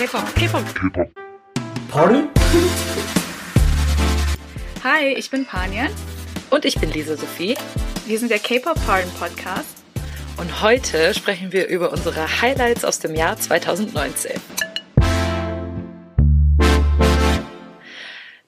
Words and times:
K-Pop, 0.00 0.34
K-Pop. 0.34 0.64
K-Pop. 0.74 1.10
Party? 1.90 2.22
Hi, 4.82 5.08
ich 5.08 5.28
bin 5.30 5.44
Panjan. 5.44 5.90
Und 6.48 6.64
ich 6.64 6.76
bin 6.80 6.90
Lisa 6.90 7.16
Sophie. 7.18 7.54
Wir 8.06 8.18
sind 8.18 8.30
der 8.30 8.38
K-Pop 8.38 8.78
Pardon 8.86 9.10
Podcast. 9.18 9.82
Und 10.38 10.62
heute 10.62 11.12
sprechen 11.12 11.52
wir 11.52 11.68
über 11.68 11.92
unsere 11.92 12.40
Highlights 12.40 12.82
aus 12.86 12.98
dem 13.00 13.14
Jahr 13.14 13.36
2019. 13.36 14.40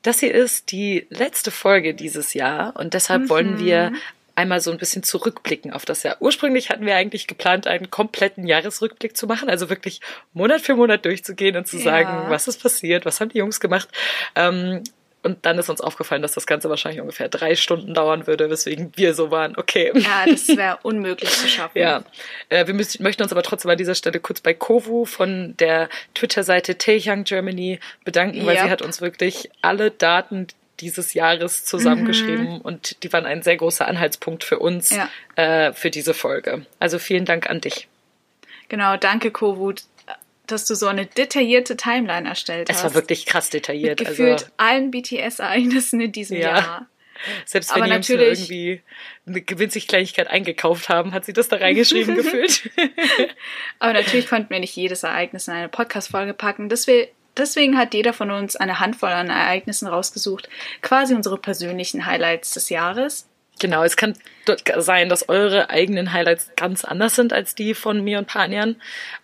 Das 0.00 0.21
hier 0.21 0.32
ist 0.34 0.72
die 0.72 1.07
letzte 1.11 1.50
Folge 1.50 1.93
dieses 1.93 2.32
Jahr 2.32 2.75
und 2.76 2.94
deshalb 2.94 3.25
Mhm. 3.25 3.29
wollen 3.29 3.58
wir 3.58 3.93
einmal 4.34 4.60
so 4.60 4.70
ein 4.70 4.78
bisschen 4.78 5.02
zurückblicken 5.02 5.72
auf 5.72 5.84
das 5.84 6.02
Jahr. 6.02 6.16
Ursprünglich 6.20 6.70
hatten 6.70 6.86
wir 6.86 6.96
eigentlich 6.96 7.26
geplant, 7.26 7.66
einen 7.66 7.90
kompletten 7.90 8.46
Jahresrückblick 8.46 9.16
zu 9.16 9.26
machen, 9.26 9.48
also 9.50 9.68
wirklich 9.68 10.00
Monat 10.32 10.61
für 10.62 10.74
Monat 10.74 11.04
durchzugehen 11.04 11.57
und 11.57 11.66
zu 11.66 11.76
Ja. 11.76 11.82
sagen, 11.84 12.24
was 12.29 12.48
ist 12.48 12.62
passiert, 12.62 13.04
was 13.04 13.21
haben 13.21 13.29
die 13.30 13.38
Jungs 13.38 13.60
gemacht. 13.60 13.88
Ähm, 14.34 14.82
und 15.24 15.46
dann 15.46 15.57
ist 15.57 15.68
uns 15.68 15.80
aufgefallen, 15.80 16.21
dass 16.21 16.32
das 16.32 16.46
Ganze 16.46 16.68
wahrscheinlich 16.68 17.00
ungefähr 17.00 17.29
drei 17.29 17.54
Stunden 17.54 17.94
dauern 17.94 18.26
würde, 18.26 18.50
weswegen 18.50 18.90
wir 18.96 19.14
so 19.14 19.30
waren, 19.30 19.57
okay. 19.57 19.93
Ja, 19.94 20.26
das 20.26 20.49
wäre 20.49 20.79
unmöglich 20.82 21.30
zu 21.30 21.46
schaffen. 21.46 21.79
Ja, 21.79 22.02
äh, 22.49 22.66
wir 22.66 22.74
müssen, 22.74 23.04
möchten 23.04 23.22
uns 23.22 23.30
aber 23.30 23.44
trotzdem 23.44 23.71
an 23.71 23.79
dieser 23.79 23.94
Stelle 23.94 24.18
kurz 24.18 24.40
bei 24.40 24.52
Kovu 24.52 25.04
von 25.04 25.57
der 25.58 25.88
Twitter-Seite 26.14 26.76
Taehyung 26.76 27.22
Germany 27.22 27.79
bedanken, 28.04 28.44
weil 28.46 28.57
Ja. 28.57 28.64
sie 28.64 28.71
hat 28.71 28.82
uns 28.82 29.00
wirklich 29.00 29.49
alle 29.60 29.93
Daten 29.93 30.49
dieses 30.82 31.14
Jahres 31.14 31.64
zusammengeschrieben 31.64 32.61
und 32.61 33.03
die 33.03 33.12
waren 33.12 33.25
ein 33.25 33.42
sehr 33.42 33.56
großer 33.56 33.86
Anhaltspunkt 33.89 34.45
für 34.45 34.59
uns 34.59 34.91
Ja. 34.91 35.08
äh, 35.36 35.72
für 35.72 35.91
diese 35.91 36.12
Folge. 36.12 36.67
Also 36.78 36.98
vielen 36.98 37.25
Dank 37.25 37.48
an 37.48 37.61
dich. 37.62 37.89
Genau, 38.69 38.97
danke 38.97 39.31
Kovut, 39.31 39.83
dass 40.47 40.67
du 40.67 40.75
so 40.75 40.86
eine 40.89 41.06
detaillierte 41.06 41.77
Timeline 41.77 42.28
erstellt 42.28 42.69
Es 42.69 42.77
hast. 42.78 42.84
war 42.84 42.94
wirklich 42.94 43.24
krass 43.27 43.48
detailliert. 43.48 44.00
Mit 44.00 44.08
gefühlt 44.08 44.33
Also 44.42 44.47
allen 44.56 44.91
BTS-Ereignissen 44.91 46.00
in 46.00 46.12
diesem 46.12 46.36
Ja. 46.39 46.58
Jahr. 46.58 46.86
selbst 47.46 47.70
wenn 47.74 47.83
aber 47.84 47.98
die 48.00 48.12
Jungs 48.12 48.41
irgendwie 48.41 48.80
eine 49.27 49.41
gewinzig 49.42 49.86
Kleinigkeit 49.86 50.27
eingekauft 50.28 50.89
haben, 50.89 51.12
hat 51.12 51.24
sie 51.24 51.33
das 51.33 51.48
da 51.48 51.56
reingeschrieben 51.56 52.14
gefühlt. 52.17 52.69
Aber 53.78 53.92
natürlich 53.92 54.28
konnten 54.28 54.50
wir 54.50 54.58
nicht 54.61 54.74
jedes 54.74 55.05
Ereignis 55.05 55.46
in 55.48 55.55
eine 55.55 55.69
Podcast-Folge 55.69 56.34
packen. 56.34 56.69
Deswegen, 56.69 57.08
deswegen 57.36 57.77
hat 57.78 57.94
jeder 57.94 58.12
von 58.12 58.30
uns 58.30 58.56
eine 58.56 58.80
Handvoll 58.80 59.11
an 59.11 59.30
Ereignissen 59.30 59.86
rausgesucht. 59.88 60.48
Quasi 60.80 61.14
unsere 61.14 61.39
persönlichen 61.39 62.06
Highlights 62.06 62.52
des 62.52 62.69
Jahres. 62.69 63.27
Genau, 63.61 63.84
es 63.84 63.97
kann 63.97 64.14
dort 64.47 64.62
sein, 64.78 65.08
dass 65.08 65.28
eure 65.28 65.70
eigenen 65.70 66.12
Highlights 66.12 66.50
ganz 66.56 66.84
anders 66.84 67.14
sind 67.14 67.33
als 67.33 67.55
die 67.55 67.74
von 67.74 68.02
mir 68.02 68.19
und 68.19 68.27
Panian, 68.27 68.77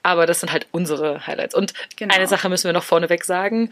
aber 0.03 0.27
das 0.27 0.41
sind 0.41 0.53
halt 0.53 0.67
unsere 0.71 1.27
Highlights. 1.27 1.55
Und 1.55 1.73
Genau. 1.97 2.15
eine 2.15 2.27
Sache 2.29 2.49
müssen 2.49 2.65
wir 2.69 2.73
noch 2.73 2.85
vorneweg 2.85 3.25
sagen. 3.25 3.71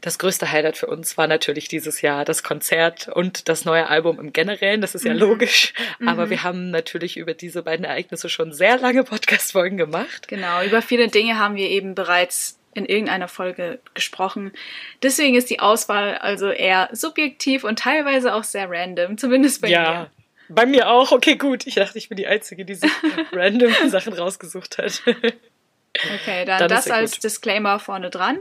Das 0.00 0.18
größte 0.18 0.50
Highlight 0.50 0.78
für 0.78 0.86
uns 0.86 1.18
war 1.18 1.26
natürlich 1.26 1.68
dieses 1.68 2.00
Jahr 2.00 2.24
das 2.24 2.42
Konzert 2.42 3.08
und 3.08 3.48
das 3.50 3.66
neue 3.66 3.86
Album 3.88 4.18
im 4.18 4.32
Generellen. 4.32 4.80
Das 4.80 4.94
ist 4.94 5.04
ja 5.04 5.12
logisch. 5.12 5.74
Aber 6.06 6.30
wir 6.30 6.42
haben 6.42 6.70
natürlich 6.70 7.18
über 7.18 7.34
diese 7.34 7.62
beiden 7.62 7.84
Ereignisse 7.84 8.30
schon 8.30 8.52
sehr 8.54 8.78
lange 8.78 9.04
Podcast-Folgen 9.04 9.76
gemacht. 9.76 10.26
Genau, 10.26 10.62
über 10.62 10.80
viele 10.80 11.08
Dinge 11.08 11.38
haben 11.38 11.54
wir 11.54 11.68
eben 11.68 11.94
bereits 11.94 12.58
in 12.74 12.86
irgendeiner 12.86 13.28
Folge 13.28 13.80
gesprochen. 13.94 14.52
Deswegen 15.02 15.34
ist 15.34 15.50
die 15.50 15.60
Auswahl 15.60 16.18
also 16.18 16.50
eher 16.50 16.88
subjektiv 16.92 17.64
und 17.64 17.78
teilweise 17.78 18.34
auch 18.34 18.44
sehr 18.44 18.70
random, 18.70 19.18
zumindest 19.18 19.62
bei 19.62 19.68
ja. 19.68 19.90
mir. 19.90 20.10
Bei 20.48 20.66
mir 20.66 20.88
auch. 20.90 21.12
Okay, 21.12 21.36
gut. 21.36 21.66
Ich 21.66 21.76
dachte, 21.76 21.98
ich 21.98 22.08
bin 22.08 22.16
die 22.16 22.26
Einzige, 22.26 22.64
die 22.64 22.74
sich 22.74 22.90
random 23.32 23.72
Sachen 23.88 24.12
rausgesucht 24.12 24.78
hat. 24.78 25.02
Okay, 25.06 26.44
dann, 26.44 26.58
Dann 26.58 26.68
das 26.68 26.90
als 26.90 27.12
gut. 27.12 27.18
Mhm. 27.18 27.22
Disclaimer 27.22 27.78
vorne 27.78 28.10
dran. 28.10 28.38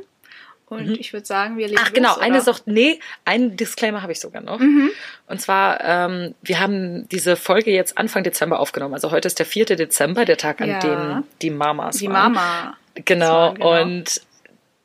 Und 0.69 0.99
ich 0.99 1.13
würde 1.13 1.25
sagen, 1.25 1.57
wir 1.57 1.67
legen 1.67 1.81
Ach 1.83 1.91
genau, 1.91 2.09
los, 2.09 2.19
eine? 2.19 2.41
Sache, 2.41 2.61
nee, 2.65 2.99
einen 3.25 3.57
Disclaimer 3.57 4.03
habe 4.03 4.11
ich 4.11 4.19
sogar 4.19 4.43
noch. 4.43 4.59
Mhm. 4.59 4.91
Und 5.25 5.41
zwar, 5.41 5.83
ähm, 5.83 6.35
wir 6.43 6.59
haben 6.59 7.09
diese 7.09 7.35
Folge 7.35 7.71
jetzt 7.71 7.97
Anfang 7.97 8.23
Dezember 8.23 8.59
aufgenommen. 8.59 8.93
Also 8.93 9.09
heute 9.09 9.27
ist 9.27 9.39
der 9.39 9.47
4. 9.47 9.65
Dezember, 9.65 10.25
der 10.25 10.37
Tag, 10.37 10.61
an 10.61 10.69
Ja. 10.69 10.79
dem 10.79 11.23
die 11.41 11.49
Mamas 11.49 11.97
Die 11.97 12.07
waren. 12.07 12.33
Mama. 12.33 12.77
Genau, 13.05 13.53
genau. 13.53 13.81
und 13.81 14.21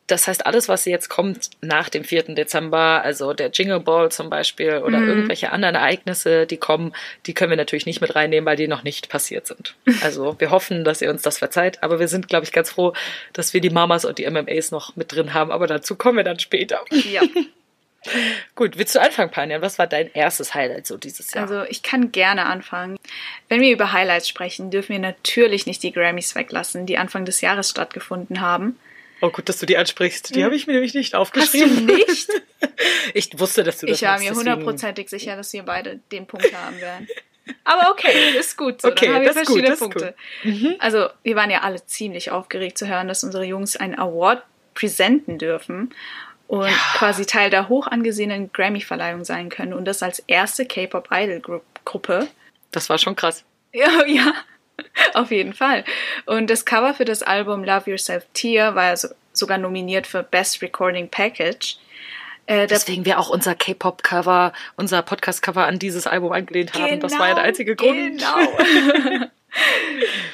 das 0.06 0.28
heißt, 0.28 0.44
alles, 0.44 0.68
was 0.68 0.84
jetzt 0.84 1.08
kommt 1.08 1.48
nach 1.62 1.88
dem 1.88 2.04
4. 2.04 2.34
Dezember, 2.34 3.00
also 3.02 3.32
der 3.32 3.48
Jingle 3.50 3.80
Ball 3.80 4.12
zum 4.12 4.28
Beispiel 4.28 4.82
oder 4.84 4.98
Mhm. 4.98 5.08
irgendwelche 5.08 5.50
anderen 5.50 5.76
Ereignisse, 5.76 6.46
die 6.46 6.58
kommen, 6.58 6.94
die 7.24 7.32
können 7.32 7.48
wir 7.48 7.56
natürlich 7.56 7.86
nicht 7.86 8.02
mit 8.02 8.14
reinnehmen, 8.14 8.44
weil 8.44 8.56
die 8.56 8.68
noch 8.68 8.82
nicht 8.82 9.08
passiert 9.08 9.46
sind. 9.46 9.76
Also 10.02 10.36
wir 10.38 10.50
hoffen, 10.50 10.84
dass 10.84 11.00
ihr 11.00 11.08
uns 11.08 11.22
das 11.22 11.38
verzeiht, 11.38 11.82
aber 11.82 12.00
wir 12.00 12.08
sind, 12.08 12.28
glaube 12.28 12.44
ich, 12.44 12.52
ganz 12.52 12.70
froh, 12.70 12.92
dass 13.32 13.54
wir 13.54 13.62
die 13.62 13.70
Mamas 13.70 14.04
und 14.04 14.18
die 14.18 14.28
MMAs 14.28 14.72
noch 14.72 14.94
mit 14.94 15.10
drin 15.10 15.32
haben, 15.32 15.50
aber 15.50 15.66
dazu 15.66 15.96
kommen 15.96 16.18
wir 16.18 16.24
dann 16.24 16.38
später. 16.38 16.80
Ja, 17.10 17.22
Gut, 18.54 18.76
willst 18.78 18.94
du 18.94 19.00
anfangen, 19.00 19.30
Panian? 19.30 19.62
Was 19.62 19.78
war 19.78 19.86
dein 19.86 20.10
erstes 20.12 20.54
Highlight 20.54 20.86
so 20.86 20.96
dieses 20.96 21.32
Jahr? 21.32 21.44
also 21.44 21.64
ich 21.68 21.82
kann 21.82 22.12
gerne 22.12 22.46
anfangen. 22.46 22.96
Wenn 23.48 23.60
wir 23.60 23.72
über 23.72 23.92
Highlights 23.92 24.28
sprechen, 24.28 24.70
dürfen 24.70 24.90
wir 24.90 24.98
natürlich 24.98 25.66
nicht 25.66 25.82
die 25.82 25.92
Grammys 25.92 26.34
weglassen, 26.34 26.86
die 26.86 26.98
Anfang 26.98 27.24
des 27.24 27.40
Jahres 27.40 27.70
stattgefunden 27.70 28.40
haben. 28.40 28.78
oh, 29.20 29.30
gut, 29.30 29.48
dass 29.48 29.58
du 29.58 29.66
die 29.66 29.76
ansprichst. 29.76 30.34
Die 30.34 30.44
habe 30.44 30.54
ich 30.54 30.66
mir 30.66 30.74
nämlich 30.74 30.94
nicht 30.94 31.14
Hast 31.14 31.14
du 31.14 31.18
aufgeschrieben. 31.18 31.86
nicht? 31.86 32.28
Ich 33.12 33.38
wusste, 33.38 33.62
dass 33.62 33.78
du 33.78 33.86
das 33.86 34.00
Ich 34.00 34.08
war 34.08 34.18
mir 34.18 34.34
hundertprozentig 34.34 35.10
sicher, 35.10 35.36
dass 35.36 35.52
wir 35.52 35.62
beide 35.64 36.00
den 36.10 36.26
Punkt 36.26 36.50
haben 36.54 36.80
werden. 36.80 37.06
Aber 37.62 37.90
okay, 37.90 38.36
ist 38.38 38.56
gut 38.56 38.80
so. 38.80 38.88
Okay, 38.88 39.06
Dann 39.06 39.16
haben 39.16 39.22
wir 39.22 39.34
gut, 39.34 39.44
verschiedene 39.44 39.74
ist 39.74 39.78
Punkte. 39.78 40.14
Also, 40.78 41.08
wir 41.22 41.36
waren 41.36 41.50
ja 41.50 41.60
alle 41.60 41.84
ziemlich 41.84 42.30
aufgeregt 42.30 42.78
zu 42.78 42.88
hören, 42.88 43.06
dass 43.06 43.22
unsere 43.22 43.44
Jungs 43.44 43.76
einen 43.76 43.98
Award 43.98 44.42
präsenten 44.74 45.38
dürfen 45.38 45.94
und 46.46 46.70
quasi 46.94 47.26
Teil 47.26 47.50
der 47.50 47.68
hoch 47.68 47.86
angesehenen 47.86 48.52
Grammy-Verleihung 48.52 49.24
sein 49.24 49.48
können 49.48 49.72
und 49.72 49.84
das 49.86 50.02
als 50.02 50.18
erste 50.26 50.66
K-Pop-Idol-Gruppe. 50.66 52.28
Das 52.70 52.88
war 52.88 52.98
schon 52.98 53.16
krass. 53.16 53.44
Ja, 53.72 54.04
ja, 54.06 54.32
auf 55.14 55.30
jeden 55.30 55.54
Fall. 55.54 55.84
Und 56.26 56.50
das 56.50 56.64
Cover 56.64 56.94
für 56.94 57.04
das 57.04 57.22
Album 57.22 57.64
Love 57.64 57.90
Yourself 57.90 58.26
Tear 58.34 58.74
war 58.74 58.96
so, 58.96 59.08
sogar 59.32 59.58
nominiert 59.58 60.06
für 60.06 60.22
Best 60.22 60.62
Recording 60.62 61.08
Package. 61.08 61.78
Äh, 62.46 62.66
Deswegen 62.66 63.06
wir 63.06 63.18
auch 63.18 63.30
unser 63.30 63.54
K-Pop-Cover, 63.54 64.52
unser 64.76 65.02
Podcast-Cover 65.02 65.64
an 65.66 65.78
dieses 65.78 66.06
Album 66.06 66.32
angelehnt 66.32 66.74
haben. 66.74 67.00
das 67.00 67.18
war 67.18 67.28
ja 67.28 67.34
der 67.34 67.44
einzige 67.44 67.74
Grund. 67.74 68.18
Genau. 68.18 69.28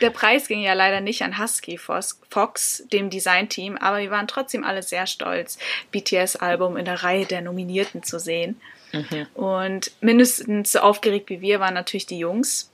der 0.01 0.11
Preis 0.11 0.49
ging 0.49 0.63
ja 0.63 0.73
leider 0.73 1.01
nicht 1.01 1.23
an 1.23 1.39
Husky 1.39 1.79
Fox, 1.79 2.85
dem 2.93 3.11
Designteam, 3.11 3.77
aber 3.77 3.99
wir 3.99 4.11
waren 4.11 4.29
trotzdem 4.29 4.65
alle 4.65 4.83
sehr 4.83 5.07
stolz, 5.07 5.59
BTS-Album 5.93 6.77
in 6.77 6.85
der 6.85 7.03
Reihe 7.03 7.27
der 7.27 7.43
Nominierten 7.43 8.03
zu 8.03 8.19
sehen. 8.19 8.61
Mhm. 8.93 9.27
Und 9.35 9.93
mindestens 10.01 10.73
so 10.73 10.81
aufgeregt 10.81 11.31
wie 11.31 11.41
wir 11.41 11.61
waren 11.61 11.75
natürlich 11.75 12.07
die 12.07 12.19
Jungs. 12.19 12.71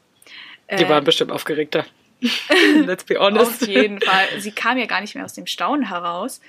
Die 0.71 0.89
waren 0.89 1.05
bestimmt 1.05 1.31
aufgeregter. 1.31 1.85
Let's 2.87 3.05
be 3.05 3.19
honest. 3.19 3.63
Auf 3.63 3.69
jeden 3.69 4.01
Fall. 4.01 4.27
Sie 4.39 4.53
kam 4.53 4.79
ja 4.79 4.87
gar 4.87 5.01
nicht 5.01 5.15
mehr 5.15 5.25
aus 5.25 5.35
dem 5.35 5.47
Staunen 5.47 5.89
heraus. 5.89 6.41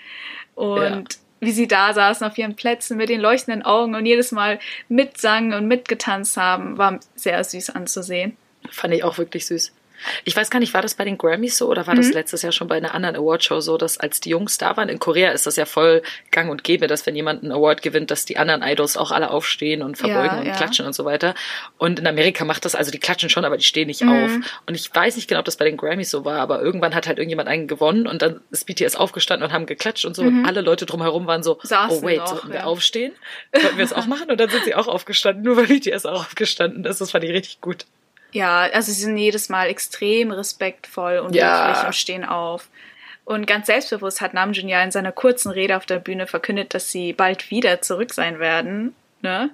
Und 0.55 1.19
wie 1.39 1.51
sie 1.51 1.67
da 1.67 1.93
saßen 1.93 2.25
auf 2.25 2.37
ihren 2.37 2.55
Plätzen 2.55 2.97
mit 2.97 3.09
den 3.09 3.21
leuchtenden 3.21 3.61
Augen 3.63 3.93
und 3.93 4.05
jedes 4.05 4.31
Mal 4.31 4.59
mitsangen 4.87 5.53
und 5.53 5.67
mitgetanzt 5.67 6.37
haben, 6.37 6.77
war 6.77 6.99
sehr 7.15 7.43
süß 7.43 7.71
anzusehen. 7.71 8.37
Fand 8.71 8.93
ich 8.93 9.03
auch 9.03 9.17
wirklich 9.17 9.45
süß. 9.45 9.71
Ich 10.25 10.35
weiß 10.35 10.49
gar 10.49 10.59
nicht, 10.59 10.73
war 10.73 10.81
das 10.81 10.95
bei 10.95 11.03
den 11.05 11.17
Grammys 11.17 11.57
so 11.57 11.67
oder 11.67 11.87
war 11.87 11.93
Mhm. 11.95 11.97
das 11.99 12.11
letztes 12.13 12.41
Jahr 12.41 12.51
schon 12.51 12.67
bei 12.67 12.75
einer 12.77 12.93
anderen 12.93 13.15
Awardshow 13.15 13.59
so, 13.61 13.77
dass 13.77 13.97
als 13.97 14.19
die 14.19 14.29
Jungs 14.29 14.57
da 14.57 14.77
waren, 14.77 14.89
in 14.89 14.99
Korea 14.99 15.31
ist 15.31 15.45
das 15.47 15.55
ja 15.55 15.65
voll 15.65 16.01
gang 16.31 16.49
und 16.49 16.63
gäbe, 16.63 16.87
dass 16.87 17.05
wenn 17.05 17.15
jemand 17.15 17.43
einen 17.43 17.51
Award 17.51 17.81
gewinnt, 17.81 18.11
dass 18.11 18.25
die 18.25 18.37
anderen 18.37 18.61
Idols 18.63 18.97
auch 18.97 19.11
alle 19.11 19.31
aufstehen 19.31 19.81
und 19.81 19.97
verbeugen 19.97 20.25
Ja, 20.35 20.39
und 20.39 20.45
ja. 20.47 20.55
klatschen 20.55 20.85
und 20.85 20.93
so 20.93 21.05
weiter. 21.05 21.33
Und 21.77 21.99
in 21.99 22.07
Amerika 22.07 22.45
macht 22.45 22.65
das, 22.65 22.75
also 22.75 22.91
die 22.91 22.99
klatschen 22.99 23.29
schon, 23.29 23.45
aber 23.45 23.57
die 23.57 23.63
stehen 23.63 23.87
nicht 23.87 24.01
Mhm. 24.03 24.09
auf. 24.11 24.31
Und 24.67 24.75
ich 24.75 24.93
weiß 24.93 25.15
nicht 25.15 25.27
genau, 25.27 25.39
ob 25.39 25.45
das 25.45 25.57
bei 25.57 25.65
den 25.65 25.77
Grammys 25.77 26.09
so 26.11 26.25
war, 26.25 26.39
aber 26.39 26.61
irgendwann 26.61 26.93
hat 26.95 27.07
halt 27.07 27.17
irgendjemand 27.17 27.49
einen 27.49 27.67
gewonnen 27.67 28.07
und 28.07 28.21
dann 28.21 28.41
ist 28.51 28.65
BTS 28.65 28.95
aufgestanden 28.95 29.47
und 29.47 29.53
haben 29.53 29.65
geklatscht 29.65 30.05
und 30.05 30.15
so 30.15 30.21
und 30.23 30.45
alle 30.45 30.61
Leute 30.61 30.85
drumherum 30.85 31.27
waren 31.27 31.43
so, 31.43 31.55
Mhm. 31.55 31.67
Saßen 31.67 31.97
oh 31.99 32.03
wait, 32.03 32.17
noch, 32.19 32.27
sollten 32.27 32.49
wir 32.49 32.55
ja. 32.59 32.63
aufstehen? 32.65 33.13
Sollten 33.53 33.77
wir 33.77 33.85
es 33.85 33.93
auch 33.93 34.05
machen? 34.05 34.29
Und 34.29 34.39
dann 34.39 34.49
sind 34.49 34.63
sie 34.65 34.75
auch 34.75 34.87
aufgestanden, 34.87 35.43
nur 35.43 35.57
weil 35.57 35.67
BTS 35.67 36.05
auch 36.05 36.21
aufgestanden 36.21 36.85
ist. 36.85 37.01
Das 37.01 37.11
fand 37.11 37.23
ich 37.23 37.31
richtig 37.31 37.61
gut. 37.61 37.85
Ja, 38.37 38.61
also 38.71 38.91
sie 38.91 39.01
sind 39.01 39.17
jedes 39.17 39.49
Mal 39.49 39.67
extrem 39.67 40.31
respektvoll 40.31 41.17
und 41.19 41.35
Ja. 41.35 41.85
und 41.85 41.95
stehen 41.95 42.23
auf. 42.23 42.69
Und 43.25 43.45
ganz 43.47 43.67
selbstbewusst 43.67 44.21
hat 44.21 44.33
Namjoon 44.33 44.69
ja 44.69 44.81
in 44.83 44.91
seiner 44.91 45.11
kurzen 45.11 45.51
Rede 45.51 45.75
auf 45.75 45.85
der 45.85 45.99
Bühne 45.99 46.27
verkündet, 46.27 46.73
dass 46.73 46.91
sie 46.91 47.13
bald 47.13 47.51
wieder 47.51 47.81
zurück 47.81 48.13
sein 48.13 48.39
werden. 48.39 48.95
Ne? 49.21 49.49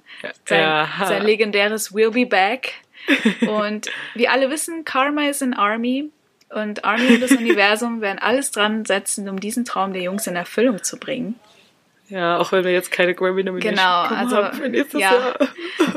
Sein, 0.46 0.60
Ja. 0.60 0.90
sein 1.08 1.24
legendäres 1.24 1.94
We'll 1.94 2.12
be 2.12 2.26
back. 2.26 2.74
Und 3.48 3.90
wir 4.14 4.32
alle 4.32 4.50
wissen, 4.50 4.86
Karma 4.86 5.28
ist 5.30 5.42
ein 5.42 5.54
Army. 5.54 6.10
Und 6.50 6.86
Army 6.86 7.16
und 7.16 7.22
das 7.22 7.32
Universum 7.32 8.00
werden 8.02 8.20
alles 8.20 8.52
dran 8.52 8.86
setzen, 8.86 9.28
um 9.28 9.40
diesen 9.40 9.66
Traum 9.66 9.92
der 9.92 10.04
Jungs 10.04 10.28
in 10.28 10.36
Erfüllung 10.36 10.84
zu 10.84 10.98
bringen. 11.00 11.40
Ja, 12.14 12.38
auch 12.38 12.52
wenn 12.52 12.64
wir 12.64 12.72
jetzt 12.72 12.92
keine 12.92 13.16
Grammy-Nomination 13.16 13.74
Genau, 13.76 14.02
also 14.04 14.38
haben 14.38 14.56
für 14.56 14.70
nächstes 14.70 15.02
ja. 15.02 15.12
Jahr. 15.14 15.40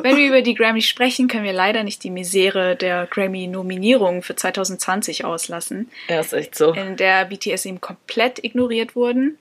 Wenn 0.00 0.16
wir 0.16 0.26
über 0.26 0.40
die 0.40 0.54
Grammy 0.54 0.80
sprechen, 0.80 1.28
können 1.28 1.44
wir 1.44 1.52
leider 1.52 1.82
nicht 1.82 2.02
die 2.04 2.10
Misere 2.10 2.74
der 2.74 3.06
Grammy-Nominierungen 3.06 4.22
für 4.22 4.34
2020 4.34 5.26
auslassen, 5.26 5.90
Ja, 6.08 6.20
ist 6.20 6.32
echt 6.32 6.54
so. 6.54 6.72
in 6.72 6.96
der 6.96 7.26
BTS 7.26 7.66
eben 7.66 7.82
komplett 7.82 8.42
ignoriert 8.42 8.96
wurden. 8.96 9.36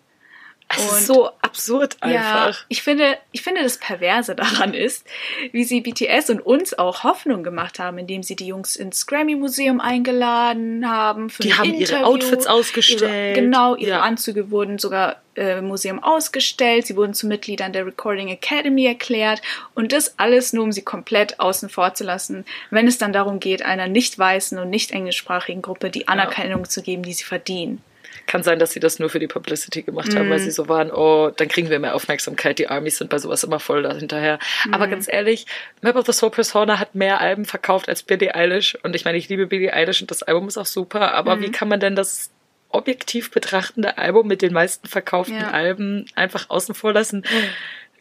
Es 0.68 0.84
ist 0.84 1.08
so 1.08 1.30
absurd 1.42 1.98
einfach. 2.02 2.50
Ja, 2.50 2.66
ich 2.70 2.82
finde, 2.82 3.18
ich 3.32 3.44
finde, 3.44 3.62
das 3.62 3.78
Perverse 3.78 4.36
daran 4.36 4.74
ist, 4.74 5.06
wie 5.52 5.64
sie 5.64 5.82
BTS 5.82 6.32
und 6.32 6.42
uns 6.42 6.78
auch 6.78 7.04
Hoffnung 7.04 7.44
gemacht 7.44 7.78
haben, 7.78 8.00
indem 8.00 8.24
sie 8.24 8.36
die 8.36 8.48
Jungs 8.48 8.76
ins 8.76 9.06
Grammy-Museum 9.06 9.80
eingeladen 9.80 10.90
haben. 10.90 11.32
die 11.40 11.54
haben 11.54 11.74
Interview. 11.74 11.98
ihre 11.98 12.06
Outfits 12.06 12.48
ausgestellt. 12.48 13.38
Ihre, 13.38 13.46
genau, 13.46 13.76
ihre 13.76 13.92
ja. 13.92 14.02
Anzüge 14.02 14.50
wurden 14.50 14.80
sogar 14.80 15.22
äh, 15.36 15.60
im 15.60 15.68
Museum 15.68 16.04
ausgestellt. 16.04 16.88
Sie 16.88 16.96
wurden 16.96 17.14
zu 17.14 17.28
Mitgliedern 17.28 17.72
der 17.72 17.86
Recording 17.86 18.30
Academy 18.30 18.86
erklärt. 18.86 19.42
Und 19.76 19.92
das 19.92 20.18
alles 20.18 20.52
nur, 20.52 20.64
um 20.64 20.72
sie 20.72 20.82
komplett 20.82 21.40
außen 21.40 21.70
vor 21.70 21.94
zu 21.94 22.04
lassen, 22.04 22.44
wenn 22.72 22.88
es 22.88 22.98
dann 22.98 23.14
darum 23.14 23.40
geht, 23.40 23.64
einer 23.64 23.88
nicht 23.88 24.18
weißen 24.18 24.58
und 24.58 24.72
nicht 24.72 24.92
englischsprachigen 24.92 25.62
Gruppe 25.62 25.92
die 25.92 26.08
Anerkennung 26.08 26.62
ja. 26.62 26.70
zu 26.70 26.82
geben, 26.82 27.04
die 27.04 27.14
sie 27.14 27.24
verdienen. 27.24 27.84
Kann 28.28 28.44
sein, 28.44 28.60
dass 28.60 28.72
sie 28.72 28.80
das 28.80 29.00
nur 29.00 29.10
für 29.10 29.20
die 29.20 29.28
Publicity 29.28 29.84
gemacht 29.84 30.14
mm. 30.14 30.18
haben, 30.18 30.30
weil 30.30 30.40
mhm. 30.40 30.44
sie 30.44 30.52
so 30.52 30.68
waren, 30.68 30.92
oh, 30.92 31.32
dann 31.36 31.48
kriegen 31.48 31.70
wir 31.70 31.80
mehr 31.80 31.96
Aufmerksamkeit. 31.96 32.60
Die 32.60 32.68
Armys 32.68 32.98
sind 32.98 33.10
bei 33.10 33.20
sowas 33.20 33.44
immer 33.44 33.60
voll 33.60 33.84
dahinterher. 33.84 34.40
Mm. 34.66 34.74
Aber 34.74 34.88
ganz 34.88 35.08
ehrlich, 35.12 35.46
Map 35.82 35.96
of 35.96 36.06
the 36.06 36.14
Soul 36.14 36.32
Persona 36.32 36.80
hat 36.80 36.96
mehr 36.96 37.22
Alben 37.22 37.46
verkauft 37.46 37.88
als 37.88 38.04
Billie 38.04 38.34
Eilish. 38.34 38.78
Und 38.84 38.96
ich 38.96 39.06
meine, 39.06 39.18
ich 39.18 39.30
liebe 39.30 39.48
Billie 39.48 39.74
Eilish 39.74 40.02
und 40.02 40.12
das 40.12 40.24
Album 40.24 40.48
ist 40.48 40.58
auch 40.58 40.66
super. 40.66 41.14
Aber 41.14 41.36
mm. 41.36 41.42
wie 41.42 41.52
kann 41.52 41.68
man 41.68 41.80
denn 41.80 41.96
das 41.96 42.32
objektiv 42.70 43.32
betrachtende 43.32 43.98
Album 43.98 44.28
mit 44.28 44.42
den 44.42 44.54
meisten 44.54 44.88
verkauften 44.88 45.40
ja. 45.40 45.52
Alben 45.52 46.06
einfach 46.16 46.50
außen 46.50 46.76
vor 46.76 46.94
lassen? 46.94 47.24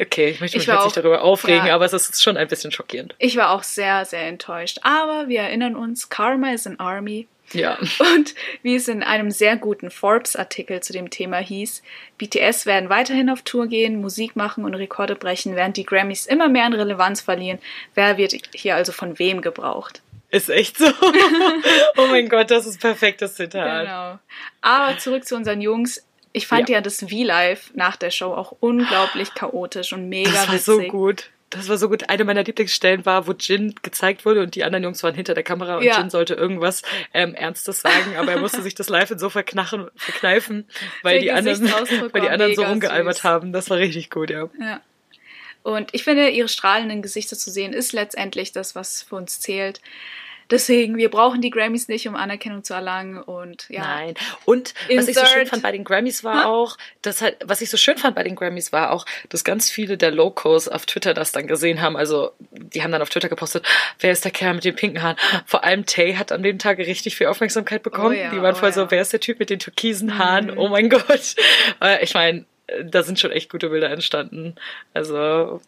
Okay, 0.01 0.31
ich 0.31 0.41
möchte 0.41 0.59
mich 0.59 0.67
jetzt 0.67 0.77
auch, 0.77 0.85
nicht 0.85 0.97
darüber 0.97 1.23
aufregen, 1.23 1.67
ja, 1.67 1.75
aber 1.75 1.85
es 1.85 1.93
ist 1.93 2.23
schon 2.23 2.37
ein 2.37 2.49
bisschen 2.49 2.73
schockierend. 2.73 3.15
Ich 3.19 3.37
war 3.37 3.51
auch 3.51 3.63
sehr, 3.63 4.05
sehr 4.05 4.27
enttäuscht. 4.27 4.81
Aber 4.83 5.29
wir 5.29 5.41
erinnern 5.43 5.77
uns, 5.77 6.09
Karma 6.09 6.53
is 6.53 6.67
an 6.67 6.81
Army. 6.81 7.29
Ja. 7.53 7.79
Und 8.15 8.35
wie 8.63 8.75
es 8.75 8.89
in 8.89 9.03
einem 9.03 9.31
sehr 9.31 9.57
guten 9.57 9.91
Forbes-Artikel 9.91 10.83
zu 10.83 10.93
dem 10.93 11.11
Thema 11.11 11.39
hieß, 11.39 11.83
BTS 12.19 12.67
werden 12.67 12.89
weiterhin 12.89 13.31
auf 13.31 13.43
Tour 13.43 13.67
gehen, 13.67 14.01
Musik 14.01 14.37
machen 14.37 14.65
und 14.65 14.75
Rekorde 14.75 15.15
brechen, 15.15 15.55
während 15.55 15.77
die 15.77 15.85
Grammys 15.85 16.27
immer 16.27 16.49
mehr 16.49 16.65
an 16.65 16.73
Relevanz 16.73 17.21
verlieren. 17.21 17.59
Wer 17.95 18.17
wird 18.17 18.35
hier 18.55 18.75
also 18.77 18.93
von 18.93 19.19
wem 19.19 19.43
gebraucht? 19.43 20.03
Ist 20.31 20.51
echt 20.51 20.79
so. 20.79 20.87
oh 21.97 22.07
mein 22.09 22.29
Gott, 22.29 22.51
das 22.51 22.67
ist 22.67 22.81
perfektes 22.81 23.35
Zitat. 23.35 23.85
Genau. 23.85 24.19
Aber 24.63 24.99
zurück 24.99 25.25
zu 25.27 25.37
unseren 25.37 25.61
Jungs. 25.61 26.05
Ich 26.33 26.49
fand 26.49 26.69
ja, 26.69 26.77
ja 26.77 26.81
das 26.81 26.99
V-Live 26.99 27.71
nach 27.75 27.95
der 27.95 28.11
Show 28.11 28.33
auch 28.35 28.57
unglaublich 28.59 29.33
chaotisch 29.35 29.93
und 29.93 30.09
mega 30.09 30.33
das 30.33 30.49
war 30.49 30.55
witzig. 30.55 30.65
so 30.65 30.83
gut 30.89 31.31
das 31.51 31.69
war 31.69 31.77
so 31.77 31.89
gut. 31.89 32.09
Eine 32.09 32.25
meiner 32.25 32.43
Lieblingsstellen 32.43 33.07
war, 33.07 33.27
wo 33.27 33.33
Jin 33.33 33.75
gezeigt 33.83 34.25
wurde 34.25 34.43
und 34.43 34.55
die 34.55 34.65
anderen 34.65 34.85
Jungs 34.85 35.03
waren 35.03 35.15
hinter 35.15 35.35
der 35.35 35.45
Kamera 35.45 35.77
und 35.77 35.85
ja. 35.85 35.99
Jin 35.99 36.11
sollte 36.11 36.35
irgendwas 36.35 36.83
ähm, 37.13 37.35
Ernstes 37.35 37.81
sagen, 37.81 38.17
aber 38.17 38.33
er 38.33 38.41
musste 38.41 38.63
sich 38.63 38.75
das 38.75 38.89
live 38.89 39.13
so 39.17 39.31
verknachen, 39.31 39.89
verkneifen, 39.97 40.69
weil 41.03 41.21
die, 41.21 41.31
anderen, 41.31 41.63
weil 42.13 42.21
die 42.21 42.29
anderen 42.29 42.55
so 42.55 42.65
rumgealbert 42.65 43.17
süß. 43.17 43.25
haben. 43.25 43.53
Das 43.53 43.71
war 43.71 43.79
richtig 43.79 44.11
gut, 44.11 44.31
ja. 44.31 44.49
ja. 44.61 44.81
Und 45.63 45.95
ich 45.95 46.05
finde, 46.05 46.29
ihre 46.29 46.49
strahlenden 46.49 47.01
Gesichter 47.01 47.39
zu 47.39 47.51
sehen, 47.51 47.73
ist 47.73 47.93
letztendlich 47.93 48.53
das, 48.53 48.75
was 48.75 49.03
für 49.03 49.17
uns 49.17 49.41
zählt. 49.41 49.81
Deswegen, 50.55 50.97
wir 50.97 51.11
brauchen 51.11 51.41
die 51.41 51.51
Grammys 51.51 51.89
nicht, 51.89 52.07
um 52.07 52.15
Anerkennung 52.15 52.63
zu 52.63 52.75
erlangen 52.75 53.21
und 53.21 53.67
ja. 53.71 53.81
Nein. 53.81 54.15
Und 54.45 54.73
was 54.89 55.09
ich 55.09 55.17
so 55.17 55.27
schön 55.27 55.49
fand 55.49 55.65
bei 55.65 55.73
den 55.73 55.83
Grammys 55.83 56.23
war 56.23 56.45
huh? 56.45 56.49
auch, 56.49 56.79
dass 57.03 57.23
halt, 57.23 57.39
was 57.45 57.61
ich 57.61 57.71
so 57.71 57.77
schön 57.77 57.99
fand 57.99 58.15
bei 58.15 58.23
den 58.23 58.37
Grammys 58.37 58.73
war 58.73 58.93
auch, 58.93 59.05
dass 59.31 59.43
ganz 59.43 59.69
viele 59.69 59.97
der 59.97 60.13
Locals 60.13 60.69
auf 60.69 60.87
Twitter 60.87 61.13
das 61.13 61.33
dann 61.33 61.49
gesehen 61.49 61.83
haben. 61.83 61.97
Also, 61.97 62.31
die 62.53 62.85
haben 62.85 62.93
dann 62.93 63.03
auf 63.03 63.11
Twitter 63.11 63.29
gepostet, 63.29 63.67
wer 63.99 64.13
ist 64.13 64.25
der 64.25 64.31
Kerl 64.31 64.55
mit 64.55 64.65
den 64.65 64.77
pinken 64.77 65.03
Haaren? 65.03 65.17
Vor 65.45 65.65
allem 65.65 65.87
Tay 65.87 66.15
hat 66.15 66.31
an 66.31 66.45
dem 66.45 66.61
Tag 66.61 66.79
richtig 66.79 67.17
viel 67.17 67.27
Aufmerksamkeit 67.27 67.83
bekommen. 67.83 68.15
Oh 68.15 68.21
ja, 68.21 68.31
die 68.31 68.41
waren 68.41 68.55
oh 68.55 68.59
voll 68.59 68.69
ja. 68.69 68.75
so, 68.75 68.93
wer 68.93 69.03
ist 69.03 69.13
der 69.13 69.19
Typ 69.19 69.41
mit 69.41 69.51
den 69.51 69.59
türkisen 69.59 70.19
Haaren? 70.19 70.53
Mhm. 70.53 70.59
Oh 70.59 70.69
mein 70.69 70.89
Gott. 70.89 71.35
Ich 72.01 72.15
meine, 72.15 72.45
da 72.85 73.03
sind 73.03 73.19
schon 73.19 73.33
echt 73.33 73.51
gute 73.51 73.71
Bilder 73.71 73.91
entstanden. 73.91 74.55
Also 74.93 75.61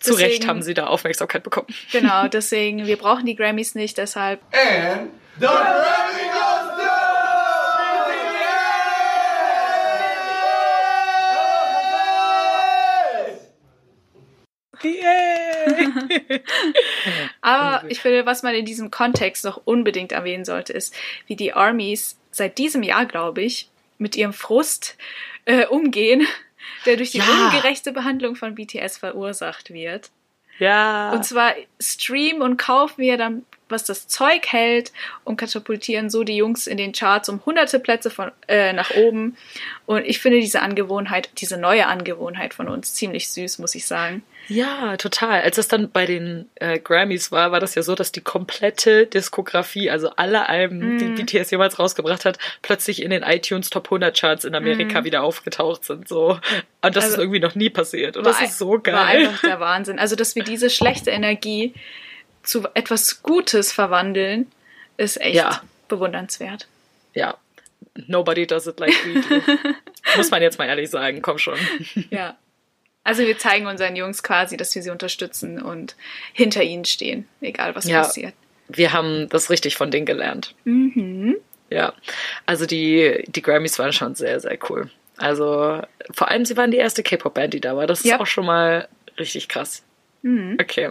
zu 0.00 0.12
deswegen, 0.12 0.30
Recht 0.30 0.48
haben 0.48 0.62
sie 0.62 0.74
da 0.74 0.86
Aufmerksamkeit 0.86 1.42
bekommen. 1.42 1.68
Genau, 1.92 2.28
deswegen, 2.28 2.86
wir 2.86 2.96
brauchen 2.96 3.26
die 3.26 3.36
Grammys 3.36 3.74
nicht, 3.74 3.98
deshalb. 3.98 4.40
And 4.52 5.10
the 5.38 5.46
Grammy 5.46 6.28
goes 6.32 6.70
Yay! 14.82 16.40
Aber 17.40 17.88
ich 17.90 18.00
finde, 18.00 18.26
was 18.26 18.42
man 18.42 18.54
in 18.54 18.64
diesem 18.64 18.90
Kontext 18.90 19.44
noch 19.44 19.60
unbedingt 19.64 20.12
erwähnen 20.12 20.44
sollte, 20.44 20.72
ist, 20.72 20.94
wie 21.26 21.36
die 21.36 21.52
Armies 21.52 22.18
seit 22.30 22.58
diesem 22.58 22.82
Jahr, 22.82 23.06
glaube 23.06 23.42
ich, 23.42 23.68
mit 23.98 24.16
ihrem 24.16 24.32
Frust 24.32 24.96
äh, 25.44 25.66
umgehen, 25.66 26.26
der 26.86 26.96
durch 26.96 27.10
die 27.10 27.18
ja. 27.18 27.24
ungerechte 27.24 27.92
Behandlung 27.92 28.36
von 28.36 28.54
BTS 28.54 28.98
verursacht 28.98 29.72
wird. 29.72 30.10
Ja. 30.58 31.10
Und 31.12 31.24
zwar 31.24 31.54
streamen 31.80 32.42
und 32.42 32.58
kaufen 32.58 32.98
wir 32.98 33.16
dann, 33.16 33.46
was 33.70 33.84
das 33.84 34.08
Zeug 34.08 34.46
hält 34.48 34.92
und 35.24 35.36
katapultieren 35.36 36.10
so 36.10 36.22
die 36.22 36.36
Jungs 36.36 36.66
in 36.66 36.76
den 36.76 36.92
Charts 36.92 37.28
um 37.28 37.44
hunderte 37.46 37.80
Plätze 37.80 38.10
von, 38.10 38.30
äh, 38.46 38.72
nach 38.74 38.90
oben. 38.90 39.36
Und 39.86 40.04
ich 40.04 40.18
finde 40.18 40.40
diese 40.40 40.60
Angewohnheit, 40.60 41.30
diese 41.38 41.56
neue 41.56 41.86
Angewohnheit 41.86 42.52
von 42.52 42.68
uns 42.68 42.94
ziemlich 42.94 43.30
süß, 43.30 43.58
muss 43.58 43.74
ich 43.74 43.86
sagen. 43.86 44.22
Ja, 44.50 44.96
total. 44.96 45.42
Als 45.42 45.56
das 45.56 45.68
dann 45.68 45.92
bei 45.92 46.06
den 46.06 46.50
äh, 46.56 46.80
Grammys 46.80 47.30
war, 47.30 47.52
war 47.52 47.60
das 47.60 47.76
ja 47.76 47.82
so, 47.82 47.94
dass 47.94 48.10
die 48.10 48.20
komplette 48.20 49.06
Diskografie, 49.06 49.90
also 49.90 50.10
alle 50.16 50.48
Alben, 50.48 50.96
mm. 50.96 50.98
die 50.98 51.04
mhm. 51.04 51.14
BTS 51.14 51.52
jemals 51.52 51.78
rausgebracht 51.78 52.24
hat, 52.24 52.36
plötzlich 52.60 53.00
in 53.00 53.10
den 53.10 53.22
iTunes 53.22 53.70
Top 53.70 53.86
100 53.86 54.18
Charts 54.18 54.44
in 54.44 54.56
Amerika 54.56 55.02
mm. 55.02 55.04
wieder 55.04 55.22
aufgetaucht 55.22 55.84
sind. 55.84 56.08
So. 56.08 56.40
Und 56.82 56.96
das 56.96 57.04
also, 57.04 57.14
ist 57.14 57.20
irgendwie 57.20 57.38
noch 57.38 57.54
nie 57.54 57.70
passiert. 57.70 58.16
Und 58.16 58.26
das 58.26 58.42
ist 58.42 58.58
so 58.58 58.80
geil. 58.80 58.94
War 58.94 59.06
einfach 59.06 59.40
der 59.42 59.60
Wahnsinn. 59.60 60.00
Also, 60.00 60.16
dass 60.16 60.34
wir 60.34 60.42
diese 60.42 60.68
schlechte 60.68 61.10
Energie 61.10 61.72
zu 62.42 62.66
etwas 62.74 63.22
Gutes 63.22 63.72
verwandeln, 63.72 64.50
ist 64.96 65.20
echt 65.20 65.36
ja. 65.36 65.62
bewundernswert. 65.86 66.66
Ja. 67.14 67.36
Nobody 68.08 68.48
does 68.48 68.66
it 68.66 68.80
like 68.80 68.94
we 69.06 69.20
do. 69.20 69.42
Muss 70.16 70.32
man 70.32 70.42
jetzt 70.42 70.58
mal 70.58 70.66
ehrlich 70.66 70.90
sagen. 70.90 71.22
Komm 71.22 71.38
schon. 71.38 71.58
Ja. 72.10 72.36
Also 73.04 73.22
wir 73.22 73.38
zeigen 73.38 73.66
unseren 73.66 73.96
Jungs 73.96 74.22
quasi, 74.22 74.56
dass 74.56 74.74
wir 74.74 74.82
sie 74.82 74.90
unterstützen 74.90 75.60
und 75.60 75.96
hinter 76.32 76.62
ihnen 76.62 76.84
stehen, 76.84 77.26
egal 77.40 77.74
was 77.74 77.86
ja, 77.86 78.02
passiert. 78.02 78.34
Wir 78.68 78.92
haben 78.92 79.28
das 79.28 79.50
richtig 79.50 79.76
von 79.76 79.90
denen 79.90 80.06
gelernt. 80.06 80.54
Mhm. 80.64 81.36
Ja, 81.70 81.94
also 82.46 82.66
die, 82.66 83.24
die 83.28 83.42
Grammys 83.42 83.78
waren 83.78 83.92
schon 83.92 84.14
sehr, 84.14 84.40
sehr 84.40 84.58
cool. 84.68 84.90
Also 85.16 85.82
vor 86.10 86.28
allem, 86.28 86.44
sie 86.44 86.56
waren 86.56 86.70
die 86.70 86.78
erste 86.78 87.02
K-Pop-Band, 87.02 87.54
die 87.54 87.60
da 87.60 87.76
war. 87.76 87.86
Das 87.86 88.00
ist 88.00 88.06
ja. 88.06 88.20
auch 88.20 88.26
schon 88.26 88.46
mal 88.46 88.88
richtig 89.18 89.48
krass. 89.48 89.82
Mhm. 90.22 90.56
Okay. 90.60 90.90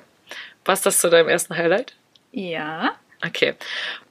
Was 0.65 0.81
das 0.81 0.99
zu 0.99 1.09
deinem 1.09 1.27
ersten 1.27 1.57
Highlight? 1.57 1.95
Ja. 2.31 2.95
Okay. 3.25 3.55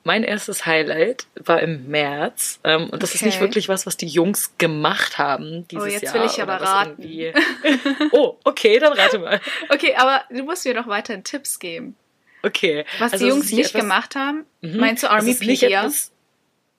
Mein 0.04 0.22
erstes 0.22 0.66
Highlight 0.66 1.26
war 1.34 1.60
im 1.60 1.88
März. 1.88 2.60
Ähm, 2.64 2.90
und 2.90 3.02
das 3.02 3.10
okay. 3.10 3.16
ist 3.16 3.22
nicht 3.24 3.40
wirklich 3.40 3.68
was, 3.68 3.86
was 3.86 3.96
die 3.96 4.06
Jungs 4.06 4.52
gemacht 4.58 5.18
haben 5.18 5.66
dieses 5.68 5.84
Jahr. 5.84 5.84
Oh, 5.84 5.92
jetzt 5.92 6.02
Jahr, 6.02 6.14
will 6.14 6.30
ich 6.30 6.42
aber 6.42 6.60
raten. 6.60 8.08
oh, 8.12 8.36
okay, 8.44 8.78
dann 8.78 8.92
rate 8.92 9.18
mal. 9.18 9.40
Okay, 9.70 9.94
aber 9.96 10.22
du 10.30 10.42
musst 10.44 10.64
mir 10.64 10.74
doch 10.74 10.86
weiterhin 10.86 11.24
Tipps 11.24 11.58
geben. 11.58 11.96
Okay. 12.42 12.84
Was 12.98 13.12
also 13.12 13.24
die 13.24 13.30
Jungs 13.30 13.50
nicht 13.52 13.70
etwas, 13.70 13.82
gemacht 13.82 14.14
haben? 14.14 14.44
Mhm. 14.60 14.76
Meinst 14.78 15.02
du 15.02 15.10
Army 15.10 15.34
Pedia? 15.34 15.90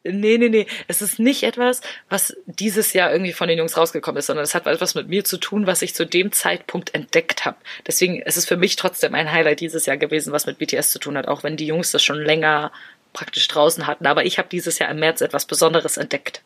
Nee, 0.04 0.38
nee, 0.38 0.48
nee. 0.48 0.66
Es 0.88 1.02
ist 1.02 1.20
nicht 1.20 1.44
etwas, 1.44 1.82
was 2.08 2.36
dieses 2.46 2.94
Jahr 2.94 3.12
irgendwie 3.12 3.34
von 3.34 3.50
den 3.50 3.58
Jungs 3.58 3.76
rausgekommen 3.76 4.18
ist, 4.20 4.28
sondern 4.28 4.46
es 4.46 4.56
hat 4.56 4.66
etwas 4.66 4.96
mit 4.96 5.10
mir 5.10 5.26
zu 5.26 5.38
tun, 5.38 5.68
was 5.68 5.82
ich 5.82 5.94
zu 5.94 6.06
dem 6.06 6.32
Zeitpunkt 6.32 6.96
entdeckt 6.96 7.44
habe. 7.46 7.58
Deswegen 7.86 8.22
ist 8.22 8.38
es 8.38 8.46
für 8.46 8.56
mich 8.56 8.78
trotzdem 8.78 9.14
ein 9.14 9.32
Highlight 9.32 9.60
dieses 9.60 9.86
Jahr 9.86 9.98
gewesen, 9.98 10.32
was 10.32 10.46
mit 10.46 10.58
BTS 10.58 10.92
zu 10.92 11.00
tun 11.00 11.18
hat, 11.18 11.28
auch 11.28 11.44
wenn 11.44 11.58
die 11.58 11.68
Jungs 11.68 11.92
das 11.92 12.02
schon 12.04 12.22
länger 12.22 12.72
praktisch 13.12 13.48
draußen 13.50 13.88
hatten. 13.88 14.06
Aber 14.08 14.24
ich 14.26 14.38
habe 14.38 14.48
dieses 14.48 14.80
Jahr 14.80 14.90
im 14.90 15.00
März 15.00 15.20
etwas 15.20 15.46
Besonderes 15.46 15.98
entdeckt. 15.98 16.44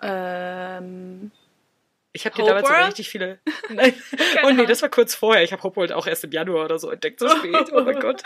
Ähm. 0.00 1.32
Ich 2.12 2.24
habe 2.24 2.34
dir 2.34 2.44
damals 2.44 2.66
sogar 2.66 2.88
richtig 2.88 3.08
viele. 3.08 3.38
Nein. 3.68 3.94
oh 4.44 4.50
nee, 4.50 4.66
das 4.66 4.82
war 4.82 4.88
kurz 4.88 5.14
vorher. 5.14 5.44
Ich 5.44 5.52
habe 5.52 5.62
Hope 5.62 5.76
World 5.76 5.92
auch 5.92 6.06
erst 6.06 6.24
im 6.24 6.32
Januar 6.32 6.64
oder 6.64 6.78
so 6.78 6.90
entdeckt, 6.90 7.20
so 7.20 7.28
spät. 7.36 7.72
Oh 7.72 7.82
mein 7.82 8.00
Gott. 8.00 8.22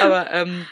Aber 0.00 0.30
ähm, 0.30 0.66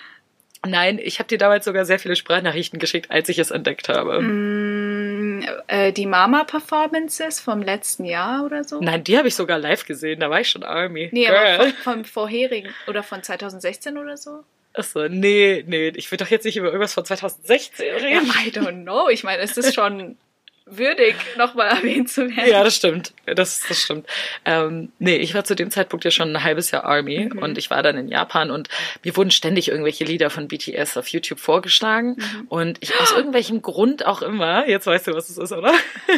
Nein, 0.67 0.99
ich 1.03 1.19
habe 1.19 1.29
dir 1.29 1.39
damals 1.39 1.65
sogar 1.65 1.87
sehr 1.87 1.99
viele 1.99 2.17
Sprachnachrichten 2.17 2.79
geschickt, 2.79 3.11
als 3.11 3.29
ich 3.31 3.39
es 3.39 3.51
entdeckt 3.51 3.89
habe. 3.89 4.21
Mm, 4.21 5.43
äh, 5.69 5.93
die 5.93 6.07
Mama-Performances 6.07 7.41
vom 7.41 7.63
letzten 7.63 8.05
Jahr 8.05 8.45
oder 8.45 8.63
so? 8.65 8.79
Nein, 8.81 9.03
die 9.03 9.17
habe 9.17 9.29
ich 9.29 9.35
sogar 9.35 9.59
live 9.59 9.87
gesehen, 9.87 10.21
da 10.21 10.29
war 10.29 10.41
ich 10.41 10.51
schon 10.51 10.63
Army. 10.63 11.09
Nee, 11.13 11.27
Girl. 11.27 11.37
aber 11.37 11.65
vom, 11.69 11.73
vom 11.83 12.05
vorherigen 12.05 12.75
oder 12.87 13.03
von 13.03 13.23
2016 13.23 13.97
oder 13.97 14.19
so? 14.19 14.45
Achso, 14.75 15.09
nee, 15.09 15.65
nee, 15.67 15.89
ich 15.97 16.11
will 16.11 16.19
doch 16.19 16.29
jetzt 16.29 16.45
nicht 16.45 16.57
über 16.57 16.69
irgendwas 16.69 16.95
von 16.95 17.05
2016 17.05 17.87
reden. 17.97 18.27
Ja, 18.27 18.33
I 18.47 18.51
don't 18.51 18.83
know. 18.83 19.09
Ich 19.09 19.25
meine, 19.25 19.43
es 19.43 19.57
ist 19.57 19.75
schon 19.75 20.17
würdig, 20.71 21.15
nochmal 21.37 21.69
erwähnt 21.77 22.09
zu 22.09 22.29
werden. 22.29 22.51
Ja, 22.51 22.65
das 22.65 22.77
stimmt. 22.77 23.13
Das, 23.27 23.63
das 23.67 23.81
stimmt. 23.81 24.07
Ähm, 24.45 24.93
nee, 24.99 25.17
ich 25.17 25.35
war 25.35 25.45
zu 25.45 25.55
dem 25.55 25.71
Zeitpunkt 25.71 26.05
ja 26.05 26.11
schon 26.11 26.35
ein 26.35 26.43
halbes 26.43 26.71
Jahr 26.71 26.85
Army 26.85 27.31
mhm. 27.33 27.39
und 27.39 27.59
ich 27.59 27.71
war 27.71 27.83
dann 27.83 27.97
in 27.97 28.09
Japan 28.09 28.51
und 28.51 28.69
mir 29.05 29.17
wurden 29.17 29.31
ständig 29.31 29.69
irgendwelche 29.69 30.05
Lieder 30.05 30.31
von 30.31 30.49
BTS 30.49 30.97
auf 30.97 31.09
YouTube 31.09 31.41
vorgeschlagen 31.41 32.17
mhm. 32.17 32.47
und 32.49 32.79
ich 32.81 32.99
aus 33.01 33.13
irgendwelchem 33.13 33.63
Grund 33.63 34.07
auch 34.07 34.23
immer, 34.23 34.69
jetzt 34.69 34.87
weißt 34.87 35.09
du, 35.09 35.15
was 35.15 35.29
es 35.29 35.39
ist, 35.39 35.53
oder? 35.53 35.73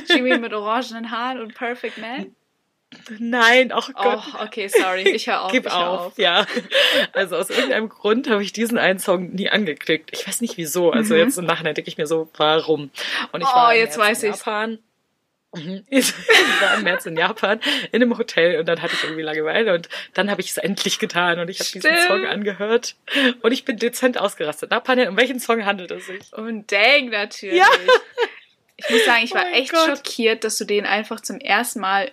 Jimmy 0.09 0.39
mit 0.39 0.53
orangenen 0.53 1.11
Haaren 1.11 1.41
und 1.41 1.55
Perfect 1.55 1.99
Man? 1.99 2.35
Nein, 3.19 3.73
ach 3.73 3.91
oh 3.91 4.03
Gott. 4.03 4.23
Oh, 4.35 4.43
okay, 4.45 4.69
sorry, 4.69 5.03
ich 5.03 5.27
höre 5.27 5.43
auf. 5.43 5.53
Gib 5.53 5.67
ich 5.67 5.73
auf. 5.73 6.01
auf. 6.01 6.19
Ja. 6.19 6.47
Also 7.13 7.37
aus 7.37 7.51
irgendeinem 7.51 7.89
Grund 7.89 8.29
habe 8.29 8.43
ich 8.43 8.53
diesen 8.53 8.79
einen 8.79 8.99
Song 8.99 9.31
nie 9.33 9.49
angeklickt. 9.49 10.11
Ich 10.13 10.27
weiß 10.27 10.41
nicht 10.41 10.57
wieso. 10.57 10.91
Also 10.91 11.15
mhm. 11.15 11.21
jetzt 11.21 11.39
im 11.39 11.45
Nachhinein 11.45 11.75
denke 11.75 11.89
ich 11.89 11.99
mir 11.99 12.07
so, 12.07 12.31
warum? 12.37 12.91
Und 13.33 13.41
ich 13.41 13.49
oh, 13.49 13.55
war 13.55 13.75
jetzt 13.75 13.99
weiß 13.99 14.23
in 14.23 14.33
Japan. 14.33 14.79
Mhm. 15.55 15.85
Ich 15.91 16.13
war 16.61 16.79
im 16.79 16.85
März 16.85 17.07
in 17.07 17.17
Japan 17.17 17.61
in 17.93 18.03
einem 18.03 18.17
Hotel 18.17 18.59
und 18.59 18.67
dann 18.67 18.81
hatte 18.81 18.95
ich 18.95 19.05
irgendwie 19.05 19.23
Langeweile 19.23 19.75
und 19.75 19.89
dann 20.15 20.31
habe 20.31 20.41
ich 20.41 20.51
es 20.51 20.57
endlich 20.57 20.99
getan 20.99 21.39
und 21.41 21.51
ich 21.51 21.61
habe 21.61 21.71
diesen 21.71 21.97
Song 22.09 22.27
angehört 22.27 22.97
und 23.43 23.53
ich 23.53 23.65
bin 23.65 23.77
dezent 23.77 24.19
ausgerastet. 24.19 24.71
Na, 24.71 24.81
Panel, 24.81 25.09
um 25.09 25.17
welchen 25.17 25.41
Song 25.41 25.65
handelt 25.67 25.91
es 25.91 26.07
sich? 26.07 26.33
Um 26.33 26.67
Dang 26.67 27.11
natürlich. 27.11 27.59
Ja. 27.59 27.67
Ich 28.77 28.91
muss 28.91 29.05
sagen, 29.05 29.25
ich 29.25 29.35
war 29.35 29.45
oh 29.45 29.55
echt 29.55 29.73
Gott. 29.73 29.87
schockiert, 29.87 30.45
dass 30.45 30.57
du 30.57 30.65
den 30.65 30.87
einfach 30.87 31.21
zum 31.21 31.39
ersten 31.39 31.81
Mal 31.81 32.11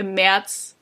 im 0.00 0.14
März 0.14 0.76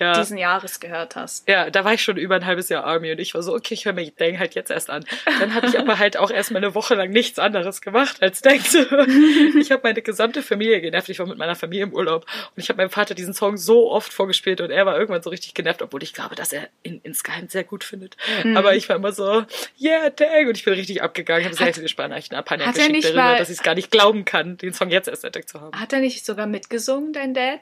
ja. 0.00 0.14
diesen 0.14 0.38
Jahres 0.38 0.80
gehört 0.80 1.14
hast. 1.14 1.46
Ja, 1.48 1.70
da 1.70 1.84
war 1.84 1.94
ich 1.94 2.02
schon 2.02 2.16
über 2.16 2.34
ein 2.34 2.46
halbes 2.46 2.68
Jahr 2.68 2.84
Army 2.84 3.12
und 3.12 3.20
ich 3.20 3.34
war 3.34 3.42
so, 3.42 3.54
okay, 3.54 3.74
ich 3.74 3.84
höre 3.84 3.92
mir 3.92 4.10
Dang 4.10 4.38
halt 4.38 4.54
jetzt 4.54 4.70
erst 4.70 4.90
an. 4.90 5.04
Dann 5.38 5.54
habe 5.54 5.66
ich 5.66 5.78
aber 5.78 5.98
halt 5.98 6.16
auch 6.16 6.30
erstmal 6.30 6.64
eine 6.64 6.74
Woche 6.74 6.94
lang 6.94 7.10
nichts 7.10 7.38
anderes 7.38 7.80
gemacht 7.80 8.22
als 8.22 8.40
Dang 8.40 8.60
zu 8.60 8.90
hören. 8.90 9.58
Ich 9.60 9.70
habe 9.70 9.82
meine 9.84 10.02
gesamte 10.02 10.42
Familie 10.42 10.80
genervt. 10.80 11.08
Ich 11.08 11.18
war 11.18 11.26
mit 11.26 11.38
meiner 11.38 11.54
Familie 11.54 11.84
im 11.84 11.92
Urlaub 11.92 12.26
und 12.56 12.62
ich 12.62 12.68
habe 12.68 12.78
meinem 12.78 12.90
Vater 12.90 13.14
diesen 13.14 13.34
Song 13.34 13.56
so 13.56 13.90
oft 13.90 14.12
vorgespielt 14.12 14.60
und 14.60 14.70
er 14.70 14.86
war 14.86 14.98
irgendwann 14.98 15.22
so 15.22 15.30
richtig 15.30 15.54
genervt, 15.54 15.82
obwohl 15.82 16.02
ich 16.02 16.14
glaube, 16.14 16.34
dass 16.34 16.52
er 16.52 16.68
ihn 16.82 17.00
insgeheim 17.02 17.48
sehr 17.48 17.64
gut 17.64 17.84
findet. 17.84 18.16
Mhm. 18.42 18.56
Aber 18.56 18.74
ich 18.74 18.88
war 18.88 18.96
immer 18.96 19.12
so, 19.12 19.44
yeah, 19.80 20.10
Dang 20.10 20.48
und 20.48 20.56
ich 20.56 20.64
bin 20.64 20.74
richtig 20.74 21.02
abgegangen. 21.02 21.42
Ich 21.42 21.46
habe 21.46 21.56
sehr 21.56 21.74
viele 21.74 21.88
Sprachnachrichten 21.88 22.36
ab 22.36 22.50
Hannah 22.50 22.72
geschickt 22.72 23.04
darüber, 23.04 23.36
dass 23.38 23.50
ich 23.50 23.58
es 23.58 23.62
gar 23.62 23.74
nicht 23.74 23.90
glauben 23.90 24.24
kann, 24.24 24.56
den 24.56 24.72
Song 24.72 24.90
jetzt 24.90 25.08
erst 25.08 25.24
entdeckt 25.24 25.50
zu 25.50 25.60
haben. 25.60 25.78
Hat 25.78 25.92
er 25.92 26.00
nicht 26.00 26.24
sogar 26.24 26.46
mitgesungen, 26.46 27.12
dein 27.12 27.34
Dad? 27.34 27.60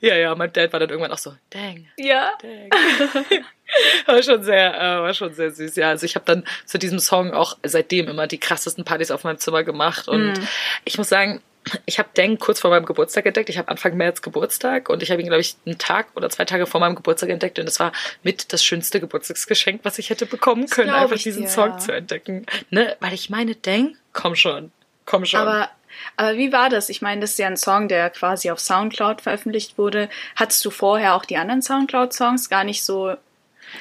Ja, 0.00 0.16
ja, 0.16 0.34
mein 0.34 0.52
Dad 0.52 0.72
war 0.72 0.80
dann 0.80 0.88
irgendwann 0.88 1.12
auch 1.12 1.18
so, 1.18 1.34
Dang. 1.50 1.73
Dang. 1.74 1.86
Ja. 1.96 2.32
war 4.06 4.22
schon 4.22 4.42
sehr, 4.42 4.74
äh, 4.74 5.00
war 5.00 5.14
schon 5.14 5.34
sehr 5.34 5.50
süß. 5.50 5.76
Ja, 5.76 5.90
also 5.90 6.06
ich 6.06 6.14
habe 6.14 6.24
dann 6.24 6.44
zu 6.64 6.78
diesem 6.78 6.98
Song 6.98 7.32
auch 7.32 7.56
seitdem 7.62 8.08
immer 8.08 8.26
die 8.26 8.38
krassesten 8.38 8.84
Partys 8.84 9.10
auf 9.10 9.24
meinem 9.24 9.38
Zimmer 9.38 9.64
gemacht 9.64 10.08
und 10.08 10.32
mm. 10.32 10.48
ich 10.84 10.98
muss 10.98 11.08
sagen, 11.08 11.42
ich 11.86 11.98
habe 11.98 12.08
Denk 12.16 12.40
kurz 12.40 12.60
vor 12.60 12.70
meinem 12.70 12.84
Geburtstag 12.84 13.26
entdeckt. 13.26 13.48
Ich 13.48 13.58
habe 13.58 13.68
Anfang 13.68 13.96
März 13.96 14.22
Geburtstag 14.22 14.88
und 14.88 15.02
ich 15.02 15.10
habe 15.10 15.20
ihn, 15.22 15.28
glaube 15.28 15.40
ich, 15.40 15.56
einen 15.64 15.78
Tag 15.78 16.08
oder 16.14 16.28
zwei 16.30 16.44
Tage 16.44 16.66
vor 16.66 16.80
meinem 16.80 16.94
Geburtstag 16.94 17.30
entdeckt 17.30 17.58
und 17.58 17.66
es 17.66 17.80
war 17.80 17.92
mit 18.22 18.52
das 18.52 18.62
schönste 18.64 19.00
Geburtstagsgeschenk, 19.00 19.80
was 19.82 19.98
ich 19.98 20.10
hätte 20.10 20.26
bekommen 20.26 20.68
können, 20.68 20.90
einfach 20.90 21.16
diesen 21.16 21.44
dir. 21.44 21.48
Song 21.48 21.78
zu 21.78 21.92
entdecken. 21.92 22.46
Ne? 22.70 22.96
Weil 23.00 23.14
ich 23.14 23.30
meine, 23.30 23.54
Denk, 23.54 23.96
komm 24.12 24.36
schon, 24.36 24.72
komm 25.06 25.24
schon. 25.24 25.40
Aber 25.40 25.70
aber 26.16 26.36
wie 26.36 26.52
war 26.52 26.68
das? 26.68 26.88
Ich 26.88 27.02
meine, 27.02 27.20
das 27.20 27.32
ist 27.32 27.38
ja 27.38 27.46
ein 27.46 27.56
Song, 27.56 27.88
der 27.88 28.10
quasi 28.10 28.50
auf 28.50 28.60
Soundcloud 28.60 29.20
veröffentlicht 29.20 29.78
wurde. 29.78 30.08
Hattest 30.36 30.64
du 30.64 30.70
vorher 30.70 31.14
auch 31.14 31.24
die 31.24 31.36
anderen 31.36 31.62
Soundcloud-Songs 31.62 32.48
gar 32.48 32.64
nicht 32.64 32.84
so 32.84 33.16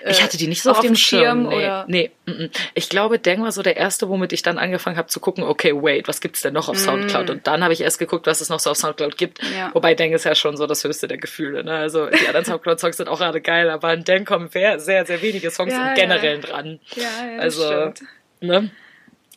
äh, 0.02 0.12
ich 0.12 0.24
hatte 0.24 0.38
die 0.38 0.48
nicht 0.48 0.62
so 0.62 0.72
auf, 0.72 0.78
auf 0.78 0.86
dem 0.86 0.96
Schirm, 0.96 1.22
Schirm 1.22 1.50
nee, 1.50 1.56
oder? 1.56 1.86
Nee, 1.88 2.12
m 2.26 2.34
-m. 2.34 2.50
ich 2.74 2.90
glaube, 2.90 3.20
Deng 3.20 3.44
war 3.44 3.52
so 3.52 3.62
der 3.62 3.78
erste, 3.78 4.10
womit 4.10 4.34
ich 4.34 4.42
dann 4.42 4.58
angefangen 4.58 4.98
habe 4.98 5.08
zu 5.08 5.20
gucken, 5.20 5.44
okay, 5.44 5.74
wait, 5.74 6.08
was 6.08 6.22
gibt's 6.22 6.42
denn 6.42 6.54
noch 6.54 6.70
auf 6.70 6.78
mm. 6.78 6.80
Soundcloud? 6.80 7.30
Und 7.30 7.48
dann 7.48 7.64
habe 7.64 7.74
ich 7.74 7.82
erst 7.82 8.00
geguckt, 8.00 8.28
was 8.28 8.42
es 8.42 8.50
noch 8.50 8.60
so 8.60 8.72
auf 8.72 8.78
Soundcloud 8.78 9.18
gibt. 9.18 9.40
Ja. 9.56 9.70
Wobei 9.74 9.96
Deng 9.96 10.14
ist 10.14 10.26
ja 10.26 10.36
schon 10.36 10.58
so 10.58 10.68
das 10.68 10.84
höchste 10.84 11.08
der 11.08 11.18
Gefühle. 11.18 11.64
Ne? 11.64 11.76
Also 11.76 12.08
die 12.08 12.28
anderen 12.28 12.46
Soundcloud-Songs 12.46 12.98
sind 12.98 13.10
auch 13.10 13.20
gerade 13.20 13.42
geil, 13.42 13.70
aber 13.70 13.90
an 13.90 14.04
Deng 14.04 14.26
kommen 14.26 14.50
sehr, 14.50 14.80
sehr, 14.80 15.06
sehr 15.06 15.22
wenige 15.22 15.52
Songs 15.52 15.74
ja, 15.74 15.90
im 15.90 15.96
Generellen 15.96 16.42
ja. 16.42 16.48
dran. 16.48 16.80
Ja, 16.96 17.04
ja, 17.04 17.40
also, 17.40 17.66
stimmt. 17.66 18.02
ne? 18.42 18.72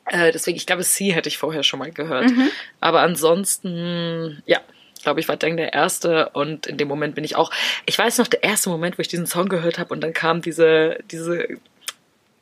Äh, 0.07 0.33
deswegen, 0.33 0.57
ich 0.57 0.67
glaube, 0.67 0.83
Sie 0.83 1.13
hätte 1.13 1.29
ich 1.29 1.39
vorher 1.39 1.63
schon 1.63 1.79
mal 1.79 1.91
gehört. 1.91 2.31
Mhm. 2.31 2.51
Aber 2.81 3.01
ansonsten, 3.01 4.43
ja, 4.47 4.61
glaube 5.03 5.21
ich, 5.21 5.29
war 5.29 5.37
Deng 5.37 5.57
der 5.57 5.73
erste 5.73 6.31
und 6.31 6.67
in 6.67 6.79
dem 6.79 6.89
Moment 6.89 7.15
bin 7.15 7.25
ich 7.25 7.37
auch, 7.37 7.51
ich 7.87 7.99
weiß 7.99 8.19
noch, 8.19 8.27
der 8.27 8.43
erste 8.43 8.69
Moment, 8.71 8.99
wo 8.99 9.03
ich 9.03 9.09
diesen 9.09 9.27
Song 9.27 9.49
gehört 9.49 9.79
habe 9.79 9.95
und 9.95 10.01
dann 10.01 10.13
kam 10.13 10.43
diese, 10.43 10.99
diese, 11.11 11.47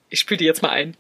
ich 0.09 0.21
spiele 0.21 0.39
die 0.39 0.45
jetzt 0.45 0.63
mal 0.63 0.71
ein. 0.71 0.97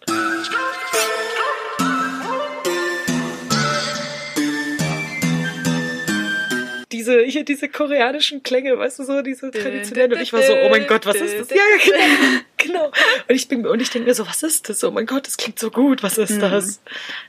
Diese, 7.04 7.22
hier 7.24 7.44
diese 7.44 7.68
koreanischen 7.68 8.42
Klänge, 8.42 8.78
weißt 8.78 8.98
du 8.98 9.04
so, 9.04 9.22
diese 9.22 9.50
traditionellen. 9.50 10.14
Und 10.14 10.20
ich 10.20 10.32
war 10.32 10.42
so, 10.42 10.54
oh 10.54 10.68
mein 10.70 10.86
Gott, 10.86 11.04
was 11.06 11.16
ist 11.16 11.38
das? 11.38 11.50
Ja, 11.50 11.56
genau. 11.84 12.42
genau. 12.56 12.86
Und 12.86 13.34
ich 13.34 13.48
bin, 13.48 13.66
und 13.66 13.80
ich 13.80 13.90
denke 13.90 14.08
mir 14.08 14.14
so, 14.14 14.26
was 14.26 14.42
ist 14.42 14.68
das? 14.68 14.82
Oh 14.84 14.90
mein 14.90 15.06
Gott, 15.06 15.26
das 15.26 15.36
klingt 15.36 15.58
so 15.58 15.70
gut, 15.70 16.02
was 16.02 16.18
ist 16.18 16.30
mhm. 16.30 16.40
das? 16.40 16.80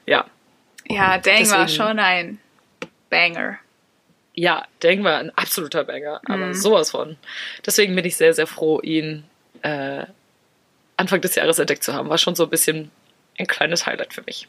Ja. 0.05 0.25
Ja, 0.87 1.17
Dang 1.17 1.49
war 1.49 1.67
schon 1.67 1.99
ein 1.99 2.39
Banger. 3.09 3.57
Ja, 4.33 4.65
Dang 4.79 5.03
war 5.03 5.17
ein 5.17 5.31
absoluter 5.31 5.83
Banger, 5.83 6.21
aber 6.25 6.47
mhm. 6.47 6.53
sowas 6.53 6.91
von. 6.91 7.17
Deswegen 7.65 7.95
bin 7.95 8.05
ich 8.05 8.15
sehr, 8.15 8.33
sehr 8.33 8.47
froh, 8.47 8.79
ihn 8.81 9.25
äh, 9.61 10.05
Anfang 10.97 11.21
des 11.21 11.35
Jahres 11.35 11.59
entdeckt 11.59 11.83
zu 11.83 11.93
haben. 11.93 12.09
War 12.09 12.17
schon 12.17 12.35
so 12.35 12.43
ein 12.43 12.49
bisschen 12.49 12.91
ein 13.37 13.47
kleines 13.47 13.85
Highlight 13.85 14.13
für 14.13 14.23
mich. 14.23 14.47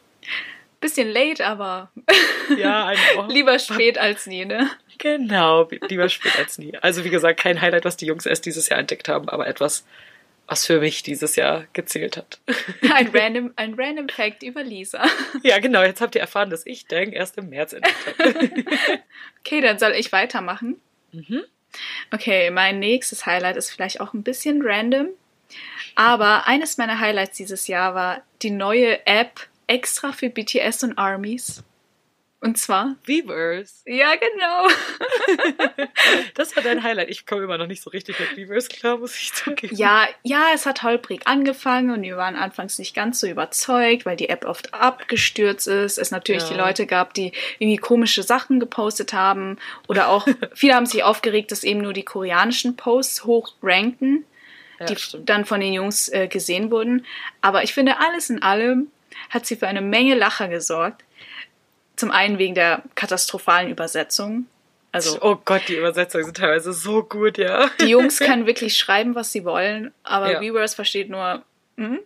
Bisschen 0.81 1.09
late, 1.09 1.45
aber 1.45 1.91
ja, 2.57 2.93
lieber 3.29 3.59
spät 3.59 3.99
als 3.99 4.27
nie, 4.27 4.45
ne? 4.45 4.71
Genau, 4.99 5.69
lieber 5.89 6.09
spät 6.09 6.39
als 6.39 6.59
nie. 6.59 6.77
Also 6.79 7.05
wie 7.05 7.11
gesagt, 7.11 7.41
kein 7.41 7.61
Highlight, 7.61 7.85
was 7.85 7.97
die 7.97 8.07
Jungs 8.07 8.27
erst 8.27 8.47
dieses 8.47 8.69
Jahr 8.69 8.79
entdeckt 8.79 9.09
haben, 9.09 9.29
aber 9.29 9.47
etwas, 9.47 9.87
was 10.47 10.65
für 10.67 10.81
mich 10.81 11.03
dieses 11.03 11.37
Jahr 11.37 11.65
gezählt 11.73 12.17
hat. 12.17 12.41
Ein 12.95 13.11
random, 13.13 13.53
ein 13.57 13.75
random 13.75 14.09
Fact 14.09 14.43
über 14.43 14.63
Lisa. 14.63 15.05
Ja, 15.43 15.59
genau. 15.59 15.83
Jetzt 15.83 16.01
habt 16.01 16.15
ihr 16.15 16.21
erfahren, 16.21 16.51
dass 16.51 16.65
ich 16.67 16.87
Dang 16.87 17.13
erst 17.13 17.37
im 17.37 17.49
März 17.49 17.73
entdeckt 17.73 17.97
habe. 18.19 18.65
Okay, 19.41 19.61
dann 19.61 19.79
soll 19.79 19.93
ich 19.93 20.11
weitermachen. 20.11 20.81
Mhm. 21.13 21.45
Okay, 22.13 22.51
mein 22.51 22.81
nächstes 22.81 23.27
Highlight 23.27 23.57
ist 23.57 23.71
vielleicht 23.71 24.01
auch 24.01 24.13
ein 24.13 24.25
bisschen 24.25 24.61
random, 24.63 25.09
aber 25.95 26.49
eines 26.49 26.79
meiner 26.79 26.99
Highlights 26.99 27.37
dieses 27.37 27.69
Jahr 27.69 27.95
war 27.95 28.23
die 28.43 28.51
neue 28.51 29.07
App 29.07 29.47
extra 29.67 30.13
für 30.13 30.31
BTS 30.31 30.85
und 30.85 30.99
Armies. 30.99 31.63
Und 32.47 32.59
zwar 32.59 32.97
Weavers. 33.07 33.83
Ja, 33.87 34.13
genau. 34.15 34.69
das 36.35 36.55
war 36.55 36.63
dein 36.63 36.83
Highlight. 36.83 37.09
Ich 37.09 37.25
komme 37.25 37.45
immer 37.45 37.57
noch 37.57 37.67
nicht 37.67 37.83
so 37.83 37.89
richtig 37.91 38.21
mit 38.21 38.37
Weavers 38.37 38.69
klar, 38.69 38.99
muss 38.99 39.17
ich 39.19 39.33
zugeben. 39.33 39.75
Ja, 39.75 40.07
ja, 40.23 40.49
es 40.55 40.67
hat 40.67 40.83
holprig 40.83 41.27
angefangen 41.27 41.91
und 41.91 42.03
wir 42.03 42.19
waren 42.19 42.37
anfangs 42.37 42.79
nicht 42.79 42.95
ganz 42.95 43.21
so 43.21 43.27
überzeugt, 43.27 44.05
weil 44.05 44.17
die 44.17 44.29
App 44.29 44.45
oft 44.45 44.75
abgestürzt 44.75 45.67
ist. 45.67 45.97
Es 45.97 46.11
natürlich 46.11 46.43
ja. 46.43 46.51
die 46.51 46.61
Leute 46.61 46.87
gab, 46.87 47.15
die 47.15 47.33
irgendwie 47.59 47.79
komische 47.79 48.23
Sachen 48.23 48.61
gepostet 48.61 49.15
haben 49.15 49.57
oder 49.89 50.09
auch 50.09 50.29
viele 50.55 50.75
haben 50.75 50.87
sich 50.87 51.03
aufgeregt, 51.03 51.51
dass 51.51 51.65
eben 51.65 51.81
nur 51.81 51.95
die 51.95 52.05
koreanischen 52.05 52.77
Posts 52.77 53.25
hoch 53.25 53.55
ranken, 53.63 54.27
ja, 54.79 54.87
die 54.87 54.97
stimmt. 54.97 55.29
dann 55.29 55.47
von 55.47 55.61
den 55.61 55.73
Jungs 55.73 56.11
äh, 56.11 56.29
gesehen 56.29 56.71
wurden. 56.71 57.07
Aber 57.41 57.63
ich 57.65 57.73
finde, 57.73 57.99
alles 57.99 58.29
in 58.29 58.43
allem 58.43 58.89
hat 59.31 59.47
sie 59.47 59.57
für 59.57 59.69
eine 59.69 59.81
Menge 59.81 60.15
Lacher 60.15 60.49
gesorgt. 60.49 61.05
Zum 61.97 62.11
einen 62.11 62.39
wegen 62.39 62.55
der 62.55 62.83
katastrophalen 62.95 63.71
Übersetzung. 63.71 64.47
Also, 64.93 65.19
oh 65.21 65.37
Gott, 65.45 65.63
die 65.69 65.77
Übersetzungen 65.77 66.25
sind 66.25 66.39
teilweise 66.39 66.73
so 66.73 67.03
gut, 67.03 67.37
ja. 67.37 67.69
Die 67.81 67.89
Jungs 67.89 68.19
können 68.21 68.47
wirklich 68.47 68.79
schreiben, 68.79 69.15
was 69.15 69.31
sie 69.31 69.45
wollen, 69.45 69.93
aber 70.03 70.33
ja. 70.33 70.41
Weavers 70.41 70.75
versteht 70.75 71.11
nur, 71.11 71.43
hm? 71.77 72.01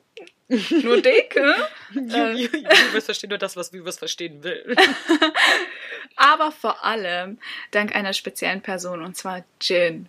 nur 0.49 1.01
dick. 1.01 1.37
Hm? 1.37 2.09
Weavers 2.11 3.05
versteht 3.05 3.31
nur 3.31 3.39
das, 3.39 3.57
was 3.57 3.73
Weavers 3.73 3.99
verstehen 3.99 4.43
will. 4.43 4.75
aber 6.17 6.51
vor 6.51 6.85
allem 6.85 7.39
dank 7.71 7.95
einer 7.95 8.13
speziellen 8.13 8.61
Person, 8.61 9.05
und 9.05 9.17
zwar 9.17 9.45
Jin. 9.61 10.09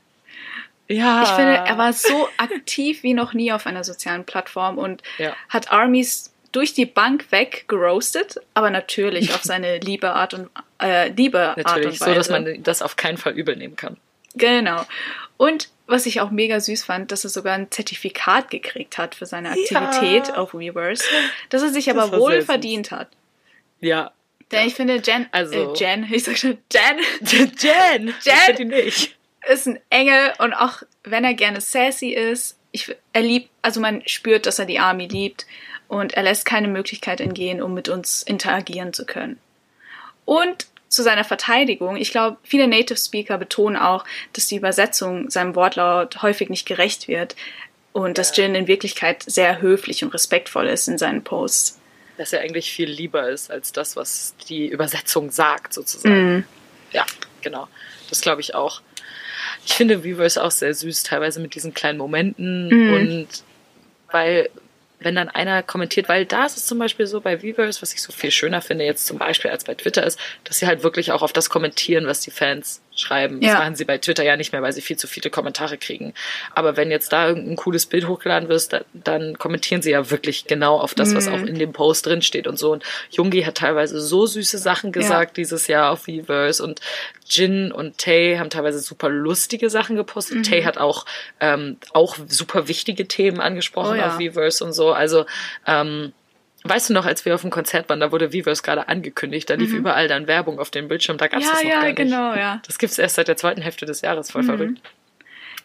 Ja. 0.88 1.24
Ich 1.24 1.29
finde, 1.29 1.53
er 1.53 1.77
war 1.77 1.93
so 1.93 2.27
aktiv 2.38 3.03
wie 3.03 3.13
noch 3.13 3.34
nie 3.34 3.51
auf 3.51 3.65
einer 3.65 3.84
sozialen 3.84 4.25
Plattform 4.25 4.77
und 4.77 5.03
ja. 5.20 5.36
hat 5.50 5.72
Armies 5.72 6.31
durch 6.51 6.74
die 6.74 6.86
Bank 6.86 7.31
weg 7.31 7.65
geroastet, 7.67 8.36
aber 8.53 8.70
natürlich 8.70 9.34
auf 9.34 9.41
seine 9.43 9.79
liebe 9.79 10.12
Art 10.12 10.34
und 10.34 10.50
äh, 10.81 11.10
liebe 11.10 11.53
natürlich, 11.58 11.67
Art 11.67 11.77
und 11.77 12.01
Weise. 12.01 12.05
so 12.05 12.13
dass 12.13 12.29
man 12.29 12.63
das 12.63 12.81
auf 12.81 12.96
keinen 12.96 13.17
Fall 13.17 13.34
übel 13.34 13.55
nehmen 13.55 13.75
kann. 13.75 13.98
Genau. 14.36 14.86
Und 15.38 15.70
was 15.88 16.05
ich 16.05 16.22
auch 16.22 16.31
mega 16.31 16.60
süß 16.60 16.84
fand, 16.86 17.12
dass 17.12 17.24
er 17.24 17.29
sogar 17.29 17.53
ein 17.53 17.70
Zertifikat 17.70 18.50
gekriegt 18.50 18.98
hat 18.98 19.15
für 19.15 19.25
seine 19.25 19.50
Aktivität 19.50 20.29
ja. 20.29 20.36
auf 20.36 20.53
Weverse, 20.53 21.03
dass 21.50 21.62
er 21.62 21.70
sich 21.70 21.86
das 21.86 21.98
aber 21.98 22.17
wohl 22.17 22.41
verdient 22.41 22.91
hat. 22.91 23.10
Ja. 23.79 24.12
Denn 24.51 24.67
ich 24.67 24.75
finde 24.75 25.01
Jen, 25.03 25.27
also, 25.31 25.74
äh, 25.74 25.77
Jen, 25.77 26.08
ich 26.12 26.24
sag 26.24 26.38
schon 26.38 26.58
Jen, 26.72 27.00
Jen, 27.22 27.51
Jen, 28.22 28.58
ich 28.58 28.60
nicht. 28.60 29.17
ist 29.50 29.67
ein 29.67 29.79
Engel 29.89 30.34
und 30.39 30.53
auch 30.53 30.84
wenn 31.03 31.24
er 31.24 31.34
gerne 31.34 31.60
sassy 31.60 32.10
ist, 32.10 32.58
ich, 32.72 32.96
er 33.12 33.22
liebt, 33.22 33.50
also 33.62 33.81
man 33.81 34.01
spürt, 34.08 34.46
dass 34.46 34.60
er 34.60 34.65
die 34.65 34.79
Army 34.79 35.08
liebt 35.08 35.46
und 35.92 36.14
er 36.14 36.24
lässt 36.24 36.46
keine 36.46 36.70
Möglichkeit 36.70 37.20
entgehen, 37.20 37.62
um 37.62 37.74
mit 37.74 37.90
uns 37.90 38.24
interagieren 38.24 38.94
zu 38.94 39.06
können. 39.06 39.38
Und 40.24 40.68
zu 40.88 41.04
seiner 41.04 41.26
Verteidigung, 41.26 41.98
ich 41.98 42.12
glaube, 42.12 42.38
viele 42.44 42.66
Native 42.66 42.98
Speaker 42.98 43.38
betonen 43.38 43.76
auch, 43.76 44.06
dass 44.32 44.48
die 44.48 44.56
Übersetzung 44.56 45.30
seinem 45.30 45.54
Wortlaut 45.54 46.22
häufig 46.22 46.50
nicht 46.50 46.66
gerecht 46.66 47.10
wird 47.10 47.36
und 47.92 48.18
dass 48.18 48.38
Jin 48.38 48.56
in 48.56 48.68
Wirklichkeit 48.68 49.24
sehr 49.24 49.60
höflich 49.60 50.02
und 50.02 50.14
respektvoll 50.14 50.68
ist 50.68 50.88
in 50.88 50.98
seinen 50.98 51.26
Posts. 51.26 51.78
Dass 52.18 52.32
er 52.32 52.40
eigentlich 52.40 52.72
viel 52.72 52.90
lieber 52.90 53.30
ist 53.30 53.52
als 53.52 53.74
das, 53.74 53.98
was 53.98 54.34
die 54.48 54.68
Übersetzung 54.68 55.30
sagt, 55.30 55.74
sozusagen. 55.74 56.38
Mm. 56.38 56.44
Ja, 56.94 57.06
genau. 57.42 57.68
Das 58.10 58.22
glaube 58.22 58.40
ich 58.40 58.56
auch. 58.56 58.82
Ich 59.66 59.74
finde 59.74 60.06
Weverse 60.06 60.42
auch 60.42 60.52
sehr 60.52 60.74
süß, 60.74 61.04
teilweise 61.04 61.42
mit 61.42 61.54
diesen 61.54 61.74
kleinen 61.74 61.98
Momenten 61.98 62.70
mm. 62.70 62.94
und 62.94 63.28
weil 64.10 64.50
wenn 65.01 65.15
dann 65.15 65.29
einer 65.29 65.63
kommentiert, 65.63 66.08
weil 66.10 66.25
da 66.25 66.46
ist 66.46 66.58
es 66.58 66.65
zum 66.65 66.79
Beispiel 66.79 67.08
so 67.08 67.22
bei 67.22 67.41
Weverse, 67.41 67.81
was 67.81 67.93
ich 67.93 68.01
so 68.01 68.12
viel 68.12 68.31
schöner 68.31 68.62
finde 68.62 68.86
jetzt 68.86 69.05
zum 69.05 69.17
Beispiel 69.17 69.51
als 69.51 69.63
bei 69.65 69.75
Twitter 69.75 70.05
ist, 70.05 70.20
dass 70.43 70.60
sie 70.60 70.67
halt 70.67 70.84
wirklich 70.84 71.12
auch 71.12 71.22
auf 71.22 71.34
das 71.34 71.50
kommentieren, 71.50 72.08
was 72.08 72.22
die 72.22 72.31
Fans 72.31 72.81
schreiben. 72.96 73.42
Ja. 73.42 73.52
Das 73.52 73.60
machen 73.60 73.76
sie 73.76 73.86
bei 73.86 73.98
Twitter 73.98 74.24
ja 74.24 74.36
nicht 74.38 74.52
mehr, 74.52 74.62
weil 74.62 74.74
sie 74.74 74.82
viel 74.82 74.98
zu 74.98 75.08
viele 75.08 75.30
Kommentare 75.30 75.78
kriegen. 75.78 76.14
Aber 76.54 76.78
wenn 76.78 76.92
jetzt 76.92 77.14
da 77.14 77.28
irgendein 77.28 77.56
cooles 77.56 77.86
Bild 77.86 78.08
hochgeladen 78.08 78.50
wird, 78.50 78.74
dann, 78.74 78.84
dann 78.94 79.38
kommentieren 79.38 79.82
sie 79.82 79.92
ja 79.92 80.10
wirklich 80.12 80.46
genau 80.46 80.78
auf 80.78 80.94
das, 80.94 81.16
was 81.16 81.28
mhm. 81.28 81.34
auch 81.34 81.42
in 81.42 81.58
dem 81.58 81.74
Post 81.74 82.06
drin 82.06 82.22
steht 82.22 82.48
und 82.48 82.58
so. 82.58 82.72
Und 82.72 82.84
Jungi 83.10 83.44
hat 83.44 83.56
teilweise 83.56 84.00
so 84.00 84.26
süße 84.26 84.58
Sachen 84.58 84.92
gesagt 84.92 85.38
ja. 85.38 85.42
dieses 85.42 85.68
Jahr 85.68 85.92
auf 85.92 86.08
Weverse 86.08 86.64
und 86.64 86.82
Jin 87.30 87.72
und 87.72 87.98
Tay 87.98 88.36
haben 88.38 88.50
teilweise 88.50 88.80
super 88.80 89.10
lustige 89.10 89.70
Sachen 89.70 89.96
gepostet. 89.96 90.40
Mhm. 90.40 90.44
Tay 90.44 90.64
hat 90.64 90.78
auch, 90.78 91.06
ähm, 91.40 91.78
auch 91.94 92.18
super 92.28 92.68
wichtige 92.68 93.08
Themen 93.08 93.40
angesprochen 93.40 93.94
oh, 93.94 93.96
ja. 93.96 94.08
auf 94.08 94.20
Weverse 94.20 94.64
und 94.66 94.74
so. 94.74 94.92
Also, 94.92 95.26
ähm, 95.66 96.12
Weißt 96.63 96.89
du 96.89 96.94
noch, 96.94 97.06
als 97.06 97.25
wir 97.25 97.34
auf 97.34 97.41
dem 97.41 97.50
Konzert 97.50 97.89
waren, 97.89 98.00
da 98.00 98.12
wurde 98.12 98.34
Weverse 98.34 98.62
gerade 98.62 98.88
angekündigt, 98.88 99.50
da 99.50 99.56
lief 99.56 99.72
mhm. 99.72 99.77
überall 99.77 100.08
dann 100.08 100.27
Werbung 100.27 100.60
auf 100.60 100.70
dem 100.70 100.88
Bildschirm, 100.88 101.18
da 101.18 101.27
gab 101.27 101.39
es 101.39 101.48
ja, 101.48 101.51
das 101.53 101.63
noch 101.63 101.70
ja, 101.70 101.80
gar 101.80 101.86
nicht. 101.86 101.98
genau, 101.98 102.36
ja. 102.36 102.62
Das 102.65 102.77
gibt 102.77 102.91
es 102.91 103.00
erst 103.00 103.15
seit 103.15 103.27
der 103.27 103.38
zweiten 103.38 103.62
Hälfte 103.62 103.86
des 103.86 104.01
Jahres, 104.01 104.32
voll 104.32 104.44
mhm. 104.44 104.48
verrückt. 104.48 104.82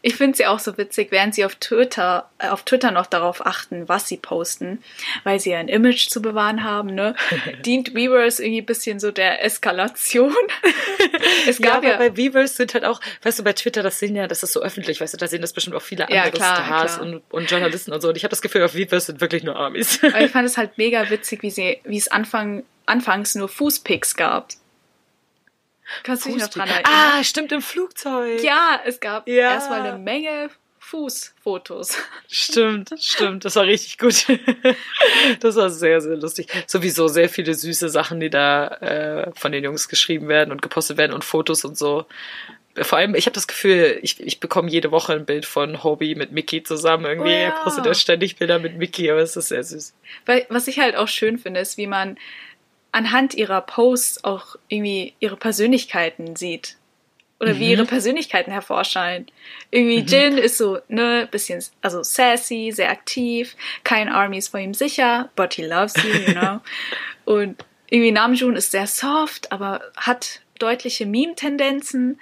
Ich 0.06 0.14
finde 0.14 0.36
sie 0.36 0.46
auch 0.46 0.60
so 0.60 0.78
witzig, 0.78 1.08
während 1.10 1.34
sie 1.34 1.44
auf 1.44 1.56
Twitter, 1.56 2.30
äh, 2.38 2.46
auf 2.46 2.62
Twitter 2.62 2.92
noch 2.92 3.06
darauf 3.06 3.44
achten, 3.44 3.88
was 3.88 4.06
sie 4.06 4.16
posten, 4.16 4.80
weil 5.24 5.40
sie 5.40 5.50
ja 5.50 5.58
ein 5.58 5.66
Image 5.66 6.10
zu 6.10 6.22
bewahren 6.22 6.62
haben, 6.62 6.94
ne? 6.94 7.16
Dient 7.66 7.92
Weavers 7.92 8.38
irgendwie 8.38 8.60
ein 8.60 8.66
bisschen 8.66 9.00
so 9.00 9.10
der 9.10 9.44
Eskalation. 9.44 10.32
es 11.48 11.60
gab 11.60 11.82
ja, 11.82 11.94
aber 11.94 12.04
ja 12.04 12.10
bei 12.10 12.16
Weavers 12.16 12.54
sind 12.54 12.74
halt 12.74 12.84
auch, 12.84 13.00
weißt 13.22 13.40
du, 13.40 13.42
bei 13.42 13.52
Twitter, 13.52 13.82
das 13.82 13.98
sehen 13.98 14.14
ja, 14.14 14.28
das 14.28 14.44
ist 14.44 14.52
so 14.52 14.62
öffentlich, 14.62 15.00
weißt 15.00 15.14
du, 15.14 15.18
da 15.18 15.26
sehen 15.26 15.42
das 15.42 15.52
bestimmt 15.52 15.74
auch 15.74 15.82
viele 15.82 16.04
andere 16.04 16.26
ja, 16.26 16.30
klar, 16.30 16.54
Stars 16.54 16.98
klar. 16.98 17.06
Und, 17.08 17.22
und 17.30 17.50
Journalisten 17.50 17.92
und 17.92 18.00
so. 18.00 18.10
Und 18.10 18.16
ich 18.16 18.22
habe 18.22 18.30
das 18.30 18.42
Gefühl, 18.42 18.62
auf 18.62 18.76
Weavers 18.76 19.06
sind 19.06 19.20
wirklich 19.20 19.42
nur 19.42 19.56
Armies. 19.56 19.98
aber 20.04 20.20
ich 20.20 20.30
fand 20.30 20.46
es 20.46 20.56
halt 20.56 20.78
mega 20.78 21.10
witzig, 21.10 21.42
wie 21.42 21.50
sie, 21.50 21.80
wie 21.82 21.98
es 21.98 22.06
Anfang, 22.06 22.62
anfangs 22.86 23.34
nur 23.34 23.48
Fußpicks 23.48 24.14
gab. 24.14 24.50
Kannst 26.02 26.24
du 26.24 26.30
dich 26.30 26.38
noch 26.38 26.48
dran 26.48 26.68
erinnern? 26.68 26.92
Ah, 26.92 27.24
stimmt, 27.24 27.52
im 27.52 27.62
Flugzeug. 27.62 28.42
Ja, 28.42 28.80
es 28.84 29.00
gab 29.00 29.28
ja. 29.28 29.52
erstmal 29.52 29.82
eine 29.82 29.98
Menge 29.98 30.50
Fußfotos. 30.86 31.98
Stimmt, 32.28 32.90
stimmt. 33.00 33.44
Das 33.44 33.56
war 33.56 33.64
richtig 33.64 33.98
gut. 33.98 34.26
Das 35.40 35.56
war 35.56 35.70
sehr, 35.70 36.00
sehr 36.00 36.16
lustig. 36.16 36.46
Sowieso 36.66 37.08
sehr 37.08 37.28
viele 37.28 37.54
süße 37.54 37.88
Sachen, 37.88 38.20
die 38.20 38.30
da 38.30 38.68
äh, 38.68 39.32
von 39.34 39.50
den 39.50 39.64
Jungs 39.64 39.88
geschrieben 39.88 40.28
werden 40.28 40.52
und 40.52 40.62
gepostet 40.62 40.96
werden 40.96 41.12
und 41.12 41.24
Fotos 41.24 41.64
und 41.64 41.76
so. 41.76 42.06
Vor 42.76 42.98
allem, 42.98 43.14
ich 43.16 43.26
habe 43.26 43.34
das 43.34 43.48
Gefühl, 43.48 43.98
ich, 44.02 44.20
ich 44.20 44.38
bekomme 44.38 44.70
jede 44.70 44.92
Woche 44.92 45.14
ein 45.14 45.24
Bild 45.24 45.46
von 45.46 45.82
Hobie 45.82 46.14
mit 46.14 46.30
Mickey 46.30 46.62
zusammen. 46.62 47.06
Irgendwie 47.06 47.30
oh 47.30 47.48
ja. 47.48 47.50
postet 47.62 47.86
er 47.86 47.94
ständig 47.94 48.36
Bilder 48.36 48.58
mit 48.60 48.76
Mickey, 48.76 49.10
aber 49.10 49.20
es 49.20 49.34
ist 49.34 49.48
sehr 49.48 49.64
süß. 49.64 49.94
Weil, 50.26 50.46
was 50.50 50.68
ich 50.68 50.78
halt 50.78 50.94
auch 50.94 51.08
schön 51.08 51.38
finde, 51.38 51.60
ist, 51.60 51.76
wie 51.78 51.88
man 51.88 52.16
anhand 52.96 53.34
ihrer 53.34 53.60
Posts 53.60 54.24
auch 54.24 54.56
irgendwie 54.68 55.12
ihre 55.20 55.36
Persönlichkeiten 55.36 56.34
sieht. 56.34 56.78
Oder 57.38 57.52
mhm. 57.52 57.58
wie 57.58 57.70
ihre 57.72 57.84
Persönlichkeiten 57.84 58.50
hervorscheinen. 58.50 59.26
Irgendwie 59.70 60.00
mhm. 60.00 60.06
Jin 60.06 60.38
ist 60.38 60.56
so, 60.56 60.78
ne, 60.88 61.28
bisschen, 61.30 61.62
also 61.82 62.02
sassy, 62.02 62.72
sehr 62.72 62.90
aktiv, 62.90 63.54
kein 63.84 64.08
Army 64.08 64.38
ist 64.38 64.48
vor 64.48 64.60
ihm 64.60 64.72
sicher, 64.72 65.28
but 65.36 65.52
he 65.52 65.66
loves 65.66 65.92
you, 66.02 66.08
you 66.08 66.32
know. 66.32 66.60
Und 67.26 67.62
irgendwie 67.90 68.12
Namjoon 68.12 68.56
ist 68.56 68.70
sehr 68.70 68.86
soft, 68.86 69.52
aber 69.52 69.82
hat 69.98 70.40
deutliche 70.58 71.04
Meme-Tendenzen 71.04 72.18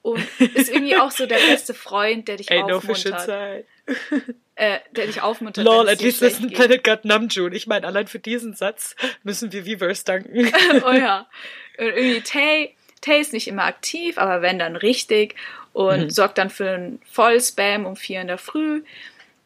und 0.00 0.20
ist 0.38 0.70
irgendwie 0.70 0.96
auch 0.96 1.10
so 1.10 1.26
der 1.26 1.36
beste 1.50 1.74
Freund, 1.74 2.26
der 2.28 2.36
dich 2.38 2.50
Ain't 2.50 2.72
aufmuntert. 2.72 3.28
No 3.28 4.18
äh, 4.56 4.78
der 4.92 5.06
dich 5.06 5.20
aufmuntert. 5.20 5.64
Lol, 5.64 5.88
at 5.88 6.00
least 6.00 6.20
listen 6.22 6.50
Planet 6.52 6.82
God 6.82 7.04
Namjoon. 7.04 7.52
Ich 7.52 7.66
meine, 7.66 7.86
allein 7.86 8.06
für 8.06 8.18
diesen 8.18 8.54
Satz 8.54 8.96
müssen 9.22 9.52
wir 9.52 9.66
Weverse 9.66 10.04
danken. 10.04 10.50
oh 10.84 10.92
ja. 10.92 11.28
Und 11.78 11.86
irgendwie 11.86 12.22
Tay, 12.22 12.74
Tay 13.02 13.20
ist 13.20 13.34
nicht 13.34 13.48
immer 13.48 13.64
aktiv, 13.64 14.16
aber 14.16 14.40
wenn 14.40 14.58
dann 14.58 14.76
richtig 14.76 15.34
und 15.74 16.04
mhm. 16.04 16.10
sorgt 16.10 16.38
dann 16.38 16.48
für 16.48 16.70
einen 16.70 17.02
Vollspam 17.04 17.84
um 17.84 17.96
vier 17.96 18.22
in 18.22 18.28
der 18.28 18.38
Früh. 18.38 18.82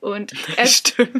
Und 0.00 0.32
er, 0.56 0.68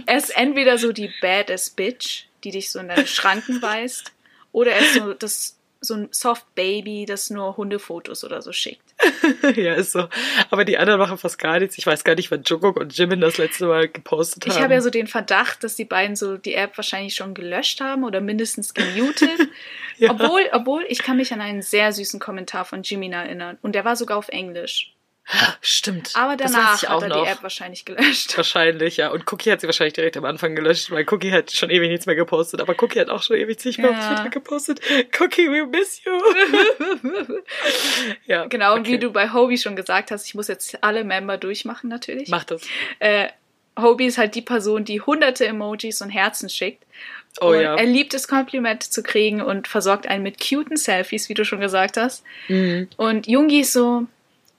er 0.07 0.17
ist 0.17 0.37
entweder 0.37 0.79
so 0.79 0.93
die 0.93 1.11
badass 1.21 1.71
Bitch, 1.71 2.27
die 2.45 2.53
dich 2.53 2.71
so 2.71 2.79
in 2.79 2.89
deine 2.89 3.09
Schranken 3.09 3.61
weist, 3.61 4.13
oder 4.53 4.71
er 4.71 4.81
ist 4.81 4.95
so 4.95 5.13
das 5.15 5.57
so 5.81 5.95
ein 5.95 6.09
Soft 6.13 6.55
Baby, 6.55 7.07
das 7.07 7.31
nur 7.31 7.57
Hundefotos 7.57 8.23
oder 8.23 8.41
so 8.43 8.53
schickt. 8.53 8.90
ja, 9.57 9.75
ist 9.75 9.93
so. 9.93 10.09
Aber 10.51 10.65
die 10.65 10.79
anderen 10.79 11.01
machen 11.01 11.19
fast 11.19 11.39
gar 11.39 11.59
nichts. 11.59 11.79
Ich 11.79 11.87
weiß 11.87 12.05
gar 12.05 12.15
nicht, 12.15 12.31
wann 12.31 12.43
Jungkook 12.45 12.79
und 12.79 12.97
Jimin 12.97 13.21
das 13.21 13.39
letzte 13.39 13.67
Mal 13.67 13.89
gepostet 13.89 14.45
haben. 14.45 14.53
Ich 14.53 14.63
habe 14.63 14.75
ja 14.75 14.81
so 14.81 14.91
den 14.91 15.07
Verdacht, 15.07 15.65
dass 15.65 15.77
die 15.77 15.85
beiden 15.85 16.17
so 16.17 16.37
die 16.37 16.55
App 16.55 16.77
wahrscheinlich 16.77 17.15
schon 17.15 17.35
gelöscht 17.35 17.81
haben 17.81 18.05
oder 18.05 18.21
mindestens 18.21 18.75
gemutet. 18.75 19.49
ja. 19.99 20.11
Obwohl, 20.11 20.43
obwohl, 20.53 20.85
ich 20.89 21.03
kann 21.03 21.17
mich 21.17 21.33
an 21.33 21.41
einen 21.41 21.63
sehr 21.63 21.93
süßen 21.93 22.21
Kommentar 22.21 22.65
von 22.65 22.83
Jimin 22.83 23.13
erinnern. 23.13 23.59
Und 23.63 23.75
der 23.75 23.85
war 23.85 23.97
sogar 23.97 24.19
auf 24.19 24.29
Englisch. 24.29 24.95
Stimmt. 25.61 26.13
Aber 26.15 26.37
danach 26.37 26.83
hat 26.83 27.03
er 27.03 27.09
noch. 27.09 27.25
die 27.25 27.31
App 27.31 27.43
wahrscheinlich 27.43 27.85
gelöscht. 27.85 28.37
Wahrscheinlich, 28.37 28.97
ja. 28.97 29.11
Und 29.11 29.31
Cookie 29.33 29.51
hat 29.51 29.61
sie 29.61 29.67
wahrscheinlich 29.67 29.95
direkt 29.95 30.17
am 30.17 30.25
Anfang 30.25 30.57
gelöscht, 30.57 30.91
weil 30.91 31.05
Cookie 31.11 31.33
hat 31.33 31.53
schon 31.53 31.71
ewig 31.71 31.89
nichts 31.89 32.07
mehr 32.07 32.17
gepostet. 32.17 32.61
Aber 32.61 32.75
Cookie 32.83 33.01
hat 33.01 33.11
auch 33.11 33.23
schon 33.23 33.37
ewig 33.37 33.65
nicht 33.65 33.79
mehr 33.79 33.93
ja. 33.93 33.99
auf 33.99 34.07
Twitter 34.07 34.31
gepostet. 34.31 34.81
Cookie, 35.21 35.49
we 35.49 35.67
miss 35.67 36.03
you. 36.05 36.13
ja. 38.27 38.47
Genau, 38.47 38.75
und 38.75 38.87
wie 38.87 38.99
du 38.99 39.11
bei 39.11 39.33
Hobie 39.33 39.59
schon 39.59 39.77
gesagt 39.77 40.11
hast, 40.11 40.27
ich 40.27 40.35
muss 40.35 40.49
jetzt 40.49 40.83
alle 40.83 41.05
Member 41.05 41.39
durchmachen 41.39 41.89
natürlich. 41.89 42.29
Mach 42.29 42.45
das. 42.45 42.63
Äh, 42.99 43.29
Hobie 43.79 44.07
ist 44.07 44.19
halt 44.19 44.35
die 44.35 44.43
Person, 44.43 44.85
die 44.85 45.01
hunderte 45.01 45.47
Emojis 45.47 46.03
und 46.03 46.11
Herzen 46.11 46.49
schickt. 46.49 46.85
Oh 47.41 47.51
und 47.51 47.61
ja. 47.61 47.77
Er 47.77 47.87
liebt 47.87 48.13
es, 48.15 48.27
Kompliment 48.27 48.83
zu 48.83 49.03
kriegen 49.03 49.41
und 49.41 49.69
versorgt 49.69 50.09
einen 50.09 50.25
mit 50.25 50.41
cuten 50.41 50.77
Selfies, 50.77 51.29
wie 51.29 51.35
du 51.35 51.45
schon 51.45 51.61
gesagt 51.61 51.97
hast. 51.97 52.25
Mhm. 52.49 52.89
Und 52.97 53.29
Jungi 53.29 53.61
ist 53.61 53.73
so, 53.73 54.07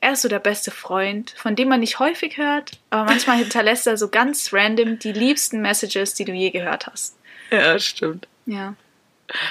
er 0.02 0.14
ist 0.14 0.24
so 0.24 0.28
der 0.28 0.40
beste 0.40 0.72
Freund, 0.72 1.34
von 1.38 1.56
dem 1.56 1.70
man 1.70 1.80
nicht 1.80 2.00
häufig 2.00 2.38
hört, 2.38 2.72
aber 2.90 3.06
manchmal 3.06 3.38
hinterlässt 3.38 3.88
er 3.88 3.98
so 3.98 4.10
ganz 4.10 4.52
random 4.52 5.00
die 5.00 5.14
liebsten 5.14 5.62
Messages, 5.62 6.16
die 6.16 6.26
du 6.26 6.34
je 6.34 6.50
gehört 6.50 6.88
hast. 6.88 7.18
Ja, 7.52 7.78
stimmt. 7.80 8.28
Ja. 8.48 8.76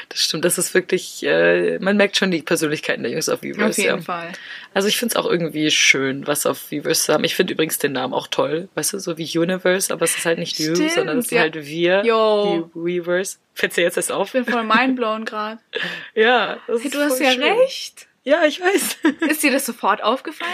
Das 0.08 0.20
stimmt, 0.20 0.44
das 0.44 0.58
ist 0.58 0.74
wirklich, 0.74 1.22
äh, 1.22 1.78
man 1.78 1.96
merkt 1.96 2.16
schon 2.16 2.30
die 2.30 2.42
Persönlichkeiten 2.42 3.02
der 3.02 3.12
Jungs 3.12 3.28
auf 3.28 3.42
Weverse. 3.42 3.70
Auf 3.70 3.78
jeden 3.78 3.96
ja. 3.96 4.02
Fall. 4.02 4.32
Also 4.74 4.88
ich 4.88 4.98
finde 4.98 5.14
es 5.14 5.16
auch 5.16 5.30
irgendwie 5.30 5.70
schön, 5.70 6.26
was 6.26 6.44
auf 6.44 6.70
Weverse 6.70 7.06
zu 7.06 7.14
haben. 7.14 7.24
Ich 7.24 7.34
finde 7.34 7.54
übrigens 7.54 7.78
den 7.78 7.92
Namen 7.92 8.12
auch 8.12 8.26
toll, 8.26 8.68
weißt 8.74 8.92
du, 8.92 8.98
so 8.98 9.16
wie 9.16 9.38
Universe, 9.38 9.90
aber 9.92 10.04
es 10.04 10.16
ist 10.16 10.26
halt 10.26 10.38
nicht 10.38 10.56
stimmt, 10.56 10.78
you, 10.78 10.88
sondern 10.88 11.18
es 11.18 11.26
ist 11.26 11.30
ja. 11.32 11.40
halt 11.42 11.54
wir, 11.64 12.04
Yo. 12.04 12.70
die 12.74 13.00
Weverse. 13.04 13.38
Fällt 13.54 13.76
dir 13.76 13.82
jetzt 13.82 13.96
das 13.96 14.10
auf? 14.10 14.34
Ich 14.34 14.44
bin 14.44 14.52
voll 14.52 14.64
mindblown 14.64 15.24
gerade. 15.24 15.60
ja, 16.14 16.58
das 16.66 16.80
hey, 16.80 16.86
ist 16.86 16.94
Du 16.94 16.98
hast 17.00 17.20
ja 17.20 17.30
recht. 17.30 18.06
Ja, 18.22 18.44
ich 18.44 18.60
weiß. 18.60 18.98
Ist 19.30 19.42
dir 19.42 19.50
das 19.50 19.66
sofort 19.66 20.02
aufgefallen? 20.02 20.50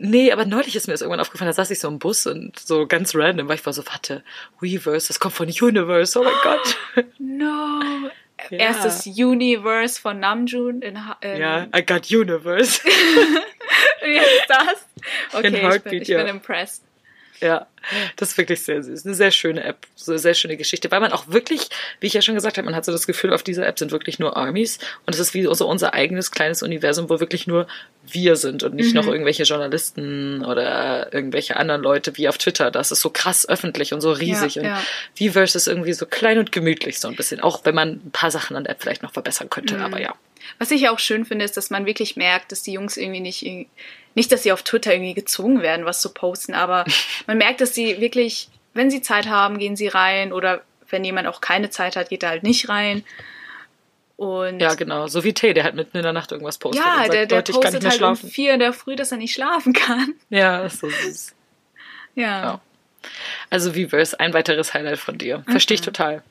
Nee, 0.00 0.30
aber 0.30 0.44
neulich 0.44 0.76
ist 0.76 0.86
mir 0.86 0.94
das 0.94 1.00
irgendwann 1.00 1.18
aufgefallen, 1.20 1.48
da 1.48 1.52
saß 1.52 1.72
ich 1.72 1.80
so 1.80 1.88
im 1.88 1.98
Bus 1.98 2.26
und 2.26 2.56
so 2.56 2.86
ganz 2.86 3.16
random, 3.16 3.48
weil 3.48 3.56
ich 3.56 3.66
war 3.66 3.72
so, 3.72 3.84
warte, 3.86 4.22
Weverse, 4.60 5.08
das 5.08 5.18
kommt 5.18 5.34
von 5.34 5.48
Universe, 5.48 6.16
oh 6.20 6.22
mein 6.22 6.34
Gott. 6.42 6.76
No. 7.18 7.80
Ja. 8.50 8.58
Erstes 8.58 9.04
Universe 9.04 10.00
von 10.00 10.20
Namjoon 10.20 10.80
in, 10.80 10.96
in 11.22 11.36
Ja, 11.40 11.66
I 11.76 11.84
got 11.84 12.08
Universe. 12.08 12.80
Wie 14.04 14.16
ist 14.16 14.46
das? 14.48 14.86
Okay, 15.32 15.76
ich 15.76 15.82
bin, 15.82 16.02
ich 16.02 16.08
bin 16.08 16.26
impressed. 16.28 16.84
Ja, 17.40 17.66
das 18.16 18.30
ist 18.30 18.38
wirklich 18.38 18.62
sehr 18.62 18.82
süß. 18.82 19.06
Eine 19.06 19.14
sehr 19.14 19.30
schöne 19.30 19.62
App, 19.62 19.86
so 19.94 20.12
eine 20.12 20.18
sehr 20.18 20.34
schöne 20.34 20.56
Geschichte, 20.56 20.90
weil 20.90 21.00
man 21.00 21.12
auch 21.12 21.28
wirklich, 21.28 21.68
wie 22.00 22.08
ich 22.08 22.12
ja 22.12 22.22
schon 22.22 22.34
gesagt 22.34 22.58
habe, 22.58 22.64
man 22.64 22.74
hat 22.74 22.84
so 22.84 22.92
das 22.92 23.06
Gefühl, 23.06 23.32
auf 23.32 23.42
dieser 23.42 23.66
App 23.66 23.78
sind 23.78 23.92
wirklich 23.92 24.18
nur 24.18 24.36
Armies 24.36 24.78
und 25.06 25.14
es 25.14 25.20
ist 25.20 25.34
wie 25.34 25.42
so 25.54 25.68
unser 25.68 25.94
eigenes 25.94 26.30
kleines 26.30 26.62
Universum, 26.62 27.08
wo 27.08 27.20
wirklich 27.20 27.46
nur 27.46 27.66
wir 28.10 28.36
sind 28.36 28.62
und 28.62 28.74
nicht 28.74 28.94
mhm. 28.94 29.00
noch 29.00 29.06
irgendwelche 29.06 29.44
Journalisten 29.44 30.44
oder 30.44 31.12
irgendwelche 31.12 31.56
anderen 31.56 31.82
Leute 31.82 32.16
wie 32.16 32.28
auf 32.28 32.38
Twitter. 32.38 32.70
Das 32.70 32.90
ist 32.90 33.00
so 33.00 33.10
krass 33.10 33.48
öffentlich 33.48 33.94
und 33.94 34.00
so 34.00 34.10
riesig 34.10 34.56
ja, 34.56 34.62
und 34.62 34.68
ja. 34.68 34.82
Viverse 35.14 35.56
ist 35.56 35.68
irgendwie 35.68 35.92
so 35.92 36.06
klein 36.06 36.38
und 36.38 36.50
gemütlich 36.50 36.98
so 36.98 37.08
ein 37.08 37.16
bisschen, 37.16 37.40
auch 37.40 37.64
wenn 37.64 37.74
man 37.74 38.00
ein 38.04 38.10
paar 38.12 38.30
Sachen 38.30 38.56
an 38.56 38.64
der 38.64 38.72
App 38.72 38.82
vielleicht 38.82 39.02
noch 39.02 39.12
verbessern 39.12 39.50
könnte, 39.50 39.76
mhm. 39.76 39.82
aber 39.82 40.00
ja. 40.00 40.14
Was 40.58 40.70
ich 40.70 40.88
auch 40.88 40.98
schön 40.98 41.24
finde, 41.24 41.44
ist, 41.44 41.56
dass 41.56 41.70
man 41.70 41.86
wirklich 41.86 42.16
merkt, 42.16 42.52
dass 42.52 42.62
die 42.62 42.72
Jungs 42.72 42.96
irgendwie 42.96 43.20
nicht, 43.20 43.44
nicht, 44.18 44.30
dass 44.32 44.42
sie 44.42 44.52
auf 44.52 44.62
Twitter 44.62 44.92
irgendwie 44.92 45.14
gezwungen 45.14 45.62
werden, 45.62 45.86
was 45.86 46.00
zu 46.00 46.12
posten, 46.12 46.54
aber 46.54 46.84
man 47.26 47.38
merkt, 47.38 47.60
dass 47.60 47.74
sie 47.74 48.00
wirklich, 48.00 48.48
wenn 48.74 48.90
sie 48.90 49.00
Zeit 49.02 49.28
haben, 49.28 49.58
gehen 49.58 49.76
sie 49.76 49.88
rein 49.88 50.32
oder 50.32 50.62
wenn 50.90 51.04
jemand 51.04 51.26
auch 51.28 51.40
keine 51.40 51.70
Zeit 51.70 51.96
hat, 51.96 52.08
geht 52.10 52.22
er 52.22 52.30
halt 52.30 52.42
nicht 52.42 52.68
rein. 52.68 53.04
Und 54.16 54.58
ja, 54.60 54.74
genau. 54.74 55.06
So 55.06 55.22
wie 55.22 55.32
Tay, 55.32 55.54
der 55.54 55.62
halt 55.64 55.76
mitten 55.76 55.96
in 55.96 56.02
der 56.02 56.12
Nacht 56.12 56.32
irgendwas 56.32 56.58
postet. 56.58 56.84
ja, 56.84 56.96
sagt, 56.96 57.12
der, 57.12 57.26
der 57.26 57.38
Leute, 57.38 57.52
ich 57.52 57.60
kann 57.60 57.70
postet 57.72 57.84
halt 57.84 57.94
schlafen. 57.98 58.24
um 58.26 58.30
vier 58.30 58.54
in 58.54 58.60
der 58.60 58.72
Früh, 58.72 58.96
dass 58.96 59.12
er 59.12 59.18
nicht 59.18 59.32
schlafen 59.34 59.72
kann. 59.72 60.14
Ja, 60.28 60.64
ist 60.64 60.80
so 60.80 60.88
süß. 60.90 61.34
Ja. 62.16 62.24
Ja. 62.42 62.60
Also 63.48 63.76
Weverse, 63.76 64.18
ein 64.18 64.32
weiteres 64.34 64.74
Highlight 64.74 64.98
von 64.98 65.18
dir. 65.18 65.44
Verstehe 65.48 65.76
Mhm. 65.76 65.78
ich 65.80 65.84
total. 65.84 66.22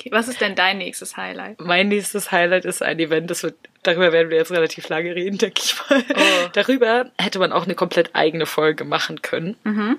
Okay, 0.00 0.10
was 0.12 0.28
ist 0.28 0.40
denn 0.40 0.54
dein 0.54 0.78
nächstes 0.78 1.16
Highlight? 1.18 1.60
Mein 1.60 1.88
nächstes 1.88 2.32
Highlight 2.32 2.64
ist 2.64 2.82
ein 2.82 2.98
Event, 2.98 3.30
das 3.30 3.42
wird, 3.42 3.54
darüber 3.82 4.12
werden 4.12 4.30
wir 4.30 4.38
jetzt 4.38 4.50
relativ 4.50 4.88
lange 4.88 5.14
reden, 5.14 5.36
denke 5.38 5.60
ich 5.62 5.74
mal. 5.90 6.02
Oh. 6.14 6.48
Darüber 6.54 7.10
hätte 7.18 7.38
man 7.38 7.52
auch 7.52 7.64
eine 7.64 7.74
komplett 7.74 8.14
eigene 8.14 8.46
Folge 8.46 8.84
machen 8.84 9.20
können. 9.20 9.56
Mhm. 9.64 9.98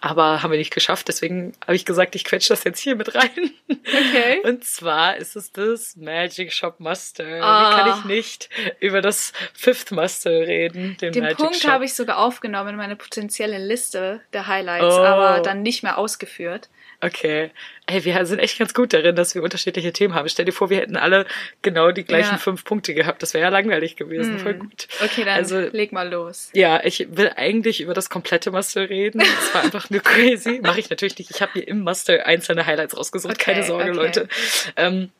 Aber 0.00 0.42
haben 0.42 0.50
wir 0.50 0.58
nicht 0.58 0.74
geschafft, 0.74 1.06
deswegen 1.08 1.52
habe 1.64 1.76
ich 1.76 1.84
gesagt, 1.84 2.16
ich 2.16 2.24
quetsche 2.24 2.48
das 2.48 2.64
jetzt 2.64 2.80
hier 2.80 2.96
mit 2.96 3.14
rein. 3.14 3.52
Okay. 3.70 4.40
Und 4.44 4.64
zwar 4.64 5.16
ist 5.16 5.36
es 5.36 5.52
das 5.52 5.96
Magic 5.96 6.52
Shop 6.52 6.80
Muster. 6.80 7.40
Ah. 7.40 7.70
Wie 7.70 7.76
kann 7.80 7.98
ich 7.98 8.04
nicht 8.04 8.48
über 8.80 9.00
das 9.00 9.32
Fifth 9.54 9.92
Muster 9.92 10.30
reden, 10.30 10.96
den, 11.00 11.12
Den 11.12 11.22
Magic 11.22 11.38
Punkt 11.38 11.68
habe 11.68 11.84
ich 11.84 11.94
sogar 11.94 12.18
aufgenommen 12.18 12.70
in 12.70 12.76
meine 12.76 12.96
potenzielle 12.96 13.58
Liste 13.58 14.20
der 14.32 14.46
Highlights, 14.48 14.96
Oh. 14.96 15.04
aber 15.04 15.40
dann 15.40 15.62
nicht 15.62 15.82
mehr 15.82 15.98
ausgeführt. 15.98 16.68
Okay. 17.06 17.50
Hey, 17.88 18.04
wir 18.04 18.26
sind 18.26 18.40
echt 18.40 18.58
ganz 18.58 18.74
gut 18.74 18.92
darin, 18.92 19.14
dass 19.14 19.34
wir 19.34 19.42
unterschiedliche 19.42 19.92
Themen 19.92 20.14
haben. 20.14 20.28
Stell 20.28 20.44
dir 20.44 20.52
vor, 20.52 20.70
wir 20.70 20.78
hätten 20.78 20.96
alle 20.96 21.24
genau 21.62 21.92
die 21.92 22.04
gleichen 22.04 22.32
Ja. 22.32 22.38
fünf 22.38 22.64
Punkte 22.64 22.94
gehabt. 22.94 23.22
Das 23.22 23.32
wäre 23.32 23.42
ja 23.44 23.48
langweilig 23.50 23.94
gewesen. 23.96 24.38
Voll 24.40 24.54
gut. 24.54 24.88
Okay, 25.04 25.24
dann 25.24 25.34
Also, 25.36 25.58
leg 25.60 25.92
mal 25.92 26.08
los. 26.08 26.50
ja, 26.52 26.82
ich 26.84 27.06
will 27.10 27.30
eigentlich 27.36 27.80
über 27.80 27.94
das 27.94 28.10
komplette 28.10 28.50
Muster 28.50 28.88
reden. 28.90 29.20
Es 29.20 29.54
war 29.54 29.62
einfach 29.62 29.88
nur 29.90 30.00
crazy. 30.02 30.60
Mache 30.62 30.80
ich 30.80 30.90
natürlich 30.90 31.16
nicht. 31.18 31.30
Ich 31.30 31.40
habe 31.40 31.52
mir 31.54 31.62
im 31.68 31.80
Muster 31.80 32.26
einzelne 32.26 32.66
Highlights 32.66 32.96
rausgesucht. 32.96 33.34
Okay, 33.34 33.52
Keine 33.52 33.64
Sorge, 33.64 33.90
okay. 33.90 33.96
Leute. 33.96 34.28
Ähm, 34.76 35.10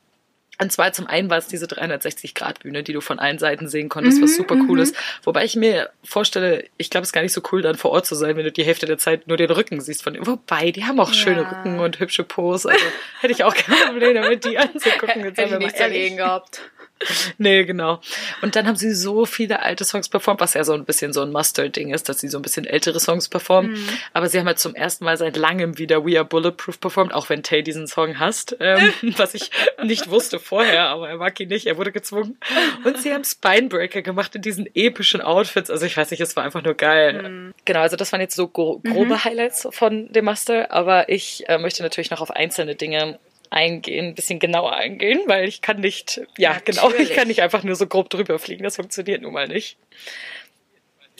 und 0.59 0.71
zwar 0.71 0.91
zum 0.91 1.07
einen 1.07 1.29
war 1.29 1.37
es 1.37 1.47
diese 1.47 1.65
360-Grad-Bühne, 1.67 2.83
die 2.83 2.93
du 2.93 3.01
von 3.01 3.19
allen 3.19 3.37
Seiten 3.39 3.67
sehen 3.67 3.89
konntest, 3.89 4.17
Mhm, 4.17 4.23
was 4.23 4.35
super 4.35 4.55
cool 4.67 4.79
ist. 4.79 4.95
Wobei 5.23 5.45
ich 5.45 5.55
mir 5.55 5.89
vorstelle, 6.03 6.63
ich 6.77 6.89
glaube, 6.89 7.03
es 7.03 7.09
ist 7.09 7.13
gar 7.13 7.21
nicht 7.21 7.33
so 7.33 7.41
cool, 7.51 7.61
dann 7.61 7.75
vor 7.75 7.91
Ort 7.91 8.05
zu 8.05 8.15
sein, 8.15 8.35
wenn 8.35 8.43
du 8.43 8.51
die 8.51 8.63
Hälfte 8.63 8.85
der 8.85 8.97
Zeit 8.97 9.27
nur 9.27 9.37
den 9.37 9.51
Rücken 9.51 9.79
siehst 9.81 10.03
von 10.03 10.13
denen. 10.13 10.25
Wobei, 10.25 10.71
die 10.71 10.85
haben 10.85 10.99
auch 10.99 11.13
schöne. 11.13 11.41
Rücken 11.49 11.79
und 11.79 11.99
hübsche 11.99 12.23
Pose. 12.23 12.69
Also 12.69 12.85
hätte 13.21 13.33
ich 13.33 13.43
auch 13.43 13.53
kein 13.55 13.75
Problem 13.89 14.15
damit, 14.15 14.45
die 14.45 14.57
anzugucken. 14.57 15.23
Jetzt 15.23 15.37
Hätte 15.37 15.53
ich 15.53 15.59
nichts 15.59 15.77
dagegen 15.79 16.17
gehabt. 16.17 16.61
Nee, 17.37 17.65
genau. 17.65 17.99
Und 18.41 18.55
dann 18.55 18.67
haben 18.67 18.75
sie 18.75 18.93
so 18.93 19.25
viele 19.25 19.61
alte 19.61 19.85
Songs 19.85 20.09
performt, 20.09 20.39
was 20.41 20.53
ja 20.53 20.63
so 20.63 20.73
ein 20.73 20.85
bisschen 20.85 21.13
so 21.13 21.21
ein 21.21 21.31
Mustard-Ding 21.31 21.93
ist, 21.93 22.09
dass 22.09 22.19
sie 22.19 22.27
so 22.27 22.37
ein 22.39 22.41
bisschen 22.41 22.65
ältere 22.65 22.99
Songs 22.99 23.29
performen. 23.29 23.71
Mhm. 23.71 23.89
Aber 24.13 24.27
sie 24.27 24.39
haben 24.39 24.47
halt 24.47 24.59
zum 24.59 24.75
ersten 24.75 25.05
Mal 25.05 25.17
seit 25.17 25.37
langem 25.37 25.77
wieder 25.77 26.05
We 26.05 26.17
Are 26.17 26.25
Bulletproof 26.25 26.79
performt, 26.79 27.13
auch 27.13 27.29
wenn 27.29 27.43
Tay 27.43 27.63
diesen 27.63 27.87
Song 27.87 28.19
hasst, 28.19 28.57
ähm, 28.59 28.93
was 29.17 29.33
ich 29.33 29.51
nicht 29.83 30.09
wusste 30.09 30.39
vorher, 30.39 30.87
aber 30.89 31.09
er 31.09 31.17
mag 31.17 31.39
ihn 31.39 31.49
nicht, 31.49 31.67
er 31.67 31.77
wurde 31.77 31.91
gezwungen. 31.91 32.37
Und 32.83 32.97
sie 32.97 33.13
haben 33.13 33.23
Spinebreaker 33.23 34.01
gemacht 34.01 34.35
in 34.35 34.41
diesen 34.41 34.67
epischen 34.73 35.21
Outfits. 35.21 35.69
Also 35.69 35.85
ich 35.85 35.95
weiß 35.95 36.11
nicht, 36.11 36.21
es 36.21 36.35
war 36.35 36.43
einfach 36.43 36.63
nur 36.63 36.75
geil. 36.75 37.29
Mhm. 37.29 37.53
Genau, 37.65 37.81
also 37.81 37.95
das 37.95 38.11
waren 38.11 38.21
jetzt 38.21 38.35
so 38.35 38.47
gro 38.47 38.79
grobe 38.79 39.23
Highlights 39.23 39.67
von 39.71 40.11
dem 40.11 40.25
Muster, 40.25 40.71
aber 40.71 41.09
ich 41.09 41.47
äh, 41.47 41.57
möchte 41.57 41.83
natürlich 41.83 42.11
noch 42.11 42.21
auf 42.21 42.31
einzelne 42.31 42.75
Dinge 42.75 43.19
eingehen, 43.49 44.07
ein 44.07 44.15
bisschen 44.15 44.39
genauer 44.39 44.73
eingehen, 44.73 45.21
weil 45.27 45.47
ich 45.47 45.61
kann 45.61 45.79
nicht, 45.79 46.21
ja 46.37 46.57
genau, 46.63 46.87
ich 46.87 46.91
Natürlich. 46.91 47.15
kann 47.15 47.27
nicht 47.27 47.41
einfach 47.41 47.63
nur 47.63 47.75
so 47.75 47.87
grob 47.87 48.09
drüber 48.09 48.39
fliegen, 48.39 48.63
das 48.63 48.75
funktioniert 48.75 49.21
nun 49.21 49.33
mal 49.33 49.47
nicht. 49.47 49.77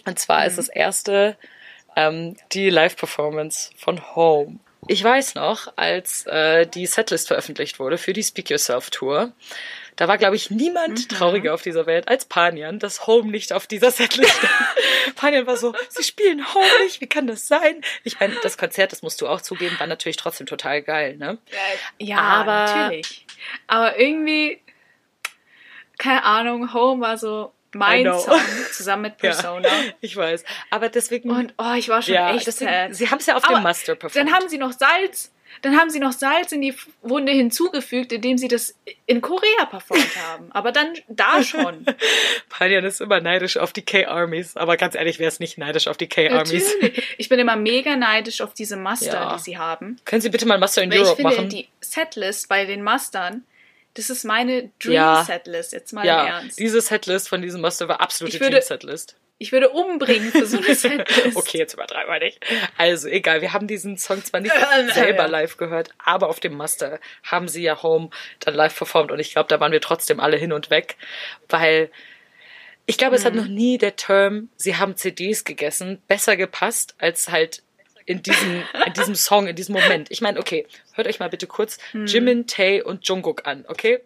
Und 0.06 0.20
zwar 0.20 0.46
ist 0.46 0.58
das 0.58 0.70
erste 0.70 1.38
ähm, 1.96 2.38
die 2.54 2.70
Live-Performance 2.70 3.72
von 3.76 4.16
Home. 4.16 4.60
Ich 4.88 5.04
weiß 5.04 5.36
noch, 5.36 5.74
als 5.76 6.26
äh, 6.28 6.66
die 6.66 6.86
Setlist 6.86 7.28
veröffentlicht 7.28 7.80
wurde 7.80 7.98
für 7.98 8.14
die 8.14 8.24
Speak 8.24 8.50
Yourself 8.50 8.90
Tour, 8.90 9.34
da 9.98 10.08
war, 10.08 10.18
glaube 10.18 10.36
ich, 10.36 10.50
niemand 10.50 11.10
trauriger 11.10 11.54
auf 11.54 11.62
dieser 11.62 11.86
Welt 11.86 12.08
als 12.08 12.26
Panian, 12.26 12.80
dass 12.80 13.06
Home 13.08 13.30
nicht 13.32 13.52
auf 13.52 13.68
dieser 13.68 13.92
Setlist 13.92 14.32
stand. 14.32 14.54
Panian 15.16 15.46
war 15.48 15.58
so, 15.58 15.74
sie 15.90 16.04
spielen 16.04 16.54
Home 16.54 16.84
nicht, 16.84 17.02
wie 17.02 17.08
kann 17.08 17.28
das 17.28 17.48
sein? 17.48 17.82
Ich 18.04 18.20
meine, 18.20 18.36
das 18.44 18.58
Konzert, 18.58 18.92
das 18.92 19.02
musst 19.02 19.20
du 19.22 19.28
auch 19.28 19.42
zugeben, 19.42 19.78
war 19.80 19.88
natürlich 19.88 20.18
trotzdem 20.18 20.48
total 20.48 20.82
geil, 20.82 21.18
ne? 21.18 21.38
Ja, 21.98 22.20
Aber- 22.20 22.66
natürlich. 22.66 23.26
Aber 23.68 24.00
irgendwie, 24.00 24.62
keine 25.98 26.24
Ahnung, 26.24 26.74
Home 26.74 27.02
war 27.02 27.18
so 27.18 27.52
mein. 27.74 28.06
Song 28.20 28.40
zusammen 28.72 29.04
mit 29.04 29.18
Persona. 29.20 29.68
Ja, 29.68 29.94
ich 30.02 30.16
weiß. 30.16 30.44
Aber 30.70 30.90
deswegen. 30.90 31.32
Und 31.32 31.54
oh, 31.58 31.74
ich 31.76 31.90
war 31.90 32.02
schon 32.02 32.14
ja, 32.14 32.34
echt 32.36 32.48
deswegen, 32.48 32.70
sad. 32.72 32.96
sie 32.96 33.10
haben 33.10 33.20
es 33.20 33.26
ja 33.26 33.36
auf 33.36 33.44
dem 33.44 33.62
Master 33.64 33.96
performt. 33.96 34.16
Dann 34.28 34.34
haben 34.36 34.48
sie 34.50 34.58
noch 34.58 34.72
Salz. 34.74 35.32
Dann 35.62 35.78
haben 35.78 35.90
sie 35.90 36.00
noch 36.00 36.12
Salz 36.12 36.52
in 36.52 36.62
die 36.62 36.74
Wunde 37.02 37.32
hinzugefügt, 37.32 38.12
indem 38.12 38.38
sie 38.38 38.48
das 38.48 38.76
in 39.06 39.22
Korea 39.22 39.66
performt 39.70 40.16
haben. 40.28 40.52
Aber 40.52 40.72
dann 40.72 40.94
da 41.08 41.42
schon. 41.44 41.86
Panian 42.50 42.84
ist 42.86 43.02
immer 43.02 43.20
neidisch 43.22 43.58
auf 43.58 43.74
die 43.74 43.82
K-Armies, 43.84 44.56
aber 44.58 44.78
ganz 44.78 44.96
ehrlich, 44.96 45.20
wer 45.20 45.28
ist 45.28 45.40
nicht 45.40 45.58
neidisch 45.58 45.88
auf 45.88 45.98
die 45.98 46.08
K-Armies? 46.08 46.74
Ich 47.18 47.30
bin 47.30 47.40
immer 47.40 47.56
mega 47.56 47.96
neidisch 47.96 48.42
auf 48.42 48.54
diese 48.54 48.78
Master, 48.78 49.08
Ja. 49.14 49.36
die 49.36 49.42
sie 49.42 49.58
haben. 49.58 49.98
Können 50.06 50.22
Sie 50.22 50.30
bitte 50.30 50.46
mal 50.46 50.58
Master 50.60 50.84
in 50.84 50.92
Weil 50.92 50.98
ich 50.98 51.04
Europe 51.04 51.16
finde, 51.22 51.36
machen? 51.36 51.50
die 51.50 51.68
Setlist 51.82 52.48
bei 52.50 52.66
den 52.66 52.84
Mastern, 52.84 53.44
das 53.98 54.10
ist 54.10 54.24
meine 54.24 54.72
Ja. 54.84 55.16
Dream-Setlist, 55.16 55.74
jetzt 55.74 55.92
mal 55.94 56.02
im 56.02 56.08
ja, 56.08 56.26
Ernst. 56.28 56.58
diese 56.60 56.80
Setlist 56.82 57.28
von 57.30 57.42
diesem 57.42 57.62
Master 57.62 57.88
war 57.88 58.00
absolute 58.00 58.38
Ich 58.38 58.42
Dream-Setlist. 58.44 59.16
Ich 59.40 59.52
würde 59.52 59.70
umbringen 59.70 60.32
für 60.32 60.48
so 60.48 60.58
eine 60.58 60.74
Setlist. 60.76 61.36
Okay, 61.38 61.60
jetzt 61.60 61.76
übertreiben 61.76 62.12
wir 62.12 62.20
nicht. 62.20 62.40
Also, 62.78 63.08
egal, 63.08 63.42
wir 63.42 63.54
haben 63.54 63.68
diesen 63.68 63.96
Song 63.98 64.24
zwar 64.26 64.40
nicht 64.40 64.54
selber 64.94 65.24
ja. 65.24 65.26
live 65.28 65.58
gehört, 65.58 65.90
aber 66.04 66.30
auf 66.30 66.40
dem 66.40 66.56
Master 66.56 67.00
haben 67.24 67.48
sie 67.48 67.62
ja 67.62 67.84
Home 67.84 68.10
dann 68.40 68.56
live 68.56 68.76
performt 68.76 69.12
und 69.12 69.20
ich 69.20 69.32
glaube, 69.34 69.48
da 69.50 69.60
waren 69.60 69.72
wir 69.72 69.82
trotzdem 69.82 70.20
alle 70.20 70.38
hin 70.38 70.54
und 70.54 70.70
weg, 70.72 70.96
weil 71.50 71.92
ich 72.88 72.98
glaube, 72.98 73.16
es 73.16 73.26
hat 73.26 73.34
Mhm. 73.34 73.40
noch 73.42 73.48
nie 73.48 73.78
der 73.78 73.96
Term, 73.96 74.50
sie 74.56 74.78
haben 74.78 74.96
CDs 74.96 75.44
gegessen, 75.44 76.02
besser 76.08 76.36
gepasst 76.38 76.96
als 76.98 77.30
halt 77.30 77.62
in 78.06 78.24
diesem, 78.24 78.64
in 78.86 78.94
diesem 78.94 79.16
Song, 79.16 79.48
in 79.48 79.56
diesem 79.58 79.74
Moment. 79.74 80.10
Ich 80.10 80.22
meine, 80.22 80.40
okay, 80.40 80.66
hört 80.98 81.08
euch 81.08 81.20
mal 81.20 81.30
bitte 81.30 81.48
kurz 81.48 81.78
Mhm. 81.94 82.06
Jimin, 82.08 82.48
Tae 82.48 82.82
und 82.84 83.08
Jungkook 83.08 83.48
an, 83.48 83.66
okay? 83.68 84.00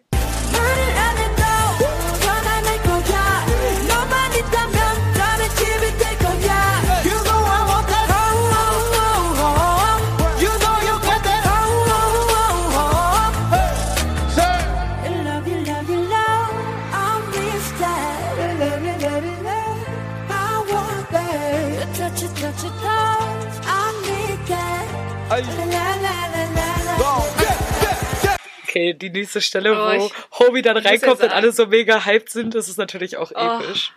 Die 29.02 29.10
nächste 29.10 29.40
Stelle, 29.40 29.72
Oh, 29.74 30.10
wo 30.10 30.10
Hobie 30.46 30.62
dann 30.62 30.76
reinkommt 30.76 31.20
und 31.22 31.30
alle 31.30 31.52
so 31.52 31.66
mega 31.66 32.04
hyped 32.04 32.30
sind, 32.30 32.54
das 32.54 32.68
ist 32.68 32.78
natürlich 32.78 33.16
auch 33.16 33.32
Oh. 33.34 33.60
episch. 33.60 33.92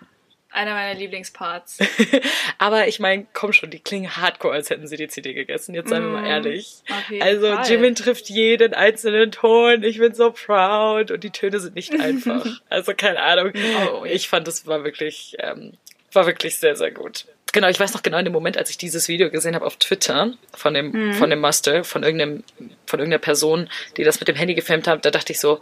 Einer 0.52 0.74
meiner 0.74 0.98
Lieblingsparts. 0.98 1.80
Aber 2.60 2.88
ich 2.88 3.02
meine, 3.02 3.26
komm 3.34 3.52
schon, 3.52 3.72
die 3.72 3.80
klingen 3.80 4.16
hardcore, 4.16 4.54
als 4.54 4.70
hätten 4.70 4.88
sie 4.88 4.96
die 4.96 5.10
CD 5.10 5.34
gegessen. 5.34 5.76
Jetzt 5.76 5.90
seien 5.90 6.04
wir 6.04 6.10
mal 6.22 6.26
ehrlich. 6.26 6.78
Mm, 6.88 6.94
auf 6.94 7.10
jeden 7.12 7.24
Also 7.24 7.54
Fall. 7.56 7.70
Jimin 7.70 7.96
trifft 7.96 8.30
jeden 8.30 8.74
einzelnen 8.74 9.34
Ton. 9.34 9.84
Ich 9.84 9.98
bin 10.00 10.14
so 10.14 10.32
proud 10.32 11.12
und 11.12 11.24
die 11.26 11.32
Töne 11.32 11.60
sind 11.60 11.76
nicht 11.76 12.00
einfach. 12.00 12.46
also 12.70 12.94
keine 12.96 13.22
Ahnung. 13.22 13.52
Oh. 13.92 14.06
Ich 14.06 14.30
fand, 14.30 14.48
es 14.48 14.66
war 14.66 14.86
wirklich, 14.86 15.36
ähm, 15.40 15.74
war 16.14 16.26
wirklich 16.26 16.58
sehr, 16.58 16.78
sehr 16.78 16.92
gut. 16.92 17.26
Genau, 17.56 17.70
ich 17.70 17.80
weiß 17.80 17.94
noch 17.94 18.04
genau 18.04 18.18
in 18.18 18.26
dem 18.26 18.34
Moment, 18.34 18.58
als 18.58 18.70
ich 18.70 18.78
dieses 18.78 19.08
Video 19.08 19.30
gesehen 19.32 19.56
habe 19.56 19.66
auf 19.66 19.78
Twitter 19.78 20.34
von 20.54 20.74
dem, 20.74 20.92
Mhm. 20.92 21.14
von 21.14 21.30
dem 21.30 21.40
Master, 21.40 21.86
von 21.86 22.04
irgendeinem, 22.04 22.44
von 22.86 23.00
irgendeiner 23.00 23.22
Person, 23.22 23.70
die 23.96 24.04
das 24.04 24.20
mit 24.20 24.28
dem 24.28 24.36
Handy 24.36 24.56
gefilmt 24.56 24.90
hat, 24.90 25.06
da 25.06 25.10
dachte 25.10 25.32
ich 25.32 25.40
so, 25.40 25.62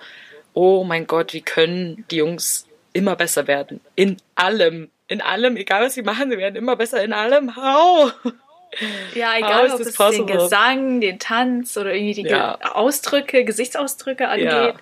oh 0.55 0.83
mein 0.83 1.05
Gott, 1.05 1.33
wie 1.33 1.41
können 1.41 2.03
die 2.09 2.15
Jungs 2.17 2.67
immer 2.93 3.15
besser 3.15 3.45
werden? 3.47 3.79
In 3.93 4.17
allem. 4.33 4.89
In 5.07 5.21
allem, 5.21 5.55
egal 5.55 5.85
was 5.85 5.93
sie 5.93 6.01
machen, 6.01 6.31
sie 6.31 6.37
werden 6.39 6.55
immer 6.55 6.75
besser 6.75 7.03
in 7.03 7.13
allem. 7.13 7.55
How? 7.55 8.11
Ja, 9.13 9.37
egal 9.37 9.69
ob 9.71 9.79
es 9.79 9.85
den 9.89 9.93
possible? 9.95 10.25
Gesang, 10.35 10.99
den 10.99 11.19
Tanz 11.19 11.77
oder 11.77 11.93
irgendwie 11.93 12.23
die 12.23 12.27
Ja. 12.29 12.57
Ausdrücke, 12.73 13.43
Gesichtsausdrücke 13.45 14.27
angeht. 14.29 14.47
Ja. 14.47 14.73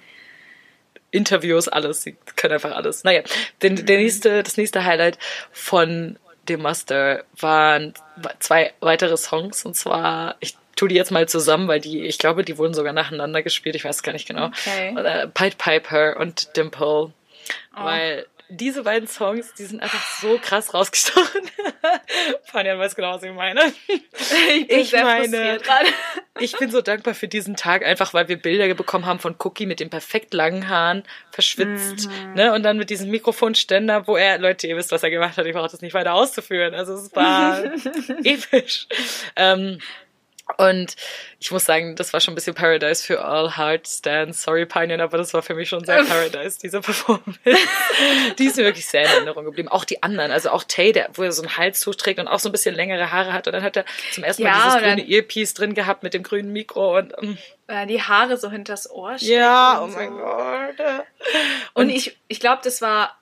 Interviews, 1.12 1.68
alles. 1.68 2.04
Sie 2.04 2.16
können 2.38 2.54
einfach 2.54 2.72
alles. 2.74 3.04
Naja, 3.04 3.22
den, 3.62 3.86
der 3.86 3.98
nächste, 3.98 4.44
das 4.44 4.56
nächste 4.56 4.86
Highlight 4.86 5.18
von 5.52 6.18
dem 6.52 6.62
Master 6.62 7.24
waren 7.40 7.94
zwei 8.40 8.74
weitere 8.80 9.18
Songs. 9.18 9.66
Und 9.66 9.76
zwar, 9.76 10.36
ich 10.40 10.56
tue 10.76 10.90
die 10.90 10.96
jetzt 10.96 11.12
mal 11.12 11.28
zusammen, 11.28 11.68
weil 11.68 11.80
die, 11.80 12.06
ich 12.06 12.18
glaube, 12.18 12.44
die 12.44 12.58
wurden 12.58 12.74
sogar 12.74 12.94
nacheinander 12.94 13.44
gespielt. 13.44 13.76
Ich 13.76 13.86
weiß 13.86 14.04
gar 14.04 14.14
nicht 14.14 14.28
genau. 14.28 14.48
Okay. 14.48 14.96
Äh, 14.96 15.28
Pied 15.28 15.58
Piper 15.58 16.18
und 16.18 16.56
Dimple. 16.56 17.12
Weil 17.74 18.28
diese 18.54 18.84
beiden 18.84 19.08
Songs, 19.08 19.54
die 19.54 19.64
sind 19.64 19.82
einfach 19.82 20.02
so 20.22 20.38
krass 20.42 20.74
rausgestochen. 20.74 21.42
Fanyan 22.44 22.78
weiß 22.80 22.96
genau, 22.96 23.14
was 23.14 23.24
ich 23.24 23.32
meine. 23.32 23.62
Ich 23.88 24.68
bin 24.68 24.80
Ich 24.80 24.90
sehr 24.90 25.04
meine- 25.06 25.58
gerade. 25.60 25.86
Ich 26.40 26.58
bin 26.58 26.72
so 26.72 26.82
dankbar 26.82 27.14
für 27.14 27.28
diesen 27.28 27.56
Tag, 27.56 27.86
einfach 27.86 28.14
weil 28.14 28.28
wir 28.28 28.38
Bilder 28.38 28.74
bekommen 28.74 29.06
haben 29.06 29.20
von 29.20 29.36
Cookie 29.40 29.66
mit 29.66 29.80
den 29.80 29.90
perfekt 29.90 30.34
langen 30.34 30.70
Haaren, 30.70 31.04
verschwitzt, 31.32 32.10
ne? 32.36 32.54
Und 32.54 32.64
dann 32.64 32.78
mit 32.78 32.90
diesem 32.90 33.10
Mikrofonständer, 33.12 34.08
wo 34.08 34.16
er, 34.18 34.38
Leute, 34.40 34.68
ihr 34.68 34.76
wisst, 34.78 34.92
was 34.92 35.04
er 35.04 35.12
gemacht 35.12 35.38
hat, 35.38 35.46
ich 35.46 35.54
brauche 35.54 35.70
das 35.70 35.82
nicht 35.82 35.94
weiter 35.94 36.14
auszuführen. 36.14 36.74
Also 36.74 36.94
es 36.94 37.16
war 37.16 37.64
episch. 38.24 38.88
Ähm, 39.36 39.80
und 40.58 40.96
ich 41.40 41.52
muss 41.52 41.66
sagen, 41.66 41.96
das 41.96 42.14
war 42.14 42.20
schon 42.22 42.34
ein 42.34 42.36
bisschen 42.36 42.54
Paradise 42.56 43.04
für 43.06 43.24
All 43.24 43.58
Heart 43.58 43.88
Stands. 43.88 44.44
Sorry, 44.44 44.66
Pioneer, 44.66 45.02
aber 45.02 45.18
das 45.18 45.34
war 45.34 45.42
für 45.42 45.54
mich 45.56 45.70
schon 45.70 45.84
sehr 45.86 46.04
Paradise, 46.04 46.60
diese 46.62 46.82
Performance. 46.82 47.40
die 48.38 48.46
ist 48.46 48.58
mir 48.58 48.64
wirklich 48.66 48.86
sehr 48.86 49.02
in 49.04 49.10
Erinnerung 49.10 49.46
geblieben. 49.46 49.68
Auch 49.70 49.86
die 49.86 50.04
anderen, 50.04 50.32
also 50.32 50.50
auch 50.52 50.64
Tay, 50.64 50.92
der, 50.92 51.10
wo 51.14 51.24
er 51.24 51.32
so 51.32 51.42
ein 51.44 51.58
Halstuch 51.58 51.96
trägt 51.96 52.20
und 52.20 52.28
auch 52.28 52.40
so 52.40 52.50
ein 52.50 52.52
bisschen 52.52 52.76
längere 52.76 53.12
Haare 53.12 53.34
hat. 53.34 53.48
Und 53.48 53.54
dann 53.54 53.64
hat 53.64 53.76
er 53.78 53.86
zum 54.12 54.24
ersten 54.24 54.44
Mal 54.44 54.50
Ja, 54.50 54.56
dieses 54.64 54.76
und 54.76 54.82
dann- 54.84 54.98
grüne 54.98 55.10
Earpiece 55.10 55.54
drin 55.54 55.74
gehabt 55.74 56.04
mit 56.04 56.14
dem 56.14 56.24
grünen 56.24 56.52
Mikro 56.54 56.98
und 56.98 57.14
mm, 57.22 57.38
Äh, 57.68 57.86
Die 57.88 58.02
Haare 58.02 58.38
so 58.38 58.50
hinters 58.52 58.90
Ohr 58.90 59.16
ja, 59.20 59.80
oh 59.80 59.86
und 59.86 59.94
mein 59.94 60.10
so. 60.10 60.18
Gott. 60.18 61.06
Und, 61.74 61.90
ich, 61.90 62.18
ich 62.28 62.40
glaube, 62.40 62.62
das 62.64 62.82
war 62.82 63.18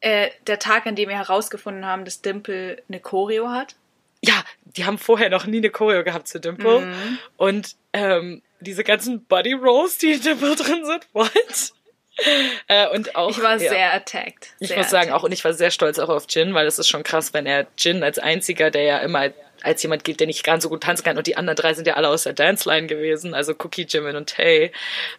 äh, 0.00 0.30
der 0.46 0.58
Tag, 0.58 0.86
an 0.86 0.96
dem 0.96 1.08
wir 1.08 1.16
herausgefunden 1.16 1.86
haben, 1.86 2.04
dass 2.04 2.20
Dimple 2.22 2.82
eine 2.88 3.00
Choreo 3.00 3.50
hat. 3.50 3.76
Ja, 4.24 4.44
die 4.64 4.84
haben 4.84 4.98
vorher 4.98 5.30
noch 5.30 5.46
nie 5.46 5.58
eine 5.58 5.70
Choreo 5.70 6.04
gehabt 6.04 6.28
zu 6.28 6.40
Dimple. 6.40 6.80
Mhm. 6.80 7.18
Und 7.36 7.76
ähm, 7.92 8.42
diese 8.60 8.84
ganzen 8.84 9.24
Body 9.24 9.52
Rolls, 9.52 9.98
die 9.98 10.12
in 10.12 10.22
Dimple 10.22 10.56
drin 10.56 10.84
sind, 10.84 11.06
what? 11.12 11.72
Äh, 12.68 12.88
und 12.88 13.16
auch, 13.16 13.30
Ich 13.30 13.42
war 13.42 13.52
ja. 13.52 13.70
sehr 13.70 13.94
attacked. 13.94 14.54
Ich 14.60 14.68
sehr 14.68 14.78
muss 14.78 14.90
sagen, 14.90 15.08
attacked. 15.08 15.20
auch, 15.20 15.22
und 15.24 15.32
ich 15.32 15.44
war 15.44 15.54
sehr 15.54 15.70
stolz 15.70 15.98
auch 15.98 16.10
auf 16.10 16.26
Jin, 16.28 16.54
weil 16.54 16.66
es 16.66 16.78
ist 16.78 16.88
schon 16.88 17.02
krass, 17.02 17.32
wenn 17.32 17.46
er 17.46 17.66
Jin 17.78 18.02
als 18.02 18.18
einziger, 18.18 18.70
der 18.70 18.82
ja 18.82 18.98
immer 18.98 19.30
als 19.62 19.82
jemand 19.82 20.04
gilt, 20.04 20.20
der 20.20 20.26
nicht 20.26 20.44
ganz 20.44 20.62
so 20.62 20.68
gut 20.68 20.82
tanzen 20.82 21.04
kann, 21.04 21.16
und 21.16 21.26
die 21.26 21.36
anderen 21.36 21.56
drei 21.56 21.74
sind 21.74 21.86
ja 21.86 21.94
alle 21.94 22.08
aus 22.08 22.24
der 22.24 22.32
Dance-Line 22.32 22.86
gewesen, 22.86 23.34
also 23.34 23.52
Cookie, 23.52 23.86
Jimin 23.88 24.16
und 24.16 24.28
Tay. 24.28 24.72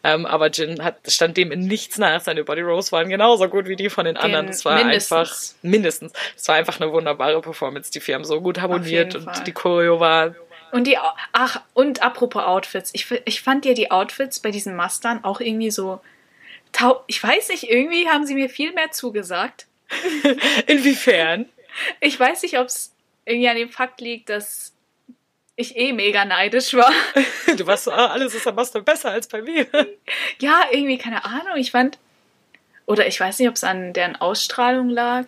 Ähm, 0.03 0.25
aber 0.25 0.49
Jin 0.49 0.84
hat, 0.84 0.97
stand 1.08 1.38
dem 1.38 1.51
in 1.51 1.62
nichts 1.67 1.97
nach. 1.97 2.21
Seine 2.21 2.43
Body 2.43 2.62
Rolls 2.62 2.91
waren 2.91 3.10
genauso 3.10 3.47
gut 3.47 3.67
wie 3.67 3.75
die 3.75 3.89
von 3.89 4.06
den 4.06 4.17
anderen. 4.17 4.47
Das 4.47 4.65
war 4.65 4.75
mindestens. 4.75 5.12
einfach, 5.12 5.36
mindestens. 5.62 6.13
Es 6.36 6.47
war 6.47 6.56
einfach 6.56 6.79
eine 6.79 6.91
wunderbare 6.91 7.41
Performance. 7.41 7.91
Die 7.91 7.99
vier 7.99 8.15
haben 8.15 8.25
so 8.25 8.41
gut 8.41 8.62
harmoniert 8.62 9.15
und 9.15 9.23
Fall. 9.23 9.43
die 9.43 9.51
Choreo 9.51 9.99
war 9.99 10.36
Und 10.71 10.86
die, 10.88 10.97
ach, 11.32 11.62
und 11.73 12.01
apropos 12.01 12.43
Outfits. 12.43 12.91
Ich, 12.93 13.10
ich 13.25 13.41
fand 13.41 13.65
ja 13.65 13.73
die 13.73 13.91
Outfits 13.91 14.39
bei 14.39 14.51
diesen 14.51 14.75
Mustern 14.75 15.23
auch 15.23 15.39
irgendwie 15.39 15.71
so, 15.71 16.01
ich 17.08 17.23
weiß 17.23 17.49
nicht, 17.49 17.69
irgendwie 17.69 18.08
haben 18.08 18.25
sie 18.25 18.34
mir 18.34 18.49
viel 18.49 18.73
mehr 18.73 18.91
zugesagt. 18.91 19.67
Inwiefern? 20.67 21.47
Ich 21.99 22.19
weiß 22.19 22.43
nicht, 22.43 22.58
ob 22.58 22.67
es 22.67 22.93
irgendwie 23.26 23.50
an 23.50 23.56
dem 23.56 23.70
Fakt 23.70 24.02
liegt, 24.02 24.30
dass 24.30 24.74
ich 25.56 25.78
eh 25.78 25.94
mega 25.94 26.26
neidisch 26.26 26.74
war. 26.74 26.92
Du 27.58 27.68
warst 27.68 27.84
so, 27.84 27.92
ah, 27.92 28.08
alles 28.08 28.34
ist 28.34 28.48
am 28.48 28.56
Master 28.56 28.82
besser 28.82 29.12
als 29.12 29.28
bei 29.28 29.42
mir. 29.42 29.68
ja, 30.40 30.64
irgendwie, 30.72 30.98
keine 30.98 31.24
Ahnung. 31.24 31.56
Ich 31.58 31.70
fand, 31.70 32.00
oder 32.88 33.06
ich 33.06 33.20
weiß 33.20 33.38
nicht, 33.38 33.48
ob 33.48 33.56
es 33.56 33.64
an 33.64 33.94
deren 33.94 34.16
Ausstrahlung 34.16 34.90
lag. 34.90 35.28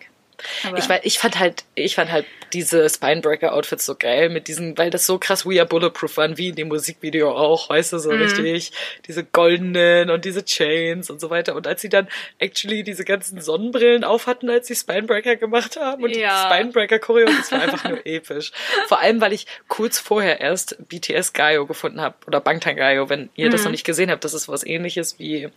Aber 0.64 0.76
Ich, 0.76 0.88
ich 1.04 1.18
fand 1.20 1.38
halt, 1.38 1.64
ich 1.76 1.94
fand 1.94 2.10
halt 2.10 2.26
diese 2.52 2.88
Spinebreaker-Outfits 2.88 3.86
so 3.86 3.94
geil 3.96 4.28
mit 4.28 4.48
diesen, 4.48 4.76
weil 4.78 4.90
das 4.90 5.06
so 5.06 5.18
krass 5.18 5.44
We 5.46 5.58
Are 5.60 5.66
Bulletproof 5.68 6.16
waren, 6.16 6.38
wie 6.38 6.48
in 6.48 6.54
dem 6.54 6.68
Musikvideo 6.68 7.30
auch, 7.30 7.68
weißt 7.68 7.92
du, 7.92 7.98
so 7.98 8.10
Mhm. 8.12 8.22
richtig. 8.22 8.72
Diese 9.06 9.24
goldenen 9.24 10.10
und 10.10 10.24
diese 10.24 10.44
Chains 10.44 11.10
und 11.10 11.20
so 11.20 11.30
weiter. 11.30 11.54
Und 11.54 11.66
als 11.66 11.80
sie 11.82 11.88
dann 11.88 12.08
actually 12.38 12.82
diese 12.82 13.04
ganzen 13.04 13.40
Sonnenbrillen 13.40 14.04
auf 14.04 14.26
hatten, 14.26 14.48
als 14.50 14.66
sie 14.66 14.74
Spinebreaker 14.74 15.36
gemacht 15.36 15.76
haben 15.76 16.04
und 16.04 16.10
Ja. 16.16 16.48
die 16.48 16.54
Spinebreaker-Choreo, 16.54 17.26
das 17.26 17.52
war 17.52 17.60
einfach 17.62 17.88
nur 17.88 18.00
episch. 18.06 18.52
Vor 18.88 19.00
allem, 19.00 19.20
weil 19.20 19.32
ich 19.32 19.46
kurz 19.68 19.98
vorher 19.98 20.40
erst 20.40 20.76
BTS 20.88 21.32
Gaio 21.32 21.66
gefunden 21.66 22.00
habe, 22.00 22.14
oder 22.26 22.40
Bangtan 22.40 22.76
Gaio, 22.76 23.08
wenn 23.08 23.30
ihr 23.36 23.50
das 23.50 23.64
noch 23.64 23.70
nicht 23.70 23.84
gesehen 23.84 24.10
habt, 24.10 24.24
das 24.24 24.34
ist 24.34 24.48
was 24.48 24.64
ähnliches 24.64 25.18
wie 25.18 25.48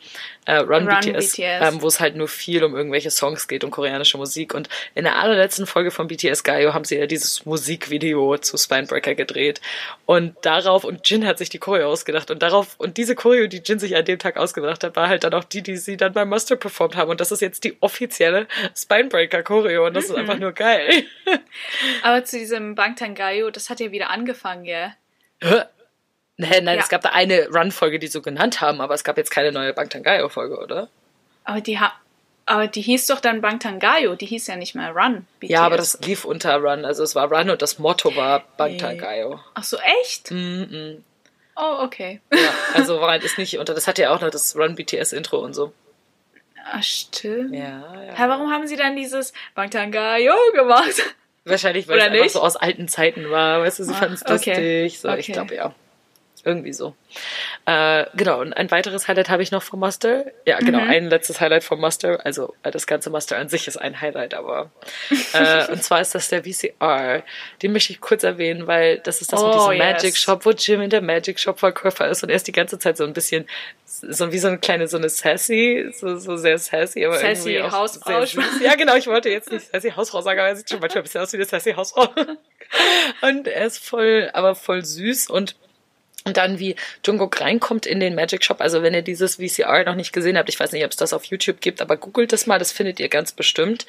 äh, 0.46 0.56
Run, 0.56 0.84
Mhm. 0.86 0.90
Run 0.90 1.00
BTS, 1.02 1.32
BTS. 1.36 1.40
Ähm, 1.74 1.82
wo 1.82 1.88
es 1.88 2.00
halt 2.00 2.16
nur 2.16 2.28
viel 2.28 2.64
um 2.64 2.76
irgendwelche 2.76 3.12
Songs 3.12 3.48
geht 3.48 3.64
und 3.64 3.72
koreanische 3.72 4.18
Musik. 4.18 4.54
Und 4.54 4.70
in 4.96 5.04
der 5.04 5.18
allerletzten 5.20 5.66
Folge 5.68 5.92
von 5.92 6.08
BTS 6.08 6.44
Gaio 6.44 6.74
haben 6.80 6.86
sie 6.86 6.98
ja 6.98 7.06
dieses 7.06 7.46
Musikvideo 7.46 8.38
zu 8.38 8.58
Spinebreaker 8.58 9.14
gedreht. 9.16 9.60
Und 10.06 10.36
darauf, 10.44 10.86
und 10.86 11.08
Jin 11.10 11.26
hat 11.28 11.38
sich 11.38 11.50
die 11.50 11.60
Choreo 11.60 11.90
ausgedacht. 11.90 12.32
Und 12.32 12.42
darauf, 12.42 12.76
und 12.78 12.96
diese 12.98 13.16
Choreo, 13.16 13.48
die 13.48 13.62
Jin 13.64 13.80
sich 13.80 13.96
an 13.96 14.06
dem 14.06 14.18
Tag 14.18 14.38
ausgedacht 14.38 14.84
hat, 14.84 14.96
war 14.96 15.10
halt 15.10 15.24
dann 15.26 15.34
auch 15.34 15.44
die, 15.44 15.62
die 15.62 15.76
sie 15.78 15.98
dann 15.98 16.14
beim 16.14 16.30
Master 16.30 16.56
performt 16.56 16.96
haben. 16.96 17.12
Und 17.12 17.20
das 17.20 17.32
ist 17.32 17.42
jetzt 17.42 17.64
die 17.66 17.78
offizielle 17.82 18.48
Spinebreaker 18.76 19.44
Choreo. 19.44 19.86
Und 19.88 19.94
das 19.94 20.06
ist 20.06 20.16
einfach 20.16 20.40
nur 20.40 20.54
geil. 20.54 21.04
Aber 22.02 22.24
zu 22.24 22.38
diesem 22.40 22.76
Bangtan 22.76 23.14
Gayo, 23.14 23.52
das 23.52 23.70
hat 23.70 23.80
ja 23.82 23.92
wieder 23.92 24.10
angefangen, 24.10 24.66
ja. 24.66 24.94
Hä? 25.42 25.64
Nein, 26.38 26.64
nein, 26.64 26.78
Ja. 26.78 26.84
es 26.84 26.90
gab 26.90 27.02
da 27.02 27.10
eine 27.10 27.50
Run-Folge, 27.50 28.00
die 28.00 28.08
sie 28.08 28.14
so 28.14 28.22
genannt 28.22 28.62
haben, 28.62 28.80
aber 28.80 28.94
es 28.94 29.04
gab 29.04 29.18
jetzt 29.18 29.30
keine 29.30 29.52
neue 29.52 29.74
Bangtan 29.74 30.04
Gaio-Folge, 30.04 30.58
oder? 30.58 30.88
Aber 31.44 31.60
die, 31.60 31.78
ha 31.78 31.92
aber 32.50 32.68
die 32.68 32.82
hieß 32.82 33.08
doch 33.08 33.20
dann 33.20 33.42
Bangtan 33.42 33.80
Gayo, 33.80 34.16
die 34.16 34.26
hieß 34.26 34.48
ja 34.48 34.56
nicht 34.56 34.76
mehr 34.76 34.92
Run. 34.92 35.26
BTS. 35.40 35.52
Ja, 35.52 35.62
aber 35.64 35.78
das 35.78 36.00
lief 36.02 36.26
unter 36.26 36.56
Run. 36.58 36.84
Also 36.86 37.04
es 37.04 37.16
war 37.16 37.32
Run 37.32 37.50
und 37.50 37.62
das 37.62 37.80
Motto 37.80 38.16
war 38.16 38.44
Bangtan 38.58 38.94
Nee. 38.96 39.02
Gaio. 39.02 39.40
Ach 39.54 39.64
so, 39.64 39.78
echt? 40.02 40.32
Mhm. 40.32 41.04
Oh, 41.56 41.78
okay. 41.84 42.22
Ja, 42.34 42.40
also 42.74 43.00
war 43.02 43.10
halt 43.12 43.24
ist 43.24 43.38
nicht 43.38 43.58
unter. 43.60 43.74
Das 43.74 43.88
hat 43.88 43.98
ja 43.98 44.12
auch 44.14 44.22
noch 44.22 44.30
das 44.32 44.56
Run 44.56 44.76
BTS 44.76 45.14
Intro 45.14 45.38
und 45.40 45.54
so. 45.54 45.74
Ah, 46.72 46.82
stimmt. 46.82 47.54
Ja, 47.56 47.62
ja. 48.06 48.14
Hä, 48.16 48.24
warum 48.28 48.52
haben 48.52 48.68
sie 48.68 48.76
dann 48.76 48.96
dieses 48.96 49.34
Bangtan 49.56 49.92
Gayo 49.92 50.34
gemacht? 50.54 51.02
Wahrscheinlich, 51.46 51.88
weil 51.88 51.96
Oder 51.96 52.06
es 52.06 52.12
einfach 52.12 52.24
nicht? 52.24 52.34
so 52.34 52.42
aus 52.42 52.56
alten 52.58 52.88
Zeiten 52.88 53.30
war. 53.32 53.62
Weißt 53.62 53.80
du, 53.80 53.84
sie 53.84 53.94
Ach, 53.94 54.00
fanden 54.00 54.14
es 54.16 54.22
okay. 54.24 54.84
lustig. 54.84 55.00
So, 55.00 55.10
ich 55.10 55.26
Okay. 55.26 55.32
glaube 55.34 55.56
ja. 55.56 55.74
Irgendwie 56.46 56.74
so. 56.74 56.96
Äh, 57.66 58.06
genau, 58.16 58.40
und 58.42 58.54
ein 58.54 58.72
weiteres 58.72 59.08
Highlight 59.08 59.30
habe 59.30 59.44
ich 59.44 59.52
noch 59.52 59.62
vom 59.64 59.80
Master. 59.80 60.26
Ja, 60.46 60.60
genau, 60.60 60.80
Mhm. 60.82 60.90
ein 60.90 61.10
letztes 61.10 61.40
Highlight 61.42 61.64
vom 61.64 61.80
Master. 61.82 62.26
Also 62.26 62.56
äh, 62.64 62.72
das 62.72 62.88
ganze 62.88 63.10
Master 63.10 63.38
an 63.38 63.50
sich 63.50 63.68
ist 63.68 63.78
ein 63.78 64.00
Highlight, 64.00 64.34
aber 64.34 64.72
äh, 65.34 65.72
und 65.72 65.84
zwar 65.84 66.02
ist 66.02 66.16
das 66.16 66.30
der 66.30 66.44
VCR. 66.44 67.24
Den 67.62 67.74
möchte 67.74 67.92
ich 67.94 68.00
kurz 68.02 68.24
erwähnen, 68.24 68.68
weil 68.68 69.00
das 69.00 69.22
ist 69.22 69.34
das 69.34 69.42
mit 69.42 69.50
Oh, 69.52 69.54
diesem 69.54 69.72
yes. 69.74 69.80
Magic 69.80 70.18
Shop, 70.18 70.46
wo 70.46 70.52
Jim 70.52 70.82
in 70.82 70.90
der 70.90 71.02
Magic 71.02 71.40
Shop 71.40 71.60
Verkäufer 71.60 72.08
ist 72.08 72.24
und 72.24 72.30
er 72.30 72.36
ist 72.38 72.48
die 72.48 72.52
ganze 72.54 72.80
Zeit 72.80 72.98
so 72.98 73.04
ein 73.04 73.14
bisschen 73.14 73.48
so 73.86 74.32
wie 74.32 74.38
so 74.38 74.48
eine 74.48 74.60
kleine, 74.60 74.88
so 74.88 74.98
eine 74.98 75.10
Sassy, 75.10 75.90
so, 75.94 76.16
so 76.18 76.38
sehr 76.38 76.58
sassy, 76.58 77.04
aber 77.06 77.16
Sassy 77.18 77.54
irgendwie 77.56 77.62
auch 77.64 77.72
Hausfrau. 77.80 78.24
sehr 78.24 78.28
süß. 78.44 78.62
Ja, 78.62 78.76
genau, 78.76 78.96
ich 78.96 79.08
wollte 79.08 79.30
jetzt 79.30 79.52
nicht 79.52 79.66
Sassy 79.72 79.92
Hausfrau 79.92 80.22
sagen, 80.22 80.40
aber 80.40 80.50
er 80.50 80.56
sieht 80.56 80.70
schon 80.70 80.80
manchmal 80.80 81.02
ein 81.02 81.04
bisschen 81.04 81.22
aus 81.22 81.34
wie 81.34 81.38
eine 81.38 81.46
Sassy 81.46 81.74
Hausfrau. 81.74 82.08
Und 83.22 83.48
er 83.48 83.66
ist 83.66 83.84
voll, 83.84 84.30
aber 84.34 84.54
voll 84.56 84.86
süß 84.86 85.28
und 85.32 85.56
und 86.26 86.38
dann 86.38 86.60
wie 86.60 86.76
Jungkook 87.06 87.42
reinkommt 87.42 87.86
in 87.86 88.00
den 88.00 88.16
Magic 88.16 88.44
Shop. 88.44 88.62
Also 88.62 88.82
wenn 88.82 88.94
ihr 88.94 89.02
dieses 89.02 89.36
VCR 89.36 89.86
noch 89.86 89.96
nicht 89.96 90.14
gesehen 90.14 90.38
habt, 90.38 90.50
ich 90.50 90.60
weiß 90.60 90.72
nicht, 90.72 90.84
ob 90.86 90.92
es 90.92 90.98
das 90.98 91.14
auf 91.14 91.26
YouTube 91.26 91.62
gibt, 91.62 91.82
aber 91.82 91.98
googelt 91.98 92.34
das 92.34 92.48
mal, 92.48 92.60
das 92.60 92.72
findet 92.72 93.00
ihr 93.00 93.10
ganz 93.10 93.32
bestimmt. 93.32 93.86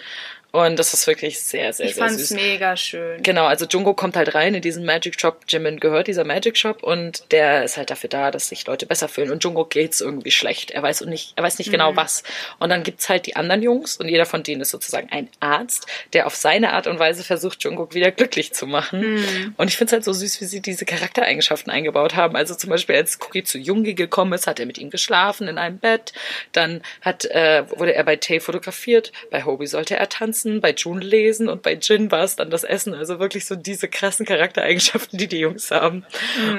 Und 0.52 0.78
das 0.78 0.94
ist 0.94 1.06
wirklich 1.06 1.40
sehr, 1.40 1.72
sehr, 1.72 1.86
Ich 1.86 1.94
sehr 1.94 2.04
fand's 2.04 2.18
süß. 2.28 2.30
mega 2.32 2.76
schön. 2.76 3.22
Genau, 3.22 3.44
also 3.46 3.66
Jungo 3.66 3.94
kommt 3.94 4.16
halt 4.16 4.34
rein 4.34 4.54
in 4.54 4.62
diesen 4.62 4.84
Magic 4.84 5.20
Shop. 5.20 5.42
Jimin 5.48 5.78
gehört 5.78 6.08
dieser 6.08 6.24
Magic 6.24 6.56
Shop 6.58 6.82
und 6.82 7.22
der 7.30 7.62
ist 7.64 7.76
halt 7.76 7.90
dafür 7.90 8.10
da, 8.10 8.30
dass 8.30 8.48
sich 8.48 8.66
Leute 8.66 8.86
besser 8.86 9.08
fühlen. 9.08 9.30
Und 9.30 9.44
Jungo 9.44 9.64
geht's 9.64 10.00
irgendwie 10.00 10.30
schlecht. 10.32 10.70
Er 10.72 10.82
weiß 10.82 11.02
und 11.02 11.08
nicht, 11.10 11.34
er 11.36 11.44
weiß 11.44 11.58
nicht 11.58 11.68
Mhm. 11.68 11.72
genau 11.72 11.96
was. 11.96 12.22
Und 12.58 12.70
dann 12.70 12.82
gibt's 12.82 13.08
halt 13.08 13.26
die 13.26 13.36
anderen 13.36 13.62
Jungs 13.62 13.96
und 13.96 14.08
jeder 14.08 14.26
von 14.26 14.42
denen 14.42 14.60
ist 14.60 14.70
sozusagen 14.70 15.08
ein 15.12 15.28
Arzt, 15.38 15.86
der 16.14 16.26
auf 16.26 16.34
seine 16.34 16.72
Art 16.72 16.86
und 16.86 16.98
Weise 16.98 17.22
versucht, 17.22 17.62
Jungkook 17.62 17.94
wieder 17.94 18.10
glücklich 18.10 18.52
zu 18.52 18.66
machen. 18.66 19.14
Mhm. 19.14 19.54
Und 19.56 19.68
ich 19.68 19.76
find's 19.76 19.92
halt 19.92 20.04
so 20.04 20.12
süß, 20.12 20.40
wie 20.40 20.46
sie 20.46 20.60
diese 20.60 20.84
Charaktereigenschaften 20.84 21.72
eingebaut 21.72 22.16
haben. 22.16 22.34
Also 22.34 22.54
zum 22.54 22.70
Beispiel, 22.70 22.96
als 22.96 23.18
Cookie 23.20 23.44
zu 23.44 23.58
Jungi 23.58 23.94
gekommen 23.94 24.32
ist, 24.32 24.46
hat 24.46 24.58
er 24.58 24.66
mit 24.66 24.78
ihm 24.78 24.90
geschlafen 24.90 25.46
in 25.48 25.58
einem 25.58 25.78
Bett. 25.78 26.12
Dann 26.52 26.82
hat, 27.02 27.24
äh, 27.26 27.64
wurde 27.78 27.94
er 27.94 28.02
bei 28.04 28.16
Tay 28.16 28.40
fotografiert. 28.40 29.12
Bei 29.30 29.44
Hobie 29.44 29.66
sollte 29.66 29.96
er 29.96 30.08
tanzen. 30.08 30.39
Bei 30.60 30.72
June 30.72 31.04
lesen. 31.04 31.48
Und 31.48 31.62
bei 31.62 31.74
Jin 31.74 32.10
war 32.10 32.24
es 32.24 32.36
dann 32.36 32.50
das 32.50 32.64
Essen. 32.64 32.94
Also 32.94 33.18
wirklich 33.18 33.44
so 33.46 33.56
diese 33.56 33.88
krassen 33.88 34.26
Charaktereigenschaften, 34.26 35.18
die 35.18 35.26
die 35.28 35.38
Jungs 35.40 35.70
haben. 35.70 36.04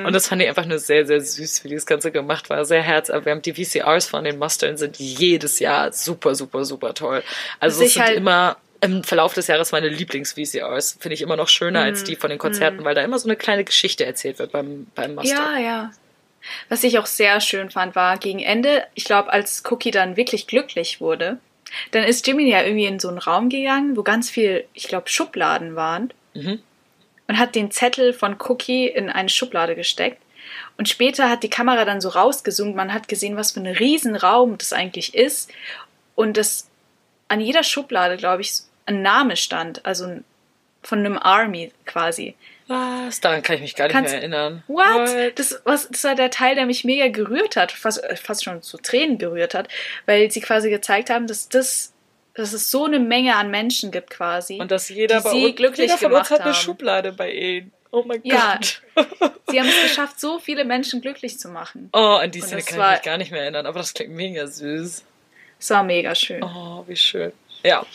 Und 0.06 0.14
das 0.14 0.28
fand 0.28 0.42
ich 0.42 0.48
einfach 0.48 0.66
nur 0.66 0.80
sehr, 0.80 1.06
sehr 1.06 1.22
süß, 1.22 1.64
wie 1.64 1.74
das 1.74 1.86
Ganze 1.86 2.12
gemacht 2.12 2.50
war. 2.50 2.64
Sehr 2.66 2.82
herzerwärmend. 2.82 3.46
Die 3.46 3.54
VCRs 3.54 4.08
von 4.08 4.24
den 4.24 4.38
Mustern 4.40 4.78
sind 4.78 4.98
jedes 4.98 5.60
Jahr 5.60 5.92
super, 5.92 6.36
super, 6.36 6.66
super 6.66 6.94
toll. 6.94 7.24
Also 7.60 7.84
es 7.84 7.94
sind 7.94 8.04
halt- 8.04 8.18
immer 8.18 8.58
im 8.84 9.04
Verlauf 9.04 9.34
des 9.36 9.46
Jahres 9.48 9.72
meine 9.72 9.90
Lieblings-VCRs. 9.90 10.98
Finde 11.00 11.14
ich 11.14 11.22
immer 11.22 11.36
noch 11.36 11.48
schöner 11.50 11.82
als 11.82 12.04
die 12.04 12.16
von 12.16 12.30
den 12.32 12.40
Konzerten, 12.40 12.84
weil 12.84 12.96
da 12.96 13.02
immer 13.04 13.20
so 13.20 13.28
eine 13.28 13.36
kleine 13.36 13.64
Geschichte 13.64 14.06
erzählt 14.06 14.40
wird 14.40 14.52
beim, 14.52 14.88
beim 14.96 15.14
Muster. 15.16 15.36
Ja, 15.36 15.60
ja. 15.60 15.92
Was 16.70 16.84
ich 16.84 16.98
auch 16.98 17.06
sehr 17.06 17.40
schön 17.42 17.70
fand, 17.70 17.96
war 17.96 18.18
gegen 18.18 18.40
Ende, 18.40 18.84
ich 18.96 19.04
glaube, 19.04 19.32
als 19.32 19.62
Cookie 19.70 19.92
dann 19.92 20.18
wirklich 20.18 20.48
glücklich 20.48 21.00
wurde, 21.00 21.38
dann 21.92 22.04
ist 22.04 22.26
Jimmy 22.26 22.50
ja 22.50 22.64
irgendwie 22.64 22.86
in 22.86 23.00
so 23.00 23.10
einen 23.10 23.18
Raum 23.18 23.50
gegangen, 23.50 23.96
wo 23.98 24.04
ganz 24.04 24.30
viel, 24.30 24.66
ich 24.74 24.88
glaube, 24.88 25.10
Schubladen 25.10 25.76
waren. 25.76 26.14
Mhm. 26.34 26.60
Und 27.28 27.40
hat 27.40 27.56
den 27.56 27.72
Zettel 27.72 28.14
von 28.14 28.36
Cookie 28.42 28.88
in 28.88 29.10
eine 29.10 29.30
Schublade 29.30 29.76
gesteckt. 29.76 30.22
Und 30.78 30.90
später 30.90 31.30
hat 31.30 31.44
die 31.44 31.50
Kamera 31.50 31.86
dann 31.86 32.02
so 32.02 32.10
rausgezoomt. 32.10 32.76
Man 32.76 32.94
hat 32.94 33.08
gesehen, 33.08 33.38
was 33.38 33.52
für 33.52 33.62
ein 33.62 33.68
Riesenraum 33.68 34.58
das 34.58 34.74
eigentlich 34.74 35.14
ist. 35.14 35.52
Und 36.16 36.38
das 36.38 36.68
an 37.28 37.40
jeder 37.40 37.64
Schublade, 37.64 38.18
glaube 38.18 38.42
ich, 38.42 38.54
ein 38.86 39.02
Name 39.02 39.38
stand. 39.38 39.86
Also 39.86 40.20
von 40.84 41.00
einem 41.00 41.18
Army 41.18 41.72
quasi. 41.86 42.36
Was? 42.72 43.20
Daran 43.22 43.42
kann 43.44 43.56
ich 43.56 43.62
mich 43.62 43.76
gar 43.76 43.86
nicht 43.88 43.94
Kannst- 43.94 44.12
mehr 44.12 44.20
erinnern. 44.22 44.64
What? 44.68 45.38
Das, 45.38 45.62
was, 45.66 45.88
das 45.90 46.04
war 46.04 46.16
der 46.16 46.30
Teil, 46.32 46.56
der 46.56 46.66
mich 46.66 46.84
mega 46.84 47.08
gerührt 47.10 47.56
hat, 47.56 47.72
fast, 47.72 48.04
äh, 48.04 48.16
fast 48.16 48.44
schon 48.44 48.62
zu 48.62 48.78
Tränen 48.78 49.18
gerührt 49.18 49.54
hat, 49.54 49.68
weil 50.06 50.32
sie 50.32 50.42
quasi 50.42 50.70
gezeigt 50.70 51.10
haben, 51.10 51.28
dass 51.28 51.50
das, 51.50 51.94
dass 52.34 52.54
es 52.54 52.72
so 52.72 52.86
eine 52.86 53.00
Menge 53.00 53.36
an 53.36 53.52
Menschen 53.52 53.92
gibt 53.92 54.10
quasi. 54.10 54.60
Und 54.60 54.72
dass 54.72 54.90
jeder 54.90 55.18
die 55.18 55.24
bei 55.24 55.30
sie 55.32 55.46
uns, 55.48 55.56
glücklich 55.56 55.88
jeder 55.88 55.98
von 55.98 56.14
uns 56.14 56.30
hat 56.30 56.42
eine 56.42 56.52
haben. 56.54 56.60
Schublade 56.62 57.12
bei 57.12 57.32
ihnen. 57.32 57.72
Oh 57.92 58.04
mein 58.06 58.22
Ja. 58.24 58.58
Gott. 58.58 58.82
Sie 59.50 59.60
haben 59.60 59.68
es 59.68 59.82
geschafft, 59.90 60.18
so 60.18 60.40
viele 60.40 60.64
Menschen 60.64 61.02
glücklich 61.02 61.38
zu 61.38 61.50
machen. 61.50 61.90
Oh, 61.92 61.98
an 62.22 62.32
die 62.32 62.40
Szene 62.40 62.62
kann 62.62 62.78
war- 62.80 62.92
ich 62.94 63.00
mich 63.00 63.06
gar 63.06 63.18
nicht 63.18 63.32
mehr 63.32 63.42
erinnern, 63.42 63.66
aber 63.66 63.80
das 63.80 63.94
klingt 63.94 64.14
mega 64.14 64.48
süß. 64.48 65.04
Es 65.60 65.70
war 65.70 65.84
mega 65.84 66.16
schön. 66.16 66.42
Oh, 66.42 66.86
wie 66.88 66.96
schön. 66.96 67.34
Ja, 67.64 67.86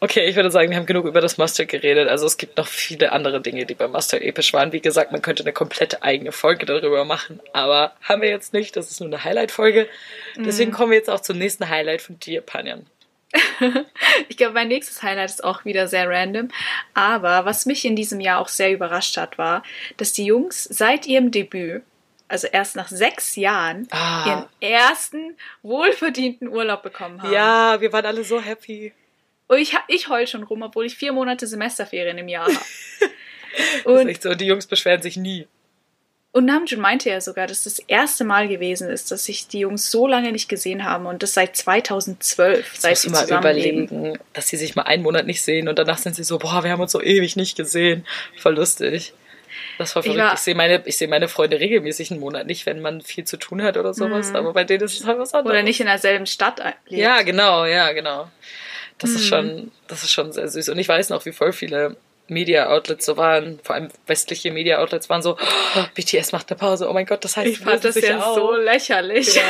okay, 0.00 0.24
ich 0.26 0.34
würde 0.36 0.50
sagen, 0.50 0.70
wir 0.70 0.76
haben 0.76 0.86
genug 0.86 1.04
über 1.06 1.20
das 1.20 1.38
Mustard 1.38 1.68
geredet. 1.68 2.08
Also 2.08 2.26
es 2.26 2.36
gibt 2.38 2.56
noch 2.56 2.66
viele 2.66 3.12
andere 3.12 3.40
Dinge, 3.40 3.66
die 3.66 3.74
beim 3.74 3.92
Mustard 3.92 4.22
episch 4.22 4.52
waren. 4.52 4.72
Wie 4.72 4.80
gesagt, 4.80 5.12
man 5.12 5.22
könnte 5.22 5.44
eine 5.44 5.52
komplette 5.52 6.02
eigene 6.02 6.32
Folge 6.32 6.66
darüber 6.66 7.04
machen, 7.04 7.40
aber 7.52 7.94
haben 8.02 8.22
wir 8.22 8.28
jetzt 8.30 8.52
nicht. 8.52 8.76
Das 8.76 8.90
ist 8.90 9.00
nur 9.00 9.08
eine 9.08 9.22
Highlight-Folge. 9.22 9.88
Deswegen 10.36 10.72
kommen 10.72 10.90
wir 10.90 10.98
jetzt 10.98 11.10
auch 11.10 11.20
zum 11.20 11.38
nächsten 11.38 11.68
Highlight 11.68 12.02
von 12.02 12.18
dir, 12.18 12.40
Panjan. 12.40 12.86
Ich 14.28 14.36
glaube, 14.36 14.54
mein 14.54 14.68
nächstes 14.68 15.02
Highlight 15.02 15.30
ist 15.30 15.44
auch 15.44 15.64
wieder 15.64 15.86
sehr 15.88 16.08
random. 16.08 16.48
Aber 16.94 17.44
was 17.44 17.64
mich 17.66 17.84
in 17.84 17.96
diesem 17.96 18.20
Jahr 18.20 18.40
auch 18.40 18.48
sehr 18.48 18.72
überrascht 18.72 19.16
hat, 19.16 19.38
war, 19.38 19.62
dass 19.96 20.12
die 20.12 20.24
Jungs 20.24 20.64
seit 20.64 21.06
ihrem 21.06 21.30
Debüt, 21.30 21.82
also 22.28 22.46
erst 22.48 22.76
nach 22.76 22.88
sechs 22.88 23.36
Jahren, 23.36 23.86
Ah. 23.90 24.24
ihren 24.60 24.72
ersten 24.72 25.36
wohlverdienten 25.62 26.48
Urlaub 26.48 26.82
bekommen 26.82 27.22
haben. 27.22 27.32
Ja, 27.32 27.80
wir 27.80 27.92
waren 27.92 28.04
alle 28.06 28.24
so 28.24 28.40
happy. 28.40 28.92
Und 29.52 29.58
ich, 29.58 29.76
ich 29.88 30.08
heul 30.08 30.26
schon 30.26 30.44
rum, 30.44 30.62
obwohl 30.62 30.86
ich 30.86 30.96
vier 30.96 31.12
Monate 31.12 31.46
Semesterferien 31.46 32.16
im 32.18 32.28
Jahr 32.28 32.46
habe. 32.46 32.56
Das 33.54 33.80
ist 33.80 33.84
und, 33.86 34.08
echt 34.08 34.22
so, 34.22 34.34
die 34.34 34.46
Jungs 34.46 34.66
beschweren 34.66 35.02
sich 35.02 35.18
nie. 35.18 35.46
und 36.32 36.46
Namjoon 36.46 36.80
meinte 36.80 37.10
ja 37.10 37.20
sogar, 37.20 37.46
dass 37.46 37.64
das 37.64 37.78
erste 37.80 38.24
Mal 38.24 38.48
gewesen 38.48 38.88
ist, 38.88 39.10
dass 39.10 39.26
sich 39.26 39.46
die 39.46 39.58
Jungs 39.58 39.90
so 39.90 40.06
lange 40.06 40.32
nicht 40.32 40.48
gesehen 40.48 40.86
haben 40.86 41.04
und 41.04 41.22
das 41.22 41.34
seit 41.34 41.54
2012, 41.54 42.72
seit 42.78 42.92
Muss 42.92 43.02
sie 43.02 43.10
mal 43.10 43.28
überlegen, 43.28 44.18
dass 44.32 44.48
sie 44.48 44.56
sich 44.56 44.74
mal 44.74 44.84
einen 44.84 45.02
Monat 45.02 45.26
nicht 45.26 45.42
sehen 45.42 45.68
und 45.68 45.78
danach 45.78 45.98
sind 45.98 46.16
sie 46.16 46.24
so, 46.24 46.38
boah, 46.38 46.64
wir 46.64 46.70
haben 46.70 46.80
uns 46.80 46.92
so 46.92 47.02
ewig 47.02 47.36
nicht 47.36 47.54
gesehen. 47.58 48.06
Voll 48.38 48.54
lustig. 48.54 49.12
Das 49.76 49.94
war 49.94 50.00
Ich 50.02 50.06
verrückt. 50.06 50.24
war- 50.24 50.32
Ich, 50.34 50.40
sehe 50.40 50.54
meine, 50.54 50.82
ich 50.86 50.96
sehe 50.96 51.08
meine 51.08 51.28
Freunde 51.28 51.60
regelmäßig 51.60 52.10
einen 52.10 52.20
Monat 52.20 52.46
nicht, 52.46 52.64
wenn 52.64 52.80
man 52.80 53.02
viel 53.02 53.24
zu 53.24 53.36
tun 53.36 53.60
hat 53.62 53.76
oder 53.76 53.92
sowas. 53.92 54.34
Aber 54.34 54.54
bei 54.54 54.64
denen 54.64 54.84
ist 54.84 54.98
es 54.98 55.06
halt 55.06 55.18
was 55.18 55.34
anderes. 55.34 55.52
Oder 55.54 55.62
nicht 55.62 55.78
in 55.80 55.86
derselben 55.86 56.24
Stadt 56.24 56.58
lebt. 56.86 57.02
Ja, 57.02 57.20
genau, 57.20 57.66
ja, 57.66 57.92
genau. 57.92 58.30
Das 59.02 59.10
Mhm. 59.10 59.16
ist 59.16 59.26
schon, 59.26 59.72
das 59.88 60.02
ist 60.02 60.10
schon 60.10 60.32
sehr 60.32 60.48
süß. 60.48 60.68
Und 60.70 60.78
ich 60.78 60.88
weiß 60.88 61.10
noch, 61.10 61.24
wie 61.26 61.32
voll 61.32 61.52
viele 61.52 61.96
Media-Outlets 62.28 63.04
so 63.04 63.16
waren, 63.18 63.58
vor 63.62 63.74
allem 63.74 63.88
westliche 64.06 64.52
Media-Outlets 64.52 65.10
waren 65.10 65.20
so, 65.22 65.36
oh, 65.36 65.84
BTS 65.94 66.32
macht 66.32 66.50
eine 66.50 66.58
Pause, 66.58 66.88
oh 66.88 66.92
mein 66.94 67.04
Gott, 67.04 67.24
das 67.24 67.36
heißt, 67.36 67.46
Ich 67.50 67.58
fand 67.58 67.84
das 67.84 68.00
ja 68.00 68.20
auf. 68.22 68.36
so 68.36 68.52
lächerlich. 68.56 69.34
Ja, 69.34 69.42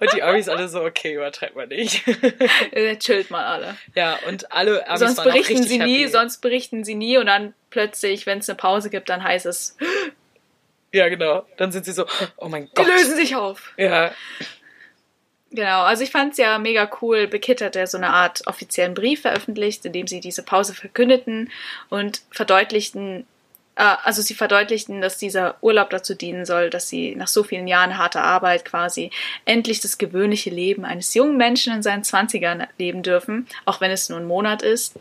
und 0.00 0.12
die 0.14 0.22
Amis 0.22 0.48
alle 0.48 0.68
so, 0.68 0.80
okay, 0.82 1.14
übertreibt 1.14 1.56
mal 1.56 1.66
nicht. 1.66 2.02
Äh, 2.72 2.96
Chillt 2.96 3.30
mal 3.30 3.44
alle. 3.44 3.76
ja, 3.94 4.18
und 4.28 4.50
alle 4.52 4.86
Amis 4.88 5.00
sonst 5.00 5.18
waren 5.18 5.24
berichten 5.32 5.62
sie 5.64 5.78
nie, 5.80 6.02
happy. 6.02 6.08
sonst 6.12 6.38
berichten 6.40 6.84
sie 6.84 6.94
nie 6.94 7.18
und 7.18 7.26
dann 7.26 7.52
plötzlich, 7.68 8.24
wenn 8.26 8.38
es 8.38 8.48
eine 8.48 8.56
Pause 8.56 8.88
gibt, 8.90 9.08
dann 9.10 9.22
heißt 9.24 9.44
es, 9.46 9.76
Ja, 10.92 11.08
genau. 11.08 11.44
Dann 11.56 11.72
sind 11.72 11.84
sie 11.84 11.92
so, 11.92 12.06
oh 12.36 12.48
mein 12.48 12.66
die 12.66 12.70
Gott. 12.74 12.86
lösen 12.86 13.16
sich 13.16 13.34
auf. 13.36 13.72
Ja, 13.76 14.12
Genau, 15.52 15.82
also 15.82 16.04
ich 16.04 16.12
fand 16.12 16.32
es 16.32 16.38
ja 16.38 16.58
mega 16.58 16.88
cool. 17.02 17.26
Bekit 17.26 17.60
hat 17.60 17.74
ja 17.74 17.86
so 17.86 17.96
eine 17.96 18.10
Art 18.10 18.46
offiziellen 18.46 18.94
Brief 18.94 19.22
veröffentlicht, 19.22 19.84
in 19.84 19.92
dem 19.92 20.06
sie 20.06 20.20
diese 20.20 20.44
Pause 20.44 20.74
verkündeten 20.74 21.50
und 21.88 22.22
verdeutlichten, 22.30 23.26
äh, 23.74 23.96
also 24.04 24.22
sie 24.22 24.34
verdeutlichten, 24.34 25.00
dass 25.00 25.18
dieser 25.18 25.56
Urlaub 25.60 25.90
dazu 25.90 26.14
dienen 26.14 26.46
soll, 26.46 26.70
dass 26.70 26.88
sie 26.88 27.16
nach 27.16 27.26
so 27.26 27.42
vielen 27.42 27.66
Jahren 27.66 27.98
harter 27.98 28.22
Arbeit 28.22 28.64
quasi 28.64 29.10
endlich 29.44 29.80
das 29.80 29.98
gewöhnliche 29.98 30.50
Leben 30.50 30.84
eines 30.84 31.14
jungen 31.14 31.36
Menschen 31.36 31.74
in 31.74 31.82
seinen 31.82 32.04
Zwanzigern 32.04 32.68
leben 32.78 33.02
dürfen, 33.02 33.48
auch 33.64 33.80
wenn 33.80 33.90
es 33.90 34.08
nur 34.08 34.18
ein 34.20 34.26
Monat 34.26 34.62
ist. 34.62 34.94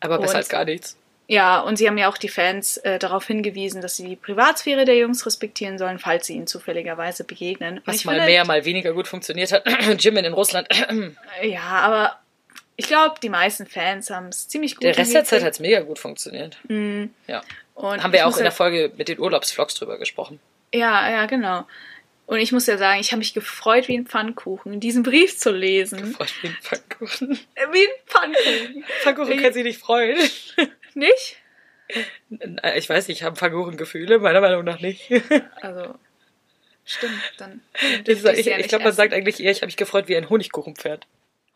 aber 0.00 0.18
besser 0.18 0.32
Und- 0.32 0.36
als 0.36 0.48
gar 0.50 0.66
nichts. 0.66 0.98
Ja, 1.26 1.60
und 1.60 1.76
sie 1.76 1.88
haben 1.88 1.96
ja 1.96 2.08
auch 2.08 2.18
die 2.18 2.28
Fans 2.28 2.76
äh, 2.78 2.98
darauf 2.98 3.26
hingewiesen, 3.26 3.80
dass 3.80 3.96
sie 3.96 4.06
die 4.08 4.16
Privatsphäre 4.16 4.84
der 4.84 4.96
Jungs 4.96 5.24
respektieren 5.24 5.78
sollen, 5.78 5.98
falls 5.98 6.26
sie 6.26 6.34
ihnen 6.34 6.46
zufälligerweise 6.46 7.24
begegnen. 7.24 7.80
Was 7.86 7.96
ich 7.96 8.04
mal 8.04 8.12
finde- 8.16 8.26
mehr, 8.26 8.44
mal 8.44 8.64
weniger 8.66 8.92
gut 8.92 9.08
funktioniert 9.08 9.50
hat. 9.52 9.64
Jimin 10.02 10.24
in 10.24 10.32
Russland. 10.34 10.68
Ja, 11.42 11.62
aber 11.62 12.18
ich 12.76 12.86
glaube, 12.86 13.16
die 13.22 13.28
meisten 13.30 13.66
Fans 13.66 14.10
haben 14.10 14.28
es 14.28 14.48
ziemlich 14.48 14.74
gut 14.76 14.84
Der 14.84 14.98
Rest 14.98 15.14
der 15.14 15.24
Zeit 15.24 15.42
hat 15.42 15.52
es 15.54 15.60
mega 15.60 15.80
gut 15.80 15.98
funktioniert. 15.98 16.58
Ja. 17.26 17.42
Und 17.74 18.02
Haben 18.02 18.12
wir 18.12 18.26
auch 18.26 18.36
in 18.36 18.42
der 18.42 18.52
Folge 18.52 18.92
mit 18.96 19.08
den 19.08 19.18
Urlaubsvlogs 19.18 19.74
drüber 19.74 19.98
gesprochen. 19.98 20.40
Ja, 20.72 21.08
ja, 21.10 21.26
genau. 21.26 21.66
Und 22.26 22.38
ich 22.38 22.52
muss 22.52 22.66
ja 22.66 22.78
sagen, 22.78 23.00
ich 23.00 23.12
habe 23.12 23.18
mich 23.18 23.34
gefreut 23.34 23.88
wie 23.88 23.96
ein 23.98 24.06
Pfannkuchen, 24.06 24.80
diesen 24.80 25.02
Brief 25.02 25.36
zu 25.38 25.50
lesen. 25.52 26.14
Freut 26.14 26.32
wie 26.42 26.48
ein 26.48 26.56
Pfannkuchen. 26.62 27.38
Wie 27.72 27.78
ein 27.84 27.88
Pfannkuchen. 28.06 28.84
Pfannkuchen 29.02 29.42
kann 29.42 29.52
sich 29.52 29.64
nicht 29.64 29.80
freuen. 29.80 30.18
Nicht? 30.94 31.36
Ich 32.76 32.88
weiß 32.88 33.08
nicht, 33.08 33.22
haben 33.22 33.36
Pfannkuchen 33.36 33.76
Gefühle? 33.76 34.18
Meiner 34.18 34.40
Meinung 34.40 34.64
nach 34.64 34.80
nicht. 34.80 35.10
Also, 35.60 35.94
stimmt, 36.84 37.20
dann. 37.38 37.60
Ich, 37.74 38.04
dürfte 38.04 38.32
ich, 38.32 38.46
ja 38.46 38.58
ich 38.58 38.68
glaube, 38.68 38.84
man 38.84 38.92
sagt 38.92 39.12
eigentlich 39.12 39.40
eher, 39.40 39.50
ich 39.50 39.58
habe 39.58 39.66
mich 39.66 39.76
gefreut 39.76 40.08
wie 40.08 40.16
ein 40.16 40.28
Honigkuchenpferd. 40.30 41.06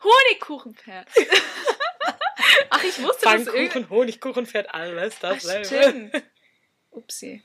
Honigkuchenpferd. 0.03 1.07
Ach, 2.69 2.83
ich 2.83 3.01
wusste 3.01 3.23
das 3.25 3.33
irgendwie. 3.47 3.67
Pfannkuchen, 3.69 3.89
Honigkuchenpferd, 3.89 4.73
alles 4.73 5.19
dasselbe. 5.19 5.65
stimmt. 5.65 6.23
Upsi. 6.91 7.43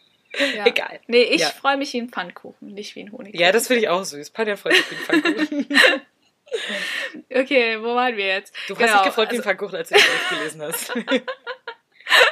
Ja. 0.57 0.66
Egal. 0.66 1.00
Nee, 1.07 1.22
ich 1.22 1.42
Ja. 1.42 1.48
freue 1.50 1.76
mich 1.76 1.92
wie 1.92 2.00
ein 2.00 2.09
Pfannkuchen, 2.09 2.74
nicht 2.74 2.94
wie 2.96 3.00
ein 3.04 3.12
Honigkuchen. 3.12 3.40
Ja, 3.40 3.52
das 3.52 3.66
finde 3.68 3.83
ich 3.83 3.88
auch 3.88 4.04
süß. 4.04 4.30
Panja 4.30 4.57
freut 4.57 4.74
sich 4.74 4.90
wie 4.90 4.94
ein 4.96 5.02
Pfannkuchen. 5.22 5.66
Okay, 7.30 7.80
wo 7.80 7.94
waren 7.94 8.16
wir 8.16 8.26
jetzt? 8.26 8.54
Du 8.68 8.74
hast 8.74 8.78
Genau, 8.80 8.98
dich 8.98 9.07
gefreut 9.07 9.30
wie 9.30 9.35
ein 9.37 9.40
also- 9.40 9.42
Pfannkuchen, 9.48 9.76
als 9.76 9.88
du 9.90 9.94
Brief 9.94 10.28
gelesen 10.30 10.62
hast. 10.62 10.92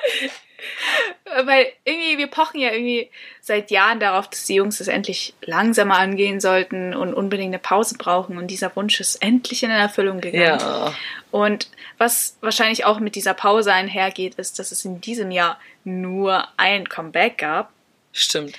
Weil 1.45 1.73
irgendwie, 1.85 2.19
wir 2.19 2.29
pochen 2.29 2.61
ja 2.61 2.71
irgendwie 2.71 3.11
seit 3.41 3.71
Jahren 3.71 3.99
darauf, 3.99 4.29
dass 4.29 4.45
die 4.47 4.55
Jungs 4.55 4.79
es 4.81 4.89
endlich 4.89 5.35
langsamer 5.43 5.99
angehen 5.99 6.41
sollten 6.41 6.95
und 6.95 7.15
unbedingt 7.15 7.51
eine 7.51 7.59
Pause 7.59 7.97
brauchen. 7.99 8.39
Und 8.39 8.49
dieser 8.49 8.75
Wunsch 8.77 9.01
ist 9.01 9.17
endlich 9.17 9.63
in 9.63 9.71
Erfüllung 9.71 10.21
gegangen. 10.21 10.61
ja. 10.61 10.95
Und 11.31 11.69
was 11.99 12.37
wahrscheinlich 12.41 12.85
auch 12.85 13.01
mit 13.01 13.17
dieser 13.17 13.35
Pause 13.35 13.73
einhergeht, 13.73 14.37
ist, 14.37 14.59
dass 14.59 14.71
es 14.71 14.85
in 14.85 15.01
diesem 15.01 15.31
Jahr 15.31 15.59
nur 15.85 16.47
ein 16.57 16.89
Comeback 16.89 17.39
gab. 17.39 17.73
Stimmt. 18.13 18.57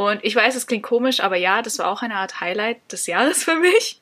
Und 0.00 0.24
ich 0.24 0.34
weiß, 0.34 0.54
es 0.54 0.66
klingt 0.66 0.82
komisch, 0.82 1.20
aber 1.20 1.36
ja, 1.36 1.62
das 1.62 1.78
war 1.78 1.88
auch 1.88 2.02
eine 2.02 2.14
Art 2.14 2.40
Highlight 2.40 2.78
des 2.90 3.06
Jahres 3.06 3.44
für 3.44 3.56
mich. 3.56 4.00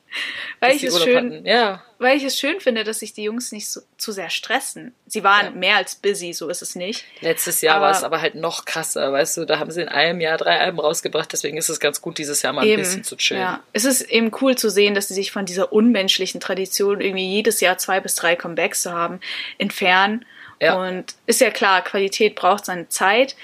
Weil 0.59 0.75
ich, 0.75 0.83
es 0.83 1.03
schön. 1.03 1.45
Ja. 1.45 1.83
weil 1.99 2.17
ich 2.17 2.23
es 2.23 2.39
schön 2.39 2.59
finde, 2.59 2.83
dass 2.83 2.99
sich 2.99 3.13
die 3.13 3.21
Jungs 3.23 3.51
nicht 3.51 3.67
so, 3.69 3.81
zu 3.97 4.11
sehr 4.11 4.31
stressen. 4.31 4.95
Sie 5.05 5.23
waren 5.23 5.45
Ja. 5.45 5.51
mehr 5.51 5.75
als 5.75 5.95
busy, 5.95 6.33
so 6.33 6.49
ist 6.49 6.63
es 6.63 6.73
nicht. 6.75 7.03
Letztes 7.21 7.61
Jahr 7.61 7.75
Aber- 7.75 7.85
war 7.85 7.91
es 7.91 8.03
aber 8.03 8.19
halt 8.21 8.33
noch 8.33 8.65
krasser, 8.65 9.11
weißt 9.13 9.37
du, 9.37 9.45
da 9.45 9.59
haben 9.59 9.69
sie 9.69 9.81
in 9.83 9.87
einem 9.89 10.19
Jahr 10.19 10.37
drei 10.37 10.59
Alben 10.59 10.79
rausgebracht, 10.79 11.31
deswegen 11.31 11.57
ist 11.57 11.69
es 11.69 11.79
ganz 11.79 12.01
gut, 12.01 12.17
dieses 12.17 12.41
Jahr 12.41 12.53
mal 12.53 12.65
ein 12.67 12.75
bisschen 12.77 13.03
zu 13.03 13.17
chillen. 13.17 13.41
Ja, 13.41 13.63
es 13.73 13.85
ist 13.85 14.01
eben 14.01 14.31
cool 14.41 14.55
zu 14.57 14.69
sehen, 14.71 14.95
dass 14.95 15.09
sie 15.09 15.13
sich 15.13 15.31
von 15.31 15.45
dieser 15.45 15.71
unmenschlichen 15.71 16.39
Tradition, 16.41 17.01
irgendwie 17.01 17.27
jedes 17.29 17.59
Jahr 17.61 17.77
zwei 17.77 17.99
bis 17.99 18.15
drei 18.15 18.35
Comebacks 18.35 18.81
zu 18.81 18.91
haben, 18.91 19.19
entfernen. 19.59 20.25
Ja. 20.59 20.73
Und 20.75 21.13
ist 21.27 21.39
ja 21.39 21.51
klar, 21.51 21.83
Qualität 21.83 22.33
braucht 22.35 22.65
seine 22.65 22.89
Zeit. 22.89 23.35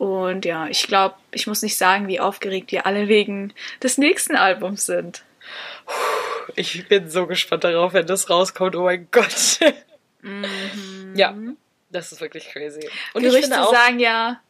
Und 0.00 0.46
ja, 0.46 0.66
ich 0.66 0.86
glaube, 0.86 1.16
ich 1.30 1.46
muss 1.46 1.60
nicht 1.60 1.76
sagen, 1.76 2.08
wie 2.08 2.20
aufgeregt 2.20 2.72
wir 2.72 2.86
alle 2.86 3.06
wegen 3.06 3.52
des 3.82 3.98
nächsten 3.98 4.34
Albums 4.34 4.86
sind. 4.86 5.24
Ich 6.56 6.88
bin 6.88 7.10
so 7.10 7.26
gespannt 7.26 7.64
darauf, 7.64 7.92
wenn 7.92 8.06
das 8.06 8.30
rauskommt, 8.30 8.74
oh 8.76 8.84
mein 8.84 9.08
Gott. 9.10 9.60
Ja, 11.14 11.34
das 11.90 12.12
ist 12.12 12.22
wirklich 12.22 12.48
crazy. 12.48 12.88
Und 13.12 13.24
ich 13.24 13.28
Mhm. 13.28 13.32
Gerüchte 13.32 13.50
finde 13.50 13.60
auch, 13.62 13.74
sagen 13.74 13.98
ja, 13.98 14.40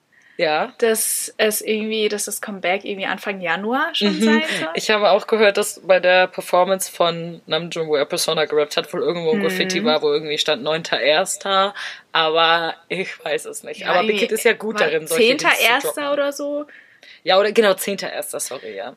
ja, 0.40 0.72
dass 0.79 1.35
es 1.37 1.61
irgendwie, 1.61 2.09
dass 2.09 2.24
das 2.24 2.40
Comeback 2.40 2.85
irgendwie 2.85 3.07
Anfang 3.07 3.40
Januar 3.42 3.94
schon 3.94 4.20
sein 4.22 4.42
soll. 4.59 4.68
Mhm. 4.68 4.74
ich 4.74 4.90
habe 4.90 5.11
auch 5.11 5.26
gehört, 5.26 5.59
dass 5.59 5.81
bei 5.85 6.00
der 6.00 6.29
Performance 6.29 6.90
von 6.90 7.42
Namjoon, 7.46 7.88
wo 7.88 7.96
er 7.96 8.07
Persona 8.07 8.46
gerappt 8.46 8.76
hat, 8.79 8.90
wohl 8.94 9.03
irgendwo 9.03 9.33
ein 9.33 9.38
Mhm. 9.38 9.42
Graffiti 9.42 9.85
war, 9.85 10.00
wo 10.00 10.11
irgendwie 10.12 10.38
stand 10.38 10.62
9.1., 10.66 11.72
aber 12.12 12.74
ich 12.88 13.22
weiß 13.22 13.44
es 13.44 13.62
nicht. 13.64 13.87
aber 13.87 13.96
irgendwie 13.98 14.12
Big 14.14 14.20
Hit 14.20 14.33
ist 14.33 14.44
ja 14.44 14.55
gut 14.55 14.81
darin, 14.81 15.07
solche 15.07 15.37
Dings 15.37 15.42
zu 15.42 15.48
10.1. 15.48 15.81
droppen. 15.83 16.09
oder 16.09 16.33
so. 16.33 16.66
Ja, 17.22 17.38
oder 17.38 17.53
genau, 17.53 17.72
10.1., 17.72 18.41
sorry, 18.41 18.76
ja. 18.76 18.95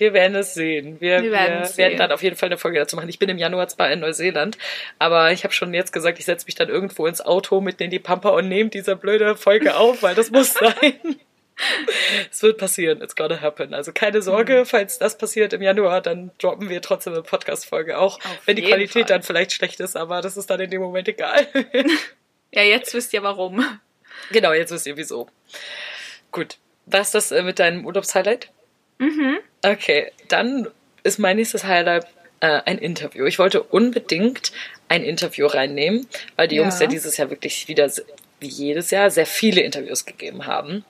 Wir 0.00 0.12
werden 0.14 0.34
es 0.34 0.54
sehen. 0.54 1.00
Wir, 1.00 1.18
Wir 1.18 1.24
wir, 1.24 1.30
werden 1.32 1.50
werden, 1.52 1.62
es 1.62 1.74
sehen. 1.76 1.96
dann 1.98 2.10
auf 2.12 2.22
jeden 2.22 2.36
Fall 2.36 2.48
eine 2.48 2.58
Folge 2.58 2.78
dazu 2.78 2.96
machen. 2.96 3.08
Ich 3.08 3.18
bin 3.18 3.28
im 3.28 3.38
Januar 3.38 3.68
zwar 3.68 3.90
in 3.92 4.00
Neuseeland, 4.00 4.56
aber 4.98 5.30
ich 5.32 5.44
habe 5.44 5.52
schon 5.54 5.72
jetzt 5.74 5.92
gesagt, 5.92 6.18
ich 6.18 6.24
setze 6.24 6.46
mich 6.46 6.54
dann 6.54 6.68
irgendwo 6.68 7.06
ins 7.06 7.20
Auto 7.20 7.60
mitten 7.60 7.82
in 7.82 7.90
die 7.90 7.98
Pampa 7.98 8.30
und 8.30 8.48
nehme 8.48 8.70
diese 8.70 8.96
blöde 8.96 9.36
Folge 9.36 9.76
auf, 9.76 10.02
weil 10.02 10.14
das 10.14 10.30
muss 10.30 10.54
sein. 10.54 11.16
Es 12.30 12.42
wird 12.42 12.56
passieren, 12.56 13.02
it's 13.02 13.14
gonna 13.14 13.40
happen. 13.42 13.74
Also 13.74 13.92
keine 13.92 14.22
Sorge, 14.22 14.64
falls 14.64 14.98
das 14.98 15.18
passiert 15.18 15.52
im 15.52 15.60
Januar, 15.60 16.00
dann 16.00 16.30
droppen 16.38 16.70
wir 16.70 16.80
trotzdem 16.80 17.12
eine 17.12 17.22
Podcast-Folge. 17.22 17.98
Auch 17.98 18.16
Auf 18.16 18.38
wenn 18.46 18.56
die 18.56 18.62
Qualität 18.62 18.92
Fall. 18.92 19.04
dann 19.04 19.22
vielleicht 19.22 19.52
schlecht 19.52 19.78
ist, 19.80 19.94
aber 19.96 20.22
das 20.22 20.38
ist 20.38 20.48
dann 20.48 20.60
in 20.60 20.70
dem 20.70 20.80
Moment 20.80 21.08
egal. 21.08 21.46
Ja, 22.52 22.62
jetzt 22.62 22.94
wisst 22.94 23.12
ihr 23.12 23.22
warum. 23.22 23.64
genau, 24.32 24.52
jetzt 24.52 24.72
wisst 24.72 24.84
ihr 24.86 24.96
wieso. 24.96 25.28
Gut, 26.32 26.56
war 26.86 27.00
es 27.02 27.12
das 27.12 27.30
äh, 27.30 27.44
mit 27.44 27.60
deinem 27.60 27.86
Urlaubshighlight? 27.86 28.50
Mhm. 29.00 29.38
Okay, 29.64 30.12
dann 30.28 30.68
ist 31.02 31.18
mein 31.18 31.36
nächstes 31.36 31.64
Highlight 31.64 32.06
äh, 32.40 32.60
ein 32.66 32.78
Interview. 32.78 33.24
Ich 33.24 33.38
wollte 33.38 33.62
unbedingt 33.62 34.52
ein 34.88 35.02
Interview 35.02 35.46
reinnehmen, 35.46 36.06
weil 36.36 36.48
die 36.48 36.56
Ja. 36.56 36.62
Jungs 36.62 36.78
ja 36.80 36.86
dieses 36.86 37.16
Jahr 37.16 37.30
wirklich 37.30 37.66
wieder, 37.68 37.90
wie 38.40 38.46
jedes 38.48 38.90
Jahr, 38.90 39.10
sehr 39.10 39.26
viele 39.26 39.62
Interviews 39.62 40.04
gegeben 40.04 40.46
haben. 40.46 40.84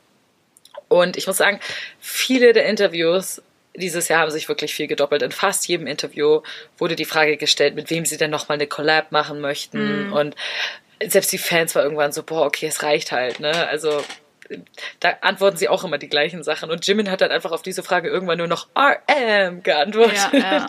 Und 0.88 1.16
ich 1.16 1.26
muss 1.26 1.36
sagen, 1.36 1.61
viele 2.00 2.52
der 2.52 2.66
Interviews 2.66 3.40
dieses 3.76 4.08
Jahr 4.08 4.20
haben 4.22 4.30
sich 4.32 4.48
wirklich 4.48 4.74
viel 4.74 4.88
gedoppelt. 4.88 5.22
In 5.22 5.30
fast 5.30 5.68
jedem 5.68 5.86
Interview 5.86 6.40
wurde 6.78 6.96
die 6.96 7.04
Frage 7.04 7.36
gestellt, 7.36 7.76
mit 7.76 7.90
wem 7.90 8.04
sie 8.04 8.16
denn 8.16 8.30
nochmal 8.30 8.58
eine 8.58 8.66
Collab 8.66 9.12
machen 9.12 9.40
möchten. 9.40 10.12
Und 10.12 10.34
selbst 11.04 11.30
die 11.32 11.38
Fans 11.38 11.74
war 11.76 11.84
irgendwann 11.84 12.11
so, 12.12 12.24
boah, 12.24 12.46
okay, 12.46 12.66
es 12.66 12.82
reicht 12.82 13.12
halt, 13.12 13.38
ne? 13.38 13.68
Also 13.68 14.02
da 15.01 15.11
antworten 15.20 15.57
sie 15.57 15.68
auch 15.68 15.84
immer 15.84 15.98
die 15.98 16.09
gleichen 16.09 16.42
Sachen. 16.42 16.70
Und 16.70 16.86
Jimin 16.86 17.11
hat 17.11 17.20
dann 17.20 17.30
einfach 17.30 17.53
auf 17.53 17.62
diese 17.62 17.82
Frage 17.82 18.09
irgendwann 18.09 18.38
nur 18.38 18.46
noch 18.46 18.68
RM 18.76 19.62
geantwortet. 19.62 20.18
Ja, 20.32 20.38
ja. 20.38 20.66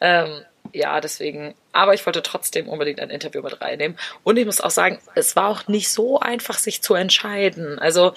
ähm, 0.00 0.44
ja, 0.72 1.00
deswegen. 1.00 1.54
Aber 1.72 1.94
ich 1.94 2.04
wollte 2.06 2.22
trotzdem 2.22 2.68
unbedingt 2.68 3.00
ein 3.00 3.10
Interview 3.10 3.42
mit 3.42 3.60
reinnehmen. 3.60 3.96
Und 4.24 4.36
ich 4.36 4.46
muss 4.46 4.60
auch 4.60 4.70
sagen, 4.70 4.98
es 5.14 5.36
war 5.36 5.48
auch 5.48 5.68
nicht 5.68 5.88
so 5.88 6.20
einfach, 6.20 6.58
sich 6.58 6.82
zu 6.82 6.94
entscheiden. 6.94 7.78
Also 7.78 8.12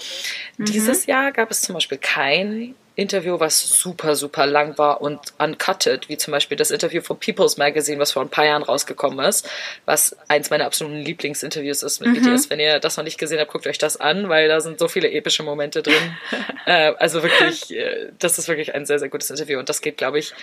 dieses 0.57 1.05
Jahr 1.05 1.32
gab 1.32 1.51
es 1.51 1.61
zum 1.61 1.74
Beispiel 1.74 1.97
kein 1.97 2.76
Interview, 2.95 3.39
was 3.39 3.59
super, 3.79 4.15
super 4.15 4.45
lang 4.45 4.77
war 4.77 5.01
und 5.01 5.19
uncutted, 5.39 6.09
wie 6.09 6.17
zum 6.17 6.31
Beispiel 6.31 6.55
das 6.57 6.69
Interview 6.69 7.01
von 7.01 7.17
People's 7.19 7.57
Magazine, 7.57 7.99
was 7.99 8.11
vor 8.11 8.21
ein 8.21 8.29
paar 8.29 8.45
Jahren 8.45 8.61
rausgekommen 8.61 9.25
ist, 9.25 9.49
was 9.85 10.15
eins 10.27 10.51
meiner 10.51 10.65
absoluten 10.65 10.97
Lieblingsinterviews 10.97 11.81
ist 11.81 12.01
mit 12.01 12.13
BTS. 12.13 12.49
Wenn 12.51 12.59
ihr 12.59 12.79
das 12.79 12.95
noch 12.97 13.03
nicht 13.03 13.17
gesehen 13.17 13.39
habt, 13.39 13.51
guckt 13.51 13.65
euch 13.65 13.79
das 13.79 13.97
an, 13.97 14.29
weil 14.29 14.47
da 14.47 14.61
sind 14.61 14.77
so 14.77 14.87
viele 14.87 15.09
epische 15.11 15.41
Momente 15.41 15.81
drin. 15.81 16.15
äh, 16.65 16.93
also 16.99 17.23
wirklich, 17.23 17.71
äh, 17.71 18.11
das 18.19 18.37
ist 18.37 18.47
wirklich 18.47 18.75
ein 18.75 18.85
sehr, 18.85 18.99
sehr 18.99 19.09
gutes 19.09 19.29
Interview 19.31 19.57
und 19.57 19.69
das 19.69 19.81
geht, 19.81 19.97
glaube 19.97 20.19
ich, 20.19 20.33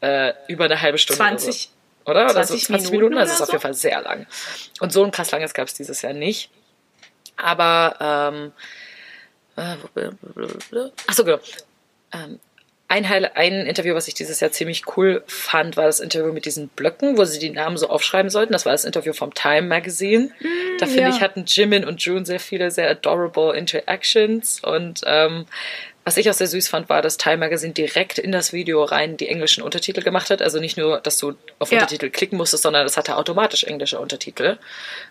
äh, 0.00 0.32
über 0.48 0.64
eine 0.64 0.80
halbe 0.80 0.96
Stunde. 0.96 1.22
oder 1.22 1.38
so. 1.38 1.46
20, 1.46 1.70
Oder? 2.06 2.24
Oder 2.24 2.32
20 2.46 2.60
so 2.60 2.66
20 2.68 2.90
Minuten 2.90 3.14
Minuten, 3.14 3.18
also 3.18 3.30
oder 3.30 3.34
ist 3.34 3.40
auf 3.42 3.46
so? 3.48 3.52
jeden 3.52 3.62
Fall 3.62 3.74
sehr 3.74 4.00
lang. 4.00 4.26
Und 4.80 4.92
so 4.92 5.04
ein 5.04 5.10
krass 5.10 5.30
langes 5.30 5.52
gab 5.52 5.68
es 5.68 5.74
dieses 5.74 6.00
Jahr 6.00 6.14
nicht. 6.14 6.50
Aber, 7.36 7.96
ähm, 8.00 8.52
äh, 9.56 9.76
achso, 11.06 11.24
genau. 11.24 11.38
Ähm, 12.12 12.40
ein, 12.90 13.06
Heil 13.06 13.30
ein 13.34 13.66
Interview, 13.66 13.94
was 13.94 14.08
ich 14.08 14.14
dieses 14.14 14.40
Jahr 14.40 14.50
ziemlich 14.50 14.96
cool 14.96 15.22
fand, 15.26 15.76
war 15.76 15.84
das 15.84 16.00
Interview 16.00 16.32
mit 16.32 16.46
diesen 16.46 16.68
Blöcken, 16.68 17.18
wo 17.18 17.24
sie 17.26 17.38
die 17.38 17.50
Namen 17.50 17.76
so 17.76 17.88
aufschreiben 17.88 18.30
sollten. 18.30 18.54
Das 18.54 18.64
war 18.64 18.72
das 18.72 18.86
Interview 18.86 19.12
vom 19.12 19.34
Time 19.34 19.68
Magazine. 19.68 20.30
da 20.78 20.86
finde 20.86 21.02
ja. 21.02 21.08
ich, 21.10 21.20
hatten 21.20 21.44
Jimin 21.46 21.84
und 21.84 22.02
June 22.02 22.24
sehr 22.24 22.40
viele 22.40 22.70
sehr 22.70 22.88
adorable 22.88 23.54
Interactions. 23.54 24.60
Und 24.60 25.02
ähm, 25.04 25.44
was 26.08 26.16
ich 26.16 26.30
auch 26.30 26.34
sehr 26.34 26.46
süß 26.46 26.68
fand, 26.68 26.88
war, 26.88 27.02
dass 27.02 27.18
Time 27.18 27.36
Magazine 27.36 27.74
direkt 27.74 28.18
in 28.18 28.32
das 28.32 28.54
Video 28.54 28.82
rein 28.82 29.18
die 29.18 29.28
englischen 29.28 29.62
Untertitel 29.62 30.00
gemacht 30.00 30.30
hat. 30.30 30.40
Also 30.40 30.58
nicht 30.58 30.78
nur, 30.78 31.00
dass 31.02 31.18
du 31.18 31.34
auf 31.58 31.70
Ja. 31.70 31.80
Untertitel 31.80 32.08
klicken 32.08 32.38
musstest, 32.38 32.62
sondern 32.62 32.86
es 32.86 32.96
hatte 32.96 33.14
automatisch 33.16 33.64
englische 33.64 34.00
Untertitel. 34.00 34.56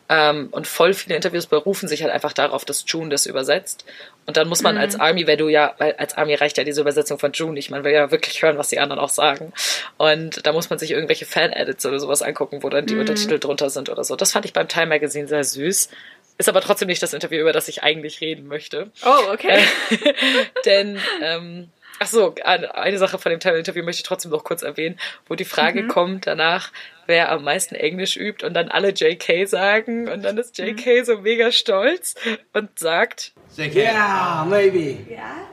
Ähm, 0.10 0.48
und 0.50 0.66
voll 0.66 0.96
viele 0.96 1.16
Interviews 1.16 1.46
berufen 1.46 1.88
sich 1.88 2.02
halt 2.02 2.12
einfach 2.12 2.34
darauf, 2.34 2.66
dass 2.66 2.84
June 2.88 3.12
das 3.12 3.28
übersetzt. 3.28 3.86
Und 4.26 4.38
dann 4.38 4.50
muss 4.50 4.64
man 4.64 4.76
als 4.76 5.00
Army, 5.00 5.28
wenn 5.28 5.38
du 5.38 5.50
ja, 5.50 5.76
weil 5.78 5.94
als 6.00 6.18
Army 6.18 6.34
reicht 6.34 6.58
ja 6.58 6.64
diese 6.64 6.82
Übersetzung 6.82 7.20
von 7.20 7.32
June 7.32 7.54
nicht, 7.54 7.70
man 7.70 7.84
will 7.84 7.94
ja 7.94 8.10
wirklich 8.10 8.42
hören, 8.42 8.58
was 8.58 8.70
die 8.70 8.80
anderen 8.80 9.00
auch 9.00 9.10
sagen. 9.10 9.54
Und 9.98 10.48
da 10.48 10.52
muss 10.52 10.72
man 10.72 10.80
sich 10.80 10.90
irgendwelche 10.90 11.28
Fan-Edits 11.28 11.86
oder 11.86 12.00
sowas 12.00 12.24
angucken, 12.24 12.64
wo 12.64 12.70
dann 12.70 12.88
die 12.88 12.98
Untertitel 12.98 13.38
drunter 13.38 13.70
sind 13.70 13.90
oder 13.90 14.04
so. 14.04 14.16
Das 14.16 14.32
fand 14.32 14.46
ich 14.46 14.54
beim 14.54 14.68
Time 14.68 14.88
Magazine 14.88 15.28
sehr 15.28 15.44
süß. 15.44 15.90
Ist 16.38 16.50
aber 16.50 16.62
trotzdem 16.62 16.88
nicht 16.88 17.02
das 17.02 17.14
Interview, 17.14 17.40
über 17.42 17.52
das 17.54 17.68
ich 17.68 17.84
eigentlich 17.84 18.22
reden 18.22 18.48
möchte. 18.48 18.92
Oh, 19.06 19.32
okay. 19.34 19.60
Denn, 20.66 21.00
ähm, 21.24 21.70
ach 22.00 22.08
so, 22.08 22.36
eine 22.44 22.98
Sache 23.00 23.18
von 23.18 23.32
dem 23.32 23.40
Teil-Interview 23.40 23.84
möchte 23.84 24.02
ich 24.02 24.08
trotzdem 24.08 24.32
noch 24.32 24.44
kurz 24.44 24.62
erwähnen, 24.62 25.00
wo 25.28 25.36
die 25.36 25.46
Frage 25.46 25.84
Mhm. 25.84 25.88
kommt 25.88 26.28
danach, 26.28 26.72
wer 27.08 27.32
am 27.32 27.44
meisten 27.44 27.74
Englisch 27.76 28.18
übt 28.18 28.46
und 28.46 28.54
dann 28.54 28.70
alle 28.70 28.90
JK 28.90 29.48
sagen 29.48 30.08
und 30.10 30.24
dann 30.24 30.38
ist 30.38 30.60
Mhm. 30.60 30.66
JK 30.78 31.06
so 31.06 31.18
mega 31.20 31.52
stolz 31.52 32.14
und 32.54 32.78
sagt, 32.78 33.32
Yeah, 33.58 34.46
maybe. 34.48 34.98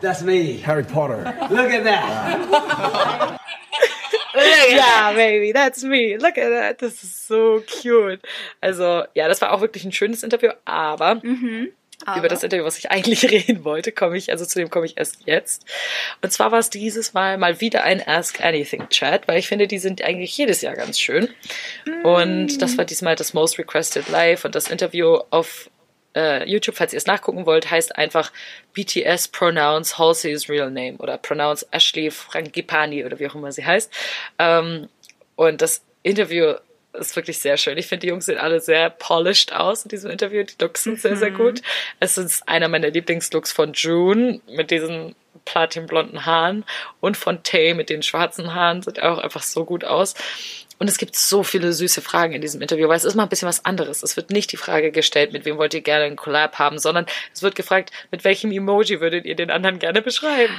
That's 0.03 0.21
me. 0.21 0.59
Harry 0.67 0.83
Potter. 0.83 1.33
Look 1.49 1.71
at 1.73 1.85
that. 1.85 3.41
ja, 4.75 5.13
baby, 5.13 5.53
that's 5.53 5.83
me, 5.83 6.17
look 6.17 6.39
at 6.39 6.51
that, 6.51 6.83
das 6.83 7.03
ist 7.03 7.29
so 7.29 7.63
cute. 7.83 8.21
Also, 8.61 9.05
ja, 9.15 9.29
das 9.29 9.41
war 9.41 9.53
auch 9.53 9.61
wirklich 9.61 9.85
ein 9.85 9.93
schönes 9.93 10.23
Interview, 10.23 10.51
aber 10.65 11.21
über 12.17 12.29
das 12.29 12.43
Interview, 12.43 12.65
was 12.65 12.79
ich 12.79 12.91
eigentlich 12.91 13.25
reden 13.31 13.65
wollte, 13.65 13.93
komme 13.93 14.17
ich, 14.17 14.31
also 14.31 14.45
zu 14.45 14.59
dem 14.59 14.71
komme 14.71 14.87
ich 14.87 14.99
erst 14.99 15.27
jetzt. 15.27 15.65
Und 16.23 16.33
zwar 16.33 16.53
war 16.53 16.59
es 16.59 16.71
dieses 16.71 17.15
Mal 17.15 17.39
mal 17.39 17.61
wieder 17.61 17.85
ein 17.85 18.07
Ask 18.07 18.41
Anything 18.43 18.89
Chat, 18.89 19.27
weil 19.27 19.39
ich 19.39 19.49
finde, 19.49 19.67
die 19.67 19.79
sind 19.79 20.03
eigentlich 20.03 20.37
jedes 20.37 20.61
Jahr 20.61 20.75
ganz 20.75 21.01
schön. 21.01 21.29
Und 22.03 22.61
das 22.61 22.77
war 22.77 22.85
diesmal 22.85 23.17
das 23.17 23.35
Most 23.35 23.59
Requested 23.59 24.09
Live 24.09 24.45
und 24.45 24.55
das 24.55 24.69
Interview 24.69 25.21
auf 25.31 25.71
äh, 26.15 26.49
YouTube, 26.49 26.77
falls 26.77 26.93
ihr 26.93 26.99
es 26.99 27.07
nachgucken 27.07 27.47
wollt, 27.47 27.71
heißt 27.71 27.97
einfach 27.97 28.33
BTS 28.73 29.29
Pronounce 29.29 29.99
Halsey's 29.99 30.49
Real 30.49 30.71
Name 30.71 30.97
oder 30.99 31.19
Pronounce 31.19 31.67
Ashley 31.71 32.11
Frangipani 32.11 33.05
oder 33.05 33.19
wie 33.19 33.29
auch 33.29 33.35
immer 33.35 33.53
sie 33.53 33.65
heißt. 33.65 33.93
Ähm, 34.39 34.89
und 35.37 35.61
das 35.61 35.83
Interview 36.03 36.55
ist 36.93 37.17
wirklich 37.17 37.39
sehr 37.39 37.57
schön. 37.57 37.77
Ich 37.77 37.89
finde, 37.89 38.03
die 38.03 38.09
Jungs 38.09 38.27
sehen 38.27 38.39
alle 38.39 38.61
sehr 38.61 38.91
polished 38.91 39.53
aus 39.53 39.83
in 39.83 39.89
diesem 39.89 40.11
Interview. 40.11 40.45
Die 40.45 40.55
Looks 40.61 40.85
sind 40.85 41.01
sehr, 41.01 41.17
sehr 41.17 41.31
gut. 41.33 41.61
Es 42.01 42.17
ist 42.17 42.49
einer 42.49 42.69
meiner 42.69 42.91
Lieblingslooks 42.91 43.53
von 43.53 43.73
June 43.73 44.41
mit 44.47 44.71
diesen 44.71 45.17
platinblonden 45.45 46.27
Haaren 46.27 46.65
und 47.01 47.17
von 47.17 47.43
Tay 47.43 47.75
mit 47.75 47.91
den 47.91 48.03
schwarzen 48.03 48.55
Haaren. 48.55 48.83
Sieht 48.83 49.03
auch 49.03 49.19
einfach 49.19 49.43
so 49.43 49.65
gut 49.65 49.85
aus. 49.85 50.15
Und 50.79 50.89
es 50.89 50.99
gibt 50.99 51.17
so 51.17 51.43
viele 51.45 51.73
süße 51.73 52.03
Fragen 52.03 52.33
in 52.33 52.41
diesem 52.41 52.61
Interview, 52.61 52.89
weil 52.89 52.97
es 52.97 53.05
ist 53.05 53.15
mal 53.15 53.23
ein 53.23 53.29
bisschen 53.29 53.49
was 53.49 53.65
anderes. 53.65 54.03
Es 54.03 54.17
wird 54.17 54.31
nicht 54.31 54.51
die 54.51 54.57
Frage 54.57 54.91
gestellt, 54.91 55.33
mit 55.33 55.45
wem 55.45 55.57
wollt 55.57 55.73
ihr 55.73 55.83
gerne 55.83 56.05
einen 56.05 56.17
Collab 56.17 56.59
haben, 56.59 56.79
sondern 56.79 57.07
es 57.33 57.43
wird 57.43 57.55
gefragt, 57.55 57.93
mit 58.11 58.25
welchem 58.25 58.51
Emoji 58.51 59.01
würdet 59.01 59.25
ihr 59.25 59.37
den 59.37 59.51
anderen 59.51 59.79
gerne 59.79 60.03
beschreiben? 60.03 60.55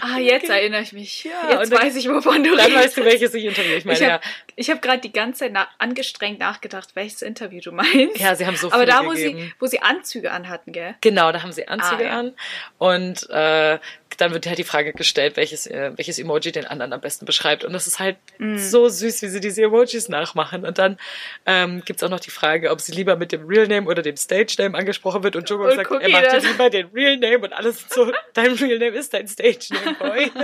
Ah, 0.00 0.18
jetzt 0.18 0.48
erinnere 0.48 0.82
ich 0.82 0.92
mich. 0.92 1.24
Ja, 1.24 1.30
jetzt 1.50 1.64
und 1.64 1.72
dann- 1.72 1.82
weiß 1.82 1.96
ich, 1.96 2.08
wovon 2.08 2.42
du 2.44 2.50
Dann 2.56 2.66
redest. 2.66 2.76
weißt 2.84 2.96
du, 2.98 3.04
welches 3.04 3.34
ich 3.34 3.44
interview. 3.44 3.72
Ich 3.76 3.84
meine, 3.84 3.96
Ich 3.98 4.02
ja, 4.02 4.12
habe 4.14 4.22
ich 4.54 4.70
hab 4.70 4.80
gerade 4.82 5.00
die 5.00 5.12
ganze 5.12 5.40
Zeit 5.40 5.52
na 5.52 5.68
angestrengt 5.78 6.38
nachgedacht, 6.38 6.90
welches 6.94 7.22
Interview 7.22 7.60
du 7.60 7.72
meinst. 7.72 8.18
Ja, 8.18 8.34
sie 8.34 8.46
haben 8.46 8.56
so 8.56 8.70
Aber 8.72 8.86
da, 8.86 9.04
wo 9.04 9.10
gegeben. 9.10 9.38
sie, 9.40 9.52
wo 9.58 9.66
sie 9.66 9.80
Anzüge 9.82 10.30
anhatten, 10.30 10.72
gell? 10.72 10.94
Genau, 11.00 11.32
da 11.32 11.42
haben 11.42 11.52
sie 11.52 11.66
Anzüge 11.68 12.04
Ah, 12.04 12.08
ja. 12.08 12.18
an. 12.18 12.34
Und 12.78 13.28
äh, 13.30 13.78
dann 14.16 14.32
wird 14.32 14.46
halt 14.46 14.58
die 14.58 14.64
Frage 14.64 14.92
gestellt, 14.92 15.36
welches, 15.36 15.66
äh, 15.66 15.92
welches 15.96 16.18
Emoji 16.18 16.52
den 16.52 16.66
anderen 16.66 16.92
am 16.92 17.00
besten 17.00 17.26
beschreibt. 17.26 17.64
Und 17.64 17.72
das 17.72 17.86
ist 17.86 17.98
halt 17.98 18.16
Mm. 18.38 18.56
so 18.58 18.88
süß, 18.88 19.22
wie 19.22 19.28
sie 19.28 19.40
diese 19.40 19.62
Emojis 19.62 20.08
nachmachen. 20.08 20.64
Und 20.64 20.78
dann 20.78 20.98
ähm, 21.46 21.82
gibt's 21.84 22.02
auch 22.02 22.08
noch 22.08 22.20
die 22.20 22.30
Frage, 22.30 22.70
ob 22.70 22.80
sie 22.80 22.92
lieber 22.92 23.16
mit 23.16 23.32
dem 23.32 23.46
Real 23.46 23.66
Name 23.66 23.86
oder 23.88 24.02
dem 24.02 24.16
Stage 24.16 24.56
Name 24.58 24.76
angesprochen 24.76 25.22
wird. 25.22 25.36
Und 25.36 25.50
Und 25.50 25.74
sagt, 25.74 25.90
er 25.90 26.08
macht 26.08 26.42
lieber 26.42 26.70
den 26.70 26.86
Real 26.88 27.16
Name. 27.16 27.38
Und 27.38 27.52
alles 27.52 27.84
so, 27.88 28.10
dein 28.34 28.52
Real 28.52 28.78
Name 28.78 28.96
ist 28.96 29.12
dein 29.14 29.28
Stage 29.28 29.68
Name, 29.70 29.96
Boy. 29.98 30.30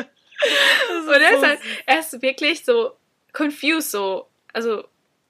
Und 1.06 1.20
er 1.22 1.32
ist, 1.34 1.46
halt, 1.46 1.58
er 1.86 2.00
ist 2.00 2.20
wirklich 2.22 2.64
so 2.64 2.92
confused, 3.32 3.90
so. 3.92 4.26
Also, 4.52 4.84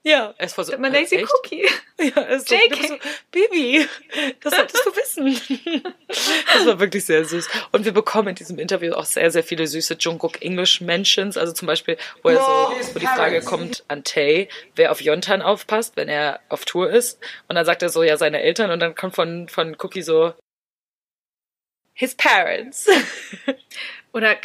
ja, 0.05 0.33
er 0.37 0.45
ist 0.45 0.53
voll 0.53 0.65
so, 0.65 0.77
man 0.77 0.91
denkt 0.91 1.09
sich, 1.09 1.19
echt? 1.19 1.31
Cookie. 1.31 1.65
Ja, 1.99 2.21
ist 2.23 2.49
so, 2.49 2.55
so, 2.87 2.97
Bibi, 3.31 3.87
das 4.41 4.53
solltest 4.53 4.85
du 4.85 4.95
wissen. 4.95 5.83
Das 6.53 6.65
war 6.65 6.79
wirklich 6.79 7.05
sehr 7.05 7.23
süß. 7.23 7.47
Und 7.71 7.85
wir 7.85 7.93
bekommen 7.93 8.29
in 8.29 8.35
diesem 8.35 8.59
Interview 8.59 8.93
auch 8.93 9.05
sehr, 9.05 9.31
sehr 9.31 9.43
viele 9.43 9.65
süße 9.65 9.95
Jungkook 9.99 10.41
English 10.41 10.81
Mentions. 10.81 11.37
Also 11.37 11.53
zum 11.53 11.67
Beispiel, 11.67 11.97
wo 12.21 12.29
er 12.29 12.37
so, 12.37 12.93
wo 12.93 12.99
die 12.99 13.07
Frage 13.07 13.41
kommt 13.41 13.83
an 13.87 14.03
Tay, 14.03 14.49
wer 14.75 14.91
auf 14.91 15.01
Yontan 15.01 15.41
aufpasst, 15.41 15.95
wenn 15.95 16.09
er 16.09 16.41
auf 16.49 16.65
Tour 16.65 16.89
ist. 16.89 17.19
Und 17.47 17.55
dann 17.55 17.65
sagt 17.65 17.81
er 17.81 17.89
so, 17.89 18.03
ja, 18.03 18.17
seine 18.17 18.41
Eltern. 18.41 18.71
Und 18.71 18.79
dann 18.79 18.95
kommt 18.95 19.15
von, 19.15 19.47
von 19.47 19.75
Cookie 19.79 20.01
so, 20.01 20.33
his 21.93 22.15
parents. 22.15 22.89
Oder 24.13 24.35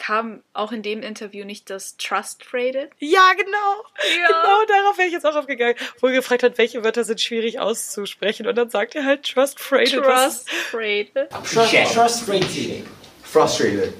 kam 0.00 0.42
auch 0.54 0.72
in 0.72 0.82
dem 0.82 1.02
Interview 1.02 1.44
nicht 1.44 1.68
das 1.68 1.98
Trust 1.98 2.46
Rated? 2.54 2.90
Ja, 2.98 3.34
genau. 3.36 3.84
Ja. 4.18 4.26
Genau 4.28 4.64
darauf 4.66 4.96
wäre 4.96 5.06
ich 5.08 5.12
jetzt 5.12 5.26
auch 5.26 5.36
aufgegangen. 5.36 5.74
Wo 6.00 6.06
er 6.06 6.14
gefragt 6.14 6.42
hat, 6.42 6.56
welche 6.56 6.82
Wörter 6.82 7.04
sind 7.04 7.20
schwierig 7.20 7.60
auszusprechen. 7.60 8.46
Und 8.46 8.56
dann 8.56 8.70
sagt 8.70 8.94
er 8.94 9.04
halt 9.04 9.30
Trust 9.30 9.58
was- 9.70 9.90
Trust 9.90 10.48
Rated. 10.72 11.28
Trust, 11.30 12.24
frustrated. 12.24 12.86
Frustrated. 13.22 13.92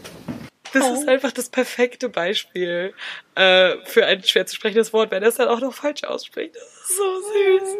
Das 0.72 0.88
ist 0.88 1.06
einfach 1.08 1.32
das 1.32 1.48
perfekte 1.50 2.08
Beispiel 2.08 2.94
äh, 3.34 3.76
für 3.84 4.06
ein 4.06 4.22
schwer 4.24 4.46
zu 4.46 4.56
sprechendes 4.56 4.92
Wort, 4.94 5.10
wenn 5.10 5.22
er 5.22 5.28
es 5.28 5.34
dann 5.34 5.48
auch 5.48 5.60
noch 5.60 5.74
falsch 5.74 6.04
ausspricht. 6.04 6.54
Das 6.54 6.62
ist 6.62 6.96
so 6.96 7.20
süß. 7.20 7.76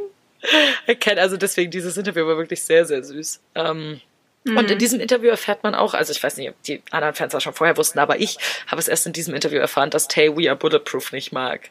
Er 0.87 0.95
kennt 0.97 1.19
also 1.19 1.37
deswegen 1.37 1.71
dieses 1.71 1.97
Interview 1.97 2.27
war 2.27 2.37
wirklich 2.37 2.63
sehr, 2.63 2.85
sehr 2.85 3.03
süß. 3.03 3.41
Ähm, 3.55 4.01
Und 4.47 4.71
in 4.71 4.79
diesem 4.79 5.01
Interview 5.01 5.29
erfährt 5.29 5.63
man 5.63 5.75
auch, 5.75 5.93
also 5.93 6.13
ich 6.13 6.23
weiß 6.23 6.39
nicht, 6.39 6.49
ob 6.49 6.63
die 6.63 6.83
anderen 6.91 7.15
Fans 7.15 7.33
das 7.33 7.43
schon 7.43 7.53
vorher 7.53 7.77
wussten, 7.77 7.99
aber 7.99 8.21
ich 8.21 8.39
habe 8.67 8.81
es 8.81 8.89
erst 8.89 9.07
in 9.07 9.13
diesem 9.13 9.35
Interview 9.35 9.59
erfahren, 9.59 9.91
dass 9.91 10.09
Tay 10.09 10.35
We 10.35 10.49
Are 10.49 10.57
Bulletproof 10.57 11.13
nicht 11.13 11.33
mag. 11.33 11.69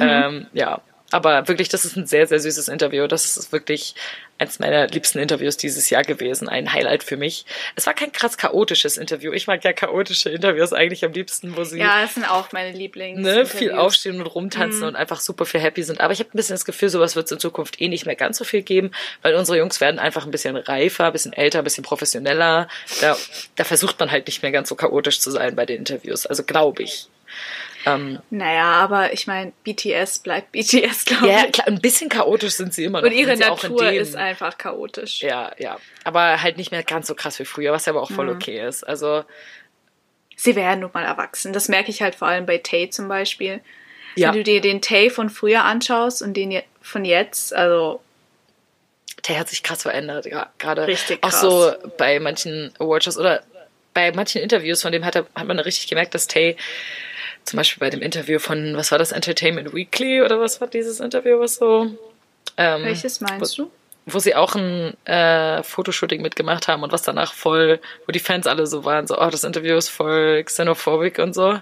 Ähm, 0.00 0.46
ja, 0.54 0.80
aber 1.10 1.46
wirklich, 1.48 1.68
das 1.68 1.84
ist 1.84 1.96
ein 1.96 2.06
sehr, 2.06 2.26
sehr 2.26 2.40
süßes 2.40 2.68
Interview. 2.68 3.06
Das 3.06 3.24
ist 3.36 3.52
wirklich 3.52 3.94
eins 4.38 4.58
meiner 4.58 4.86
liebsten 4.88 5.18
Interviews 5.18 5.56
dieses 5.56 5.88
Jahr 5.88 6.02
gewesen. 6.02 6.48
Ein 6.48 6.72
Highlight 6.72 7.02
für 7.04 7.16
mich. 7.16 7.46
Es 7.74 7.86
war 7.86 7.94
kein 7.94 8.12
krass 8.12 8.36
chaotisches 8.36 8.98
Interview. 8.98 9.32
Ich 9.32 9.46
mag 9.46 9.64
ja 9.64 9.72
chaotische 9.72 10.28
Interviews 10.30 10.72
eigentlich 10.72 11.04
am 11.04 11.12
liebsten, 11.12 11.56
wo 11.56 11.64
sie 11.64 11.78
Ja, 11.78 12.02
das 12.02 12.14
sind 12.14 12.28
auch 12.30 12.52
meine 12.52 12.76
Lieblings. 12.76 13.20
ne, 13.20 13.46
viel 13.46 13.72
aufstehen 13.72 14.20
und 14.20 14.26
rumtanzen 14.26 14.82
und 14.82 14.96
einfach 14.96 15.20
super 15.20 15.46
viel 15.46 15.60
happy 15.60 15.82
sind. 15.84 16.00
Aber 16.00 16.12
ich 16.12 16.18
habe 16.18 16.30
ein 16.30 16.36
bisschen 16.36 16.54
das 16.54 16.64
Gefühl, 16.64 16.88
sowas 16.88 17.16
wird 17.16 17.26
es 17.26 17.32
in 17.32 17.38
Zukunft 17.38 17.80
eh 17.80 17.88
nicht 17.88 18.04
mehr 18.04 18.16
ganz 18.16 18.36
so 18.36 18.44
viel 18.44 18.62
geben, 18.62 18.90
weil 19.22 19.34
unsere 19.36 19.58
Jungs 19.58 19.80
werden 19.80 19.98
einfach 19.98 20.26
ein 20.26 20.30
bisschen 20.32 20.56
reifer, 20.56 21.06
ein 21.06 21.12
bisschen 21.12 21.32
älter, 21.32 21.58
ein 21.58 21.64
bisschen 21.64 21.84
professioneller. 21.84 22.68
Da, 23.00 23.16
da 23.54 23.64
versucht 23.64 23.98
man 24.00 24.10
halt 24.10 24.26
nicht 24.26 24.42
mehr 24.42 24.52
ganz 24.52 24.68
so 24.68 24.74
chaotisch 24.74 25.20
zu 25.20 25.30
sein 25.30 25.56
bei 25.56 25.64
den 25.64 25.78
Interviews. 25.78 26.26
Also 26.26 26.42
glaube 26.42 26.82
ich. 26.82 27.08
Ähm, 27.86 28.18
Naja, 28.30 28.72
aber 28.72 29.12
ich 29.12 29.26
meine, 29.26 29.52
BTS 29.64 30.18
bleibt 30.18 30.52
BTS, 30.52 31.04
glaube 31.06 31.28
ja, 31.28 31.44
ich. 31.46 31.52
klar, 31.52 31.68
ein 31.68 31.80
bisschen 31.80 32.08
chaotisch 32.10 32.54
sind 32.54 32.74
sie 32.74 32.84
immer 32.84 33.00
noch. 33.00 33.06
Und 33.08 33.14
ihre 33.14 33.32
auch 33.34 33.62
Natur 33.62 33.90
ist 33.90 34.16
einfach 34.16 34.58
chaotisch. 34.58 35.22
Ja, 35.22 35.52
ja. 35.58 35.78
Aber 36.04 36.42
halt 36.42 36.56
nicht 36.56 36.72
mehr 36.72 36.82
ganz 36.82 37.06
so 37.06 37.14
krass 37.14 37.38
wie 37.38 37.44
früher, 37.44 37.72
was 37.72 37.86
ja 37.86 37.92
aber 37.92 38.02
auch 38.02 38.10
voll 38.10 38.28
okay 38.28 38.66
ist. 38.66 38.82
Also, 38.84 39.24
Sie 40.38 40.54
werden 40.54 40.80
nun 40.80 40.90
mal 40.92 41.04
erwachsen. 41.04 41.52
Das 41.54 41.68
merke 41.68 41.90
ich 41.90 42.02
halt 42.02 42.14
vor 42.14 42.28
allem 42.28 42.44
bei 42.44 42.58
Tay 42.58 42.90
zum 42.90 43.08
Beispiel. 43.08 43.60
ja. 44.16 44.28
Wenn 44.28 44.34
du 44.38 44.42
dir 44.42 44.60
den 44.60 44.82
Tay 44.82 45.08
von 45.08 45.30
früher 45.30 45.64
anschaust 45.64 46.20
und 46.22 46.34
den 46.34 46.60
von 46.82 47.04
jetzt, 47.04 47.54
also 47.54 48.00
der 49.28 49.38
hat 49.38 49.48
sich 49.48 49.62
krass 49.62 49.82
verändert, 49.82 50.26
ja, 50.26 50.52
gerade 50.58 50.86
Richtig 50.86 51.22
auch 51.22 51.30
krass. 51.30 51.40
so 51.40 51.72
bei 51.96 52.20
manchen 52.20 52.72
Awardshows 52.78 53.16
oder 53.16 53.42
bei 53.94 54.12
manchen 54.12 54.42
Interviews, 54.42 54.82
von 54.82 54.92
dem 54.92 55.04
hat, 55.04 55.16
er, 55.16 55.26
hat 55.34 55.46
man 55.46 55.58
richtig 55.58 55.88
gemerkt, 55.88 56.14
dass 56.14 56.26
Tay 56.26 56.56
zum 57.46 57.56
Beispiel 57.56 57.80
bei 57.80 57.90
dem 57.90 58.02
Interview 58.02 58.38
von, 58.38 58.76
was 58.76 58.90
war 58.90 58.98
das, 58.98 59.12
Entertainment 59.12 59.72
Weekly 59.72 60.22
oder 60.22 60.40
was 60.40 60.60
war 60.60 60.68
dieses 60.68 61.00
Interview, 61.00 61.38
was 61.40 61.56
so, 61.56 61.86
ähm, 62.56 62.84
welches 62.84 63.20
meinst 63.20 63.58
wo, 63.58 63.64
du? 63.64 63.70
wo 64.06 64.18
sie 64.18 64.34
auch 64.34 64.54
ein 64.54 64.94
äh, 65.06 65.62
Fotoshooting 65.62 66.22
mitgemacht 66.22 66.68
haben 66.68 66.82
und 66.82 66.92
was 66.92 67.02
danach 67.02 67.32
voll, 67.32 67.80
wo 68.06 68.12
die 68.12 68.18
Fans 68.18 68.46
alle 68.46 68.66
so 68.66 68.84
waren, 68.84 69.06
so, 69.06 69.18
oh, 69.20 69.30
das 69.30 69.44
Interview 69.44 69.76
ist 69.76 69.88
voll 69.88 70.42
xenophobic 70.44 71.18
und 71.18 71.34
so. 71.34 71.58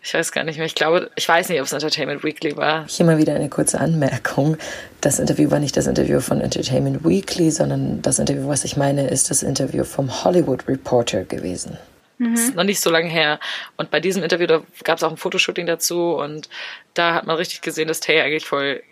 Ich 0.00 0.14
weiß 0.14 0.30
gar 0.30 0.44
nicht 0.44 0.58
mehr. 0.58 0.66
Ich 0.66 0.76
glaube, 0.76 1.10
ich 1.16 1.28
weiß 1.28 1.48
nicht, 1.48 1.60
ob 1.60 1.66
es 1.66 1.72
Entertainment 1.72 2.22
Weekly 2.22 2.56
war. 2.56 2.86
Hier 2.86 3.04
mal 3.04 3.18
wieder 3.18 3.34
eine 3.34 3.48
kurze 3.48 3.80
Anmerkung. 3.80 4.56
Das 5.00 5.18
Interview 5.18 5.50
war 5.50 5.58
nicht 5.58 5.76
das 5.76 5.88
Interview 5.88 6.20
von 6.20 6.40
Entertainment 6.40 7.04
Weekly, 7.04 7.50
sondern 7.50 8.00
das 8.00 8.20
Interview, 8.20 8.48
was 8.48 8.64
ich 8.64 8.76
meine, 8.76 9.08
ist 9.08 9.30
das 9.30 9.42
Interview 9.42 9.84
vom 9.84 10.24
Hollywood 10.24 10.68
Reporter 10.68 11.24
gewesen. 11.24 11.78
Das 12.18 12.40
ist 12.40 12.54
noch 12.56 12.64
nicht 12.64 12.80
so 12.80 12.90
lange 12.90 13.08
her. 13.08 13.38
Und 13.76 13.90
bei 13.90 14.00
diesem 14.00 14.22
Interview, 14.24 14.46
da 14.46 14.62
gab 14.84 14.98
es 14.98 15.04
auch 15.04 15.10
ein 15.10 15.16
Fotoshooting 15.16 15.66
dazu 15.66 16.14
und 16.16 16.48
da 16.94 17.14
hat 17.14 17.26
man 17.26 17.36
richtig 17.36 17.60
gesehen, 17.60 17.86
dass 17.88 18.00
Tay 18.00 18.20
eigentlich 18.20 18.44
voll 18.46 18.82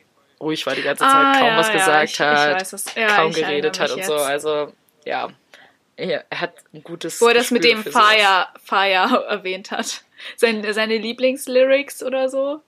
ruhig 0.40 0.64
war 0.66 0.74
die 0.74 0.82
ganze 0.82 1.02
Zeit, 1.02 1.12
Ah, 1.12 1.32
kaum 1.38 1.48
ja, 1.48 1.56
was 1.56 1.68
ja, 1.68 1.72
gesagt 1.74 2.04
ich- 2.04 2.12
ich 2.14 2.20
hat, 2.20 2.72
es. 2.72 2.94
Ja, 2.94 3.16
kaum 3.16 3.30
ich 3.30 3.36
geredet 3.36 3.80
hat 3.80 3.90
und 3.90 3.96
mich 3.96 4.06
so. 4.06 4.12
jetzt. 4.14 4.22
Also, 4.26 4.72
ja. 5.04 5.28
Er 5.96 6.24
hat 6.34 6.52
ein 6.74 6.82
gutes. 6.84 7.20
Wo 7.22 7.28
er 7.28 7.34
das 7.34 7.50
mit 7.50 7.62
Gespür 7.62 7.78
dem 7.78 7.82
für 7.84 7.90
sowas. 7.92 8.04
Fire, 8.12 8.46
Fire 8.62 9.24
erwähnt 9.28 9.70
hat. 9.70 10.02
Seine, 10.36 10.74
seine 10.74 10.98
Lieblingslyrics 10.98 12.02
oder 12.02 12.28
so. 12.28 12.60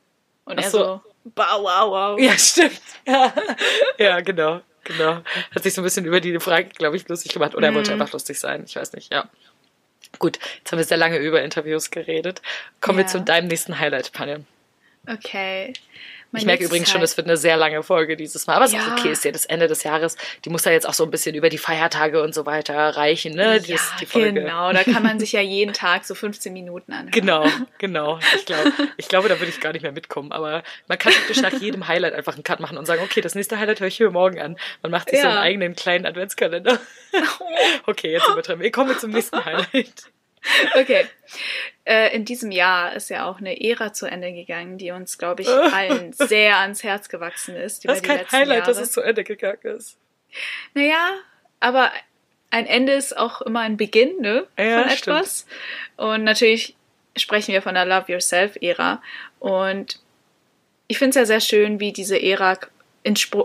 Und 0.46 0.58
Ach 0.58 0.64
er 0.64 0.70
so. 0.70 0.78
so, 0.78 1.00
wow, 1.36 1.60
wow, 1.60 1.90
wow. 1.90 2.18
Ja, 2.20 2.32
stimmt. 2.38 2.80
Ja, 3.06 3.32
ja 3.98 4.20
genau. 4.22 4.60
Genau. 4.84 5.20
Hat 5.54 5.62
sich 5.62 5.74
so 5.74 5.82
ein 5.82 5.84
bisschen 5.84 6.06
über 6.06 6.20
die 6.20 6.40
Frage, 6.40 6.70
glaube 6.70 6.96
ich, 6.96 7.06
lustig 7.06 7.34
gemacht. 7.34 7.54
Oder 7.54 7.66
er 7.68 7.74
wollte 7.74 7.94
Mhm. 7.94 8.00
einfach 8.00 8.14
lustig 8.14 8.40
sein. 8.40 8.64
Ich 8.66 8.76
weiß 8.76 8.94
nicht, 8.94 9.12
ja. 9.12 9.28
Gut, 10.18 10.38
jetzt 10.58 10.72
haben 10.72 10.78
wir 10.78 10.84
sehr 10.84 10.96
lange 10.96 11.18
über 11.18 11.42
Interviews 11.42 11.90
geredet. 11.90 12.42
Kommen 12.80 12.98
wir 12.98 13.04
Ja. 13.04 13.08
zu 13.10 13.20
deinem 13.20 13.48
nächsten 13.48 13.78
Highlight, 13.78 14.12
Panne. 14.12 14.44
Okay. 15.06 15.72
Mein 16.30 16.40
Ich 16.40 16.46
merke 16.46 16.64
übrigens 16.64 16.90
schon, 16.90 17.00
es 17.00 17.16
wird 17.16 17.26
eine 17.26 17.38
sehr 17.38 17.56
lange 17.56 17.82
Folge 17.82 18.14
dieses 18.16 18.46
Mal. 18.46 18.56
Aber 18.56 18.66
es 18.66 18.72
ist 18.72 18.76
Ja. 18.78 18.86
auch 18.94 18.98
okay, 18.98 19.10
ist 19.10 19.24
ja 19.24 19.30
das 19.32 19.46
Ende 19.46 19.66
des 19.66 19.82
Jahres. 19.82 20.16
Die 20.44 20.50
muss 20.50 20.64
ja 20.66 20.72
jetzt 20.72 20.86
auch 20.86 20.92
so 20.92 21.04
ein 21.04 21.10
bisschen 21.10 21.34
über 21.34 21.48
die 21.48 21.56
Feiertage 21.56 22.22
und 22.22 22.34
so 22.34 22.44
weiter 22.44 22.74
reichen, 22.76 23.34
ne? 23.34 23.60
Die, 23.60 23.70
Ja, 23.70 23.76
ist 23.76 23.92
die 24.00 24.06
Folge. 24.06 24.34
genau. 24.42 24.72
Da 24.72 24.84
kann 24.84 25.02
man 25.02 25.18
sich 25.18 25.32
ja 25.32 25.40
jeden 25.40 25.72
Tag 25.72 26.04
so 26.04 26.14
15 26.14 26.52
Minuten 26.52 26.92
anhören. 26.92 27.10
Genau, 27.12 27.46
genau. 27.78 28.18
Ich 28.36 28.44
glaube, 28.44 28.72
ich 28.98 29.08
glaube, 29.08 29.28
da 29.30 29.38
würde 29.40 29.48
ich 29.50 29.60
gar 29.60 29.72
nicht 29.72 29.82
mehr 29.82 29.92
mitkommen. 29.92 30.30
Aber 30.32 30.62
man 30.86 30.98
kann 30.98 31.12
praktisch 31.14 31.40
nach 31.40 31.52
jedem 31.54 31.88
Highlight 31.88 32.12
einfach 32.12 32.34
einen 32.34 32.44
Cut 32.44 32.60
machen 32.60 32.76
und 32.76 32.84
sagen, 32.84 33.00
okay, 33.02 33.22
das 33.22 33.34
nächste 33.34 33.58
Highlight 33.58 33.80
höre 33.80 33.88
ich 33.88 33.98
mir 33.98 34.10
morgen 34.10 34.38
an. 34.38 34.58
Man 34.82 34.90
macht 34.92 35.08
sich 35.08 35.20
so 35.20 35.24
Ja. 35.24 35.30
einen 35.30 35.38
eigenen 35.42 35.76
kleinen 35.76 36.04
Adventskalender. 36.06 36.78
Okay, 37.86 38.12
jetzt 38.12 38.28
übertreiben 38.28 38.62
wir. 38.62 38.70
Kommen 38.70 38.90
wir 38.90 38.98
zum 38.98 39.10
nächsten 39.12 39.42
Highlight. 39.42 40.10
Okay. 40.74 41.06
Äh, 41.84 42.14
in 42.14 42.24
diesem 42.24 42.50
Jahr 42.50 42.94
ist 42.94 43.10
ja 43.10 43.26
auch 43.28 43.38
eine 43.38 43.60
Ära 43.62 43.92
zu 43.92 44.06
Ende 44.06 44.32
gegangen, 44.32 44.78
die 44.78 44.90
uns, 44.90 45.18
glaube 45.18 45.42
ich, 45.42 45.48
allen 45.72 46.12
sehr 46.12 46.58
ans 46.58 46.82
Herz 46.82 47.08
gewachsen 47.08 47.56
ist. 47.56 47.84
Das 47.84 47.98
ist 47.98 48.04
kein 48.04 48.30
Highlight, 48.30 48.58
Jahre. 48.58 48.70
dass 48.70 48.78
es 48.78 48.92
zu 48.92 49.00
Ende 49.00 49.24
gegangen 49.24 49.62
ist. 49.62 49.96
Naja, 50.74 51.16
aber 51.60 51.90
ein 52.50 52.66
Ende 52.66 52.92
ist 52.92 53.16
auch 53.16 53.40
immer 53.42 53.60
ein 53.60 53.76
Beginn 53.76 54.20
ne, 54.20 54.46
Ja, 54.58 54.82
von 54.82 54.90
stimmt. 54.90 55.16
etwas. 55.18 55.46
Und 55.96 56.24
natürlich 56.24 56.76
sprechen 57.16 57.52
wir 57.52 57.62
von 57.62 57.74
der 57.74 57.84
Love 57.84 58.12
Yourself-Ära. 58.12 59.02
Und 59.38 60.00
ich 60.86 60.98
finde 60.98 61.10
es 61.10 61.16
ja 61.16 61.26
sehr 61.26 61.40
schön, 61.40 61.80
wie 61.80 61.92
diese 61.92 62.20
Ära 62.20 62.58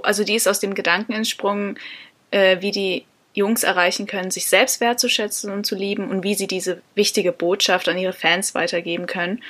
also 0.03 0.23
die 0.25 0.35
ist 0.35 0.47
aus 0.47 0.59
dem 0.59 0.73
Gedanken 0.73 1.13
entsprungen, 1.13 1.79
äh, 2.31 2.59
wie 2.59 2.71
die 2.71 3.05
Jungs 3.33 3.63
erreichen 3.63 4.07
können, 4.07 4.31
sich 4.31 4.47
selbst 4.47 4.79
wertzuschätzen 4.79 5.51
und 5.51 5.65
zu 5.65 5.75
lieben 5.75 6.09
und 6.09 6.23
wie 6.23 6.35
sie 6.35 6.47
diese 6.47 6.81
wichtige 6.95 7.31
Botschaft 7.31 7.89
an 7.89 7.97
ihre 7.97 8.13
Fans 8.13 8.53
weitergeben 8.53 9.07
können. 9.07 9.41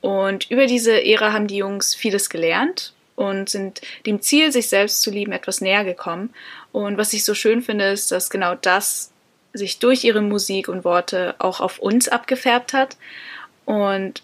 Und 0.00 0.50
über 0.50 0.66
diese 0.66 1.04
Ära 1.04 1.32
haben 1.32 1.46
die 1.46 1.58
Jungs 1.58 1.94
vieles 1.94 2.30
gelernt 2.30 2.92
und 3.16 3.50
sind 3.50 3.80
dem 4.06 4.22
Ziel, 4.22 4.50
sich 4.50 4.68
selbst 4.68 5.02
zu 5.02 5.10
lieben, 5.10 5.32
etwas 5.32 5.60
näher 5.60 5.84
gekommen. 5.84 6.34
Und 6.72 6.96
was 6.96 7.12
ich 7.12 7.24
so 7.24 7.34
schön 7.34 7.62
finde, 7.62 7.90
ist, 7.90 8.10
dass 8.10 8.30
genau 8.30 8.54
das 8.54 9.12
sich 9.52 9.78
durch 9.78 10.04
ihre 10.04 10.22
Musik 10.22 10.68
und 10.68 10.84
Worte 10.84 11.34
auch 11.38 11.60
auf 11.60 11.78
uns 11.78 12.08
abgefärbt 12.08 12.72
hat. 12.72 12.96
Und 13.64 14.22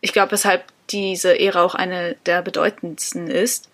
ich 0.00 0.12
glaube, 0.12 0.32
weshalb 0.32 0.64
diese 0.90 1.38
Ära 1.38 1.62
auch 1.62 1.74
eine 1.74 2.16
der 2.26 2.42
bedeutendsten 2.42 3.28
ist. 3.28 3.68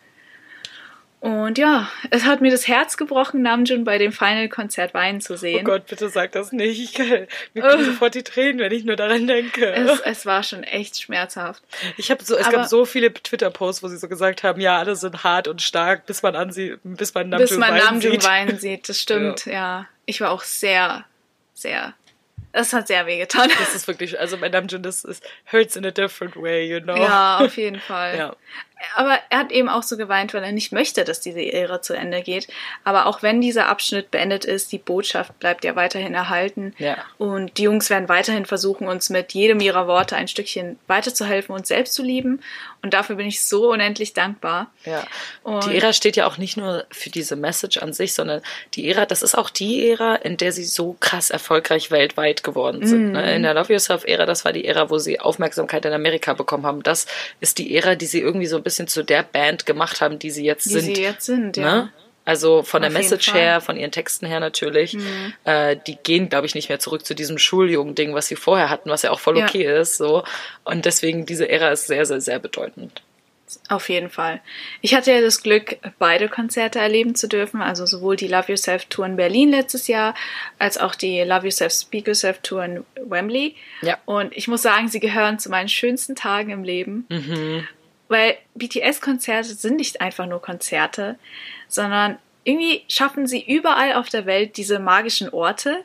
Und 1.23 1.57
ja, 1.57 1.89
es 2.11 2.25
hat 2.25 2.41
mir 2.41 2.51
das 2.51 2.66
Herz 2.66 2.97
gebrochen, 2.97 3.43
Namjoon 3.43 3.85
bei 3.85 3.97
dem 3.97 4.11
Final-Konzert 4.11 4.93
weinen 4.93 5.20
zu 5.20 5.35
Oh 5.35 5.37
sehen. 5.37 5.64
Gott, 5.64 5.87
bitte 5.87 6.09
sag 6.09 6.33
das 6.33 6.51
nicht. 6.51 6.81
Ich 6.83 6.95
kann, 6.95 7.29
mir 7.55 7.62
kommen 7.62 7.85
sofort 7.85 8.16
die 8.16 8.25
Tränen, 8.25 8.59
wenn 8.59 8.73
ich 8.73 8.83
nur 8.83 8.97
daran 8.97 9.29
denke. 9.29 9.73
Es, 9.73 10.01
es 10.01 10.27
war 10.27 10.43
schon 10.43 10.64
echt 10.64 11.01
schmerzhaft. 11.01 11.62
Ich 11.97 12.11
habe 12.11 12.25
so, 12.25 12.37
es 12.37 12.49
Aber- 12.49 12.57
gab 12.57 12.66
so 12.66 12.85
viele 12.85 13.14
Twitter-Posts, 13.14 13.85
wo 13.85 13.87
sie 13.89 13.99
so 13.99 14.09
gesagt 14.09 14.43
haben, 14.43 14.61
ja, 14.61 14.79
alle 14.79 14.97
sind 14.97 15.23
hart 15.23 15.47
und 15.47 15.62
stark, 15.62 16.07
bis 16.07 16.25
man 16.25 16.35
ansieht, 16.35 16.81
bis 16.83 17.14
man 17.14 17.29
Namjoon 17.29 17.49
Bis 17.49 17.57
man 17.57 17.70
weinen 17.70 17.85
Namjoon 17.85 18.12
sieht. 18.14 18.25
weinen 18.25 18.59
sieht, 18.59 18.89
das 18.89 18.99
stimmt, 19.01 19.47
ja. 19.47 19.87
Ich 20.07 20.20
war 20.20 20.33
auch 20.33 20.43
sehr, 20.43 21.05
sehr, 21.55 21.95
das 22.53 22.73
hat 22.73 22.89
sehr 22.89 23.07
wehgetan. 23.07 23.49
Das 23.61 23.77
ist 23.77 23.87
wirklich, 23.87 24.18
also 24.18 24.39
bei 24.39 24.49
Namjoon, 24.49 24.83
das 24.83 25.05
ist, 25.05 25.23
hurts 25.53 25.77
in 25.77 25.87
a 25.87 25.93
different 25.93 26.35
way, 26.35 26.68
you 26.68 26.81
know. 26.81 26.97
Ja, 26.97 27.39
auf 27.39 27.57
jeden 27.57 27.79
Fall. 27.79 28.16
Ja. 28.18 28.37
Aber 28.95 29.18
er 29.30 29.39
hat 29.39 29.53
eben 29.53 29.68
auch 29.68 29.83
so 29.83 29.97
geweint, 29.97 30.35
weil 30.35 30.43
er 30.43 30.53
nicht 30.53 30.72
möchte, 30.72 31.05
dass 31.05 31.20
diese 31.20 31.41
Ära 31.41 31.83
zu 31.83 31.95
Ende 31.95 32.22
geht. 32.22 32.49
Aber 32.85 33.07
auch 33.07 33.22
wenn 33.22 33.41
dieser 33.41 33.68
Abschnitt 33.68 34.11
beendet 34.11 34.45
ist, 34.45 34.72
die 34.72 34.78
Botschaft 34.78 35.39
bleibt 35.39 35.64
ja 35.64 35.76
weiterhin 35.76 36.14
erhalten. 36.14 36.74
Ja. 36.78 36.97
Und 37.18 37.59
die 37.59 37.64
Jungs 37.64 37.91
werden 37.91 38.09
weiterhin 38.09 38.47
versuchen, 38.47 38.89
uns 38.89 39.11
mit 39.11 39.33
jedem 39.33 39.61
ihrer 39.61 39.87
Worte 39.87 40.16
ein 40.16 40.28
Stückchen 40.28 40.78
weiterzuhelfen, 40.87 41.55
uns 41.55 41.68
selbst 41.68 41.95
zu 41.95 42.03
lieben. 42.03 42.41
Und 42.83 42.95
dafür 42.95 43.14
bin 43.16 43.26
ich 43.26 43.41
so 43.45 43.70
unendlich 43.70 44.12
dankbar. 44.12 44.70
Ja. 44.85 45.07
Und- 45.45 45.64
die 45.66 45.76
Ära 45.76 45.93
steht 45.93 46.16
ja 46.16 46.26
auch 46.26 46.37
nicht 46.37 46.57
nur 46.57 46.85
für 46.91 47.11
diese 47.11 47.37
Message 47.37 47.78
an 47.78 47.93
sich, 47.93 48.12
sondern 48.12 48.43
die 48.74 48.89
Ära, 48.91 49.07
das 49.07 49.22
ist 49.22 49.37
auch 49.37 49.51
die 49.51 49.89
Ära, 49.89 50.16
in 50.16 50.37
der 50.37 50.51
sie 50.53 50.64
so 50.64 50.97
krass 50.99 51.30
erfolgreich 51.30 51.91
weltweit 51.93 52.43
geworden 52.43 52.85
sind. 52.87 53.12
Ne? 53.12 53.37
In 53.37 53.45
der 53.45 53.55
Love 53.55 53.72
Yourself 53.72 54.05
Ära, 54.05 54.26
das 54.26 54.45
war 54.45 54.53
die 54.53 54.64
Ära, 54.64 54.91
wo 54.91 54.99
sie 54.99 55.20
Aufmerksamkeit 55.20 55.85
in 55.85 55.93
Amerika 55.93 56.35
bekommen 56.35 56.66
haben. 56.66 56.83
Das 56.83 57.07
ist 57.41 57.59
die 57.59 57.74
Ära, 57.76 57.95
die 57.95 58.07
sie 58.07 58.20
irgendwie 58.20 58.47
so 58.47 58.57
ein 58.57 58.62
bisschen 58.64 58.89
zu 58.89 59.05
der 59.05 59.22
Band 59.22 59.64
gemacht 59.64 60.01
haben, 60.01 60.18
die 60.18 60.30
sie 60.33 60.45
jetzt 60.45 60.64
Die 60.66 60.70
sind. 60.80 60.97
sie 60.97 61.03
jetzt 61.03 61.26
sind, 61.26 61.57
ja. 61.57 61.76
Ne? 61.85 61.93
Also 62.25 62.62
von 62.62 62.83
der 62.83 62.91
Auf 62.91 62.97
jeden 62.97 63.05
Message. 63.05 63.33
Mhm. 63.33 63.37
her, 63.37 63.61
von 63.61 63.77
ihren 63.77 63.91
Texten 63.91 64.27
her 64.27 64.39
natürlich. 64.41 64.97
Äh, 65.45 65.77
die 65.87 65.97
gehen, 65.97 66.29
glaube 66.29 66.47
ich, 66.47 66.55
nicht 66.55 66.68
mehr 66.68 66.79
zurück 66.79 67.05
zu 67.05 67.14
diesem 67.14 67.37
Schuljungen-Ding, 67.39 68.14
was 68.14 68.29
sie 68.29 68.37
vorher 68.37 68.70
hatten, 68.70 68.91
was 68.91 69.03
ja 69.03 69.11
auch 69.11 69.20
voll 69.20 69.39
Ja. 69.39 69.47
okay 69.47 69.64
ist. 69.81 69.97
So. 69.97 70.23
Und 70.64 70.85
deswegen, 70.85 71.27
diese 71.27 71.49
Ära 71.49 71.70
ist 71.70 71.89
sehr, 71.89 72.07
sehr, 72.07 72.20
sehr 72.20 72.39
bedeutend. 72.39 73.03
Auf 73.68 73.91
jeden 73.91 74.09
Fall. 74.09 74.41
Ich 74.81 74.95
hatte 74.95 75.12
ja 75.12 75.20
das 75.20 75.43
Glück, 75.43 75.77
beide 75.99 76.31
Konzerte 76.31 76.79
erleben 76.79 77.14
zu 77.14 77.29
dürfen, 77.29 77.61
also 77.61 77.85
sowohl 77.85 78.16
die 78.16 78.29
Love 78.29 78.53
Yourself 78.53 78.87
Tour 78.87 79.05
in 79.05 79.16
Berlin 79.16 79.51
letztes 79.51 79.89
Jahr, 79.89 80.14
als 80.59 80.79
auch 80.79 80.95
die 80.95 81.20
Love 81.20 81.45
Yourself 81.49 81.73
Speak 81.75 82.07
Yourself 82.07 82.39
Tour 82.43 82.64
in 82.64 82.85
Wembley. 83.05 83.57
Ja. 83.83 83.99
Und 84.07 84.35
ich 84.35 84.49
muss 84.49 84.62
sagen, 84.62 84.89
sie 84.89 85.01
gehören 85.01 85.39
zu 85.39 85.51
meinen 85.51 85.68
schönsten 85.68 86.14
Tagen 86.16 86.49
im 86.51 86.64
Leben. 86.64 87.07
Weil 88.09 88.36
BTS-Konzerte 88.55 89.55
sind 89.55 89.76
nicht 89.76 90.00
einfach 90.00 90.26
nur 90.26 90.42
Konzerte, 90.42 91.18
sondern 91.68 92.18
irgendwie 92.44 92.82
schaffen 92.88 93.26
sie 93.26 93.40
überall 93.42 93.94
auf 93.94 94.09
der 94.09 94.26
Welt 94.26 94.57
diese 94.57 94.78
magischen 94.78 95.28
Orte, 95.30 95.84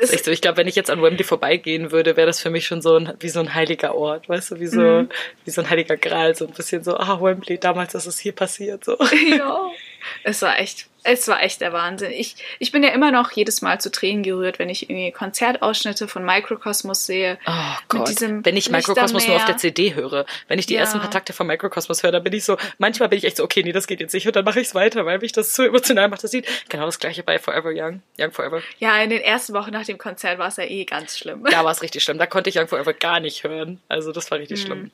Das 0.00 0.10
ist 0.10 0.12
echt 0.14 0.24
so. 0.24 0.30
Ich 0.30 0.40
glaube, 0.40 0.56
wenn 0.58 0.66
ich 0.68 0.76
jetzt 0.76 0.90
an 0.90 1.02
Wembley 1.02 1.24
vorbeigehen 1.24 1.90
würde, 1.92 2.16
wäre 2.16 2.26
das 2.26 2.40
für 2.40 2.50
mich 2.50 2.66
schon 2.66 2.80
so 2.82 2.96
ein, 2.96 3.12
wie 3.20 3.28
so 3.28 3.40
ein 3.40 3.54
heiliger 3.54 3.94
Ort, 3.94 4.28
weißt 4.28 4.52
du, 4.52 4.60
wie 4.60 4.66
so, 4.66 4.80
Mhm. 4.80 5.08
wie 5.44 5.50
so 5.50 5.60
ein 5.60 5.70
heiliger 5.70 5.96
Gral, 5.96 6.34
so 6.34 6.46
ein 6.46 6.52
bisschen 6.52 6.82
so, 6.82 6.96
ah, 6.96 7.20
Wembley, 7.20 7.58
damals 7.58 7.94
ist 7.94 8.06
es 8.06 8.18
hier 8.18 8.32
passiert, 8.32 8.84
so. 8.84 8.96
ja. 9.36 9.70
Es 10.24 10.40
war 10.42 10.58
echt, 10.58 10.86
es 11.08 11.26
war 11.28 11.42
echt 11.42 11.60
der 11.60 11.72
Wahnsinn. 11.72 12.10
Ich, 12.12 12.36
ich 12.58 12.72
bin 12.72 12.82
ja 12.82 12.90
immer 12.90 13.10
noch 13.10 13.30
jedes 13.32 13.62
Mal 13.62 13.80
zu 13.80 13.90
Tränen 13.90 14.22
gerührt, 14.22 14.58
wenn 14.58 14.68
ich 14.68 14.88
irgendwie 14.88 15.10
Konzertausschnitte 15.12 16.08
von 16.08 16.24
Microcosmos 16.24 17.06
sehe. 17.06 17.38
Oh 17.46 17.52
Gott, 17.88 18.20
wenn 18.20 18.56
ich 18.56 18.70
Microcosmos 18.70 19.26
nur 19.26 19.36
auf 19.36 19.44
der. 19.44 19.56
CD 19.56 19.94
höre, 19.94 20.24
wenn 20.46 20.58
ich 20.58 20.66
die 20.66 20.74
Ja. 20.74 20.80
ersten 20.80 21.00
paar 21.00 21.10
Takte 21.10 21.32
von 21.32 21.46
Microcosmos 21.46 22.02
höre, 22.02 22.12
dann 22.12 22.22
bin 22.22 22.32
ich 22.32 22.44
so, 22.44 22.56
manchmal 22.78 23.08
bin 23.08 23.18
ich 23.18 23.24
echt 23.24 23.36
so, 23.38 23.44
okay, 23.44 23.62
nee, 23.64 23.72
das 23.72 23.86
geht 23.86 24.00
jetzt 24.00 24.12
nicht 24.12 24.26
und 24.26 24.36
dann 24.36 24.44
mache 24.44 24.60
ich 24.60 24.68
es 24.68 24.74
weiter, 24.74 25.04
weil 25.06 25.18
mich 25.18 25.32
das 25.32 25.54
so 25.54 25.64
emotional 25.64 26.08
macht, 26.08 26.22
das 26.22 26.32
Lied. 26.32 26.46
Genau 26.68 26.86
das 26.86 26.98
gleiche 26.98 27.22
bei 27.22 27.38
Forever 27.38 27.70
Young, 27.74 28.02
Young 28.18 28.30
Forever. 28.32 28.62
Ja, 28.78 28.96
in 29.02 29.10
den 29.10 29.20
ersten 29.20 29.52
Wochen 29.54 29.70
nach 29.72 29.84
dem 29.84 29.98
Konzert 29.98 30.38
war 30.38 30.48
es 30.48 30.56
ja 30.56 30.64
eh 30.64 30.84
ganz 30.84 31.18
schlimm. 31.18 31.44
Da 31.50 31.64
war 31.64 31.72
es 31.72 31.82
richtig 31.82 32.02
schlimm, 32.04 32.18
da 32.18 32.26
konnte 32.26 32.50
ich 32.50 32.56
Young 32.58 32.68
Forever 32.68 32.92
gar 32.92 33.18
nicht 33.20 33.42
hören, 33.44 33.80
also 33.88 34.12
das 34.12 34.30
war 34.30 34.38
richtig 34.38 34.60
schlimm. 34.62 34.90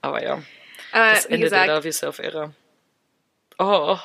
Aber 0.00 0.22
ja, 0.22 0.42
Aber 0.92 1.10
das 1.10 1.24
Mhm. 1.26 1.30
Wie 1.30 1.34
Ende 1.34 1.50
der 1.50 1.58
gesagt, 1.64 1.68
Love 1.68 1.86
Yourself-Ära. 1.88 2.52
Oh, 3.58 3.98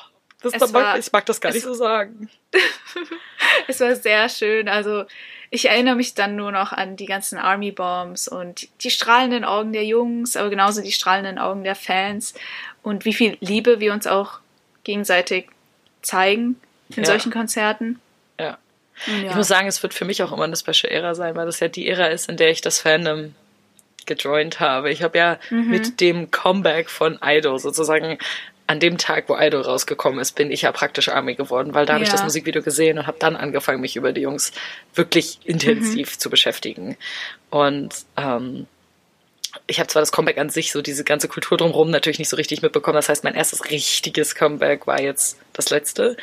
das 0.52 0.62
Es 0.62 0.72
mag, 0.72 0.98
ich 0.98 1.12
mag 1.12 1.26
das 1.26 1.40
gar 1.40 1.52
nicht 1.52 1.62
so 1.64 1.74
sagen. 1.74 2.28
es 3.68 3.80
war 3.80 3.94
sehr 3.96 4.28
schön. 4.28 4.68
Also 4.68 5.04
ich 5.50 5.68
erinnere 5.68 5.94
mich 5.94 6.14
dann 6.14 6.36
nur 6.36 6.52
noch 6.52 6.72
an 6.72 6.96
die 6.96 7.06
ganzen 7.06 7.38
Army 7.38 7.70
Bombs 7.70 8.28
und 8.28 8.68
die 8.82 8.90
strahlenden 8.90 9.44
Augen 9.44 9.72
der 9.72 9.84
Jungs, 9.84 10.36
aber 10.36 10.50
genauso 10.50 10.82
die 10.82 10.92
strahlenden 10.92 11.38
Augen 11.38 11.62
der 11.64 11.74
Fans 11.76 12.34
und 12.82 13.04
wie 13.04 13.12
viel 13.14 13.36
Liebe 13.40 13.80
wir 13.80 13.92
uns 13.92 14.06
auch 14.06 14.40
gegenseitig 14.82 15.46
zeigen 16.02 16.60
in 16.90 17.04
Ja. 17.04 17.06
solchen 17.06 17.32
Konzerten. 17.32 18.00
Ja. 18.38 18.58
Ja. 19.06 19.30
Ich 19.30 19.34
muss 19.34 19.48
sagen, 19.48 19.66
es 19.66 19.82
wird 19.82 19.94
für 19.94 20.04
mich 20.04 20.22
auch 20.22 20.32
immer 20.32 20.44
eine 20.44 20.56
Special 20.56 20.92
Ära 20.92 21.14
sein, 21.14 21.34
weil 21.36 21.46
das 21.46 21.60
ja 21.60 21.68
die 21.68 21.88
Ära 21.88 22.06
ist, 22.06 22.28
in 22.28 22.36
der 22.36 22.50
ich 22.50 22.60
das 22.60 22.80
Fandom 22.80 23.34
gejoint 24.06 24.60
habe. 24.60 24.90
Ich 24.90 25.02
habe 25.02 25.16
ja 25.18 25.38
Mhm. 25.50 25.68
mit 25.70 26.00
dem 26.00 26.30
Comeback 26.30 26.90
von 26.90 27.18
Idol 27.22 27.58
sozusagen 27.58 28.18
an 28.66 28.80
dem 28.80 28.96
Tag, 28.96 29.28
wo 29.28 29.36
Idol 29.36 29.62
rausgekommen 29.62 30.18
ist, 30.18 30.32
bin 30.32 30.50
ich 30.50 30.62
ja 30.62 30.72
praktisch 30.72 31.08
Army 31.08 31.34
geworden, 31.34 31.74
weil 31.74 31.84
da 31.84 31.94
habe 31.94 32.04
ich 32.04 32.10
das 32.10 32.22
Musikvideo 32.22 32.62
gesehen 32.62 32.98
und 32.98 33.06
habe 33.06 33.18
dann 33.18 33.36
angefangen, 33.36 33.80
mich 33.80 33.96
über 33.96 34.12
die 34.12 34.22
Jungs 34.22 34.52
wirklich 34.94 35.38
intensiv 35.44 36.18
zu 36.18 36.30
beschäftigen. 36.30 36.96
Und 37.50 37.94
ähm, 38.16 38.66
ich 39.66 39.78
habe 39.78 39.88
zwar 39.88 40.02
das 40.02 40.12
Comeback 40.12 40.38
an 40.38 40.50
sich, 40.50 40.72
so 40.72 40.82
diese 40.82 41.04
ganze 41.04 41.28
Kultur 41.28 41.58
drumherum 41.58 41.90
natürlich 41.90 42.18
nicht 42.18 42.28
so 42.28 42.36
richtig 42.36 42.62
mitbekommen. 42.62 42.96
Das 42.96 43.08
heißt, 43.08 43.24
mein 43.24 43.34
erstes 43.34 43.70
richtiges 43.70 44.34
Comeback 44.34 44.86
war 44.86 45.00
jetzt 45.00 45.38
das 45.52 45.70
letzte. 45.70 46.16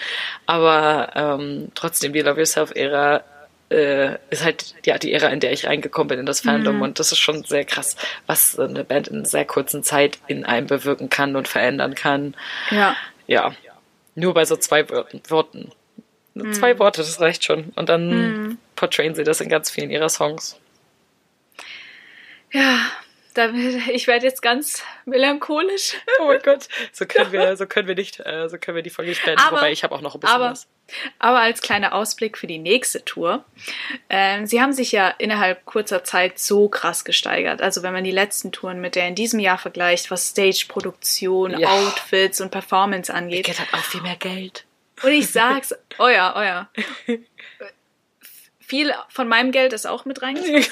Aber 0.46 1.12
ähm, 1.16 1.70
trotzdem, 1.76 2.12
die 2.12 2.22
Love 2.22 2.40
Yourself-Ära 2.40 3.24
äh, 3.72 4.18
ist 4.30 4.44
halt 4.44 4.76
ja 4.86 4.98
die 4.98 5.14
Ära, 5.14 5.28
in 5.30 5.40
der 5.40 5.52
ich 5.52 5.66
reingekommen 5.66 6.10
bin 6.10 6.20
in 6.20 6.26
das 6.26 6.42
Fandom. 6.42 6.82
Und 6.82 7.00
das 7.00 7.12
ist 7.12 7.20
schon 7.20 7.44
sehr 7.44 7.66
krass, 7.66 7.96
was 8.28 8.60
eine 8.60 8.84
Band 8.84 9.08
in 9.08 9.26
sehr 9.26 9.46
kurzen 9.46 9.84
Zeit 9.84 10.20
in 10.28 10.46
einem 10.46 10.68
bewirken 10.68 11.10
kann 11.10 11.36
und 11.36 11.48
verändern 11.48 11.96
kann. 11.96 12.36
ja. 12.70 12.96
Ja, 13.28 13.54
nur 14.16 14.34
bei 14.34 14.44
so 14.44 14.58
zwei. 14.58 14.90
Worten. 14.90 15.72
Nur 16.34 16.52
Zwei 16.54 16.80
Worte, 16.80 17.02
das 17.02 17.20
reicht 17.22 17.44
schon. 17.44 17.72
Und 17.76 17.90
dann 17.90 18.58
portrayen 18.76 19.16
sie 19.16 19.24
das 19.24 19.42
in 19.42 19.50
ganz 19.50 19.70
vielen 19.70 19.90
ihrer 19.90 20.10
Songs. 20.10 20.58
Ja, 22.52 22.80
da, 23.34 23.50
ich 23.92 24.08
werde 24.08 24.26
jetzt 24.26 24.42
ganz 24.42 24.84
melancholisch. 25.06 25.94
Oh 26.20 26.26
mein 26.28 26.42
Gott, 26.42 26.68
so 26.92 27.06
können 27.06 27.32
wir, 27.32 27.56
so 27.58 27.66
können 27.66 27.88
wir 27.88 27.96
nicht, 27.96 28.20
äh, 28.20 28.48
so 28.50 28.58
können 28.58 28.76
wir 28.76 28.84
die 28.84 28.90
Folge 28.90 29.12
nicht 29.12 29.24
beenden. 29.24 29.42
Aber- 29.42 29.58
Wobei 29.58 29.72
ich 29.72 29.84
habe 29.84 29.94
auch 29.96 30.02
noch 30.02 30.16
ein 30.16 30.20
bisschen 30.20 30.36
aber, 30.36 30.52
was. 30.52 30.68
aber 31.20 31.40
als 31.40 31.62
kleiner 31.62 31.94
Ausblick 31.94 32.38
für 32.38 32.48
die 32.48 32.58
nächste 32.58 33.04
Tour. 33.06 33.46
Ähm, 34.10 34.46
sie 34.46 34.62
haben 34.62 34.74
sich 34.74 34.92
ja 34.92 35.10
innerhalb 35.18 35.66
kurzer 35.66 36.04
Zeit 36.04 36.40
so 36.40 36.68
krass 36.70 37.06
gesteigert. 37.06 37.62
Also 37.62 37.84
wenn 37.84 37.94
man 37.94 38.04
die 38.04 38.12
letzten 38.12 38.52
Touren 38.52 38.82
mit 38.82 38.96
der 38.96 39.08
in 39.08 39.16
diesem 39.16 39.40
Jahr 39.40 39.58
vergleicht, 39.58 40.12
was 40.12 40.28
Stage-Produktion, 40.30 41.58
Ja. 41.60 41.70
Outfits 41.70 42.42
und 42.42 42.52
Performance 42.52 43.14
angeht. 43.14 43.46
Get 43.46 43.60
hat 43.60 43.74
auch 43.74 43.84
viel 43.84 44.02
mehr 44.02 44.16
Geld. 44.18 44.66
Und 45.04 45.12
ich 45.12 45.32
sag's, 45.32 45.74
oh 45.98 46.08
ja, 46.08 46.36
oh 46.38 46.42
ja. 46.44 46.70
Viel 48.60 48.94
von 49.10 49.28
meinem 49.28 49.52
Geld 49.52 49.74
ist 49.74 49.86
auch 49.86 50.06
mit 50.06 50.22
reingekommen. 50.22 50.64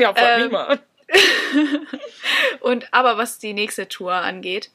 ja, 0.00 0.14
von 0.14 0.24
Ähm, 0.24 0.42
niemand. 0.42 0.82
Und 2.60 2.92
aber 2.92 3.18
was 3.18 3.38
die 3.38 3.52
nächste 3.52 3.88
Tour 3.88 4.12
angeht, 4.12 4.70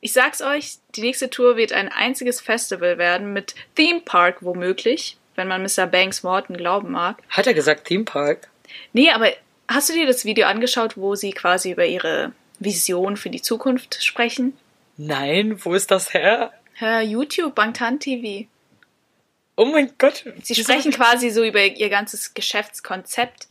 ich 0.00 0.12
sag's 0.12 0.42
euch, 0.42 0.78
die 0.96 1.02
nächste 1.02 1.30
Tour 1.30 1.56
wird 1.56 1.72
ein 1.72 1.88
einziges 1.88 2.40
Festival 2.40 2.98
werden 2.98 3.32
mit 3.32 3.54
Theme 3.76 4.00
Park 4.00 4.38
womöglich, 4.40 5.16
wenn 5.36 5.48
man 5.48 5.62
Mr. 5.62 5.86
Banks 5.86 6.24
Worten 6.24 6.56
glauben 6.56 6.90
mag. 6.90 7.22
Hat 7.28 7.46
er 7.46 7.54
gesagt 7.54 7.86
Theme 7.86 8.04
Park? 8.04 8.48
Nee, 8.92 9.10
aber 9.10 9.32
hast 9.68 9.88
du 9.88 9.94
dir 9.94 10.06
das 10.06 10.24
Video 10.24 10.46
angeschaut, 10.46 10.96
wo 10.96 11.14
sie 11.14 11.30
quasi 11.30 11.70
über 11.70 11.86
ihre 11.86 12.32
Vision 12.58 13.16
für 13.16 13.30
die 13.30 13.42
Zukunft 13.42 14.02
sprechen? 14.02 14.56
Nein, 14.96 15.64
wo 15.64 15.74
ist 15.74 15.90
das 15.90 16.12
her? 16.12 16.52
Hör 16.74 17.00
YouTube, 17.00 17.54
Bangtan 17.54 18.00
TV. 18.00 18.46
Oh 19.56 19.66
mein 19.66 19.92
Gott. 19.98 20.24
Sie 20.42 20.54
sprechen 20.54 20.92
quasi 20.92 21.30
so 21.30 21.44
über 21.44 21.64
ihr 21.64 21.90
ganzes 21.90 22.34
Geschäftskonzept 22.34 23.46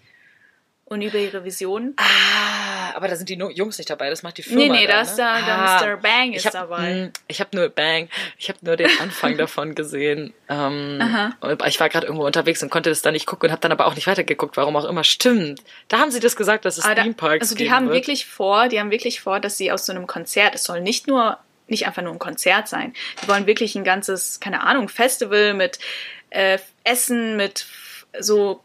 und 0.92 1.02
über 1.02 1.18
ihre 1.18 1.44
Visionen. 1.46 1.94
Ah, 1.98 2.94
aber 2.96 3.08
da 3.08 3.16
sind 3.16 3.30
die 3.30 3.36
Jungs 3.36 3.78
nicht 3.78 3.90
dabei, 3.90 4.10
das 4.10 4.24
macht 4.24 4.38
die 4.38 4.44
Firma. 4.44 4.62
Nee, 4.62 4.70
nee, 4.70 4.88
dann, 4.88 4.96
da 4.98 5.02
ist 5.02 5.18
ne? 5.18 5.24
da- 5.24 5.42
da 5.42 5.56
Ah, 5.78 5.86
Mr. 5.86 5.98
Bang 5.98 6.34
ist 6.34 6.42
ich 6.42 6.46
hab, 6.48 6.54
dabei. 6.54 6.94
mh, 6.94 7.10
Ich 7.28 7.40
habe 7.40 7.56
nur 7.56 7.70
Bang, 7.70 8.10
ich 8.38 8.50
habe 8.50 8.60
nur 8.62 8.76
den 8.76 8.90
Anfang 9.00 9.38
davon 9.38 9.74
gesehen. 9.76 10.34
Ähm, 10.50 11.00
Aha. 11.02 11.32
ich 11.68 11.80
war 11.80 11.88
gerade 11.90 12.06
irgendwo 12.08 12.26
unterwegs 12.26 12.62
und 12.62 12.70
konnte 12.70 12.90
das 12.90 13.02
da 13.02 13.12
nicht 13.12 13.26
gucken 13.26 13.48
und 13.48 13.52
habe 13.52 13.62
dann 13.62 13.72
aber 13.72 13.88
auch 13.88 13.96
nicht 13.96 14.08
weitergeguckt, 14.08 14.58
warum 14.58 14.76
auch 14.76 14.86
immer. 14.86 15.04
Stimmt, 15.06 15.64
da 15.88 16.00
haben 16.00 16.12
sie 16.12 16.20
das 16.20 16.36
gesagt, 16.36 16.66
dass 16.66 16.78
es 16.78 16.84
Aber 16.86 16.96
da- 16.96 17.06
Parks 17.16 17.42
also 17.44 17.56
die 17.56 17.72
haben 17.72 17.86
wird. 17.86 17.96
wirklich 17.96 18.26
vor, 18.26 18.68
die 18.68 18.80
haben 18.80 18.92
wirklich 18.92 19.22
vor, 19.22 19.40
dass 19.40 19.58
sie 19.58 19.72
aus 19.72 19.86
so 19.86 19.94
einem 19.94 20.08
Konzert, 20.08 20.56
es 20.56 20.64
soll 20.66 20.82
nicht 20.82 21.08
nur, 21.08 21.38
nicht 21.68 21.88
einfach 21.88 22.02
nur 22.02 22.12
ein 22.12 22.20
Konzert 22.20 22.68
sein, 22.68 22.94
die 23.24 23.28
wollen 23.30 23.48
wirklich 23.48 23.76
ein 23.76 23.86
ganzes, 23.86 24.42
keine 24.42 24.62
Ahnung, 24.64 24.90
Festival 24.90 25.54
mit 25.54 25.80
äh, 26.32 26.58
Essen, 26.84 27.38
mit 27.38 27.66
so, 28.20 28.62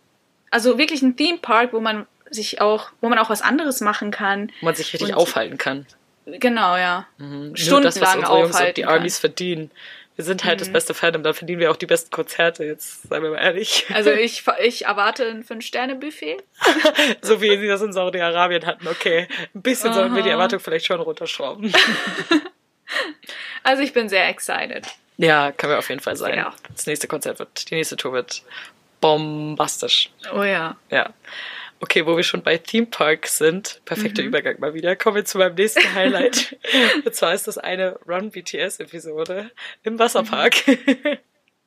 also 0.50 0.78
wirklich 0.78 1.02
ein 1.02 1.16
Theme 1.16 1.38
Park, 1.38 1.72
wo 1.72 1.78
man 1.80 2.06
sich 2.36 2.60
auch, 2.60 2.90
wo 3.00 3.08
man 3.08 3.18
auch 3.18 3.30
was 3.30 3.42
anderes 3.42 3.80
machen 3.80 4.10
kann. 4.12 4.52
wo 4.60 4.66
man 4.66 4.74
sich 4.74 4.92
richtig 4.92 5.10
Und- 5.10 5.14
aufhalten 5.16 5.58
kann. 5.58 5.86
Genau, 6.26 6.76
ja. 6.76 7.06
Nur 7.18 7.52
das, 7.52 8.00
was 8.00 8.10
Stundenlang 8.10 8.18
unsere 8.18 8.18
Jungs 8.18 8.28
und 8.48 8.50
aufhalten 8.54 8.74
die 8.74 8.82
kann. 8.82 8.90
Mhm. 8.92 8.98
Armies 8.98 9.18
verdienen. 9.18 9.70
Wir 10.16 10.24
sind 10.24 10.44
halt 10.44 10.60
das 10.62 10.72
beste 10.72 10.94
Fandom, 10.94 11.22
dann 11.22 11.34
verdienen 11.34 11.60
wir 11.60 11.70
auch 11.70 11.76
die 11.76 11.84
besten 11.86 12.10
Konzerte, 12.10 12.64
jetzt 12.64 13.02
seien 13.08 13.22
wir 13.22 13.30
mal 13.30 13.36
ehrlich. 13.38 13.84
Also 13.94 14.10
ich, 14.12 14.42
ich 14.64 14.86
erwarte 14.86 15.24
ein 15.28 15.44
Fünf-Sterne-Buffet. 15.44 16.38
so 17.22 17.40
wie 17.42 17.56
sie 17.58 17.66
das 17.68 17.82
in 17.82 17.92
Saudi-Arabien 17.92 18.64
hatten, 18.66 18.88
okay. 18.88 19.28
Ein 19.54 19.62
bisschen 19.62 19.92
sollen 19.92 20.14
wir 20.14 20.22
die 20.22 20.30
Aha. 20.30 20.36
Erwartung 20.36 20.58
vielleicht 20.58 20.86
schon 20.86 21.00
runterschrauben. 21.00 21.72
Also 23.62 23.82
ich 23.82 23.92
bin 23.92 24.08
sehr 24.08 24.28
excited. 24.28 24.86
Ja, 25.16 25.50
können 25.50 25.72
wir 25.72 25.78
auf 25.78 25.88
jeden 25.88 26.00
Fall 26.00 26.16
sein. 26.16 26.36
Ja. 26.36 26.54
Das 26.72 26.86
nächste 26.86 27.08
Konzert 27.08 27.40
wird, 27.40 27.68
die 27.68 27.74
nächste 27.74 27.96
Tour 27.96 28.12
wird 28.12 28.42
bombastisch. 29.00 30.10
Oh 30.32 30.44
ja. 30.44 30.76
Ja. 30.90 31.10
Okay, 31.80 32.06
wo 32.06 32.16
wir 32.16 32.22
schon 32.22 32.42
bei 32.42 32.56
Theme 32.56 32.86
Park 32.86 33.26
sind, 33.26 33.82
perfekter 33.84 34.22
Übergang 34.22 34.58
mal 34.60 34.72
wieder, 34.72 34.96
kommen 34.96 35.16
wir 35.16 35.24
zu 35.24 35.38
meinem 35.38 35.54
nächsten 35.54 35.94
Highlight. 35.94 36.56
Und 37.04 37.14
zwar 37.14 37.34
ist 37.34 37.46
das 37.46 37.58
eine 37.58 37.98
Run 38.08 38.30
BTS 38.30 38.80
Episode 38.80 39.50
im 39.82 39.98
Wasserpark. 39.98 40.54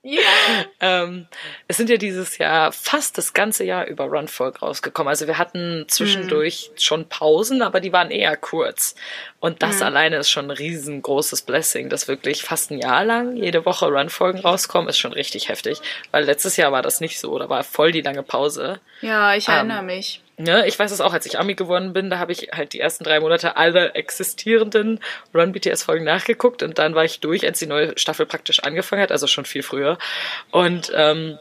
Ja. 0.02 0.22
ähm, 0.80 1.28
es 1.68 1.78
sind 1.78 1.90
ja 1.90 1.98
dieses 1.98 2.38
Jahr 2.38 2.72
fast 2.72 3.18
das 3.18 3.34
ganze 3.34 3.66
Jahr 3.66 3.86
über 3.86 4.06
Run-Folge 4.06 4.60
rausgekommen. 4.60 5.10
Also 5.10 5.28
wir 5.28 5.38
hatten 5.38 5.86
zwischendurch 5.88 6.72
schon 6.78 7.10
Pausen, 7.10 7.62
aber 7.62 7.82
die 7.82 7.92
waren 7.92 8.10
eher 8.10 8.38
kurz. 8.38 8.96
Und 9.40 9.64
das 9.64 9.82
alleine 9.82 10.18
ist 10.18 10.30
schon 10.30 10.46
ein 10.46 10.58
riesengroßes 10.58 11.44
Blessing, 11.44 11.88
dass 11.90 12.10
wirklich 12.10 12.44
fast 12.44 12.72
ein 12.72 12.80
Jahr 12.80 13.06
lang 13.06 13.38
jede 13.38 13.66
Woche 13.66 13.86
Run-Folgen 13.88 14.40
rauskommen, 14.40 14.90
ist 14.90 14.98
schon 14.98 15.14
richtig 15.14 15.48
heftig. 15.48 15.80
Weil 16.12 16.26
letztes 16.26 16.58
Jahr 16.58 16.74
war 16.74 16.82
das 16.82 17.00
nicht 17.00 17.20
so, 17.20 17.40
da 17.40 17.48
war 17.48 17.64
voll 17.64 17.94
die 17.94 18.02
lange 18.02 18.22
Pause. 18.24 18.80
Ja, 19.02 19.34
ich 19.36 19.48
Ähm, 19.48 19.54
erinnere 19.56 19.84
mich. 19.84 20.22
Ne, 20.36 20.66
ich 20.68 20.80
weiß 20.80 20.92
es 20.92 21.02
auch, 21.02 21.14
als 21.14 21.26
ich 21.26 21.38
Ami 21.38 21.56
geworden 21.56 21.92
bin, 21.92 22.10
da 22.10 22.18
habe 22.18 22.32
ich 22.32 22.50
halt 22.54 22.72
die 22.72 22.80
ersten 22.80 23.04
drei 23.04 23.20
Monate 23.20 23.58
alle 23.58 23.94
existierenden 23.96 25.02
Run 25.34 25.52
BTS 25.52 25.84
Folgen 25.84 26.06
nachgeguckt 26.06 26.64
und 26.64 26.78
dann 26.80 26.96
war 26.96 27.04
ich 27.04 27.20
durch, 27.20 27.46
als 27.46 27.60
die 27.60 27.66
neue 27.66 27.98
Staffel 27.98 28.26
praktisch 28.26 28.62
angefangen 28.64 29.02
hat, 29.02 29.12
also 29.12 29.28
schon 29.28 29.44
viel 29.44 29.64
früher. 29.64 29.98
Und 30.52 30.92
ähm, 30.96 31.38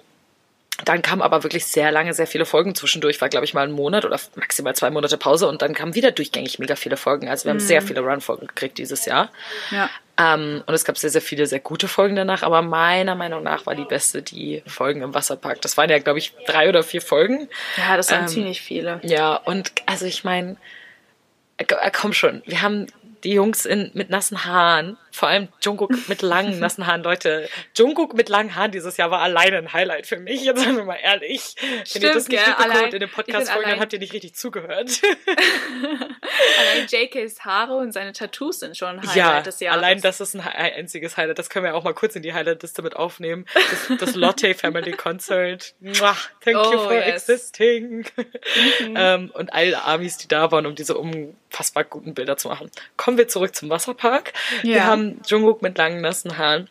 dann 0.85 1.03
kamen 1.03 1.23
aber 1.23 1.43
wirklich 1.43 1.67
sehr 1.67 1.91
lange, 1.91 2.15
sehr 2.15 2.27
viele 2.27 2.47
Folgen 2.47 2.75
zwischendurch. 2.75 3.21
War, 3.21 3.29
glaube 3.29 3.45
ich, 3.45 3.53
mal 3.53 3.63
ein 3.63 3.73
Monat 3.73 4.05
oder 4.05 4.19
maximal 4.37 4.77
zwei 4.77 4.91
Monate 4.91 5.19
Pause 5.19 5.49
und 5.49 5.61
dann 5.61 5.75
kamen 5.75 5.95
wieder 5.95 6.13
durchgängig 6.13 6.59
mega 6.59 6.77
viele 6.77 6.97
Folgen. 6.97 7.29
Also 7.29 7.45
wir 7.45 7.51
haben 7.51 7.61
sehr 7.61 7.83
viele 7.83 8.01
Run-Folgen 8.01 8.47
gekriegt 8.47 8.79
dieses 8.79 9.05
Jahr. 9.05 9.31
Ja. 9.71 9.91
Ähm, 10.19 10.63
und 10.67 10.75
es 10.75 10.85
gab 10.85 10.97
sehr, 10.97 11.11
sehr 11.11 11.21
viele 11.21 11.47
sehr 11.47 11.61
gute 11.61 11.89
Folgen 11.89 12.17
danach, 12.17 12.43
aber 12.43 12.63
meiner 12.63 13.15
Meinung 13.15 13.43
nach 13.43 13.67
war 13.67 13.75
die 13.75 13.85
beste 13.85 14.23
die 14.23 14.63
Folgen 14.67 15.03
im 15.03 15.15
Wasserpark. 15.15 15.61
Das 15.63 15.77
waren 15.77 15.91
ja, 15.91 15.99
glaube 15.99 16.19
ich, 16.19 16.33
drei 16.47 16.69
oder 16.69 16.83
vier 16.83 17.03
Folgen. 17.03 17.49
Ja, 17.77 17.97
das 17.97 18.11
waren 18.11 18.23
Ähm, 18.23 18.29
ziemlich 18.29 18.61
viele. 18.61 19.01
Ja, 19.03 19.35
und 19.35 19.73
also 19.87 20.07
ich 20.07 20.25
meine, 20.25 20.57
komm 21.93 22.13
schon, 22.13 22.43
wir 22.47 22.63
haben 22.63 22.87
die 23.25 23.33
Jungs 23.33 23.67
in, 23.67 23.91
mit 23.95 24.11
nassen 24.11 24.45
Haaren 24.45 24.97
vor 25.19 25.29
allem 25.29 25.49
Jungkook 25.63 25.91
mit 26.09 26.23
langen, 26.23 26.59
nassen 26.61 26.87
Haaren. 26.87 27.03
Leute, 27.03 27.49
Jungkook 27.77 28.15
mit 28.15 28.29
langen 28.29 28.55
Haaren 28.55 28.71
dieses 28.71 28.97
Jahr 28.97 29.11
war 29.11 29.21
alleine 29.21 29.59
ein 29.59 29.73
Highlight 29.73 30.07
für 30.07 30.19
mich. 30.19 30.45
Jetzt 30.45 30.63
seien 30.63 30.77
wir 30.77 30.85
mal 30.85 30.95
ehrlich. 31.03 31.57
Wenn 31.61 31.79
ihr 31.81 31.87
Stimmt, 31.87 32.05
das 32.15 32.29
nicht 32.29 32.47
mitbekommt 32.47 32.71
Allein- 32.75 32.93
in 32.93 33.01
dem 33.01 33.09
ich 33.09 33.15
Podcast 33.15 33.45
bin 33.47 33.55
folgen, 33.55 33.71
dann 33.71 33.81
habt 33.81 33.93
ihr 33.93 33.99
nicht 33.99 34.13
richtig 34.13 34.35
zugehört. 34.35 34.91
Allein 36.61 36.87
JKs 36.89 37.41
Haare 37.45 37.75
und 37.77 37.93
seine 37.93 38.13
Tattoos 38.13 38.61
sind 38.61 38.77
schon 38.77 38.89
ein 38.89 39.01
Highlight 39.01 39.17
ja, 39.17 39.41
des 39.43 39.61
Jahres. 39.61 39.79
allein 39.79 40.01
das 40.01 40.21
ist 40.21 40.35
ein 40.35 40.41
einziges 40.41 41.17
Highlight. 41.17 41.39
Das 41.39 41.51
können 41.51 41.65
wir 41.65 41.75
auch 41.75 41.85
mal 41.85 41.95
kurz 41.95 42.15
in 42.17 42.23
die 42.23 42.33
Highlight-Liste 42.33 42.83
mit 42.83 42.97
aufnehmen. 42.97 43.45
Das, 43.55 43.99
das 43.99 44.15
Lotte 44.15 44.55
Family 44.55 44.93
Concert. 44.93 45.75
Mwah, 45.81 46.17
Thank 46.45 46.57
you 46.57 46.63
Oh, 46.79 46.79
for 46.85 46.93
yes. 46.93 47.29
existing. 47.29 48.05
ähm, 48.95 49.31
und 49.35 49.53
alle 49.53 49.83
Amis, 49.85 50.17
die 50.19 50.29
da 50.29 50.51
waren, 50.53 50.67
um 50.67 50.75
diese 50.75 50.97
unfassbar 50.97 51.85
guten 51.85 52.15
Bilder 52.15 52.37
zu 52.37 52.49
machen. 52.49 52.71
Kommen 52.97 53.19
wir 53.19 53.29
zurück 53.29 53.55
zum 53.55 53.71
Wasserpark. 53.71 54.33
Wir 54.63 54.77
Ja. 54.77 54.93
Haben 55.09 55.23
Jungkook 55.27 55.63
mit 55.63 55.79
langen, 55.79 56.01
nassen 56.01 56.39
Haaren. 56.39 56.69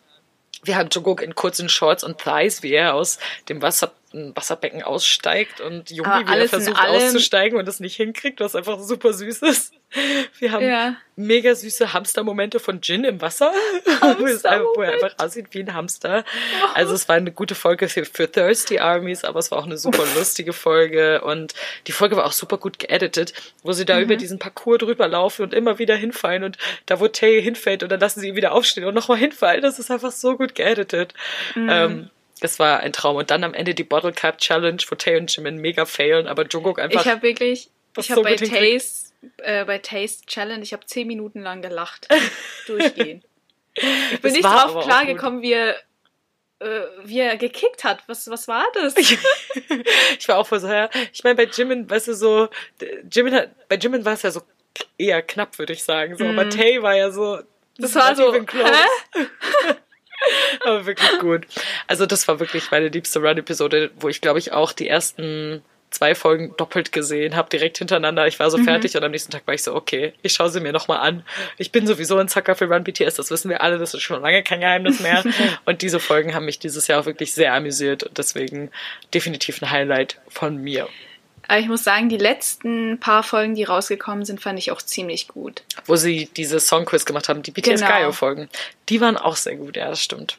Wir 0.63 0.77
haben 0.77 0.89
Jungkook 0.91 1.21
in 1.21 1.35
kurzen 1.35 1.69
Shorts 1.69 2.03
und 2.03 2.19
Thighs, 2.19 2.63
wie 2.63 2.73
er 2.73 2.93
aus 2.93 3.19
dem 3.49 3.61
Wasser, 3.61 3.91
Wasserbecken 4.13 4.83
aussteigt 4.83 5.59
und 5.61 5.91
Jungi 5.91 6.09
wieder 6.27 6.47
versucht 6.47 6.79
auszusteigen 6.79 7.57
und 7.59 7.67
es 7.67 7.79
nicht 7.79 7.95
hinkriegt, 7.95 8.39
was 8.39 8.55
einfach 8.55 8.79
super 8.79 9.13
süß 9.13 9.41
ist. 9.43 9.73
Wir 10.39 10.51
haben 10.51 10.67
Ja. 10.67 10.95
mega 11.15 11.55
süße 11.55 11.93
Hamstermomente 11.93 12.59
von 12.59 12.79
Jin 12.81 13.03
im 13.05 13.21
Wasser, 13.21 13.51
wo, 13.85 14.81
er 14.81 14.93
einfach 14.93 15.15
aussieht 15.17 15.47
wie 15.51 15.59
ein 15.61 15.73
Hamster. 15.73 16.25
Also 16.73 16.93
es 16.93 17.07
war 17.07 17.15
eine 17.15 17.31
gute 17.31 17.55
Folge 17.55 17.87
für, 17.87 18.03
für 18.05 18.29
Thirsty 18.29 18.79
Armies, 18.79 19.23
aber 19.23 19.39
es 19.39 19.49
war 19.51 19.59
auch 19.59 19.65
eine 19.65 19.77
super 19.77 20.03
lustige 20.15 20.51
Folge 20.53 21.21
und 21.21 21.53
die 21.87 21.93
Folge 21.93 22.17
war 22.17 22.25
auch 22.25 22.33
super 22.33 22.57
gut 22.57 22.79
geeditet, 22.79 23.33
wo 23.63 23.71
sie 23.71 23.85
da 23.85 23.99
über 23.99 24.15
diesen 24.17 24.39
Parcours 24.39 24.79
drüber 24.79 25.07
laufen 25.07 25.43
und 25.43 25.53
immer 25.53 25.79
wieder 25.79 25.95
hinfallen 25.95 26.43
und 26.43 26.57
da 26.85 26.99
wo 26.99 27.07
Tay 27.07 27.41
hinfällt 27.41 27.83
und 27.83 27.89
dann 27.91 27.99
lassen 27.99 28.19
sie 28.19 28.29
ihn 28.29 28.35
wieder 28.35 28.51
aufstehen 28.51 28.85
und 28.85 28.93
nochmal 28.93 29.17
hinfallen. 29.17 29.61
Das 29.61 29.79
ist 29.79 29.89
einfach 29.91 30.11
so 30.11 30.37
gut 30.37 30.53
geeditet. 30.55 31.13
Ähm, 31.55 32.09
es 32.41 32.59
war 32.59 32.79
ein 32.79 32.93
Traum. 32.93 33.15
Und 33.15 33.31
dann 33.31 33.43
am 33.43 33.53
Ende 33.53 33.73
die 33.73 33.83
Bottle 33.83 34.11
Cap 34.11 34.37
Challenge, 34.39 34.81
wo 34.89 34.95
Tay 34.95 35.17
und 35.17 35.35
Jimin 35.35 35.57
mega 35.57 35.85
failen, 35.85 36.27
aber 36.27 36.45
Jungkook 36.47 36.79
einfach 36.79 37.01
Ich 37.01 37.11
habe 37.11 37.21
wirklich, 37.21 37.69
ich 37.97 38.11
habe 38.11 38.21
so 38.21 38.23
bei. 38.23 38.35
Taste, 38.35 39.13
äh, 39.37 39.65
bei 39.65 39.77
Taste 39.79 40.25
Challenge, 40.25 40.63
ich 40.63 40.73
habe 40.73 40.85
zehn 40.85 41.07
Minuten 41.07 41.41
lang 41.41 41.61
gelacht. 41.61 42.07
Durchgehen. 42.67 43.23
Ich 43.73 43.83
bin 43.83 44.19
Das 44.21 44.33
nicht 44.33 44.43
drauf 44.43 44.83
klargekommen, 44.83 45.41
wie 45.41 45.53
er, 45.53 45.75
äh, 46.59 46.81
wie 47.03 47.19
er 47.19 47.37
gekickt 47.37 47.83
hat. 47.83 48.03
Was, 48.07 48.29
was 48.29 48.47
war 48.47 48.65
das? 48.73 48.95
ich 50.19 50.27
war 50.27 50.37
auch 50.37 50.47
voll 50.47 50.59
so, 50.59 50.67
ja. 50.67 50.89
Ich 51.13 51.23
meine, 51.23 51.35
bei 51.35 51.45
Jimin, 51.45 51.89
weißt 51.89 52.07
du, 52.07 52.15
so, 52.15 52.49
Jimin 53.11 53.35
hat, 53.35 53.69
bei 53.69 53.75
Jimin 53.75 54.03
war 54.03 54.13
es 54.13 54.23
ja 54.23 54.31
so 54.31 54.41
eher 54.97 55.21
knapp, 55.21 55.59
würde 55.59 55.73
ich 55.73 55.83
sagen. 55.83 56.17
So, 56.17 56.25
aber 56.25 56.49
Tay 56.49 56.81
war 56.81 56.95
ja 56.95 57.11
so, 57.11 57.39
Mhm. 57.77 57.83
Das 57.83 57.95
war 57.95 58.15
so, 58.15 58.33
hä? 58.33 58.39
aber 60.65 60.85
wirklich 60.85 61.19
gut. 61.19 61.45
Also, 61.87 62.05
das 62.05 62.27
war 62.27 62.39
wirklich 62.39 62.71
meine 62.71 62.87
liebste 62.89 63.19
Run-Episode, 63.19 63.91
wo 63.99 64.09
ich, 64.09 64.21
glaube 64.21 64.39
ich, 64.39 64.51
auch 64.53 64.71
die 64.73 64.87
ersten 64.87 65.61
zwei 65.89 66.15
Folgen 66.15 66.53
doppelt 66.57 66.91
gesehen 66.91 67.37
habe, 67.37 67.49
direkt 67.49 67.77
hintereinander. 67.77 68.27
Ich 68.27 68.39
war 68.39 68.47
Mhm. 68.47 68.51
so 68.51 68.57
fertig 68.63 68.97
und 68.97 69.03
am 69.05 69.11
nächsten 69.11 69.31
Tag 69.31 69.47
war 69.47 69.53
ich 69.53 69.63
so, 69.63 69.73
okay, 69.73 70.11
ich 70.21 70.33
schaue 70.33 70.49
sie 70.49 70.59
mir 70.59 70.73
nochmal 70.73 70.99
an. 70.99 71.23
Ich 71.57 71.71
bin 71.71 71.87
sowieso 71.87 72.17
ein 72.17 72.27
Sucker 72.27 72.55
für 72.55 72.65
Run 72.65 72.83
BTS, 72.83 73.15
das 73.15 73.31
wissen 73.31 73.49
wir 73.49 73.61
alle, 73.61 73.77
das 73.77 73.93
ist 73.93 74.01
schon 74.01 74.21
lange 74.21 74.43
kein 74.43 74.59
Geheimnis 74.59 74.99
mehr. 74.99 75.23
und 75.65 75.81
diese 75.81 76.01
Folgen 76.01 76.35
haben 76.35 76.43
mich 76.45 76.59
dieses 76.59 76.87
Jahr 76.87 76.99
auch 76.99 77.05
wirklich 77.05 77.33
sehr 77.33 77.53
amüsiert 77.53 78.03
und 78.03 78.17
deswegen 78.17 78.69
definitiv 79.13 79.61
ein 79.61 79.71
Highlight 79.71 80.19
von 80.27 80.57
mir. 80.57 80.89
Aber 81.47 81.59
ich 81.59 81.67
muss 81.67 81.83
sagen, 81.83 82.09
die 82.09 82.17
letzten 82.17 82.99
paar 82.99 83.23
Folgen, 83.23 83.55
die 83.55 83.63
rausgekommen 83.63 84.25
sind, 84.25 84.41
fand 84.41 84.59
ich 84.59 84.71
auch 84.71 84.81
ziemlich 84.81 85.27
gut. 85.27 85.63
Wo 85.85 85.95
sie 85.95 86.29
diese 86.35 86.59
Songquiz 86.59 87.05
gemacht 87.05 87.29
haben, 87.29 87.41
die 87.41 87.51
BTS 87.51 87.81
Genau. 87.81 87.87
Gaio 87.87 88.11
Folgen. 88.11 88.49
Die 88.89 88.99
waren 89.01 89.17
auch 89.17 89.35
sehr 89.35 89.55
gut, 89.55 89.77
ja, 89.77 89.89
das 89.89 90.01
stimmt. 90.01 90.37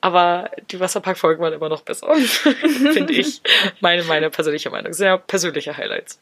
Aber 0.00 0.50
die 0.70 0.78
Wasserpark-Folgen 0.78 1.42
waren 1.42 1.52
immer 1.52 1.68
noch 1.68 1.82
besser, 1.82 2.14
finde 2.14 3.12
ich. 3.12 3.42
Meine, 3.80 4.04
meine 4.04 4.30
persönliche 4.30 4.70
Meinung. 4.70 4.92
Sehr 4.92 5.18
persönliche 5.18 5.76
Highlights. 5.76 6.18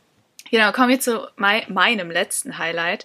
Genau, 0.51 0.73
kommen 0.73 0.89
wir 0.89 1.01
zu 1.01 1.29
mei 1.37 1.67
meinem 1.69 2.11
letzten 2.11 2.59
Highlight. 2.59 3.05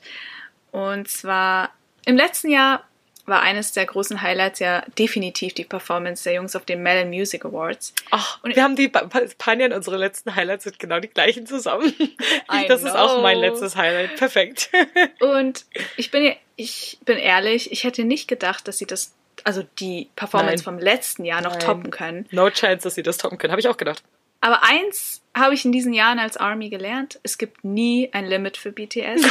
Und 0.71 1.09
zwar 1.09 1.71
im 2.05 2.15
letzten 2.15 2.49
Jahr 2.49 2.87
war 3.31 3.41
eines 3.41 3.71
der 3.71 3.87
großen 3.87 4.21
Highlights 4.21 4.59
ja 4.59 4.83
definitiv 4.99 5.55
die 5.55 5.63
Performance 5.65 6.23
der 6.25 6.33
Jungs 6.33 6.55
auf 6.55 6.65
den 6.65 6.83
Melon 6.83 7.09
Music 7.09 7.43
Awards. 7.45 7.95
Ach, 8.11 8.37
Und- 8.43 8.55
wir 8.55 8.61
haben 8.63 8.75
die 8.75 8.87
Pa- 8.89 9.07
Pa- 9.07 9.21
Panjan, 9.39 9.73
unsere 9.73 9.97
letzten 9.97 10.35
Highlights 10.35 10.65
sind 10.65 10.77
genau 10.77 10.99
die 10.99 11.07
gleichen 11.07 11.47
zusammen. 11.47 11.91
I 12.51 12.67
das 12.67 12.83
ist 12.83 12.95
auch 12.95 13.23
mein 13.23 13.39
know. 13.39 13.47
letztes 13.47 13.75
Highlight. 13.75 14.15
Perfekt. 14.17 14.69
Und 15.19 15.65
ich 15.97 16.11
bin, 16.11 16.35
ich 16.57 16.99
bin 17.05 17.17
ehrlich, 17.17 17.71
ich 17.71 17.83
hätte 17.83 18.03
nicht 18.03 18.27
gedacht, 18.27 18.67
dass 18.67 18.77
sie 18.77 18.85
das, 18.85 19.13
also 19.43 19.63
die 19.79 20.09
Performance 20.15 20.57
Nein. 20.57 20.63
vom 20.63 20.77
letzten 20.79 21.25
Jahr 21.25 21.41
noch 21.41 21.53
Nein. 21.53 21.59
toppen 21.61 21.89
können. 21.89 22.27
No 22.29 22.49
chance, 22.51 22.83
dass 22.83 22.93
sie 22.95 23.03
das 23.03 23.17
toppen 23.17 23.39
können. 23.39 23.51
Habe 23.51 23.61
ich 23.61 23.67
auch 23.67 23.77
gedacht. 23.77 24.03
Aber 24.41 24.61
eins 24.63 25.20
habe 25.33 25.53
ich 25.53 25.63
in 25.63 25.71
diesen 25.71 25.93
Jahren 25.93 26.19
als 26.19 26.35
Army 26.35 26.69
gelernt. 26.69 27.19
Es 27.23 27.37
gibt 27.37 27.63
nie 27.63 28.09
ein 28.11 28.25
Limit 28.25 28.57
für 28.57 28.71
BTS, 28.73 29.23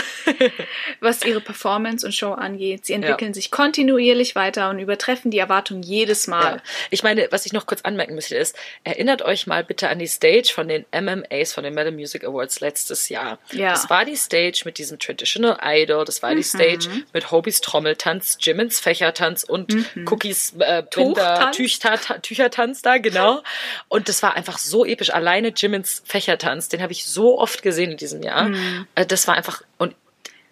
was 1.00 1.22
ihre 1.24 1.42
Performance 1.42 2.06
und 2.06 2.12
Show 2.12 2.32
angeht. 2.32 2.86
Sie 2.86 2.94
entwickeln 2.94 3.34
sich 3.34 3.50
kontinuierlich 3.50 4.34
weiter 4.34 4.70
und 4.70 4.78
übertreffen 4.78 5.30
die 5.30 5.38
Erwartungen 5.38 5.82
jedes 5.82 6.26
Mal. 6.26 6.56
Ja. 6.56 6.62
Ich 6.88 7.02
meine, 7.02 7.28
was 7.30 7.44
ich 7.44 7.52
noch 7.52 7.66
kurz 7.66 7.82
anmerken 7.82 8.14
möchte, 8.14 8.34
ist, 8.36 8.56
erinnert 8.82 9.20
euch 9.22 9.46
mal 9.46 9.62
bitte 9.62 9.90
an 9.90 9.98
die 9.98 10.06
Stage 10.06 10.50
von 10.54 10.68
den 10.68 10.86
MMAs, 10.90 11.52
von 11.52 11.64
den 11.64 11.74
Metal 11.74 11.92
Music 11.92 12.24
Awards 12.24 12.60
letztes 12.60 13.10
Jahr. 13.10 13.38
Ja. 13.52 13.72
Das 13.72 13.90
war 13.90 14.06
die 14.06 14.16
Stage 14.16 14.62
mit 14.64 14.78
diesem 14.78 14.98
Traditional 14.98 15.58
Idol, 15.62 16.06
das 16.06 16.22
war 16.22 16.34
die 16.34 16.42
Stage 16.42 16.88
mit 17.12 17.30
Hobys 17.30 17.60
Trommeltanz, 17.60 18.38
Jimmins 18.40 18.80
Fächertanz 18.80 19.44
und 19.44 19.76
Cookies 20.06 20.54
äh, 20.58 20.82
Binder, 20.94 21.52
Tüchertanz 21.52 22.80
da, 22.80 22.96
genau. 22.96 23.42
Und 23.88 24.08
das 24.08 24.22
war 24.22 24.34
einfach 24.34 24.56
so 24.56 24.86
episch. 24.86 25.10
Alleine 25.10 25.48
Jimmins 25.48 25.89
Fächertanz, 26.06 26.68
den 26.68 26.82
habe 26.82 26.92
ich 26.92 27.04
so 27.06 27.38
oft 27.38 27.62
gesehen 27.62 27.90
in 27.92 27.96
diesem 27.96 28.22
Jahr. 28.22 28.50
Äh, 28.94 29.06
Das 29.06 29.26
war 29.28 29.34
einfach, 29.34 29.62
und 29.78 29.94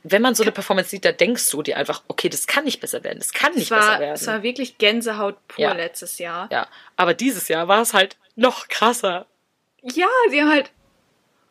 wenn 0.05 0.22
man 0.22 0.34
so 0.34 0.43
eine 0.43 0.53
Performance 0.53 0.91
sieht, 0.91 1.05
da 1.05 1.12
denkst 1.12 1.51
du 1.51 1.62
dir 1.62 1.76
einfach, 1.76 2.03
okay, 2.09 2.28
das 2.28 2.47
kann 2.47 2.64
nicht 2.64 2.80
besser 2.80 3.03
werden, 3.05 3.18
das 3.18 3.32
kann 3.32 3.55
nicht 3.55 3.70
war, 3.70 3.78
besser 3.80 4.01
werden. 4.01 4.14
es 4.14 4.26
war 4.26 4.43
wirklich 4.43 4.78
Gänsehaut 4.78 5.36
pur 5.49 5.62
Ja. 5.64 5.72
letztes 5.72 6.18
Jahr. 6.18 6.49
Ja, 6.51 6.66
aber 6.97 7.14
dieses 7.14 7.49
Jahr 7.49 7.68
war 7.68 7.82
es 7.82 7.95
halt 7.95 8.16
noch 8.36 8.68
krasser. 8.68 9.26
Ja, 9.82 10.07
sie 10.30 10.41
haben 10.41 10.51
halt. 10.51 10.70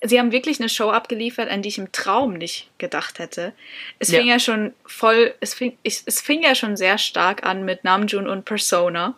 Sie 0.03 0.19
haben 0.19 0.31
wirklich 0.31 0.59
eine 0.59 0.69
Show 0.69 0.91
abgeliefert, 0.91 1.49
an 1.49 1.63
die 1.63 1.69
ich 1.69 1.79
im 1.79 1.91
Traum 1.91 2.33
nicht 2.33 2.69
gedacht 2.77 3.17
hätte. 3.17 3.53
Es 3.97 4.09
Ja. 4.11 4.19
fing 4.19 4.27
ja 4.27 4.37
schon 4.39 4.75
voll, 4.85 5.33
es 5.39 5.55
fing, 5.55 5.75
ich, 5.81 6.03
es 6.05 6.21
fing 6.21 6.43
ja 6.43 6.53
schon 6.53 6.77
sehr 6.77 6.99
stark 6.99 7.43
an 7.43 7.65
mit 7.65 7.83
Namjoon 7.83 8.27
und 8.27 8.45
Persona. 8.45 9.15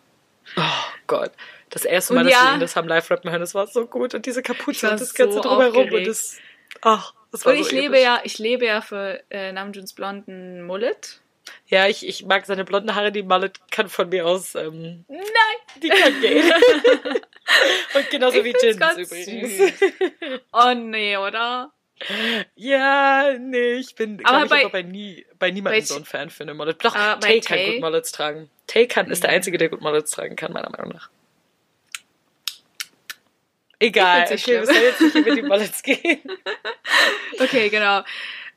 Oh 0.55 0.61
Gott. 1.05 1.31
Das 1.69 1.85
erste 1.85 2.13
Mal, 2.13 2.21
Und 2.21 2.25
dass 2.31 2.33
ja. 2.33 2.49
wir 2.49 2.53
ihn 2.55 2.59
das 2.59 2.75
haben 2.75 2.87
live 2.87 3.09
rappen 3.11 3.29
hören, 3.29 3.41
das 3.41 3.53
war 3.55 3.67
so 3.67 3.85
gut. 3.85 4.13
Und 4.15 4.25
diese 4.25 4.41
Kapuze 4.41 4.89
und 4.89 4.99
das 4.99 5.09
so 5.09 5.13
Ganze 5.23 5.41
drumherum. 5.41 5.83
aufgeregt. 5.83 5.93
Und 5.93 6.07
das, 6.07 6.37
ach, 6.81 7.13
das 7.31 7.45
war 7.45 7.53
Und 7.53 7.59
ich 7.59 7.67
so 7.67 7.75
lebe 7.75 7.95
episch. 7.95 8.03
ja, 8.03 8.21
ich 8.23 8.39
lebe 8.39 8.65
ja 8.65 8.81
für 8.81 9.21
äh, 9.29 9.51
Namjoons 9.51 9.93
blonden 9.93 10.63
Mullet. 10.63 11.21
Ja, 11.67 11.87
ich, 11.87 12.07
ich 12.07 12.25
mag 12.25 12.45
seine 12.45 12.63
blonden 12.65 12.95
Haare, 12.95 13.11
die 13.11 13.23
Mullet 13.23 13.59
kann 13.71 13.89
von 13.89 14.09
mir 14.09 14.25
aus, 14.25 14.55
ähm, 14.55 15.05
Nein! 15.07 15.21
die 15.81 15.89
kann 15.89 16.21
gehen. 16.21 16.51
und 17.95 18.09
genauso 18.09 18.37
Ich 18.39 18.43
wie 18.45 18.53
Jins 18.65 18.77
übrigens. 18.97 19.57
süß. 19.57 19.73
Oh 20.53 20.73
nee, 20.75 21.17
oder? 21.17 21.71
Ja, 22.55 23.33
nee, 23.39 23.73
ich 23.73 23.95
bin, 23.95 24.23
Aber 24.25 24.37
aber 24.37 24.43
ich, 24.45 24.49
bei- 24.49 24.61
aber 24.61 24.69
bei, 24.71 24.81
nie, 24.83 25.25
bei 25.37 25.51
niemandem 25.51 25.81
bei- 25.81 25.85
so 25.85 25.95
ein 25.95 26.05
Fan 26.05 26.29
für 26.29 26.43
eine 26.43 26.53
Mullet. 26.53 26.83
Doch, 26.83 26.93
bei 26.93 27.15
Tay 27.19 27.39
kann 27.41 27.57
Tay- 27.57 27.71
gut 27.73 27.81
Mullets 27.81 28.11
tragen. 28.11 28.49
Tay 28.67 28.87
kann, 28.87 29.09
ist 29.11 29.23
der 29.23 29.31
Einzige, 29.31 29.57
der 29.57 29.69
gut 29.69 29.81
Mullets 29.81 30.11
tragen 30.11 30.35
kann, 30.35 30.53
meiner 30.53 30.69
Meinung 30.69 30.89
nach. 30.93 31.09
Egal, 33.79 34.25
Ich 34.33 34.43
okay, 34.43 34.59
wir 34.59 34.65
sollen 34.65 34.81
jetzt 34.83 35.01
nicht 35.01 35.15
über 35.15 35.35
die 35.35 35.41
Mullets 35.41 35.81
gehen. 35.83 36.19
Okay, 37.39 37.69
genau. 37.69 38.03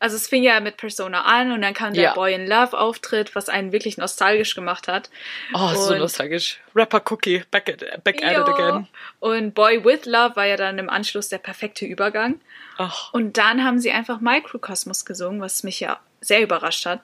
Also 0.00 0.16
es 0.16 0.26
fing 0.26 0.42
ja 0.42 0.58
mit 0.58 0.78
Persona 0.78 1.22
an 1.22 1.52
und 1.52 1.62
dann 1.62 1.74
kam 1.74 1.94
der 1.94 2.02
Ja. 2.02 2.14
Boy 2.14 2.34
in 2.34 2.48
Love 2.48 2.76
Auftritt, 2.76 3.36
was 3.36 3.48
einen 3.48 3.70
wirklich 3.70 3.98
nostalgisch 3.98 4.56
gemacht 4.56 4.88
hat. 4.88 5.10
Oh, 5.54 5.72
so 5.76 5.92
Und- 5.92 6.00
nostalgisch. 6.00 6.58
Rapper 6.74 7.00
Cookie, 7.08 7.44
back 7.52 7.68
at, 7.68 8.02
back 8.02 8.20
at 8.24 8.32
it 8.32 8.48
again. 8.48 8.88
Und 9.20 9.54
Boy 9.54 9.84
with 9.84 10.04
Love 10.06 10.34
war 10.34 10.46
ja 10.46 10.56
dann 10.56 10.78
im 10.80 10.90
Anschluss 10.90 11.28
der 11.28 11.38
perfekte 11.38 11.84
Übergang. 11.86 12.40
Ach, 12.78 13.12
Und 13.12 13.36
dann 13.38 13.62
haben 13.62 13.78
sie 13.78 13.92
einfach 13.92 14.20
Microcosmos 14.20 15.04
gesungen, 15.04 15.40
was 15.40 15.62
mich 15.62 15.78
ja 15.78 16.00
sehr 16.20 16.42
überrascht 16.42 16.84
hat. 16.84 17.00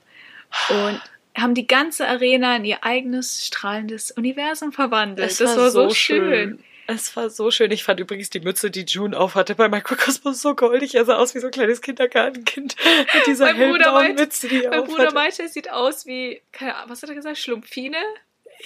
Und 0.71 1.01
haben 1.37 1.55
die 1.55 1.69
ganze 1.69 2.09
Arena 2.09 2.57
in 2.57 2.65
ihr 2.65 2.83
eigenes 2.83 3.47
strahlendes 3.47 4.11
Universum 4.11 4.73
verwandelt. 4.73 5.39
das 5.41 5.57
war, 5.57 5.71
so 5.71 5.91
schön. 5.91 6.59
Es 6.91 7.15
war 7.17 7.29
so 7.29 7.51
schön. 7.51 7.71
Ich 7.71 7.85
fand 7.85 8.01
übrigens 8.01 8.31
die 8.31 8.41
Mütze, 8.41 8.71
die 8.71 8.87
June 8.87 9.15
aufhatte 9.19 9.55
bei 9.55 9.69
Microcosmos 9.69 10.41
so 10.41 10.55
goldig. 10.55 10.95
Er 10.95 11.05
sah 11.05 11.17
aus 11.19 11.35
wie 11.35 11.39
so 11.39 11.49
ein 11.49 11.53
kleines 11.53 11.83
Kindergartenkind 11.83 12.77
mit 13.15 13.27
dieser 13.27 13.45
Mein 13.45 13.57
hellblauen 13.57 13.93
meinte- 13.95 14.23
Mütze, 14.23 14.49
die 14.49 14.65
er 14.65 14.71
Mein 14.71 14.85
Bruder 14.85 15.13
meinte, 15.13 15.43
es 15.43 15.53
sieht 15.53 15.71
aus 15.71 16.07
wie, 16.07 16.41
keine 16.51 16.77
Ahnung, 16.77 16.89
was 16.91 17.03
hat 17.03 17.11
er 17.11 17.15
gesagt, 17.15 17.37
Schlumpfine? 17.37 17.99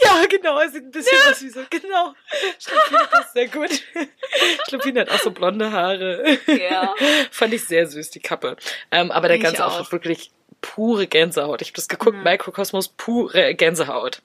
Ja, 0.05 0.25
genau, 0.31 0.57
er 0.59 0.71
sieht 0.71 0.85
ein 0.85 0.91
bisschen 0.93 1.19
aus 1.29 1.43
wie 1.43 1.49
so, 1.51 1.61
genau. 1.69 2.15
Schlumpine 2.61 3.09
passt 3.11 3.33
sehr 3.35 3.49
gut. 3.49 3.71
Schlumpine 4.69 5.01
hat 5.01 5.11
auch 5.11 5.19
so 5.19 5.33
blonde 5.33 5.73
Haare. 5.73 6.39
Ja. 6.47 6.95
Fand 7.33 7.53
ich 7.53 7.65
sehr 7.65 7.89
süß, 7.89 8.11
die 8.11 8.21
Kappe. 8.21 8.57
Ähm, 8.93 9.11
aber 9.11 9.27
der 9.29 9.39
Ich 9.39 9.43
ganze 9.43 9.67
auch. 9.67 9.81
Auftritt 9.81 10.05
wirklich 10.05 10.31
pure 10.61 11.09
Gänsehaut. 11.09 11.61
Ich 11.61 11.69
habe 11.69 11.77
das 11.77 11.89
geguckt, 11.89 12.17
Mhm. 12.19 12.23
Mikrokosmos, 12.23 12.89
pure 12.89 13.55
Gänsehaut. 13.55 14.23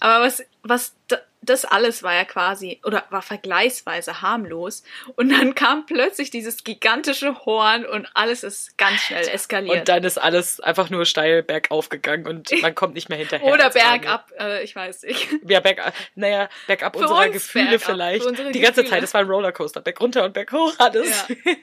Aber 0.00 0.24
was, 0.24 0.44
was, 0.62 0.94
das 1.42 1.64
alles 1.64 2.02
war 2.02 2.14
ja 2.14 2.24
quasi, 2.24 2.80
oder 2.84 3.04
war 3.10 3.22
vergleichsweise 3.22 4.20
harmlos. 4.22 4.82
Und 5.16 5.30
dann 5.30 5.54
kam 5.54 5.86
plötzlich 5.86 6.30
dieses 6.30 6.64
gigantische 6.64 7.44
Horn 7.44 7.86
und 7.86 8.08
alles 8.14 8.44
ist 8.44 8.76
ganz 8.76 9.00
schnell 9.00 9.26
eskaliert. 9.28 9.78
Und 9.78 9.88
dann 9.88 10.04
ist 10.04 10.18
alles 10.18 10.60
einfach 10.60 10.90
nur 10.90 11.06
steil 11.06 11.42
bergauf 11.42 11.88
gegangen 11.88 12.26
und 12.26 12.50
man 12.62 12.74
kommt 12.74 12.94
nicht 12.94 13.08
mehr 13.08 13.18
hinterher. 13.18 13.52
Oder 13.52 13.70
bergab, 13.70 14.30
äh, 14.38 14.62
ich 14.62 14.76
weiß 14.76 15.02
nicht. 15.04 15.28
Ja, 15.50 15.60
bergab, 15.60 15.94
naja, 16.14 16.48
bergab 16.66 16.94
Für 16.94 17.02
unserer 17.02 17.24
uns 17.24 17.32
Gefühle 17.32 17.78
bergab, 17.78 17.86
vielleicht. 17.86 18.30
Die 18.54 18.60
ganze 18.60 18.82
Gefühle. 18.82 18.86
Zeit, 18.86 19.02
es 19.02 19.14
war 19.14 19.22
ein 19.22 19.26
Rollercoaster. 19.26 19.80
Berg 19.80 20.00
runter 20.00 20.24
und 20.24 20.34
berg 20.34 20.52
hoch, 20.52 20.74
alles. 20.78 21.26
Ja. 21.28 21.54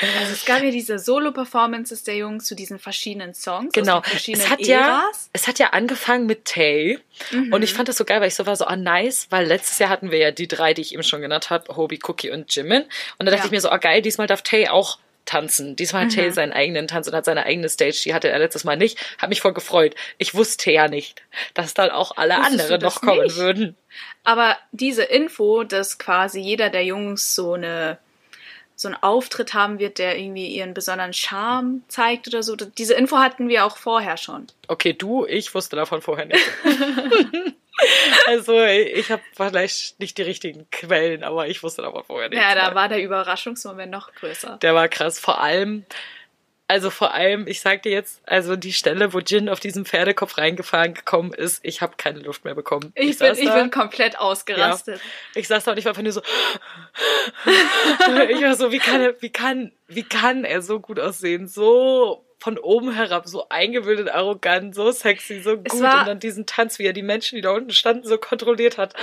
Also 0.00 0.32
es 0.32 0.44
gab 0.44 0.62
ja 0.62 0.70
diese 0.70 0.98
Solo-Performances 0.98 2.04
der 2.04 2.16
Jungs 2.16 2.44
zu 2.44 2.54
diesen 2.54 2.78
verschiedenen 2.78 3.34
Songs. 3.34 3.72
Genau. 3.72 4.02
Verschiedenen 4.02 4.44
Es 4.46 4.50
hat, 4.50 4.60
ja, 4.60 5.00
Eras. 5.02 5.30
es 5.32 5.46
hat 5.48 5.58
ja 5.58 5.68
angefangen 5.70 6.26
mit 6.26 6.44
Tay. 6.44 6.98
Mhm. 7.30 7.52
Und 7.52 7.62
ich 7.62 7.72
fand 7.74 7.88
das 7.88 7.96
so 7.96 8.04
geil, 8.04 8.20
weil 8.20 8.28
ich 8.28 8.34
so 8.34 8.46
war 8.46 8.56
so, 8.56 8.64
ah, 8.66 8.76
nice, 8.76 9.26
weil 9.30 9.46
letztes 9.46 9.78
Jahr 9.78 9.90
hatten 9.90 10.10
wir 10.10 10.18
ja 10.18 10.30
die 10.30 10.48
drei, 10.48 10.74
die 10.74 10.82
ich 10.82 10.92
eben 10.94 11.02
schon 11.02 11.20
genannt 11.20 11.50
habe, 11.50 11.76
Hobie, 11.76 11.98
Cookie 12.06 12.30
und 12.30 12.54
Jimin. 12.54 12.82
Und 13.18 13.26
da 13.26 13.30
dachte 13.32 13.38
Ja. 13.40 13.44
ich 13.46 13.50
mir 13.50 13.60
so, 13.60 13.70
ah, 13.70 13.78
geil, 13.78 14.02
diesmal 14.02 14.26
darf 14.26 14.42
Tay 14.42 14.68
auch 14.68 14.98
tanzen. 15.24 15.76
Diesmal 15.76 16.04
hat 16.06 16.12
Mhm. 16.12 16.14
Tay 16.16 16.30
seinen 16.32 16.52
eigenen 16.54 16.88
Tanz 16.88 17.06
und 17.06 17.14
hat 17.14 17.26
seine 17.26 17.44
eigene 17.44 17.68
Stage. 17.68 18.00
Die 18.04 18.14
hatte 18.14 18.30
er 18.30 18.38
letztes 18.38 18.64
Mal 18.64 18.76
nicht. 18.78 18.98
Hat 19.18 19.28
mich 19.28 19.42
voll 19.42 19.52
gefreut. 19.52 19.94
Ich 20.16 20.34
wusste 20.34 20.70
ja 20.72 20.88
nicht, 20.88 21.20
dass 21.52 21.74
dann 21.74 21.90
auch 21.90 22.16
alle 22.16 22.38
Wusstest 22.38 22.60
anderen 22.60 22.80
noch 22.80 23.00
kommen 23.02 23.24
nicht? 23.24 23.36
würden. 23.36 23.76
Aber 24.24 24.56
diese 24.72 25.02
Info, 25.02 25.64
dass 25.64 25.98
quasi 25.98 26.40
jeder 26.40 26.70
der 26.70 26.84
Jungs 26.84 27.34
so 27.34 27.52
eine 27.54 27.98
so 28.80 28.86
einen 28.86 28.96
Auftritt 29.02 29.54
haben 29.54 29.80
wird, 29.80 29.98
der 29.98 30.16
irgendwie 30.16 30.46
ihren 30.46 30.72
besonderen 30.72 31.12
Charme 31.12 31.82
zeigt 31.88 32.28
oder 32.28 32.44
so. 32.44 32.54
Diese 32.54 32.94
Info 32.94 33.18
hatten 33.18 33.48
wir 33.48 33.66
auch 33.66 33.76
vorher 33.76 34.16
schon. 34.16 34.46
Okay, 34.68 34.92
du, 34.92 35.26
ich 35.26 35.52
wusste 35.52 35.74
davon 35.74 36.00
vorher 36.00 36.26
nicht. 36.26 36.40
also 38.28 38.62
ich 38.62 39.10
habe 39.10 39.20
vielleicht 39.34 39.98
nicht 39.98 40.16
die 40.16 40.22
richtigen 40.22 40.70
Quellen, 40.70 41.24
aber 41.24 41.48
ich 41.48 41.60
wusste 41.64 41.82
davon 41.82 42.04
vorher 42.04 42.28
nicht. 42.28 42.38
Ja, 42.38 42.54
da 42.54 42.76
war 42.76 42.88
der 42.88 43.02
Überraschungsmoment 43.02 43.90
noch 43.90 44.14
größer. 44.14 44.58
Der 44.62 44.76
war 44.76 44.86
krass. 44.86 45.18
Vor 45.18 45.40
allem, 45.40 45.84
also 46.70 46.90
vor 46.90 47.14
allem, 47.14 47.46
ich 47.46 47.62
sag 47.62 47.82
dir 47.82 47.92
jetzt, 47.92 48.20
also 48.26 48.54
die 48.54 48.74
Stelle, 48.74 49.14
wo 49.14 49.20
Jin 49.20 49.48
auf 49.48 49.58
diesem 49.58 49.86
Pferdekopf 49.86 50.36
reingefahren 50.36 50.92
gekommen 50.92 51.32
ist, 51.32 51.60
ich 51.64 51.80
habe 51.80 51.94
keine 51.96 52.18
Luft 52.18 52.44
mehr 52.44 52.54
bekommen. 52.54 52.92
Ich, 52.94 53.18
bin, 53.18 53.28
saß 53.28 53.38
ich 53.38 53.46
da, 53.46 53.54
bin 53.54 53.70
komplett 53.70 54.18
ausgerastet. 54.18 55.00
ich 55.34 55.48
saß 55.48 55.64
da 55.64 55.72
und 55.72 55.78
ich 55.78 55.86
war 55.86 55.92
einfach 55.92 56.02
nur 56.02 56.12
so, 56.12 56.20
ich 58.28 58.42
war 58.42 58.54
so, 58.54 58.72
wie 58.72 58.78
kann 58.78 59.00
er, 59.00 59.20
wie 59.20 59.30
kann, 59.30 59.72
wie 59.86 60.02
kann 60.02 60.44
er 60.44 60.62
so 60.62 60.80
gut 60.80 60.98
aussehen, 60.98 61.46
so 61.46 62.24
von 62.40 62.56
oben 62.56 62.92
herab, 62.92 63.26
so 63.26 63.48
eingebildet, 63.48 64.10
arrogant, 64.10 64.72
so 64.74 64.92
sexy, 64.92 65.40
so 65.40 65.56
gut 65.56 65.72
und 65.72 65.82
dann 65.82 66.20
diesen 66.20 66.46
Tanz, 66.46 66.78
wie 66.78 66.84
er 66.84 66.92
die 66.92 67.02
Menschen, 67.02 67.34
die 67.34 67.42
da 67.42 67.50
unten 67.50 67.72
standen, 67.72 68.06
so 68.06 68.16
kontrolliert 68.16 68.78
hat. 68.78 68.94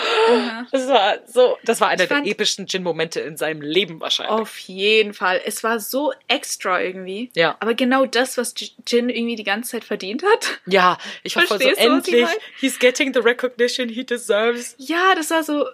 Das 0.71 0.87
war 0.87 1.17
so, 1.25 1.57
das 1.63 1.81
war 1.81 1.89
einer 1.89 2.05
der 2.05 2.25
epischsten 2.25 2.65
Jin-Momente 2.67 3.19
in 3.19 3.35
seinem 3.35 3.61
Leben 3.61 3.99
wahrscheinlich. 3.99 4.39
Auf 4.39 4.57
jeden 4.59 5.13
Fall. 5.13 5.41
Es 5.43 5.63
war 5.63 5.81
so 5.81 6.13
extra 6.29 6.81
irgendwie. 6.81 7.29
Ja. 7.35 7.57
Aber 7.59 7.73
genau 7.73 8.05
das, 8.05 8.37
was 8.37 8.55
Jin 8.87 9.09
irgendwie 9.09 9.35
die 9.35 9.43
ganze 9.43 9.71
Zeit 9.71 9.83
verdient 9.83 10.23
hat. 10.23 10.59
Ja, 10.65 10.97
ich 11.23 11.35
war 11.35 11.43
voll 11.43 11.61
so, 11.61 11.67
endlich, 11.67 12.27
he's 12.57 12.79
getting 12.79 13.13
the 13.13 13.19
recognition 13.19 13.89
he 13.89 14.05
deserves. 14.05 14.75
Ja, 14.77 15.13
das 15.13 15.29
war 15.31 15.43
so, 15.43 15.67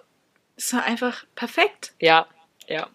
das 0.56 0.72
war 0.72 0.82
einfach 0.84 1.24
perfekt. 1.36 1.92
Ja, 2.00 2.26
ja. 2.66 2.88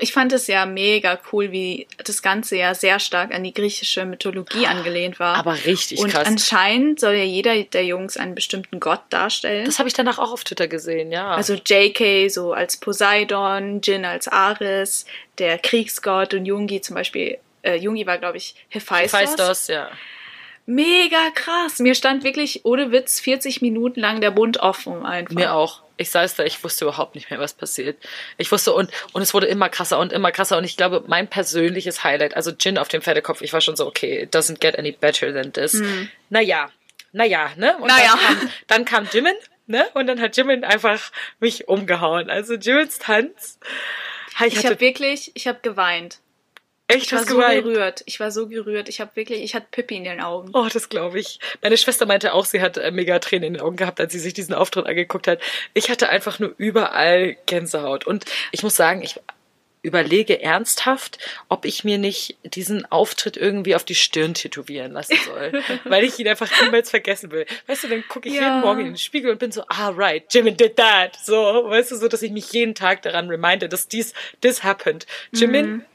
Ich 0.00 0.12
fand 0.12 0.32
es 0.32 0.46
ja 0.46 0.66
mega 0.66 1.18
cool, 1.32 1.52
wie 1.52 1.86
das 2.04 2.22
Ganze 2.22 2.56
ja 2.56 2.74
sehr 2.74 2.98
stark 2.98 3.34
an 3.34 3.44
die 3.44 3.54
griechische 3.54 4.04
Mythologie 4.04 4.66
angelehnt 4.66 5.20
war. 5.20 5.36
Aber 5.36 5.54
richtig 5.66 5.98
Und 5.98 6.10
krass. 6.10 6.26
anscheinend 6.26 7.00
soll 7.00 7.14
ja 7.14 7.24
jeder 7.24 7.62
der 7.62 7.84
Jungs 7.84 8.16
einen 8.16 8.34
bestimmten 8.34 8.80
Gott 8.80 9.02
darstellen. 9.10 9.66
Das 9.66 9.78
habe 9.78 9.88
ich 9.88 9.94
danach 9.94 10.18
auch 10.18 10.32
auf 10.32 10.44
Twitter 10.44 10.68
gesehen, 10.68 11.12
ja. 11.12 11.30
also 11.30 11.54
JK 11.54 12.30
so 12.30 12.52
als 12.52 12.76
Poseidon, 12.78 13.80
Jin 13.82 14.04
als 14.04 14.28
Ares, 14.28 15.04
der 15.38 15.58
Kriegsgott 15.58 16.34
und 16.34 16.46
Jungi 16.46 16.80
zum 16.80 16.94
Beispiel. 16.94 17.38
Äh, 17.62 17.76
Jungi 17.76 18.06
war, 18.06 18.18
glaube 18.18 18.38
ich, 18.38 18.54
Hephaistos. 18.68 19.20
Hephaistos, 19.20 19.68
ja. 19.68 19.90
Mega 20.66 21.30
krass. 21.34 21.80
Mir 21.80 21.94
stand 21.94 22.22
wirklich 22.22 22.64
ohne 22.64 22.92
Witz 22.92 23.18
40 23.20 23.60
Minuten 23.60 24.00
lang 24.00 24.20
der 24.20 24.30
Mund 24.30 24.60
offen 24.60 25.04
einfach. 25.04 25.34
Mir 25.34 25.54
auch. 25.54 25.82
Ich 26.00 26.10
saß 26.10 26.34
da, 26.36 26.44
ich 26.44 26.64
wusste 26.64 26.86
überhaupt 26.86 27.14
nicht 27.14 27.28
mehr, 27.28 27.38
was 27.38 27.52
passiert. 27.52 28.02
Ich 28.38 28.50
wusste, 28.50 28.72
und, 28.72 28.90
und 29.12 29.20
es 29.20 29.34
wurde 29.34 29.46
immer 29.46 29.68
krasser 29.68 29.98
und 29.98 30.14
immer 30.14 30.32
krasser. 30.32 30.56
Und 30.56 30.64
ich 30.64 30.78
glaube, 30.78 31.04
mein 31.06 31.28
persönliches 31.28 32.02
Highlight, 32.02 32.34
also 32.36 32.52
Jin 32.52 32.78
auf 32.78 32.88
dem 32.88 33.02
Pferdekopf, 33.02 33.42
ich 33.42 33.52
war 33.52 33.60
schon 33.60 33.76
so, 33.76 33.86
okay, 33.86 34.22
it 34.22 34.34
doesn't 34.34 34.60
get 34.60 34.78
any 34.78 34.92
better 34.92 35.30
than 35.34 35.52
this. 35.52 35.74
Naja, 36.30 36.70
naja, 37.12 37.50
ne? 37.56 37.76
Und 37.76 37.88
Naja. 37.88 38.14
Dann, 38.16 38.38
kam, 38.38 38.50
dann 38.66 38.84
kam 38.86 39.08
Jimin, 39.12 39.34
ne? 39.66 39.86
Und 39.92 40.06
dann 40.06 40.20
hat 40.22 40.36
Jimin 40.38 40.64
einfach 40.64 41.12
mich 41.38 41.68
umgehauen. 41.68 42.30
Also 42.30 42.54
Jimins 42.54 42.98
Tanz. 42.98 43.58
Ich, 44.46 44.54
Ich 44.56 44.64
habe 44.64 44.80
wirklich, 44.80 45.32
ich 45.34 45.46
habe 45.46 45.58
geweint. 45.60 46.20
Echt 46.90 47.06
Ich 47.06 47.12
war 47.12 47.24
so 47.24 47.36
geweint. 47.36 47.64
gerührt. 47.64 48.02
Ich 48.06 48.20
war 48.20 48.30
so 48.30 48.48
gerührt. 48.48 48.88
Ich 48.88 49.00
habe 49.00 49.10
wirklich, 49.14 49.42
ich 49.42 49.54
hatte 49.54 49.66
Pippi 49.70 49.96
in 49.96 50.04
den 50.04 50.20
Augen. 50.20 50.50
Oh, 50.54 50.68
das 50.72 50.88
glaube 50.88 51.18
ich. 51.20 51.38
Meine 51.62 51.76
Schwester 51.76 52.06
meinte 52.06 52.32
auch, 52.34 52.44
sie 52.44 52.60
hat 52.60 52.76
äh, 52.76 52.90
mega 52.90 53.18
Tränen 53.18 53.44
in 53.48 53.54
den 53.54 53.62
Augen 53.62 53.76
gehabt, 53.76 54.00
als 54.00 54.12
sie 54.12 54.18
sich 54.18 54.34
diesen 54.34 54.54
Auftritt 54.54 54.86
angeguckt 54.86 55.26
hat. 55.28 55.40
Ich 55.74 55.90
hatte 55.90 56.08
einfach 56.08 56.38
nur 56.38 56.54
überall 56.58 57.36
Gänsehaut. 57.46 58.06
Und 58.06 58.24
ich 58.52 58.62
muss 58.62 58.76
sagen, 58.76 59.02
ich 59.02 59.20
überlege 59.82 60.42
ernsthaft, 60.42 61.16
ob 61.48 61.64
ich 61.64 61.84
mir 61.84 61.96
nicht 61.96 62.36
diesen 62.44 62.84
Auftritt 62.92 63.38
irgendwie 63.38 63.74
auf 63.74 63.82
die 63.82 63.94
Stirn 63.94 64.34
tätowieren 64.34 64.92
lassen 64.92 65.16
soll. 65.24 65.52
weil 65.84 66.04
ich 66.04 66.18
ihn 66.18 66.28
einfach 66.28 66.50
niemals 66.62 66.90
vergessen 66.90 67.30
will. 67.30 67.46
Weißt 67.66 67.84
du, 67.84 67.88
dann 67.88 68.04
gucke 68.06 68.28
ich 68.28 68.34
Ja. 68.34 68.42
jeden 68.42 68.60
Morgen 68.60 68.80
in 68.80 68.86
den 68.88 68.98
Spiegel 68.98 69.30
und 69.30 69.38
bin 69.38 69.52
so, 69.52 69.64
ah, 69.68 69.88
right, 69.96 70.22
Jimin 70.34 70.54
did 70.58 70.76
that. 70.76 71.16
So, 71.24 71.34
weißt 71.34 71.92
du, 71.92 71.96
so, 71.96 72.08
dass 72.08 72.20
ich 72.20 72.30
mich 72.30 72.52
jeden 72.52 72.74
Tag 72.74 73.00
daran 73.00 73.30
reminde, 73.30 73.70
dass 73.70 73.88
dies, 73.88 74.12
this 74.42 74.62
happened. 74.62 75.06
Jimin 75.32 75.86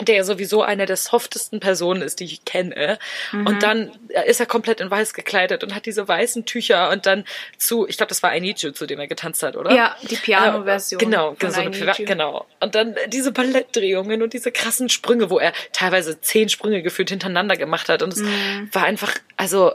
der 0.00 0.14
ja 0.16 0.24
sowieso 0.24 0.62
eine 0.62 0.86
der 0.86 0.96
softesten 0.96 1.60
Personen 1.60 2.02
ist, 2.02 2.20
die 2.20 2.24
ich 2.24 2.44
kenne. 2.44 2.98
Mhm. 3.32 3.46
Und 3.46 3.62
dann 3.62 3.90
ist 4.26 4.38
er 4.40 4.46
komplett 4.46 4.80
in 4.80 4.90
weiß 4.90 5.12
gekleidet 5.12 5.64
und 5.64 5.74
hat 5.74 5.86
diese 5.86 6.06
weißen 6.06 6.44
Tücher 6.44 6.90
und 6.90 7.04
dann 7.06 7.24
zu, 7.56 7.86
ich 7.88 7.96
glaube, 7.96 8.08
das 8.08 8.22
war 8.22 8.30
Ainiju, 8.30 8.70
zu 8.72 8.86
dem 8.86 9.00
er 9.00 9.08
getanzt 9.08 9.42
hat, 9.42 9.56
oder? 9.56 9.72
Ja, 9.74 9.96
die 10.08 10.16
Piano-Version 10.16 11.00
Äh, 11.00 11.04
Genau, 11.04 11.36
so 11.40 11.60
eine 11.60 11.70
genau. 12.04 12.46
Und 12.60 12.74
dann 12.74 12.94
diese 13.08 13.32
Ballettdrehungen 13.32 14.22
und 14.22 14.32
diese 14.32 14.52
krassen 14.52 14.88
Sprünge, 14.88 15.30
wo 15.30 15.38
er 15.38 15.52
teilweise 15.72 16.20
zehn 16.20 16.48
Sprünge 16.48 16.82
gefühlt 16.82 17.10
hintereinander 17.10 17.56
gemacht 17.56 17.88
hat. 17.88 18.02
Und 18.02 18.12
es 18.12 18.20
Mhm. 18.20 18.68
war 18.72 18.84
einfach, 18.84 19.14
also 19.36 19.72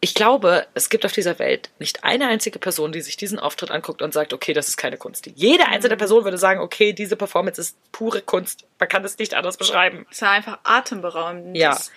ich 0.00 0.14
glaube, 0.14 0.66
es 0.74 0.88
gibt 0.90 1.04
auf 1.06 1.12
dieser 1.12 1.38
Welt 1.38 1.70
nicht 1.78 2.04
eine 2.04 2.28
einzige 2.28 2.58
Person, 2.58 2.92
die 2.92 3.00
sich 3.00 3.16
diesen 3.16 3.38
Auftritt 3.38 3.70
anguckt 3.70 4.02
und 4.02 4.12
sagt, 4.12 4.32
okay, 4.34 4.52
das 4.52 4.68
ist 4.68 4.76
keine 4.76 4.96
Kunst. 4.98 5.26
Jede 5.34 5.64
Mhm. 5.66 5.72
einzelne 5.72 5.96
Person 5.96 6.24
würde 6.24 6.38
sagen, 6.38 6.60
okay, 6.60 6.92
diese 6.92 7.16
Performance 7.16 7.60
ist 7.60 7.76
pure 7.92 8.20
Kunst. 8.20 8.66
Man 8.78 8.88
kann 8.88 9.04
es 9.04 9.18
nicht 9.18 9.34
anders 9.34 9.56
beschreiben. 9.56 10.06
Es 10.10 10.20
war 10.22 10.30
einfach 10.30 10.58
atemberaubend. 10.64 11.56
Ja. 11.56 11.70
Das- 11.70 11.90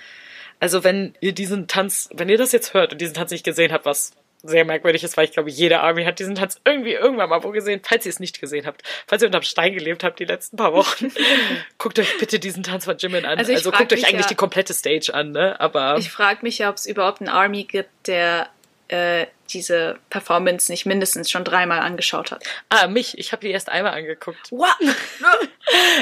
Also 0.61 0.83
wenn 0.83 1.13
ihr 1.21 1.33
diesen 1.33 1.67
Tanz, 1.67 2.09
wenn 2.13 2.27
ihr 2.29 2.37
das 2.37 2.51
jetzt 2.51 2.73
hört 2.73 2.91
und 2.91 2.99
diesen 2.99 3.13
Tanz 3.13 3.31
nicht 3.31 3.45
gesehen 3.45 3.71
habt, 3.71 3.85
was 3.85 4.11
sehr 4.41 4.63
merkwürdig 4.65 5.03
ist, 5.03 5.17
weil 5.17 5.25
ich 5.25 5.31
glaube, 5.33 5.49
jede 5.49 5.81
Army 5.81 6.03
hat 6.05 6.19
diesen 6.19 6.35
Tanz 6.35 6.61
irgendwie 6.63 6.93
irgendwann 6.93 7.29
mal 7.29 7.43
wo 7.43 7.49
gesehen. 7.51 7.81
Falls 7.83 8.05
ihr 8.05 8.09
es 8.11 8.19
nicht 8.19 8.39
gesehen 8.39 8.65
habt, 8.65 8.83
falls 9.05 9.21
ihr 9.21 9.27
unterm 9.27 9.41
Stein 9.43 9.73
gelebt 9.73 10.03
habt 10.03 10.19
die 10.19 10.25
letzten 10.25 10.55
paar 10.57 10.73
Wochen, 10.73 11.11
guckt 11.77 11.99
euch 11.99 12.17
bitte 12.19 12.39
diesen 12.39 12.63
Tanz 12.63 12.85
von 12.85 12.97
Jimin 12.97 13.25
an. 13.25 13.37
Also 13.37 13.51
Also, 13.53 13.71
guckt 13.71 13.91
euch 13.91 14.05
eigentlich 14.07 14.21
ja- 14.21 14.27
die 14.29 14.35
komplette 14.35 14.73
Stage 14.73 15.13
an, 15.13 15.31
ne? 15.31 15.59
Aber 15.59 15.97
Ich 15.97 16.09
frage 16.09 16.39
mich 16.43 16.57
ja, 16.59 16.69
ob 16.69 16.75
es 16.77 16.85
überhaupt 16.85 17.19
einen 17.19 17.29
Army 17.29 17.63
gibt, 17.65 18.07
der 18.07 18.49
äh, 18.87 19.25
diese 19.53 19.97
Performance 20.09 20.71
nicht 20.71 20.85
mindestens 20.85 21.29
schon 21.29 21.43
dreimal 21.43 21.79
angeschaut 21.79 22.31
hat. 22.31 22.43
ah, 22.69 22.87
mich, 22.87 23.17
ich 23.17 23.31
habe 23.31 23.45
die 23.45 23.51
erst 23.51 23.69
einmal 23.69 23.93
angeguckt. 23.93 24.51
What? 24.51 24.69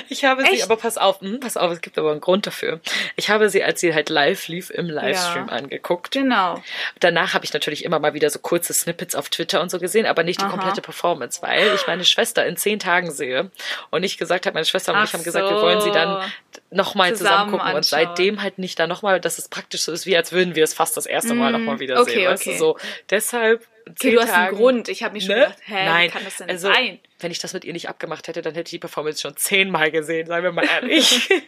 Ich 0.08 0.24
habe 0.24 0.43
sie, 0.43 0.54
Echt? 0.54 0.64
aber 0.64 0.78
pass 0.78 0.98
auf, 0.98 1.20
hm, 1.20 1.41
pass 1.41 1.58
auf, 1.58 1.70
es 1.74 1.82
gibt 1.82 1.98
aber 1.98 2.12
einen 2.12 2.22
Grund 2.22 2.48
dafür. 2.48 2.80
Ich 3.18 3.30
habe 3.30 3.50
sie, 3.50 3.64
als 3.64 3.82
sie 3.82 3.93
halt 3.93 4.08
live 4.10 4.48
lief, 4.48 4.70
im 4.70 4.89
Livestream 4.89 5.48
Ja. 5.48 5.54
angeguckt. 5.54 6.12
genau. 6.12 6.64
Danach 7.02 7.34
habe 7.34 7.43
ich 7.43 7.52
natürlich 7.54 7.84
immer 7.84 8.00
mal 8.00 8.14
wieder 8.14 8.30
so 8.30 8.39
kurze 8.39 8.74
Snippets 8.74 9.14
auf 9.14 9.28
Twitter 9.28 9.60
und 9.62 9.70
so 9.70 9.78
gesehen, 9.80 10.06
aber 10.06 10.24
nicht 10.24 10.39
die 10.39 10.45
Aha. 10.45 10.52
komplette 10.52 10.82
Performance, 10.82 11.41
weil 11.41 11.74
ich 11.76 11.86
meine 11.86 12.06
Schwester 12.06 12.45
in 12.45 12.56
zehn 12.56 12.80
Tagen 12.80 13.12
sehe 13.12 13.52
und 13.89 14.04
ich 14.04 14.18
gesagt 14.18 14.45
habe, 14.45 14.54
meine 14.54 14.66
Schwester 14.66 14.93
und 14.93 15.00
Ach 15.00 15.06
ich 15.06 15.14
haben 15.14 15.24
gesagt, 15.24 15.50
wir 15.50 15.62
wollen 15.62 15.82
sie 15.82 15.91
dann 15.91 16.24
nochmal 16.72 17.14
zusammen 17.16 17.18
Zusammen 17.18 17.52
gucken 17.52 17.68
und 17.68 17.76
anschauen. 17.78 17.84
seitdem 18.08 18.41
halt 18.41 18.60
nicht 18.60 18.80
da 18.80 18.88
nochmal, 18.88 19.20
dass 19.20 19.38
es 19.38 19.50
praktisch 19.50 19.82
so 19.82 19.91
ist, 19.91 20.06
wie 20.06 20.16
als 20.16 20.32
würden 20.32 20.56
wir 20.56 20.64
es 20.64 20.74
fast 20.74 20.95
das 20.95 21.06
erste 21.06 21.34
Mal 21.34 21.52
nochmal 21.52 21.80
wieder 21.80 21.95
Mm, 21.98 22.02
okay, 22.04 22.12
sehen. 22.14 22.28
Weißt 22.30 22.45
du, 22.45 22.50
okay. 22.52 22.60
so. 22.60 22.78
Deshalb. 23.10 23.36
Okay, 23.38 23.59
zehn 23.95 24.13
du 24.15 24.21
hast 24.21 24.29
einen 24.31 24.45
Tagen, 24.45 24.57
Grund. 24.57 24.89
Ich 24.89 25.03
habe 25.03 25.13
mich 25.13 25.25
schon 25.25 25.35
ne? 25.35 25.41
gedacht, 25.41 25.57
hä, 25.65 25.85
Nein, 25.85 26.07
wie 26.09 26.13
kann 26.13 26.23
das 26.25 26.38
denn 26.38 26.49
also, 26.49 26.67
sein? 26.71 26.99
wenn 27.19 27.31
ich 27.31 27.39
das 27.39 27.53
mit 27.53 27.63
ihr 27.65 27.73
nicht 27.73 27.88
abgemacht 27.89 28.27
hätte, 28.27 28.41
dann 28.41 28.53
hätte 28.53 28.67
ich 28.67 28.71
die 28.71 28.79
Performance 28.79 29.21
schon 29.21 29.35
zehnmal 29.38 29.91
gesehen, 29.91 30.27
seien 30.27 30.43
wir 30.43 30.51
mal 30.51 30.65
ehrlich. 30.65 31.29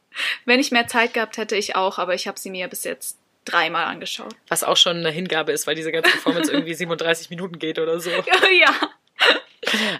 Wenn 0.44 0.58
ich 0.60 0.70
mehr 0.72 0.86
Zeit 0.88 1.14
gehabt 1.14 1.36
hätte, 1.36 1.54
ich 1.56 1.76
auch, 1.76 1.98
aber 1.98 2.14
ich 2.14 2.26
habe 2.26 2.38
sie 2.38 2.50
mir 2.50 2.66
bis 2.68 2.84
jetzt 2.84 3.18
dreimal 3.44 3.84
angeschaut. 3.84 4.34
Was 4.48 4.64
auch 4.64 4.76
schon 4.76 4.98
eine 4.98 5.10
Hingabe 5.10 5.52
ist, 5.52 5.66
weil 5.66 5.74
diese 5.74 5.92
ganze 5.92 6.10
Performance 6.10 6.50
irgendwie 6.52 6.74
37 6.74 7.30
Minuten 7.30 7.58
geht 7.58 7.78
oder 7.78 8.00
so. 8.00 8.10
ja. 8.60 8.74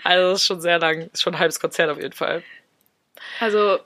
Also 0.05 0.31
das 0.33 0.41
ist 0.41 0.47
schon 0.47 0.61
sehr 0.61 0.79
lang, 0.79 1.09
ist 1.13 1.23
schon 1.23 1.35
ein 1.35 1.39
halbes 1.39 1.61
Konzert 1.61 1.91
auf 1.91 1.99
jeden 1.99 2.13
Fall. 2.15 2.43
Also, 3.41 3.79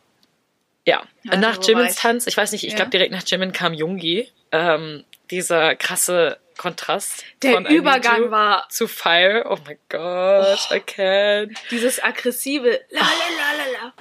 Ja, 0.85 1.03
Also, 1.29 1.41
nach 1.41 1.63
Jimmins? 1.67 1.97
Tanz, 1.97 2.27
ich 2.27 2.37
weiß 2.37 2.53
nicht, 2.53 2.65
ich 2.65 2.71
Ja. 2.73 2.77
glaube 2.77 2.91
direkt 2.91 3.13
nach 3.13 3.23
Jimin 3.25 3.53
kam 3.53 3.73
Jungi. 3.75 4.29
Ähm, 4.51 5.05
dieser 5.31 5.77
krasse 5.77 6.39
Kontrast 6.57 7.25
Der 7.43 7.55
von 7.55 7.67
Übergang 7.67 8.31
war- 8.31 8.69
zu 8.69 8.87
Fire. 8.89 9.45
Oh 9.49 9.57
my 9.67 9.79
God, 9.89 10.59
I 10.71 10.81
can't. 10.81 11.57
Dieses 11.71 12.03
aggressive 12.03 12.81
la 12.91 13.01
la 13.01 13.07
la 13.07 13.65
la 13.65 13.73
la. 13.87 13.93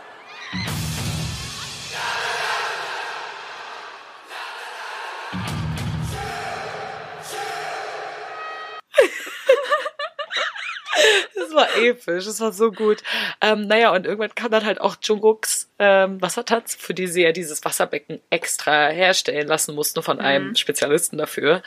Das 11.35 11.53
war 11.53 11.67
episch, 11.77 12.25
das 12.25 12.39
war 12.39 12.51
so 12.53 12.71
gut. 12.71 13.03
Ähm, 13.41 13.67
naja, 13.67 13.91
und 13.93 14.05
irgendwann 14.05 14.33
kam 14.35 14.51
dann 14.51 14.65
halt 14.65 14.79
auch 14.79 14.95
Jungkooks 15.01 15.69
ähm, 15.79 16.21
Wassertanz, 16.21 16.75
für 16.75 16.93
die 16.93 17.07
sie 17.07 17.23
ja 17.23 17.31
dieses 17.31 17.63
Wasserbecken 17.65 18.21
extra 18.29 18.87
herstellen 18.89 19.47
lassen 19.47 19.75
mussten 19.75 20.01
von 20.03 20.17
Mhm. 20.17 20.23
einem 20.23 20.55
Spezialisten 20.55 21.17
dafür. 21.17 21.61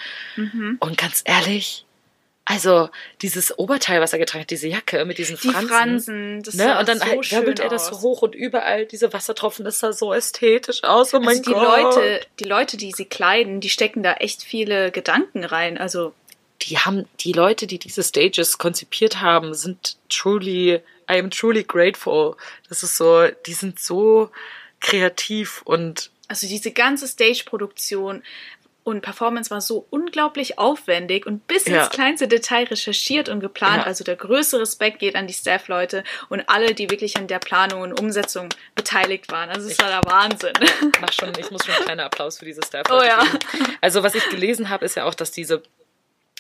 Und 0.81 0.97
ganz 0.99 1.23
ehrlich, 1.27 1.85
also 2.47 2.91
dieses 3.23 3.59
Oberteil, 3.59 4.01
was 4.03 4.13
er 4.13 4.19
getragen 4.19 4.43
hat, 4.43 4.51
diese 4.51 4.69
Jacke 4.69 5.05
mit 5.07 5.17
diesen 5.19 5.37
Die 5.43 5.49
Fransen. 5.49 5.69
Fransen, 5.69 6.43
das 6.43 6.55
Ne? 6.55 6.79
Und 6.79 6.89
dann 6.89 6.99
so 6.99 7.07
halt 7.07 7.33
wirbelt 7.33 7.59
er 7.61 7.71
das 7.71 7.87
so 7.89 8.01
hoch 8.01 8.21
und 8.23 8.35
überall 8.35 8.85
diese 8.85 9.13
Wassertropfen, 9.15 9.65
das 9.65 9.79
sah 9.81 9.93
so 9.95 10.13
ästhetisch 10.13 10.85
aus. 10.85 11.15
Oh 11.15 11.21
mein 11.21 11.39
Also 11.39 11.43
die 11.43 11.53
Gott. 11.53 11.63
Leute, 11.95 12.21
die 12.39 12.45
Leute, 12.45 12.77
die 12.77 12.93
sie 12.93 13.07
kleiden, 13.07 13.61
die 13.61 13.71
stecken 13.71 14.03
da 14.03 14.13
echt 14.15 14.43
viele 14.43 14.91
Gedanken 14.91 15.45
rein. 15.45 15.79
Also 15.79 16.13
die 16.63 16.79
haben, 16.79 17.07
die 17.21 17.33
Leute, 17.33 17.67
die 17.67 17.79
diese 17.79 18.03
Stages 18.03 18.59
konzipiert 18.59 19.21
haben, 19.21 19.55
sind 19.55 19.97
truly, 20.09 20.81
I 21.11 21.19
am 21.19 21.31
truly 21.31 21.65
grateful. 21.65 22.37
Das 22.69 22.83
ist 22.83 22.97
so, 22.97 23.27
die 23.47 23.53
sind 23.55 23.79
so 23.79 24.31
kreativ 24.81 25.63
und 25.65 26.11
Also 26.29 26.47
diese 26.47 26.71
ganze 26.73 27.07
Stage-Produktion 27.07 28.23
und 28.83 29.01
Performance 29.01 29.51
war 29.51 29.63
so 29.63 29.87
unglaublich 29.91 30.59
aufwendig 30.59 31.27
und 31.27 31.47
bis 31.47 31.65
Ja. 31.67 31.83
ins 31.85 31.91
kleinste 31.91 32.29
Detail 32.29 32.65
recherchiert 32.65 33.31
und 33.31 33.41
geplant. 33.41 33.79
Ja. 33.79 33.85
Also 33.85 34.05
der 34.05 34.17
größte 34.17 34.61
Respekt 34.61 34.99
geht 34.99 35.17
an 35.17 35.27
die 35.27 35.33
Staff-Leute 35.33 36.05
und 36.29 36.49
alle, 36.51 36.75
die 36.75 36.91
wirklich 36.91 37.17
an 37.17 37.27
der 37.27 37.39
Planung 37.39 37.81
und 37.81 37.99
Umsetzung 37.99 38.51
beteiligt 38.75 39.31
waren. 39.33 39.49
Also 39.49 39.69
es 39.69 39.79
war 39.79 39.89
der 39.89 40.03
Wahnsinn. 40.11 40.53
mach 41.01 41.13
schon, 41.13 41.33
ich 41.39 41.51
muss 41.51 41.65
schon 41.65 41.75
einen 41.75 41.85
kleinen 41.85 42.01
Applaus 42.01 42.39
für 42.39 42.45
diese 42.45 42.61
Staff. 42.63 42.87
Oh 42.91 43.03
ja. 43.03 43.23
geben. 43.25 43.39
Also 43.81 44.03
was 44.03 44.15
ich 44.15 44.29
gelesen 44.29 44.69
habe, 44.69 44.85
ist 44.85 44.97
ja 44.97 45.05
auch, 45.05 45.15
dass 45.15 45.31
diese 45.31 45.63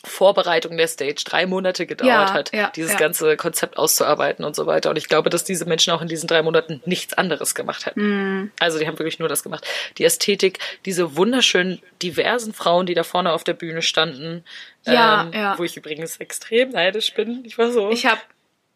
Vorbereitung 0.05 0.77
der 0.77 0.89
Stage 0.89 1.23
drei 1.25 1.47
Monate 1.47 1.87
gedauert 1.87 2.09
Ja, 2.09 2.33
hat, 2.33 2.53
ja, 2.53 2.71
dieses 2.75 2.93
ja. 2.93 2.99
ganze 2.99 3.37
Konzept 3.37 3.77
auszuarbeiten 3.77 4.45
und 4.45 4.55
so 4.55 4.67
weiter. 4.67 4.91
Und 4.91 4.97
ich 4.97 5.09
glaube, 5.09 5.31
dass 5.31 5.45
diese 5.45 5.65
Menschen 5.65 5.93
auch 5.93 6.03
in 6.03 6.09
diesen 6.09 6.27
drei 6.27 6.43
Monaten 6.43 6.83
nichts 6.85 7.15
anderes 7.15 7.55
gemacht 7.55 7.87
hätten. 7.87 8.01
Mhm. 8.01 8.53
Also 8.59 8.79
die 8.79 8.87
haben 8.87 8.99
wirklich 8.99 9.19
nur 9.19 9.29
das 9.29 9.43
gemacht. 9.43 9.67
Die 9.99 10.05
Ästhetik, 10.05 10.59
diese 10.85 11.17
wunderschönen, 11.17 11.81
diversen 12.03 12.53
Frauen, 12.53 12.87
die 12.87 12.95
da 12.95 13.03
vorne 13.03 13.33
auf 13.33 13.45
der 13.45 13.55
Bühne 13.55 13.83
standen, 13.83 14.45
Ja, 14.85 15.31
ähm, 15.33 15.55
wo 15.59 15.65
ich 15.65 15.77
übrigens 15.77 16.19
extrem 16.19 16.71
neidisch 16.71 17.15
bin. 17.15 17.43
Ich 17.45 17.59
war 17.59 17.71
so, 17.73 17.91
Ich 17.91 18.07
habe 18.07 18.21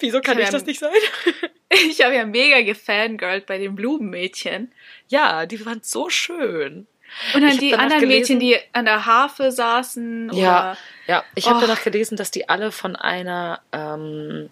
wieso 0.00 0.20
kann 0.20 0.38
ich 0.38 0.44
ich 0.44 0.50
das 0.50 0.64
nicht 0.64 0.80
sein? 0.80 0.90
ich 1.70 2.00
hab 2.02 2.12
ja 2.12 2.24
mega 2.24 2.62
gefangirlt 2.62 3.46
bei 3.46 3.58
den 3.58 3.74
Blumenmädchen. 3.74 4.72
ja, 5.08 5.46
die 5.46 5.64
waren 5.66 5.80
so 5.82 6.08
schön. 6.08 6.86
Und 7.34 7.42
dann 7.42 7.56
die 7.58 7.74
anderen 7.74 8.00
gelesen- 8.00 8.38
Mädchen, 8.38 8.40
die 8.40 8.56
an 8.72 8.84
der 8.84 9.06
Harfe 9.06 9.50
saßen. 9.52 10.30
Ja, 10.34 10.72
Oder, 10.72 10.76
ja. 11.06 11.24
Ich 11.34 11.48
habe 11.48 11.60
danach 11.60 11.82
gelesen, 11.82 12.16
dass 12.16 12.30
die 12.30 12.48
alle 12.48 12.72
von 12.72 12.96
einer 12.96 13.60
ähm, 13.72 14.50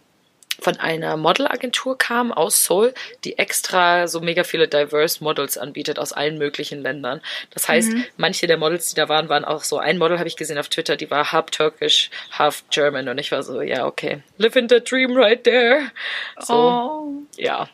von 0.59 0.78
einer 0.80 1.18
Modelagentur 1.18 1.98
kamen 1.98 2.32
aus 2.32 2.64
Seoul, 2.64 2.94
die 3.24 3.36
extra 3.36 4.09
so 4.09 4.20
mega 4.20 4.42
viele 4.42 4.68
diverse 4.68 5.22
Models 5.22 5.59
anbietet 5.59 5.98
aus 5.98 6.14
allen 6.14 6.38
möglichen 6.38 6.80
Ländern. 6.80 7.20
Das 7.50 7.68
heißt, 7.68 7.92
Mhm. 7.92 8.04
manche 8.16 8.46
der 8.46 8.57
Models, 8.57 8.88
die 8.88 8.94
da 8.94 9.07
waren, 9.11 9.28
waren 9.28 9.44
auch 9.44 9.62
so. 9.64 9.76
Ein 9.76 9.98
Model 9.98 10.18
habe 10.18 10.28
ich 10.28 10.36
gesehen 10.36 10.57
auf 10.57 10.70
Twitter, 10.70 10.96
die 10.96 11.11
war 11.11 11.30
half 11.30 11.50
Turkish, 11.50 12.09
half 12.32 12.64
German 12.70 13.07
und 13.11 13.18
ich 13.18 13.32
war 13.32 13.42
so, 13.42 13.61
ja 13.61 13.84
okay, 13.84 14.22
living 14.38 14.66
the 14.70 14.80
dream 14.82 15.14
right 15.14 15.44
there. 15.44 15.90
So, 16.40 16.54
Oh, 16.54 17.12
ja. 17.36 17.68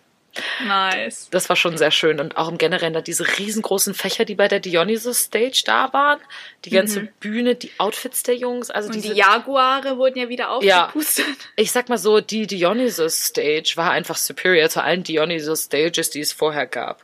Nice. 0.67 1.29
Das 1.31 1.49
war 1.49 1.57
schon 1.57 1.77
sehr 1.77 1.91
schön. 1.91 2.21
Und 2.21 2.37
auch 2.37 2.49
im 2.49 2.59
Generellen 2.59 2.93
da 2.95 3.01
diese 3.01 3.27
riesengroßen 3.39 3.95
Fächer, 3.95 4.25
die 4.25 4.35
bei 4.35 4.49
der 4.49 4.61
Dionysus 4.61 5.19
Stage 5.25 5.63
da 5.67 5.93
waren. 5.93 6.21
Die 6.65 6.71
ganze 6.71 7.03
Bühne, 7.21 7.55
die 7.55 7.71
Outfits 7.79 8.23
der 8.23 8.37
Jungs. 8.37 8.71
Also 8.71 8.89
Mhm. 8.89 8.95
Und 8.97 9.03
diese, 9.05 9.15
die 9.15 9.21
Jaguare 9.21 9.99
wurden 9.99 10.19
ja 10.19 10.29
wieder 10.29 10.59
Ja. 10.63 10.87
aufgepustet. 10.87 11.27
ich 11.57 11.71
sag 11.73 11.89
mal 11.89 11.99
so, 11.99 12.21
die 12.21 12.47
Dionysus 12.47 13.27
Stage 13.27 13.73
war 13.77 13.91
einfach 13.91 14.17
superior 14.17 14.69
zu 14.69 14.83
allen 14.83 15.03
Dionysus 15.03 15.65
Stages, 15.65 16.11
die 16.11 16.21
es 16.21 16.33
vorher 16.33 16.67
gab. 16.67 17.03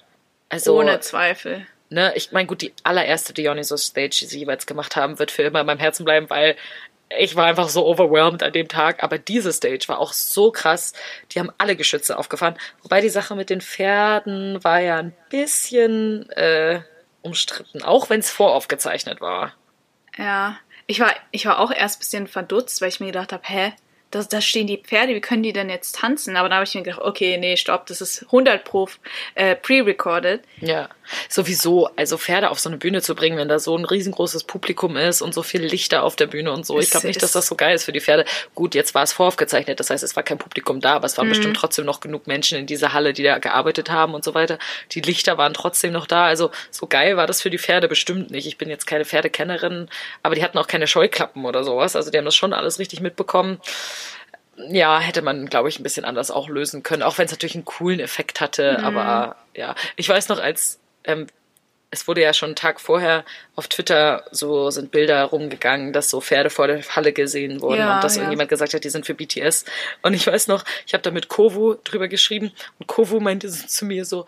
Also, 0.48 0.78
Ohne 0.78 1.00
Zweifel. 1.00 1.66
ne, 1.90 2.12
ich 2.16 2.32
meine, 2.32 2.46
gut, 2.46 2.62
die 2.62 2.72
allererste 2.84 3.34
Dionysus 3.34 3.84
Stage, 3.86 4.16
die 4.20 4.26
sie 4.26 4.38
jeweils 4.40 4.64
gemacht 4.66 4.96
haben, 4.96 5.18
wird 5.18 5.30
für 5.30 5.42
immer 5.42 5.60
in 5.60 5.66
meinem 5.66 5.78
Herzen 5.78 6.04
bleiben, 6.04 6.30
weil 6.30 6.56
ich 7.16 7.36
war 7.36 7.46
einfach 7.46 7.68
so 7.68 7.86
overwhelmed 7.86 8.42
an 8.42 8.52
dem 8.52 8.68
Tag. 8.68 9.02
Aber 9.02 9.18
diese 9.18 9.52
Stage 9.52 9.84
war 9.88 9.98
auch 9.98 10.12
so 10.12 10.50
krass. 10.50 10.92
Die 11.30 11.38
haben 11.38 11.52
alle 11.58 11.76
Geschütze 11.76 12.18
aufgefahren. 12.18 12.56
Wobei 12.82 13.00
die 13.00 13.08
Sache 13.08 13.34
mit 13.34 13.50
den 13.50 13.60
Pferden 13.60 14.62
war 14.62 14.80
ja 14.80 14.98
ein 14.98 15.14
bisschen 15.30 16.28
äh, 16.30 16.80
umstritten, 17.22 17.82
auch 17.82 18.10
wenn 18.10 18.20
es 18.20 18.30
voraufgezeichnet 18.30 19.20
war. 19.20 19.54
Ja. 20.16 20.58
Ich 20.86 21.00
war, 21.00 21.12
ich 21.30 21.44
war 21.44 21.58
auch 21.58 21.70
erst 21.70 21.98
ein 21.98 22.00
bisschen 22.00 22.26
verdutzt, 22.28 22.80
weil 22.80 22.88
ich 22.88 23.00
mir 23.00 23.06
gedacht 23.06 23.32
habe, 23.32 23.42
hä? 23.46 23.72
Da, 24.10 24.22
da 24.22 24.40
stehen 24.40 24.66
die 24.66 24.78
Pferde, 24.78 25.14
wie 25.14 25.20
können 25.20 25.42
die 25.42 25.52
denn 25.52 25.68
jetzt 25.68 25.96
tanzen? 25.96 26.36
Aber 26.36 26.48
dann 26.48 26.56
habe 26.56 26.64
ich 26.64 26.74
mir 26.74 26.82
gedacht, 26.82 27.02
okay, 27.02 27.36
nee, 27.36 27.58
stopp, 27.58 27.84
das 27.86 28.00
ist 28.00 28.22
100 28.22 28.64
pro 28.64 28.88
äh, 29.34 29.54
pre-recorded. 29.54 30.40
Ja, 30.60 30.88
sowieso, 31.28 31.88
also 31.96 32.18
Pferde 32.18 32.50
auf 32.50 32.58
so 32.58 32.68
eine 32.68 32.78
Bühne 32.78 33.02
zu 33.02 33.14
bringen, 33.14 33.36
wenn 33.36 33.48
da 33.48 33.58
so 33.58 33.76
ein 33.76 33.84
riesengroßes 33.84 34.44
Publikum 34.44 34.96
ist 34.96 35.22
und 35.22 35.34
so 35.34 35.42
viel 35.42 35.62
Lichter 35.62 36.02
auf 36.02 36.16
der 36.16 36.26
Bühne 36.26 36.52
und 36.52 36.66
so. 36.66 36.78
Ich 36.78 36.90
glaube 36.90 37.06
nicht, 37.06 37.22
dass 37.22 37.32
das 37.32 37.46
so 37.46 37.54
geil 37.54 37.74
ist 37.74 37.84
für 37.84 37.92
die 37.92 38.00
Pferde. 38.00 38.24
Gut, 38.54 38.74
jetzt 38.74 38.94
war 38.94 39.02
es 39.02 39.12
voraufgezeichnet, 39.12 39.80
das 39.80 39.90
heißt, 39.90 40.02
es 40.02 40.16
war 40.16 40.22
kein 40.22 40.38
Publikum 40.38 40.80
da, 40.80 40.94
aber 40.94 41.06
es 41.06 41.16
waren 41.18 41.26
Mhm. 41.26 41.30
bestimmt 41.30 41.56
trotzdem 41.56 41.84
noch 41.84 42.00
genug 42.00 42.26
Menschen 42.26 42.58
in 42.58 42.66
dieser 42.66 42.92
Halle, 42.92 43.12
die 43.12 43.22
da 43.22 43.38
gearbeitet 43.38 43.90
haben 43.90 44.14
und 44.14 44.24
so 44.24 44.34
weiter. 44.34 44.58
Die 44.92 45.00
Lichter 45.00 45.38
waren 45.38 45.54
trotzdem 45.54 45.92
noch 45.92 46.06
da, 46.06 46.26
also 46.26 46.50
so 46.70 46.86
geil 46.86 47.16
war 47.16 47.26
das 47.26 47.42
für 47.42 47.50
die 47.50 47.58
Pferde 47.58 47.88
bestimmt 47.88 48.30
nicht. 48.30 48.46
Ich 48.46 48.58
bin 48.58 48.68
jetzt 48.68 48.86
keine 48.86 49.04
Pferdekennerin, 49.04 49.88
aber 50.22 50.34
die 50.34 50.42
hatten 50.42 50.58
auch 50.58 50.66
keine 50.66 50.86
Scheuklappen 50.86 51.44
oder 51.44 51.64
sowas, 51.64 51.96
also 51.96 52.10
die 52.10 52.18
haben 52.18 52.24
das 52.24 52.36
schon 52.36 52.52
alles 52.52 52.78
richtig 52.78 53.00
mitbekommen 53.00 53.60
ja, 54.70 54.98
hätte 54.98 55.22
man, 55.22 55.46
glaube 55.46 55.68
ich, 55.68 55.78
ein 55.78 55.84
bisschen 55.84 56.04
anders 56.04 56.32
auch 56.32 56.48
lösen 56.48 56.82
können, 56.82 57.04
auch 57.04 57.16
wenn 57.18 57.26
es 57.26 57.30
natürlich 57.30 57.54
einen 57.54 57.64
coolen 57.64 58.00
Effekt 58.00 58.40
hatte. 58.40 58.82
Aber 58.82 59.36
ja, 59.54 59.74
ich 59.96 60.08
weiß 60.08 60.28
noch, 60.28 60.40
als 60.40 60.80
ähm, 61.04 61.26
es 61.90 62.06
wurde 62.06 62.20
ja 62.20 62.34
schon 62.34 62.48
einen 62.48 62.56
Tag 62.56 62.80
vorher 62.80 63.24
auf 63.56 63.68
Twitter 63.68 64.24
so 64.30 64.70
sind 64.70 64.90
Bilder 64.90 65.24
rumgegangen, 65.24 65.92
dass 65.92 66.10
so 66.10 66.20
Pferde 66.20 66.50
vor 66.50 66.66
der 66.66 66.82
Halle 66.94 67.12
gesehen 67.12 67.62
wurden 67.62 67.78
Ja, 67.78 67.96
und 67.96 68.04
dass 68.04 68.16
ja. 68.16 68.22
irgendjemand 68.22 68.50
gesagt 68.50 68.74
hat, 68.74 68.84
die 68.84 68.90
sind 68.90 69.06
für 69.06 69.14
BTS. 69.14 69.64
Und 70.02 70.12
ich 70.12 70.26
weiß 70.26 70.48
noch, 70.48 70.64
ich 70.86 70.92
habe 70.92 71.02
da 71.02 71.10
mit 71.10 71.28
Kovu 71.28 71.76
drüber 71.84 72.08
geschrieben 72.08 72.52
und 72.78 72.86
Kovu 72.86 73.20
meinte 73.20 73.48
so 73.48 73.66
zu 73.66 73.86
mir 73.86 74.04
so, 74.04 74.26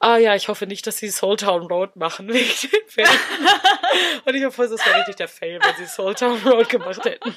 ah 0.00 0.16
ja, 0.16 0.34
ich 0.34 0.48
hoffe 0.48 0.66
nicht, 0.66 0.86
dass 0.88 0.98
sie 0.98 1.10
Soul 1.10 1.36
Town 1.36 1.68
Road 1.68 1.94
machen 1.94 2.32
wegen 2.32 2.50
den 2.62 2.88
Pferden. 2.88 3.16
und 4.24 4.34
ich 4.34 4.44
hoffe, 4.44 4.62
das 4.68 4.84
wäre 4.84 4.98
richtig 4.98 5.16
der 5.16 5.28
Fail, 5.28 5.60
wenn 5.62 5.76
sie 5.76 5.86
Soul 5.86 6.14
Town 6.14 6.40
Road 6.42 6.68
gemacht 6.68 7.04
hätten. 7.04 7.32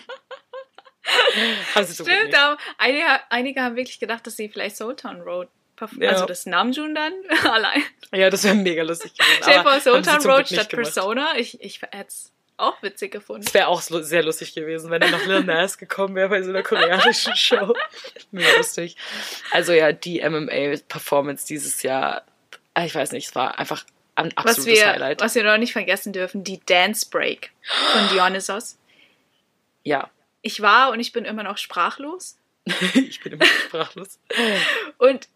Haben 1.75 1.85
sie 1.85 1.93
so 1.93 2.03
gut 2.03 2.13
Stimmt, 2.13 2.35
aber 2.35 2.57
einige, 2.77 3.05
einige 3.29 3.61
haben 3.61 3.75
wirklich 3.75 3.99
gedacht, 3.99 4.25
dass 4.25 4.37
sie 4.37 4.49
vielleicht 4.49 4.77
Soultown 4.77 5.21
Road 5.21 5.49
performen. 5.81 6.03
Ja. 6.03 6.11
Also 6.11 6.25
das 6.25 6.45
Namjoon 6.45 6.93
dann 6.93 7.13
allein. 7.51 7.83
Ja, 8.13 8.29
das 8.29 8.43
wäre 8.43 8.55
mega 8.55 8.83
lustig 8.83 9.13
gewesen. 9.17 9.41
Stell 9.41 9.63
vor, 9.63 10.03
zum 10.03 10.31
Road 10.31 10.47
statt. 10.47 10.69
Persona. 10.69 11.37
Ich, 11.37 11.61
ich 11.61 11.81
hätte 11.81 12.07
es 12.07 12.31
auch 12.57 12.81
witzig 12.83 13.11
gefunden. 13.11 13.43
Das 13.43 13.53
wäre 13.53 13.67
auch 13.67 13.81
sehr 13.81 14.21
lustig 14.23 14.53
gewesen, 14.53 14.91
wenn 14.91 15.01
dann 15.01 15.11
noch 15.11 15.25
Lil 15.25 15.43
Nas 15.43 15.77
gekommen 15.79 16.15
wäre 16.15 16.29
bei 16.29 16.43
so 16.43 16.49
einer 16.49 16.61
koreanischen 16.61 17.35
Show. 17.35 17.73
Mega 18.31 18.55
lustig. 18.57 18.95
Also 19.51 19.73
ja, 19.73 19.91
die 19.91 20.21
MMA-Performance 20.21 21.47
dieses 21.47 21.81
Jahr, 21.81 22.23
äh, 22.75 22.85
ich 22.85 22.93
weiß 22.93 23.11
nicht, 23.13 23.29
es 23.29 23.35
war 23.35 23.57
einfach 23.57 23.83
ein 24.15 24.31
Was 24.35 24.45
absolutes 24.57 24.81
wir, 24.83 24.87
Highlight. 24.91 25.21
was 25.21 25.33
wir 25.33 25.43
noch 25.43 25.57
nicht 25.57 25.73
vergessen 25.73 26.13
dürfen, 26.13 26.43
die 26.43 26.59
Dance 26.63 27.07
Break 27.09 27.51
von 27.63 28.09
Dionysos. 28.09 28.77
Ja, 29.83 30.11
Ich 30.43 30.61
war 30.61 30.91
und 30.91 30.99
ich 30.99 31.11
bin 31.13 31.25
immer 31.25 31.43
noch 31.43 31.57
sprachlos. 31.57 32.37
ich 32.93 33.21
bin 33.21 33.33
immer 33.33 33.45
sprachlos. 33.45 34.19
Und 34.99 35.27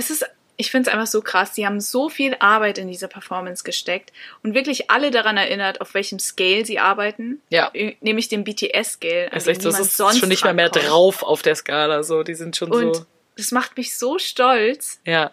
es 0.00 0.10
ist, 0.10 0.24
ich 0.56 0.70
finde 0.70 0.88
es 0.88 0.94
einfach 0.94 1.06
so 1.06 1.20
krass. 1.22 1.54
Sie 1.54 1.64
haben 1.66 1.80
so 1.80 2.08
viel 2.08 2.34
Arbeit 2.40 2.78
in 2.78 2.88
diese 2.88 3.06
Performance 3.08 3.64
gesteckt 3.64 4.12
und 4.42 4.54
wirklich 4.54 4.90
alle 4.90 5.10
daran 5.10 5.36
erinnert, 5.36 5.80
auf 5.80 5.94
welchem 5.94 6.18
Scale 6.18 6.64
sie 6.64 6.78
arbeiten. 6.78 7.40
Ja. 7.50 7.70
Nämlich 8.00 8.28
dem 8.28 8.44
BTS-Scale. 8.44 9.30
Das 9.32 9.44
ist 9.44 9.48
echt 9.48 9.62
so, 9.62 9.68
es 9.68 9.78
ist 9.78 9.96
schon 10.18 10.28
nicht 10.28 10.44
mehr 10.44 10.54
rankommt. 10.66 10.86
drauf 10.88 11.22
auf 11.22 11.42
der 11.42 11.54
Skala. 11.54 12.02
So, 12.02 12.22
die 12.22 12.34
sind 12.34 12.56
schon 12.56 12.72
Und 12.72 12.96
so. 12.96 13.06
das 13.36 13.52
macht 13.52 13.76
mich 13.76 13.96
so 13.96 14.18
stolz, 14.18 15.00
Ja. 15.04 15.30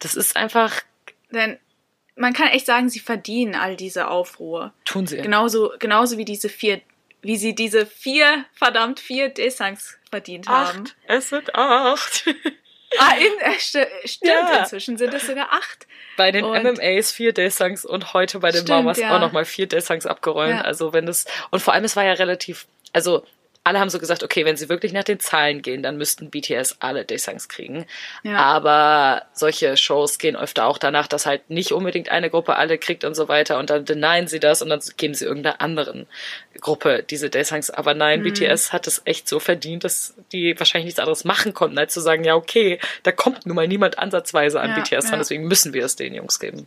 Das 0.00 0.14
ist 0.14 0.34
einfach, 0.36 0.82
denn 1.30 1.58
man 2.16 2.32
kann 2.32 2.48
echt 2.48 2.66
sagen, 2.66 2.88
sie 2.88 2.98
verdienen 3.00 3.54
all 3.54 3.76
diese 3.76 4.08
Aufruhr. 4.08 4.72
tun 4.84 5.06
sie. 5.06 5.18
Genauso, 5.18 5.72
genauso 5.78 6.18
wie 6.18 6.24
diese 6.24 6.48
vier, 6.48 6.80
wie 7.20 7.36
sie 7.36 7.54
diese 7.54 7.86
vier, 7.86 8.44
verdammt 8.54 8.98
vier 8.98 9.28
D-Songs 9.28 9.98
verdient 10.10 10.48
haben. 10.48 10.80
Acht. 10.84 10.96
Es 11.06 11.28
sind 11.28 11.54
acht. 11.54 12.24
Ah, 12.98 13.14
in, 13.16 13.40
äh, 13.40 13.56
sti- 13.58 13.86
stimmt, 14.04 14.32
Ja. 14.32 14.58
inzwischen 14.60 14.98
sind 14.98 15.12
es 15.14 15.26
sogar 15.26 15.52
acht. 15.52 15.86
Bei 16.16 16.30
den 16.30 16.44
Und- 16.44 16.56
MMAs 16.62 17.12
vier 17.12 17.32
Day-Songs 17.32 17.84
und 17.84 18.12
heute 18.12 18.38
bei 18.40 18.50
den 18.50 18.62
Stimmt, 18.62 18.68
Mamas 18.84 18.98
ja. 18.98 19.14
auch 19.16 19.20
nochmal 19.20 19.44
vier 19.44 19.66
Day-Songs 19.66 20.06
abgeräumt. 20.06 20.50
Ja. 20.56 20.60
Also 20.62 20.92
wenn 20.92 21.06
das, 21.06 21.24
und 21.50 21.60
vor 21.60 21.72
allem 21.72 21.84
es 21.84 21.96
war 21.96 22.04
ja 22.04 22.12
relativ, 22.12 22.66
also 22.92 23.24
alle 23.64 23.78
haben 23.78 23.90
so 23.90 23.98
gesagt, 24.00 24.24
okay, 24.24 24.44
wenn 24.44 24.56
sie 24.56 24.68
wirklich 24.68 24.92
nach 24.92 25.04
den 25.04 25.20
Zahlen 25.20 25.62
gehen, 25.62 25.82
dann 25.82 25.96
müssten 25.96 26.30
BTS 26.30 26.76
alle 26.80 27.04
Day-Songs 27.04 27.48
kriegen. 27.48 27.86
Ja. 28.24 28.38
Aber 28.38 29.22
solche 29.32 29.76
Shows 29.76 30.18
gehen 30.18 30.34
öfter 30.34 30.66
auch 30.66 30.78
danach, 30.78 31.06
dass 31.06 31.26
halt 31.26 31.48
nicht 31.48 31.70
unbedingt 31.72 32.08
eine 32.08 32.28
Gruppe 32.28 32.56
alle 32.56 32.76
kriegt 32.78 33.04
und 33.04 33.14
so 33.14 33.28
weiter 33.28 33.58
und 33.58 33.70
dann 33.70 33.84
denyen 33.84 34.26
sie 34.26 34.40
das 34.40 34.62
und 34.62 34.68
dann 34.68 34.80
geben 34.96 35.14
sie 35.14 35.24
irgendeiner 35.26 35.60
anderen 35.60 36.06
Gruppe 36.60 37.04
diese 37.08 37.30
Day-Songs. 37.30 37.70
Aber 37.70 37.94
nein, 37.94 38.20
Mhm. 38.20 38.24
BTS 38.24 38.72
hat 38.72 38.86
es 38.88 39.02
echt 39.04 39.28
so 39.28 39.38
verdient, 39.38 39.84
dass 39.84 40.14
die 40.32 40.58
wahrscheinlich 40.58 40.86
nichts 40.86 40.98
anderes 41.00 41.24
machen 41.24 41.54
konnten, 41.54 41.78
als 41.78 41.94
zu 41.94 42.00
sagen, 42.00 42.24
ja, 42.24 42.34
okay, 42.34 42.80
da 43.04 43.12
kommt 43.12 43.46
nun 43.46 43.54
mal 43.54 43.68
niemand 43.68 43.98
ansatzweise 43.98 44.60
an 44.60 44.70
Ja, 44.70 44.76
BTS 44.80 45.10
ja. 45.10 45.16
deswegen 45.16 45.44
müssen 45.46 45.72
wir 45.72 45.84
es 45.84 45.94
den 45.94 46.14
Jungs 46.14 46.40
geben. 46.40 46.66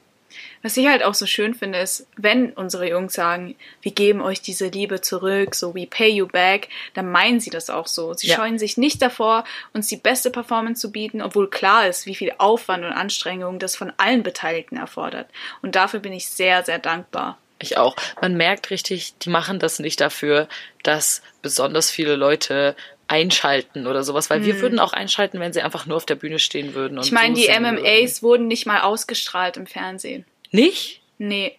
Was 0.66 0.78
ich 0.78 0.88
halt 0.88 1.04
auch 1.04 1.14
so 1.14 1.28
schön 1.28 1.54
finde, 1.54 1.78
ist, 1.78 2.08
wenn 2.18 2.52
unsere 2.54 2.90
Jungs 2.90 3.14
sagen, 3.14 3.56
wir 3.84 3.92
geben 3.92 4.20
euch 4.20 4.42
diese 4.42 4.66
Liebe 4.70 5.00
zurück, 5.00 5.54
so 5.54 5.76
we 5.76 5.86
pay 5.86 6.10
you 6.10 6.26
back, 6.26 6.70
dann 6.96 7.12
meinen 7.12 7.40
sie 7.40 7.52
das 7.52 7.70
auch 7.70 7.86
so. 7.86 8.16
Sie 8.16 8.26
Ja. 8.26 8.36
scheuen 8.38 8.58
sich 8.58 8.76
nicht 8.76 9.00
davor, 9.00 9.44
uns 9.74 9.90
die 9.90 9.96
beste 9.96 10.32
Performance 10.32 10.82
zu 10.82 10.92
bieten, 10.92 11.22
obwohl 11.22 11.52
klar 11.52 11.88
ist, 11.88 12.08
wie 12.08 12.16
viel 12.16 12.34
Aufwand 12.40 12.84
und 12.84 12.94
Anstrengung 12.94 13.60
das 13.60 13.76
von 13.76 13.94
allen 13.98 14.24
Beteiligten 14.24 14.76
erfordert. 14.76 15.30
Und 15.62 15.76
dafür 15.76 16.00
bin 16.00 16.14
ich 16.14 16.30
sehr, 16.30 16.64
sehr 16.64 16.80
dankbar. 16.80 17.38
Ich 17.60 17.78
auch. 17.78 17.96
Man 18.20 18.36
merkt 18.36 18.72
richtig, 18.72 19.14
die 19.20 19.30
machen 19.30 19.60
das 19.60 19.78
nicht 19.78 20.02
dafür, 20.02 20.48
dass 20.82 21.22
besonders 21.44 21.92
viele 21.92 22.16
Leute 22.16 22.76
einschalten 23.08 23.86
oder 23.86 24.04
sowas, 24.04 24.32
weil 24.32 24.44
wir 24.44 24.62
würden 24.62 24.80
auch 24.80 24.94
einschalten, 24.94 25.40
wenn 25.40 25.54
sie 25.54 25.62
einfach 25.62 25.86
nur 25.86 25.98
auf 25.98 26.08
der 26.08 26.16
Bühne 26.16 26.40
stehen 26.40 26.74
würden. 26.74 26.98
Und 26.98 27.04
Hm. 27.04 27.08
Ich 27.08 27.12
meine, 27.12 27.36
so 27.36 27.42
die 27.44 27.60
MMAs 27.60 28.24
wurden 28.24 28.48
nicht 28.48 28.66
mal 28.66 28.82
ausgestrahlt 28.82 29.58
im 29.58 29.68
Fernsehen. 29.68 30.26
Nicht? 30.56 31.02
Nee. 31.18 31.58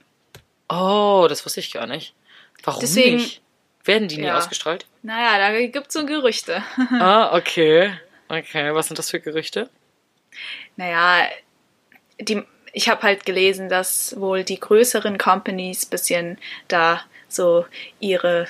Oh, 0.68 1.26
das 1.28 1.44
wusste 1.44 1.60
ich 1.60 1.72
gar 1.72 1.86
nicht. 1.86 2.14
Warum 2.64 2.80
Deswegen- 2.80 3.16
nicht? 3.18 3.40
Werden 3.84 4.08
die 4.08 4.16
nie 4.16 4.24
Ja. 4.26 4.36
ausgestrahlt? 4.38 4.84
Naja, 5.02 5.38
da 5.38 5.66
gibt's 5.66 5.94
so 5.94 6.04
Gerüchte. 6.06 6.62
ah, 6.98 7.36
okay. 7.36 7.92
Okay, 8.28 8.74
was 8.74 8.88
sind 8.88 8.98
das 8.98 9.10
für 9.10 9.20
Gerüchte? 9.20 9.70
Naja, 10.74 11.28
die, 12.20 12.42
ich 12.72 12.88
habe 12.88 13.02
halt 13.02 13.24
gelesen, 13.24 13.68
dass 13.68 14.18
wohl 14.18 14.42
die 14.42 14.58
größeren 14.58 15.18
Companies 15.18 15.86
bisschen 15.86 16.38
da 16.66 17.02
so 17.28 17.64
ihre 18.00 18.48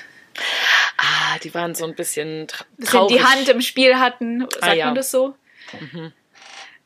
Ah, 0.97 1.37
die 1.43 1.53
waren 1.53 1.75
so 1.75 1.85
ein 1.85 1.93
bisschen 1.95 2.47
tra 2.47 2.65
bisschen 2.77 2.91
traurig. 2.91 3.17
die 3.17 3.23
Hand 3.23 3.49
im 3.49 3.61
Spiel 3.61 3.99
hatten. 3.99 4.41
Sagt 4.41 4.63
Ah, 4.63 4.73
ja. 4.73 4.85
man 4.85 4.95
das 4.95 5.11
so? 5.11 5.35
die 5.73 6.11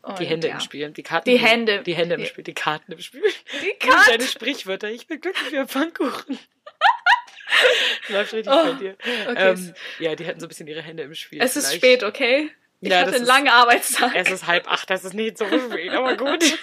Und 0.04 0.20
Hände 0.20 0.48
ja. 0.48 0.54
im 0.56 0.60
Spiel. 0.60 0.90
Die 0.90 1.04
Karten 1.04 1.30
Die 1.30 1.38
Hände. 1.38 1.84
Die 1.84 1.94
Hände 1.94 2.16
im 2.16 2.22
Die- 2.22 2.28
Spiel. 2.28 2.44
Die 2.44 2.54
Karten 2.54 2.92
im 2.92 3.00
Spiel. 3.00 3.22
Die 3.62 3.74
Karten. 3.88 4.10
Deine 4.12 4.24
Sprichwörter. 4.24 4.90
Ich 4.90 5.08
bin 5.08 5.22
glücklich 5.22 5.52
wie 5.52 5.58
ein 5.60 5.68
Pfannkuchen. 5.68 6.40
Läuft 8.10 8.34
richtig 8.34 8.52
Oh, 8.52 8.64
bei 8.64 8.72
dir. 8.74 8.96
okay. 9.30 9.36
Ähm, 9.52 9.74
ja, 10.00 10.16
die 10.16 10.26
hatten 10.26 10.40
so 10.40 10.46
ein 10.48 10.50
bisschen 10.50 10.68
ihre 10.68 10.82
Hände 10.82 11.04
im 11.04 11.14
Spiel. 11.14 11.40
Es 11.42 11.56
ist 11.56 11.68
vielleicht. 11.68 12.02
spät, 12.02 12.04
okay? 12.04 12.50
Ich 12.80 12.90
Ja, 12.90 13.00
hatte 13.02 13.12
einen 13.14 13.22
ist- 13.24 13.28
langen 13.28 13.50
Arbeitstag. 13.50 14.14
Es 14.16 14.32
ist 14.32 14.48
halb 14.48 14.68
acht, 14.72 14.90
das 14.90 15.04
ist 15.06 15.14
nicht 15.14 15.38
so 15.38 15.46
spät, 15.46 15.92
aber 15.92 16.18
gut. 16.18 16.44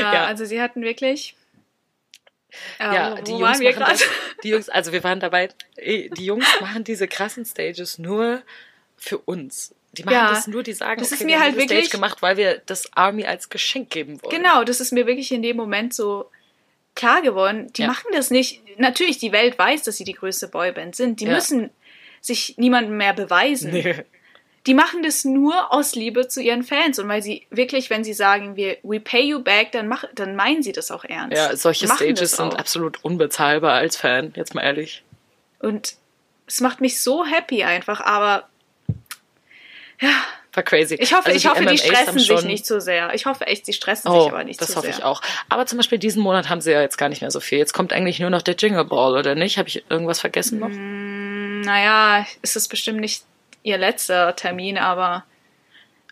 ja, 0.00 0.12
ja. 0.12 0.24
also 0.26 0.44
sie 0.44 0.60
hatten 0.60 0.82
wirklich. 0.82 1.36
Äh, 2.78 2.84
Ja, 2.94 3.18
wo, 3.18 3.22
die 3.22 3.30
Jungs 3.32 3.42
waren 3.42 3.60
wir 3.60 3.72
das, 3.76 4.04
die 4.42 4.48
Jungs, 4.50 4.68
also 4.68 4.92
wir 4.92 5.04
waren 5.04 5.20
dabei, 5.20 5.48
eh, 5.76 6.08
die 6.10 6.24
Jungs 6.26 6.46
machen 6.60 6.82
diese 6.84 7.06
krassen 7.06 7.44
Stages 7.44 7.98
nur 7.98 8.42
für 8.96 9.18
uns. 9.18 9.74
Die 9.94 10.04
machen 10.04 10.14
Ja, 10.14 10.30
das 10.30 10.46
nur, 10.46 10.62
die 10.62 10.72
sagen, 10.72 11.00
das 11.00 11.10
ist 11.12 11.18
okay, 11.18 11.24
mir 11.24 11.36
wir 11.36 11.40
halt 11.40 11.56
wirklich- 11.56 11.86
Stage 11.86 11.90
gemacht, 11.96 12.22
weil 12.22 12.36
wir 12.36 12.62
das 12.66 12.88
Army 12.94 13.24
als 13.24 13.48
Geschenk 13.48 13.90
geben 13.90 14.22
wollen. 14.22 14.34
Genau, 14.36 14.64
das 14.64 14.80
ist 14.80 14.92
mir 14.92 15.06
wirklich 15.06 15.30
in 15.32 15.42
dem 15.42 15.56
Moment 15.56 15.94
so 15.94 16.30
klar 16.94 17.22
geworden. 17.22 17.72
Die 17.74 17.82
Ja. 17.82 17.88
machen 17.88 18.08
das 18.12 18.30
nicht. 18.30 18.60
Natürlich, 18.78 19.18
die 19.18 19.32
Welt 19.32 19.58
weiß, 19.58 19.82
dass 19.84 19.96
sie 19.96 20.04
die 20.04 20.12
größte 20.14 20.48
Boyband 20.48 20.94
sind. 20.96 21.20
Die 21.20 21.24
Ja. 21.26 21.34
müssen 21.34 21.70
sich 22.20 22.54
niemandem 22.58 22.96
mehr 22.96 23.12
beweisen. 23.14 23.72
Nee. 23.72 24.04
Die 24.66 24.72
machen 24.74 25.02
das 25.02 25.26
nur 25.26 25.74
aus 25.74 25.94
Liebe 25.94 26.26
zu 26.28 26.40
ihren 26.40 26.62
Fans 26.62 26.98
und 26.98 27.06
weil 27.06 27.20
sie 27.22 27.46
wirklich, 27.50 27.90
wenn 27.90 28.02
sie 28.02 28.14
sagen, 28.14 28.56
wir 28.56 28.78
we 28.82 28.98
pay 28.98 29.20
you 29.22 29.40
back, 29.42 29.72
dann 29.72 29.88
mach, 29.88 30.04
dann 30.14 30.36
meinen 30.36 30.62
sie 30.62 30.72
das 30.72 30.90
auch 30.90 31.04
ernst. 31.04 31.36
Ja, 31.36 31.54
solche 31.54 31.86
Stages 31.86 32.32
sind 32.36 32.58
absolut 32.58 33.04
unbezahlbar 33.04 33.74
als 33.74 33.98
Fan, 33.98 34.32
jetzt 34.36 34.54
mal 34.54 34.62
ehrlich. 34.62 35.02
und 35.58 35.96
es 36.46 36.60
macht 36.62 36.80
mich 36.80 37.00
so 37.00 37.24
happy 37.26 37.62
einfach, 37.64 38.00
aber 38.00 38.48
War 40.52 40.62
crazy. 40.62 40.94
ich 40.94 41.12
hoffe, 41.12 41.26
Also 41.26 41.36
ich 41.36 41.46
hoffe, 41.48 41.66
die 41.66 41.78
stressen 41.78 42.18
sich 42.18 42.42
nicht 42.44 42.64
so 42.66 42.78
sehr. 42.78 43.12
Ich 43.14 43.26
hoffe 43.26 43.46
echt, 43.46 43.66
sie 43.66 43.72
stressen 43.72 44.08
Oh, 44.10 44.22
sich 44.24 44.32
aber 44.32 44.44
nicht 44.44 44.60
das 44.60 44.68
so 44.68 44.76
hoffe 44.76 44.86
sehr. 44.86 44.96
ich 44.98 45.02
auch. 45.04 45.20
Aber 45.48 45.66
zum 45.66 45.78
Beispiel 45.78 45.98
diesen 45.98 46.22
Monat 46.22 46.48
haben 46.48 46.60
sie 46.60 46.70
ja 46.70 46.80
jetzt 46.80 46.96
gar 46.96 47.08
nicht 47.08 47.22
mehr 47.22 47.32
so 47.32 47.40
viel. 47.40 47.58
Jetzt 47.58 47.72
kommt 47.72 47.92
eigentlich 47.92 48.20
nur 48.20 48.30
noch 48.30 48.42
der 48.42 48.54
Jingle 48.54 48.84
Ball, 48.84 49.16
oder 49.16 49.34
nicht? 49.34 49.58
Habe 49.58 49.68
ich 49.68 49.84
irgendwas 49.90 50.20
vergessen 50.20 50.60
noch? 50.60 50.68
Mm. 50.68 51.62
Naja, 51.62 52.24
es 52.42 52.54
ist 52.54 52.68
bestimmt 52.68 53.00
nicht 53.00 53.24
ihr 53.64 53.78
letzter 53.78 54.36
Termin, 54.36 54.78
aber 54.78 55.24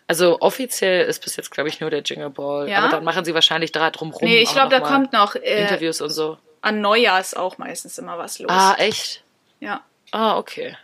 Also 0.07 0.41
offiziell 0.41 1.05
ist 1.05 1.23
bis 1.23 1.37
jetzt, 1.37 1.51
glaube 1.51 1.69
ich, 1.69 1.79
nur 1.79 1.89
der 1.89 2.01
Jingle 2.01 2.29
Ball. 2.29 2.67
Ja? 2.67 2.79
Aber 2.79 2.89
dann 2.89 3.03
machen 3.05 3.23
sie 3.23 3.33
wahrscheinlich 3.33 3.71
da 3.71 3.91
drumrum. 3.91 4.27
nee, 4.27 4.39
ich 4.41 4.51
glaube, 4.51 4.69
da 4.69 4.81
kommt 4.81 5.13
noch 5.13 5.35
äh, 5.35 5.61
Interviews 5.61 6.01
und 6.01 6.09
so. 6.09 6.37
an 6.61 6.81
Neujahr 6.81 7.21
ist 7.21 7.37
auch 7.37 7.57
meistens 7.57 7.97
immer 7.97 8.17
was 8.17 8.39
los. 8.39 8.51
Ah, 8.51 8.75
echt? 8.77 9.23
ja, 9.61 9.81
Ah, 10.11 10.37
okay. 10.37 10.75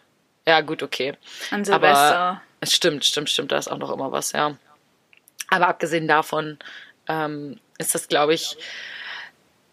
Ja, 0.48 0.62
gut, 0.62 0.82
okay. 0.82 1.14
an 1.52 1.66
Silvester. 1.66 2.18
Aber 2.18 2.42
es 2.46 2.49
stimmt, 2.64 3.06
stimmt, 3.06 3.30
stimmt, 3.30 3.52
da 3.52 3.58
ist 3.58 3.68
auch 3.70 3.78
noch 3.78 3.92
immer 3.92 4.12
was, 4.12 4.32
ja. 4.34 4.58
Aber 5.50 5.68
abgesehen 5.68 6.08
davon 6.08 6.58
ähm, 7.08 7.60
ist 7.78 7.96
das, 7.96 8.08
glaube 8.08 8.34
ich, 8.34 8.58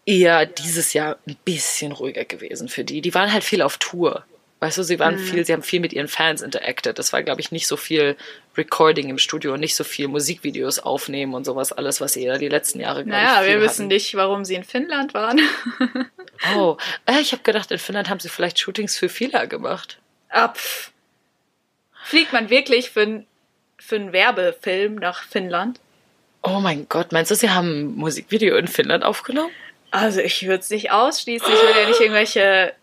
eher 0.05 0.45
dieses 0.45 0.93
Jahr 0.93 1.17
ein 1.27 1.35
bisschen 1.43 1.91
ruhiger 1.91 2.25
gewesen 2.25 2.69
für 2.69 2.83
die. 2.83 3.01
Die 3.01 3.13
waren 3.13 3.31
halt 3.33 3.43
viel 3.43 3.61
auf 3.61 3.77
Tour. 3.77 4.23
Weißt 4.59 4.77
du, 4.79 4.83
sie 4.83 4.95
Mhm. 4.95 4.99
waren 4.99 5.19
viel, 5.19 5.45
sie 5.45 5.53
haben 5.53 5.61
viel 5.61 5.79
mit 5.81 5.93
ihren 5.93 6.07
Fans 6.07 6.41
interacted. 6.41 6.97
Das 6.97 7.13
war, 7.13 7.21
glaube 7.21 7.41
ich, 7.41 7.51
nicht 7.51 7.67
so 7.67 7.77
viel 7.77 8.15
Recording 8.57 9.09
im 9.09 9.19
Studio 9.19 9.53
und 9.53 9.59
nicht 9.59 9.75
so 9.75 9.83
viel 9.83 10.07
Musikvideos 10.07 10.79
aufnehmen 10.79 11.35
und 11.35 11.45
sowas, 11.45 11.71
alles, 11.73 12.01
was 12.01 12.13
sie 12.13 12.23
ja 12.25 12.39
die 12.39 12.47
letzten 12.49 12.79
Jahre, 12.79 13.03
glaube 13.03 13.21
naja, 13.21 13.41
ich, 13.43 13.49
wir 13.49 13.61
wissen 13.61 13.81
hatten. 13.83 13.87
nicht, 13.89 14.15
warum 14.15 14.45
sie 14.45 14.55
in 14.55 14.63
Finnland 14.63 15.13
waren. 15.13 15.39
Oh, 16.55 16.77
äh, 17.05 17.19
ich 17.19 17.33
habe 17.33 17.43
gedacht, 17.43 17.69
in 17.71 17.77
Finnland 17.77 18.09
haben 18.09 18.19
sie 18.19 18.29
vielleicht 18.29 18.57
Shootings 18.59 18.97
für 18.97 19.09
Fila 19.09 19.45
gemacht. 19.45 19.99
Ah, 20.29 20.49
pff. 20.49 20.91
Fliegt 22.07 22.31
man 22.31 22.49
wirklich 22.49 22.89
für, 22.89 23.25
für 23.77 23.95
einen 23.97 24.13
Werbefilm 24.13 24.95
nach 24.95 25.23
Finnland? 25.23 25.81
Oh 26.41 26.61
mein 26.61 26.87
Gott, 26.87 27.11
meinst 27.11 27.31
du, 27.31 27.35
sie 27.35 27.49
haben 27.49 27.81
ein 27.81 27.95
Musikvideo 27.95 28.55
in 28.55 28.69
Finnland 28.69 29.03
aufgenommen? 29.03 29.51
Also 29.91 30.21
ich 30.21 30.47
würde 30.47 30.59
es 30.59 30.69
nicht 30.69 30.89
ausschließen. 30.89 31.45
Ich 31.45 31.61
will 31.61 31.81
ja 31.81 31.85
nicht 31.85 31.99
irgendwelche 31.99 32.73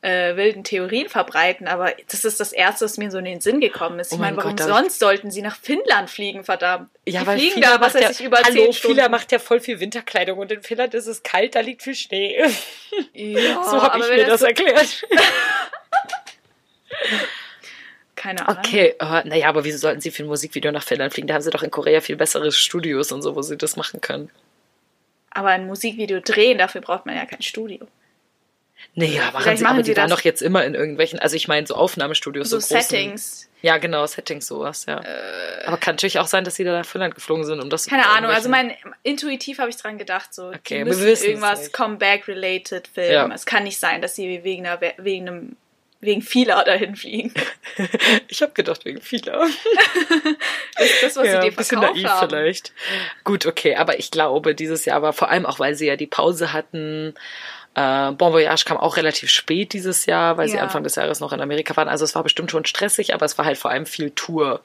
äh, 0.00 0.36
wilden 0.36 0.64
Theorien 0.64 1.10
verbreiten, 1.10 1.68
aber 1.68 1.92
das 2.10 2.24
ist 2.24 2.40
das 2.40 2.54
Erste, 2.54 2.86
was 2.86 2.96
mir 2.96 3.10
so 3.10 3.18
in 3.18 3.26
den 3.26 3.42
Sinn 3.42 3.60
gekommen 3.60 3.98
ist. 3.98 4.10
Oh 4.10 4.14
Ich 4.14 4.20
meine, 4.22 4.36
mein 4.36 4.44
warum 4.46 4.56
Gott, 4.56 4.68
sonst 4.68 5.00
sollten 5.00 5.30
sie 5.30 5.42
nach 5.42 5.56
Finnland 5.56 6.08
fliegen, 6.08 6.44
verdammt? 6.44 6.88
Ja, 7.06 7.20
die 7.20 7.26
weil 7.26 7.38
fliegen 7.38 7.54
Fila 7.56 7.76
da, 7.76 7.80
was 7.82 7.94
weiß 7.94 8.20
ich, 8.20 8.24
über 8.24 8.38
Hallo, 8.38 8.54
zehn 8.54 8.72
Stunden. 8.72 8.96
Fila 8.96 9.10
macht 9.10 9.32
ja 9.32 9.38
voll 9.38 9.60
viel 9.60 9.80
Winterkleidung 9.80 10.38
und 10.38 10.50
in 10.50 10.62
Finnland 10.62 10.94
ist 10.94 11.08
es 11.08 11.22
kalt, 11.22 11.54
da 11.54 11.60
liegt 11.60 11.82
viel 11.82 11.94
Schnee. 11.94 12.42
ja, 13.12 13.64
so 13.70 13.82
habe 13.82 13.98
ich 13.98 14.08
mir 14.08 14.24
das 14.24 14.40
erklärt. 14.40 15.04
Keine 18.24 18.48
Ahnung. 18.48 18.62
Okay, 18.64 18.94
äh, 18.98 19.28
naja, 19.28 19.48
aber 19.50 19.64
wieso 19.64 19.76
sollten 19.76 20.00
sie 20.00 20.10
für 20.10 20.22
ein 20.22 20.28
Musikvideo 20.28 20.72
nach 20.72 20.82
Finnland 20.82 21.12
fliegen? 21.12 21.28
Da 21.28 21.34
haben 21.34 21.42
sie 21.42 21.50
doch 21.50 21.62
in 21.62 21.70
Korea 21.70 22.00
viel 22.00 22.16
bessere 22.16 22.50
Studios 22.52 23.12
und 23.12 23.20
so, 23.20 23.36
wo 23.36 23.42
sie 23.42 23.58
das 23.58 23.76
machen 23.76 24.00
können. 24.00 24.30
Aber 25.28 25.48
ein 25.48 25.66
Musikvideo 25.66 26.20
drehen, 26.20 26.56
dafür 26.56 26.80
braucht 26.80 27.04
man 27.04 27.16
ja 27.16 27.26
kein 27.26 27.42
Studio. 27.42 27.86
Nee, 28.94 29.16
ja, 29.16 29.30
machen 29.30 29.42
Vielleicht 29.42 29.58
sie, 29.58 29.64
machen 29.64 29.74
aber 29.74 29.82
die 29.82 29.90
sie 29.90 29.96
waren 29.98 30.08
doch 30.08 30.22
jetzt 30.22 30.40
immer 30.40 30.64
in 30.64 30.74
irgendwelchen, 30.74 31.18
also 31.18 31.36
ich 31.36 31.48
meine 31.48 31.66
so 31.66 31.74
Aufnahmestudios, 31.74 32.48
So, 32.48 32.60
so, 32.60 32.78
Settings. 32.78 33.50
Ja, 33.60 33.76
genau, 33.76 34.06
Settings, 34.06 34.46
sowas, 34.46 34.86
ja. 34.86 35.02
aber 35.66 35.76
kann 35.76 35.96
natürlich 35.96 36.18
auch 36.18 36.26
sein, 36.26 36.44
dass 36.44 36.54
sie 36.54 36.64
da 36.64 36.72
nach 36.78 36.86
Finnland 36.86 37.14
geflogen 37.14 37.44
sind, 37.44 37.60
um 37.60 37.68
das 37.68 37.86
Äh. 37.86 37.90
Keine 37.90 38.08
Ahnung, 38.08 38.30
also 38.30 38.48
mein 38.48 38.72
intuitiv 39.02 39.58
habe 39.58 39.68
ich 39.68 39.76
dran 39.76 39.98
gedacht, 39.98 40.32
so 40.32 40.48
Okay, 40.48 40.60
die 40.62 40.74
wir 40.76 40.84
müssen 40.86 41.04
wissen's 41.04 41.28
irgendwas. 41.28 41.72
Comeback-related 41.72 42.88
filmen. 42.88 43.12
Ja. 43.12 43.34
Es 43.34 43.44
kann 43.44 43.64
nicht 43.64 43.78
sein, 43.78 44.00
dass 44.00 44.14
sie 44.16 44.44
wegen 44.44 44.66
einer 44.66 44.80
wegen 44.98 45.28
einem 45.28 45.56
wegen 46.04 46.22
Fila 46.22 46.62
dahin 46.64 46.96
fliegen. 46.96 47.32
Ich 48.28 48.42
habe 48.42 48.52
gedacht, 48.52 48.84
wegen 48.84 49.00
Fila. 49.00 49.46
Das 50.76 50.86
ist 50.86 51.02
das, 51.02 51.16
was 51.16 51.26
ja, 51.26 51.32
sie 51.32 51.36
ein 51.38 51.42
dir 51.50 51.56
bisschen 51.56 51.78
verkauft 51.78 51.96
naiv 51.96 52.08
haben. 52.08 52.28
vielleicht. 52.28 52.72
Gut, 53.24 53.46
okay, 53.46 53.76
aber 53.76 53.98
ich 53.98 54.10
glaube, 54.10 54.54
dieses 54.54 54.84
Jahr 54.84 55.02
war 55.02 55.12
vor 55.12 55.28
allem 55.30 55.46
auch, 55.46 55.58
weil 55.58 55.74
sie 55.74 55.86
ja 55.86 55.96
die 55.96 56.06
Pause 56.06 56.52
hatten. 56.52 57.14
Äh, 57.74 58.12
bon 58.12 58.32
Voyage 58.32 58.64
kam 58.64 58.76
auch 58.76 58.96
relativ 58.96 59.30
spät 59.30 59.72
dieses 59.72 60.06
Jahr, 60.06 60.36
weil 60.36 60.48
sie 60.48 60.56
Ja. 60.56 60.62
Anfang 60.62 60.84
des 60.84 60.94
Jahres 60.94 61.20
noch 61.20 61.32
in 61.32 61.40
Amerika 61.40 61.76
waren. 61.76 61.88
Also 61.88 62.04
es 62.04 62.14
war 62.14 62.22
bestimmt 62.22 62.50
schon 62.50 62.64
stressig, 62.64 63.12
aber 63.14 63.26
es 63.26 63.36
war 63.38 63.44
halt 63.44 63.58
vor 63.58 63.70
allem 63.70 63.86
viel 63.86 64.10
Tour. 64.10 64.60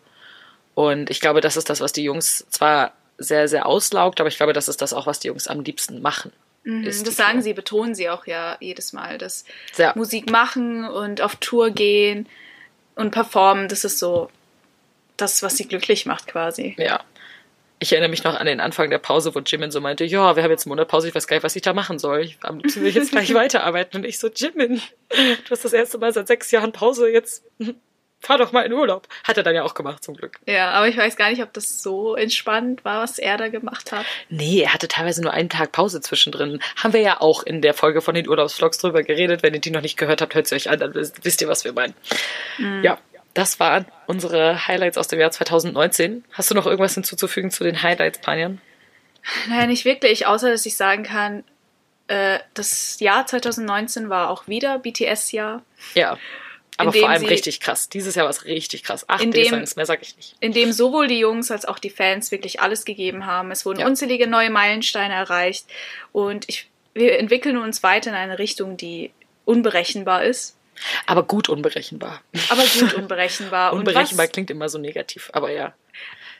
Und 0.75 1.09
ich 1.09 1.19
glaube, 1.21 1.41
das 1.41 1.57
ist 1.57 1.69
das, 1.69 1.81
was 1.81 1.91
die 1.93 2.03
Jungs 2.03 2.45
zwar 2.49 2.93
sehr, 3.17 3.47
sehr 3.47 3.65
auslaugt, 3.65 4.19
aber 4.19 4.29
ich 4.29 4.37
glaube, 4.37 4.53
das 4.53 4.67
ist 4.69 4.81
das 4.81 4.93
auch, 4.93 5.07
was 5.07 5.19
die 5.19 5.27
Jungs 5.27 5.47
am 5.47 5.61
liebsten 5.61 6.01
machen. 6.01 6.31
Mhm, 6.64 6.84
das 6.86 6.98
sagen 7.15 7.34
Tour. 7.34 7.41
sie, 7.41 7.53
betonen 7.53 7.95
sie 7.95 8.10
auch 8.10 8.26
ja 8.27 8.57
jedes 8.60 8.94
Mal, 8.94 9.18
dass 9.18 9.45
Ja. 9.77 9.94
Musik 9.95 10.30
machen 10.30 10.86
und 10.86 11.22
auf 11.22 11.36
Tour 11.38 11.72
gehen 11.72 12.27
und 12.95 13.11
performen, 13.11 13.68
das 13.69 13.84
ist 13.86 13.99
so 13.99 14.30
das, 15.18 15.41
was 15.44 15.57
sie 15.57 15.68
glücklich 15.68 16.06
macht 16.06 16.27
quasi. 16.27 16.76
Ja. 16.77 17.02
Ich 17.81 17.94
erinnere 17.94 18.10
mich 18.10 18.26
noch 18.26 18.36
an 18.36 18.45
den 18.45 18.60
Anfang 18.60 18.90
der 18.90 18.98
Pause, 18.98 19.34
wo 19.34 19.40
Jimin 19.40 19.72
so 19.72 19.80
meinte, 19.80 20.03
ja, 20.03 20.36
wir 20.36 20.44
haben 20.44 20.52
jetzt 20.52 20.65
einen 20.65 20.72
Monat 20.72 20.90
Pause, 20.90 21.07
ich 21.07 21.15
weiß 21.15 21.27
gar 21.27 21.38
nicht, 21.38 21.45
was 21.45 21.56
ich 21.56 21.61
da 21.61 21.72
machen 21.72 21.98
soll. 21.98 22.22
Ich, 22.22 22.38
am 22.41 22.60
liebsten 22.60 22.81
will 22.81 22.90
ich 22.90 22.95
jetzt 22.95 23.11
gleich 23.11 23.34
weiterarbeiten. 23.34 23.98
Und 24.02 24.06
ich 24.06 24.19
so, 24.19 24.27
Jimin, 24.27 24.81
du 25.10 25.49
hast 25.49 25.64
das 25.64 25.72
erste 25.72 25.98
Mal 25.98 26.11
seit 26.11 26.27
sechs 26.27 26.52
Jahren 26.52 26.73
Pause, 26.73 27.10
jetzt 27.10 27.44
fahr 28.21 28.37
doch 28.37 28.51
mal 28.51 28.65
in 28.65 28.73
Urlaub. 28.73 29.07
Hat 29.23 29.37
er 29.37 29.43
dann 29.43 29.55
ja 29.55 29.63
auch 29.63 29.73
gemacht, 29.73 30.03
zum 30.03 30.15
Glück. 30.15 30.39
Ja, 30.45 30.71
aber 30.71 30.87
ich 30.87 30.97
weiß 30.97 31.15
gar 31.15 31.29
nicht, 31.29 31.41
ob 31.41 31.53
das 31.53 31.81
so 31.81 32.15
entspannt 32.15 32.83
war, 32.85 33.01
was 33.01 33.17
er 33.19 33.37
da 33.37 33.47
gemacht 33.47 33.91
hat. 33.91 34.05
Nee, 34.29 34.61
er 34.61 34.73
hatte 34.73 34.87
teilweise 34.87 35.21
nur 35.21 35.33
einen 35.33 35.49
Tag 35.49 35.71
Pause 35.71 36.01
zwischendrin. 36.01 36.59
Haben 36.75 36.93
wir 36.93 37.01
ja 37.01 37.21
auch 37.21 37.43
in 37.43 37.61
der 37.61 37.73
Folge 37.73 38.01
von 38.01 38.15
den 38.15 38.27
Urlaubsvlogs 38.27 38.77
drüber 38.77 39.03
geredet. 39.03 39.43
Wenn 39.43 39.53
ihr 39.53 39.61
die 39.61 39.71
noch 39.71 39.81
nicht 39.81 39.97
gehört 39.97 40.21
habt, 40.21 40.35
hört 40.35 40.47
sie 40.47 40.55
euch 40.55 40.69
an, 40.69 40.79
dann 40.79 40.93
wisst 40.93 41.41
ihr, 41.41 41.47
was 41.47 41.63
wir 41.63 41.73
meinen. 41.73 41.93
Ja, 42.83 42.97
das 43.33 43.59
waren 43.59 43.85
unsere 44.07 44.67
Highlights 44.67 44.97
aus 44.97 45.07
dem 45.07 45.19
Jahr 45.19 45.31
2019. 45.31 46.25
Hast 46.33 46.51
du 46.51 46.55
noch 46.55 46.65
irgendwas 46.65 46.93
hinzuzufügen 46.95 47.51
zu 47.51 47.63
den 47.63 47.81
Highlights, 47.83 48.19
Panjan? 48.19 48.59
Naja, 49.47 49.67
nicht 49.67 49.85
wirklich, 49.85 50.25
außer 50.27 50.49
dass 50.49 50.65
ich 50.65 50.75
sagen 50.75 51.03
kann, 51.03 51.43
äh, 52.07 52.39
das 52.53 52.99
Jahr 52.99 53.25
2019 53.25 54.09
war 54.09 54.29
auch 54.29 54.47
wieder 54.47 54.79
BTS-Jahr, 54.79 55.61
Ja. 55.93 56.17
Aber 56.80 56.93
vor 56.93 57.10
allem 57.10 57.19
sie- 57.22 57.27
richtig 57.27 57.60
krass. 57.60 57.89
Dieses 57.89 58.15
Jahr 58.15 58.23
war 58.26 58.31
es 58.31 58.45
richtig 58.45 58.84
krass. 58.84 59.07
Acht 59.10 59.23
Indem- 59.23 59.43
D-Songs, 59.43 59.76
mehr 59.76 59.85
sag 59.85 60.01
ich 60.01 60.15
nicht. 60.18 60.35
in 60.39 60.53
dem 60.53 60.72
sowohl 60.72 61.07
die 61.07 61.19
Jungs 61.19 61.51
als 61.51 61.65
auch 61.65 61.80
die 61.80 61.89
Fans 61.89 62.31
wirklich 62.31 62.61
alles 62.61 62.85
gegeben 62.85 63.26
haben. 63.26 63.51
Es 63.51 63.65
wurden 63.65 63.80
Ja. 63.81 63.85
unzählige 63.88 64.27
neue 64.27 64.49
Meilensteine 64.49 65.14
erreicht 65.14 65.65
und 66.11 66.47
ich, 66.49 66.69
wir 66.93 67.19
entwickeln 67.19 67.57
uns 67.57 67.84
weiter 67.84 68.10
in 68.10 68.15
eine 68.15 68.39
Richtung, 68.39 68.77
die 68.77 69.11
unberechenbar 69.45 70.23
ist, 70.23 70.56
Aber 71.07 71.23
gut 71.23 71.49
unberechenbar. 71.49 72.22
aber 72.49 72.64
gut 72.64 72.93
unberechenbar. 72.95 73.73
Unberechenbar 73.73 74.26
was, 74.27 74.31
klingt 74.31 74.49
immer 74.49 74.69
so 74.69 74.77
negativ, 74.77 75.30
aber 75.34 75.51
ja. 75.51 75.73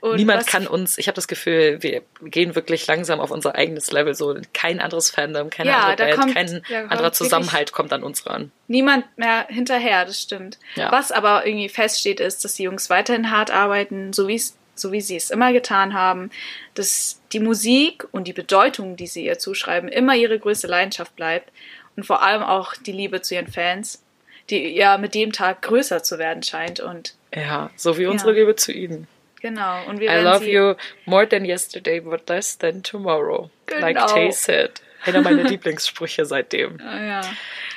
Und 0.02 0.16
Niemand 0.16 0.48
kann 0.48 0.68
uns, 0.68 0.98
ich 0.98 1.08
habe 1.08 1.16
das 1.16 1.28
Gefühl, 1.28 1.78
wir 1.82 2.02
gehen 2.24 2.56
wirklich 2.56 2.88
langsam 2.88 3.20
auf 3.20 3.32
unser 3.32 3.56
eigenes 3.56 3.92
Level. 3.92 4.16
So 4.16 4.36
kein 4.54 4.80
anderes 4.80 5.10
Fandom, 5.10 5.50
keine 5.50 5.70
Ja, 5.70 5.80
andere 5.88 6.08
Band, 6.08 6.20
kommt- 6.22 6.34
kein 6.36 6.64
anderer 6.90 7.12
Zusammenhalt 7.12 7.72
kommt 7.72 7.92
an 7.94 8.04
uns 8.04 8.26
ran. 8.26 8.52
niemand 8.68 9.06
mehr 9.18 9.46
hinterher, 9.50 10.06
das 10.06 10.22
stimmt. 10.22 10.58
Ja. 10.76 10.92
Was 10.92 11.12
aber 11.12 11.46
irgendwie 11.46 11.70
feststeht, 11.70 12.20
ist, 12.20 12.44
dass 12.46 12.56
die 12.56 12.64
Jungs 12.64 12.90
weiterhin 12.90 13.32
hart 13.32 13.52
arbeiten, 13.52 14.14
so 14.14 14.28
wie 14.28 14.36
es 14.36 14.56
so 14.76 14.94
wie 14.94 15.02
sie 15.02 15.18
es 15.18 15.30
immer 15.30 15.52
getan 15.52 15.94
haben, 15.94 16.32
dass 16.74 17.20
die 17.34 17.42
Musik 17.42 18.08
und 18.14 18.30
die 18.30 18.34
Bedeutung, 18.34 18.96
die 18.96 19.08
sie 19.08 19.26
ihr 19.26 19.38
zuschreiben, 19.38 19.90
immer 19.90 20.16
ihre 20.16 20.40
größte 20.40 20.68
Leidenschaft 20.68 21.18
bleibt 21.18 21.52
und 21.98 22.06
vor 22.06 22.24
allem 22.24 22.42
auch 22.44 22.74
die 22.76 22.94
Liebe 22.94 23.22
zu 23.22 23.36
ihren 23.36 23.48
Fans, 23.52 24.02
die 24.50 24.70
ja 24.70 24.98
mit 24.98 25.16
dem 25.16 25.34
Tag 25.34 25.64
größer 25.64 26.02
zu 26.02 26.18
werden 26.18 26.44
scheint 26.44 26.80
und 26.80 27.16
Ja, 27.36 27.72
so 27.76 27.98
wie 27.98 28.06
unsere 28.06 28.32
Liebe 28.32 28.56
zu 28.56 28.72
ihnen. 28.72 29.10
Genau 29.42 29.86
und 29.88 30.00
wir 30.00 30.12
I 30.12 30.22
love 30.24 30.40
sie 30.46 30.52
you 30.52 30.76
more 31.06 31.28
than 31.28 31.46
yesterday, 31.46 32.00
but 32.00 32.28
less 32.30 32.58
than 32.58 32.84
tomorrow. 32.84 33.50
Like 33.70 33.96
Genau. 33.96 34.08
Tay 34.08 34.32
said. 34.32 34.82
Einer 35.06 35.22
meiner 35.22 35.44
Lieblingssprüche 35.50 36.26
seitdem. 36.26 36.80
Ah, 36.82 37.02
ja. 37.04 37.22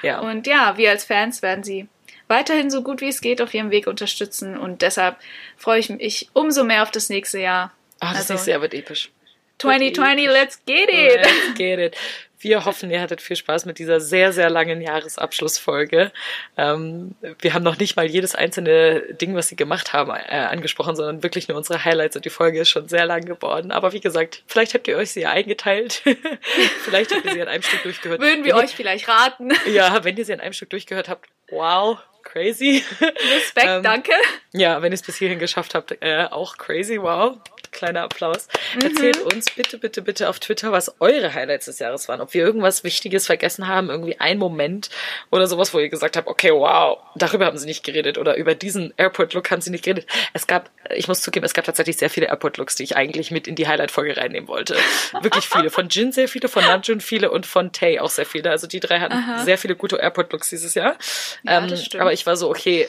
Ja. 0.03 0.21
Und 0.21 0.47
ja, 0.47 0.77
wir 0.77 0.91
als 0.91 1.05
Fans 1.05 1.41
werden 1.43 1.63
sie 1.63 1.87
weiterhin 2.29 2.71
so 2.71 2.83
gut 2.83 3.01
wie 3.01 3.09
es 3.09 3.21
geht 3.21 3.41
auf 3.41 3.53
ihrem 3.55 3.71
Weg 3.71 3.87
unterstützen 3.87 4.57
und 4.57 4.83
deshalb 4.83 5.17
freue 5.57 5.79
ich 5.79 5.89
mich 5.91 6.29
umso 6.33 6.65
mehr 6.65 6.83
auf 6.83 6.91
das 6.91 7.09
nächste 7.11 7.39
Jahr. 7.39 7.73
Ah, 8.01 8.11
das 8.11 8.23
Also- 8.23 8.35
nächste 8.35 8.51
Jahr 8.53 8.61
wird 8.63 8.75
episch. 8.75 9.11
2020, 9.59 10.27
let's 10.27 10.59
get 10.67 10.89
it! 10.89 11.21
Let's 11.23 11.55
get 11.57 11.79
it. 11.79 11.97
Wir 12.43 12.65
hoffen, 12.65 12.91
ihr 12.91 13.01
hattet 13.01 13.21
viel 13.21 13.37
Spaß 13.37 13.67
mit 13.67 13.79
dieser 13.79 14.01
sehr, 14.01 14.33
sehr 14.33 14.51
langen 14.51 14.81
Jahresabschlussfolge. 14.81 16.11
Ähm, 16.57 17.15
wir 17.41 17.55
haben 17.55 17.63
noch 17.63 17.79
nicht 17.79 17.97
mal 17.97 18.07
jedes 18.07 18.35
einzelne 18.35 19.01
Ding, 19.15 19.35
was 19.37 19.49
sie 19.49 19.57
gemacht 19.57 19.93
haben, 19.93 20.11
äh, 20.11 20.37
angesprochen, 20.37 20.97
sondern 20.97 21.23
wirklich 21.23 21.49
nur 21.49 21.57
unsere 21.57 21.85
Highlights 21.85 22.17
und 22.17 22.25
die 22.25 22.31
Folge 22.31 22.61
ist 22.61 22.69
schon 22.69 22.89
sehr 22.89 23.07
lang 23.07 23.25
geworden. 23.25 23.71
Aber 23.71 23.93
wie 23.93 24.01
gesagt, 24.01 24.43
vielleicht 24.47 24.75
habt 24.75 24.89
ihr 24.89 24.97
euch 24.97 25.13
sie 25.13 25.21
ja 25.21 25.31
eingeteilt. 25.31 26.03
vielleicht 26.85 27.15
habt 27.15 27.25
ihr 27.25 27.33
sie 27.33 27.43
an 27.43 27.49
einem 27.49 27.63
Stück 27.63 27.85
durchgehört. 27.85 28.21
Würden 28.21 28.45
wir 28.45 28.55
Wenn 28.55 28.65
euch 28.65 28.75
vielleicht 28.75 29.09
raten. 29.09 29.53
Ihr, 29.67 29.73
ja, 29.73 30.05
wenn 30.05 30.17
ihr 30.17 30.25
sie 30.25 30.33
an 30.33 30.41
einem 30.41 30.53
Stück 30.53 30.71
durchgehört 30.71 31.09
habt, 31.09 31.29
wow, 31.51 31.99
crazy. 32.23 32.85
Respekt, 33.01 33.67
Ähm, 33.67 33.83
danke. 33.83 34.13
Ja, 34.53 34.83
wenn 34.83 34.93
ihr 34.93 34.95
es 34.95 35.03
bis 35.03 35.17
hierhin 35.17 35.39
geschafft 35.39 35.75
habt, 35.75 35.97
äh, 36.01 36.27
auch 36.31 36.57
crazy, 36.57 37.01
wow. 37.01 37.39
Kleiner 37.73 38.03
Applaus. 38.03 38.49
Mhm. 38.75 38.83
Erzählt 38.83 39.21
uns 39.23 39.47
bitte, 39.51 39.79
bitte, 39.79 40.03
bitte 40.03 40.29
auf 40.29 40.39
Twitter, 40.39 40.73
was 40.73 40.95
eure 41.01 41.35
Highlights 41.35 41.65
des 41.65 41.79
Jahres 41.79 42.07
waren. 42.07 42.21
Ob 42.21 42.35
wir 42.35 42.45
irgendwas 42.45 42.85
Wichtiges 42.85 43.27
vergessen 43.27 43.67
haben, 43.67 43.89
irgendwie 43.91 44.21
ein 44.21 44.39
Moment 44.39 44.91
oder 45.31 45.47
sowas, 45.47 45.73
wo 45.73 45.79
ihr 45.79 45.89
gesagt 45.89 46.17
habt, 46.17 46.29
okay, 46.29 46.51
wow, 46.53 46.99
darüber 47.17 47.47
haben 47.47 47.57
sie 47.57 47.67
nicht 47.67 47.83
geredet 47.83 48.19
oder 48.19 48.37
über 48.37 48.55
diesen 48.55 48.93
Airport-Look 48.99 49.51
haben 49.51 49.63
sie 49.63 49.71
nicht 49.71 49.85
geredet. 49.85 50.07
Es 50.35 50.47
gab, 50.47 50.71
ich 50.95 51.09
muss 51.09 51.23
zugeben, 51.23 51.45
es 51.45 51.55
gab 51.55 51.65
tatsächlich 51.65 51.97
sehr 51.97 52.11
viele 52.11 52.27
Airport-Looks, 52.27 52.77
die 52.77 52.85
ich 52.85 52.97
eigentlich 52.97 53.31
mit 53.31 53.49
in 53.49 53.55
die 53.55 53.67
Highlight-Folge 53.67 54.17
reinnehmen 54.17 54.49
wollte. 54.49 54.77
Wirklich 55.23 55.49
viele. 55.49 55.71
Von 55.71 55.89
Jin 55.89 56.13
sehr 56.13 56.29
viele, 56.29 56.49
von 56.49 56.63
Namjoon 56.63 57.01
viele 57.01 57.31
und 57.31 57.47
von 57.47 57.73
Tay 57.73 57.99
auch 57.99 58.11
sehr 58.11 58.27
viele. 58.27 58.51
Also 58.51 58.67
die 58.67 58.81
drei 58.81 59.01
hatten 59.01 59.45
sehr 59.45 59.57
viele 59.59 59.77
gute 59.77 59.97
Airport-Looks 59.97 60.51
dieses 60.51 60.75
Jahr. 60.75 60.97
Ja, 61.43 61.65
ähm, 61.65 61.75
aber 61.99 62.13
ich 62.13 62.27
war 62.27 62.37
so, 62.37 62.51
okay, 62.51 62.89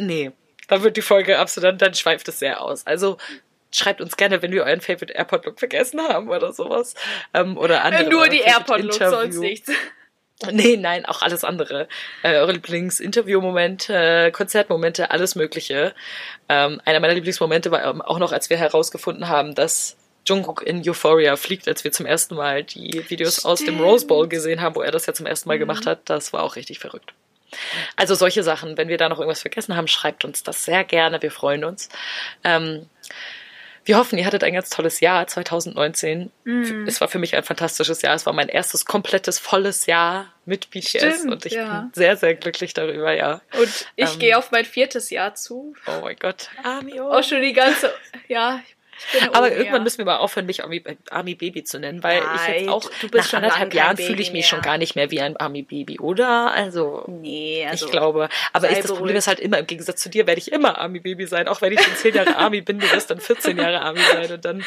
nee, 0.00 0.32
da 0.68 0.82
wird 0.82 0.96
die 0.96 1.02
Folge 1.02 1.38
absolut, 1.38 1.68
dann, 1.68 1.78
dann 1.78 1.94
schweift 1.94 2.28
es 2.28 2.38
sehr 2.38 2.62
aus. 2.62 2.86
Also 2.86 3.18
schreibt 3.72 4.00
uns 4.00 4.16
gerne, 4.16 4.42
wenn 4.42 4.52
wir 4.52 4.64
euren 4.64 4.80
Favorite 4.80 5.14
Airport 5.14 5.46
Look 5.46 5.58
vergessen 5.58 6.00
haben 6.00 6.28
oder 6.28 6.52
sowas. 6.52 6.94
Ähm, 7.34 7.56
oder 7.56 7.84
andere. 7.84 8.08
Nur 8.10 8.28
die 8.28 8.40
Airport-Looks, 8.40 8.96
Interview. 8.96 9.20
sonst 9.20 9.38
nichts. 9.38 9.70
Nee, 10.50 10.76
nein, 10.76 11.06
auch 11.06 11.22
alles 11.22 11.44
andere. 11.44 11.86
Äh, 12.24 12.34
eure 12.34 12.50
Lieblings-Interview-Momente, 12.50 14.32
Konzertmomente, 14.32 15.12
alles 15.12 15.36
Mögliche. 15.36 15.94
Ähm, 16.48 16.80
einer 16.84 16.98
meiner 16.98 17.14
Lieblingsmomente 17.14 17.70
war 17.70 17.84
ähm, 17.84 18.02
auch 18.02 18.18
noch, 18.18 18.32
als 18.32 18.50
wir 18.50 18.56
herausgefunden 18.56 19.28
haben, 19.28 19.54
dass 19.54 19.96
Jungkook 20.26 20.62
in 20.62 20.82
Euphoria 20.88 21.36
fliegt, 21.36 21.68
als 21.68 21.84
wir 21.84 21.92
zum 21.92 22.06
ersten 22.06 22.34
Mal 22.34 22.64
die 22.64 23.08
Videos 23.08 23.44
aus 23.44 23.60
dem 23.60 23.74
Stimmt. 23.74 23.82
Rose 23.82 24.06
Bowl 24.06 24.28
gesehen 24.28 24.60
haben, 24.60 24.74
wo 24.74 24.82
er 24.82 24.90
das 24.90 25.06
ja 25.06 25.12
zum 25.12 25.26
ersten 25.26 25.48
Mal 25.48 25.58
gemacht 25.58 25.86
hat. 25.86 26.00
Das 26.06 26.32
war 26.32 26.42
auch 26.42 26.56
richtig 26.56 26.78
verrückt. 26.78 27.12
Also 27.96 28.14
solche 28.14 28.42
Sachen, 28.42 28.76
wenn 28.76 28.88
wir 28.88 28.98
da 28.98 29.08
noch 29.08 29.18
irgendwas 29.18 29.42
vergessen 29.42 29.76
haben, 29.76 29.88
schreibt 29.88 30.24
uns 30.24 30.42
das 30.42 30.64
sehr 30.64 30.84
gerne. 30.84 31.20
Wir 31.20 31.30
freuen 31.30 31.64
uns. 31.64 31.88
Ähm, 32.44 32.88
wir 33.84 33.96
hoffen, 33.96 34.18
ihr 34.18 34.26
hattet 34.26 34.44
ein 34.44 34.52
ganz 34.52 34.70
tolles 34.70 35.00
Jahr 35.00 35.26
2019. 35.26 36.30
Es 36.86 37.00
war 37.00 37.08
für 37.08 37.18
mich 37.18 37.34
ein 37.34 37.42
fantastisches 37.42 38.02
Jahr. 38.02 38.14
Es 38.14 38.26
war 38.26 38.32
mein 38.32 38.48
erstes 38.48 38.84
komplettes, 38.84 39.38
volles 39.38 39.86
Jahr 39.86 40.32
mit 40.44 40.70
BTS 40.70 40.88
Stimmt, 40.88 41.32
und 41.32 41.46
ich 41.46 41.54
ja. 41.54 41.80
bin 41.82 41.90
sehr, 41.94 42.16
sehr 42.16 42.34
glücklich 42.34 42.74
darüber, 42.74 43.12
ja. 43.12 43.40
Und 43.58 43.86
ich 43.96 44.12
Ähm, 44.12 44.18
gehe 44.18 44.38
auf 44.38 44.50
mein 44.50 44.64
viertes 44.64 45.10
Jahr 45.10 45.34
zu. 45.34 45.74
Oh 45.86 46.00
mein 46.02 46.16
Gott. 46.16 46.48
Army, 46.62 47.00
oh. 47.00 47.10
Auch 47.10 47.22
schon 47.24 47.42
die 47.42 47.52
ganze, 47.52 47.92
ja, 48.28 48.60
ich 48.66 48.76
Aber 49.32 49.46
oben, 49.46 49.56
irgendwann 49.56 49.74
ja. 49.80 49.82
müssen 49.84 49.98
wir 49.98 50.04
mal 50.04 50.16
aufhören, 50.18 50.46
mich 50.46 50.62
Army, 50.62 50.82
Army 51.10 51.34
Baby 51.34 51.64
zu 51.64 51.78
nennen, 51.78 52.02
weil 52.02 52.18
ich 52.18 52.24
Nein, 52.24 52.54
jetzt 52.60 52.68
auch 52.68 52.82
du 53.00 53.08
bist 53.08 53.14
nach 53.14 53.24
schon 53.24 53.36
anderthalb 53.38 53.74
Jahren 53.74 53.96
fühle 53.96 54.20
ich 54.20 54.32
mich 54.32 54.32
mehr. 54.32 54.42
schon 54.44 54.60
gar 54.62 54.78
nicht 54.78 54.94
mehr 54.96 55.10
wie 55.10 55.20
ein 55.20 55.36
Army 55.36 55.62
Baby, 55.62 55.98
oder? 55.98 56.52
Also, 56.52 57.04
Nee, 57.08 57.66
also. 57.68 57.86
ich 57.86 57.90
glaube. 57.92 58.28
Aber 58.52 58.70
ich, 58.70 58.76
das 58.76 58.86
Problem 58.86 58.98
beruhigt. 59.06 59.18
ist 59.18 59.26
halt 59.26 59.40
immer, 59.40 59.58
im 59.58 59.66
Gegensatz 59.66 60.00
zu 60.00 60.08
dir 60.08 60.26
werde 60.26 60.38
ich 60.40 60.52
immer 60.52 60.78
Army 60.78 61.00
Baby 61.00 61.26
sein. 61.26 61.48
Auch 61.48 61.60
wenn 61.62 61.72
ich 61.72 61.80
schon 61.80 61.94
zehn 61.96 62.14
Jahre 62.14 62.36
Army 62.36 62.60
bin, 62.60 62.78
du 62.78 62.90
wirst 62.92 63.10
dann 63.10 63.20
14 63.20 63.56
Jahre 63.58 63.80
Army 63.80 64.00
sein 64.00 64.30
und 64.32 64.44
dann, 64.44 64.64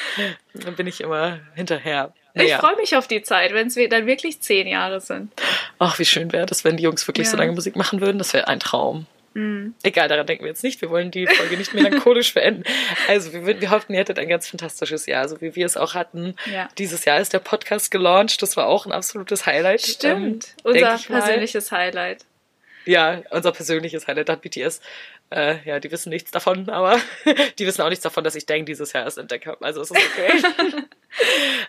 dann 0.53 0.75
bin 0.75 0.87
ich 0.87 1.01
immer 1.01 1.39
hinterher. 1.55 2.13
Ich 2.33 2.41
Naja. 2.41 2.59
freue 2.59 2.75
mich 2.75 2.97
auf 2.97 3.07
die 3.07 3.21
Zeit, 3.21 3.53
wenn 3.53 3.67
es 3.67 3.75
dann 3.89 4.07
wirklich 4.07 4.41
zehn 4.41 4.67
Jahre 4.67 4.99
sind. 4.99 5.31
Ach, 5.79 5.97
wie 5.99 6.05
schön 6.05 6.33
wäre 6.33 6.45
das, 6.45 6.65
wenn 6.65 6.75
die 6.75 6.83
Jungs 6.83 7.07
wirklich 7.07 7.29
so 7.29 7.37
Ja. 7.37 7.43
lange 7.43 7.53
Musik 7.53 7.75
machen 7.77 8.01
würden. 8.01 8.17
Das 8.17 8.33
wäre 8.33 8.47
ein 8.49 8.59
Traum. 8.59 9.05
Mhm. 9.35 9.75
Egal, 9.83 10.07
daran 10.07 10.25
denken 10.25 10.45
wir 10.45 10.49
jetzt 10.49 10.63
nicht. 10.63 10.81
Wir 10.81 10.89
wollen 10.89 11.11
die 11.11 11.27
Folge 11.27 11.57
nicht 11.57 11.73
melancholisch 11.73 12.33
beenden. 12.33 12.63
Also, 13.09 13.33
wir, 13.33 13.61
wir 13.61 13.69
hoffen, 13.69 13.93
ihr 13.93 13.99
hattet 13.99 14.17
ein 14.17 14.29
ganz 14.29 14.47
fantastisches 14.47 15.05
Jahr, 15.05 15.27
so 15.27 15.41
wie 15.41 15.55
wir 15.55 15.65
es 15.65 15.75
auch 15.75 15.93
hatten. 15.93 16.35
Ja. 16.51 16.69
Dieses 16.77 17.03
Jahr 17.05 17.19
ist 17.19 17.33
der 17.33 17.39
Podcast 17.39 17.91
gelauncht. 17.91 18.41
Das 18.41 18.55
war 18.55 18.65
auch 18.67 18.85
ein 18.85 18.93
absolutes 18.93 19.45
Highlight. 19.45 19.81
Stimmt. 19.81 20.55
ähm, 20.63 20.71
Unser 20.71 20.97
persönliches 20.97 21.71
Highlight. 21.71 22.25
Ja, 22.85 23.23
unser 23.31 23.51
persönliches 23.51 24.07
Highlight 24.07 24.29
hat 24.29 24.41
BTS. 24.41 24.79
Äh, 25.31 25.57
ja, 25.65 25.79
die 25.79 25.91
wissen 25.91 26.09
nichts 26.09 26.29
davon, 26.31 26.69
aber 26.69 26.97
die 27.59 27.65
wissen 27.65 27.81
auch 27.81 27.89
nichts 27.89 28.03
davon, 28.03 28.23
dass 28.23 28.35
ich 28.35 28.45
Dang 28.45 28.65
dieses 28.65 28.93
Jahr 28.93 29.05
erst 29.05 29.17
entdeckt 29.17 29.47
habe. 29.47 29.65
Also 29.65 29.81
es 29.81 29.89
ist 29.89 29.97
okay. 29.97 30.83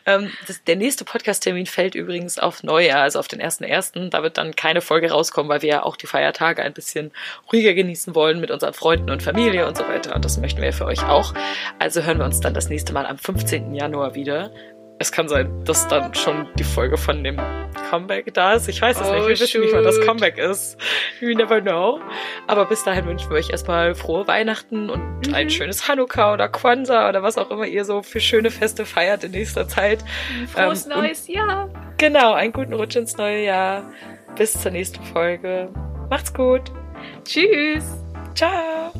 ähm, 0.07 0.31
das, 0.47 0.62
der 0.65 0.77
nächste 0.77 1.05
Podcast-Termin 1.05 1.65
fällt 1.65 1.95
übrigens 1.95 2.39
auf 2.39 2.62
Neujahr, 2.62 3.01
also 3.01 3.19
auf 3.19 3.28
den 3.28 3.41
1.1. 3.41 4.11
Da 4.11 4.23
wird 4.23 4.37
dann 4.37 4.55
keine 4.55 4.83
Folge 4.83 5.11
rauskommen, 5.11 5.49
weil 5.49 5.62
wir 5.62 5.69
ja 5.69 5.83
auch 5.85 5.97
die 5.97 6.07
Feiertage 6.07 6.62
ein 6.62 6.74
bisschen 6.74 7.12
ruhiger 7.51 7.73
genießen 7.73 8.15
wollen 8.15 8.41
mit 8.41 8.51
unseren 8.51 8.74
Freunden 8.74 9.11
und 9.11 9.23
Familie 9.23 9.66
und 9.66 9.77
so 9.77 9.89
weiter. 9.89 10.15
Und 10.15 10.24
das 10.24 10.39
möchten 10.39 10.61
wir 10.61 10.73
für 10.74 10.85
euch 10.85 11.03
auch. 11.05 11.33
Also 11.78 12.03
hören 12.03 12.19
wir 12.19 12.27
uns 12.27 12.41
dann 12.41 12.53
das 12.53 12.69
nächste 12.69 12.93
Mal 12.93 13.07
am 13.07 13.16
15. 13.16 13.74
Januar 13.74 14.15
wieder. 14.15 14.51
Es 14.98 15.12
kann 15.12 15.28
sein, 15.28 15.62
dass 15.64 15.86
dann 15.89 16.14
schon 16.14 16.48
die 16.59 16.64
Folge 16.64 16.97
von 16.97 17.23
dem 17.23 17.39
Comeback 17.90 18.32
da 18.32 18.55
ist. 18.55 18.66
Ich 18.68 18.81
weiß 18.81 18.98
es 18.98 19.06
Oh, 19.09 19.12
nicht. 19.14 19.28
Wir 19.28 19.40
wissen 19.40 19.60
nicht, 19.60 19.74
wann 19.74 19.85
das 19.85 19.97
shoot. 19.97 20.06
Comeback 20.06 20.39
ist. 20.39 20.78
You 21.20 21.35
never 21.36 21.60
know. 21.60 22.01
Aber 22.47 22.64
bis 22.64 22.82
dahin 22.82 23.05
wünschen 23.06 23.28
wir 23.28 23.36
euch 23.36 23.51
erstmal 23.51 23.94
frohe 23.94 24.27
Weihnachten 24.27 24.89
und 24.89 25.35
ein 25.35 25.51
schönes 25.51 25.86
Hanukkah 25.86 26.32
oder 26.32 26.48
Kwanzaa 26.48 27.09
oder 27.10 27.23
was 27.23 27.36
auch 27.36 27.51
immer 27.51 27.66
ihr 27.66 27.85
so 27.85 28.02
für 28.02 28.20
schöne 28.20 28.51
Feste 28.51 28.86
feiert 28.86 29.23
in 29.23 29.32
nächster 29.32 29.68
Zeit. 29.68 30.02
Frohes 30.55 30.86
Ähm, 30.86 30.93
neues 30.98 31.28
Jahr. 31.28 31.68
Genau, 31.98 32.32
einen 32.32 32.52
guten 32.55 32.73
Rutsch 32.73 32.97
ins 32.97 33.18
neue 33.18 33.44
Jahr. 33.44 33.93
Bis 34.36 34.55
zur 34.60 34.70
nächsten 34.73 35.02
Folge. 35.05 35.68
Macht's 36.09 36.32
gut. 36.32 36.62
Tschüss. 37.24 37.85
Ciao. 38.35 38.93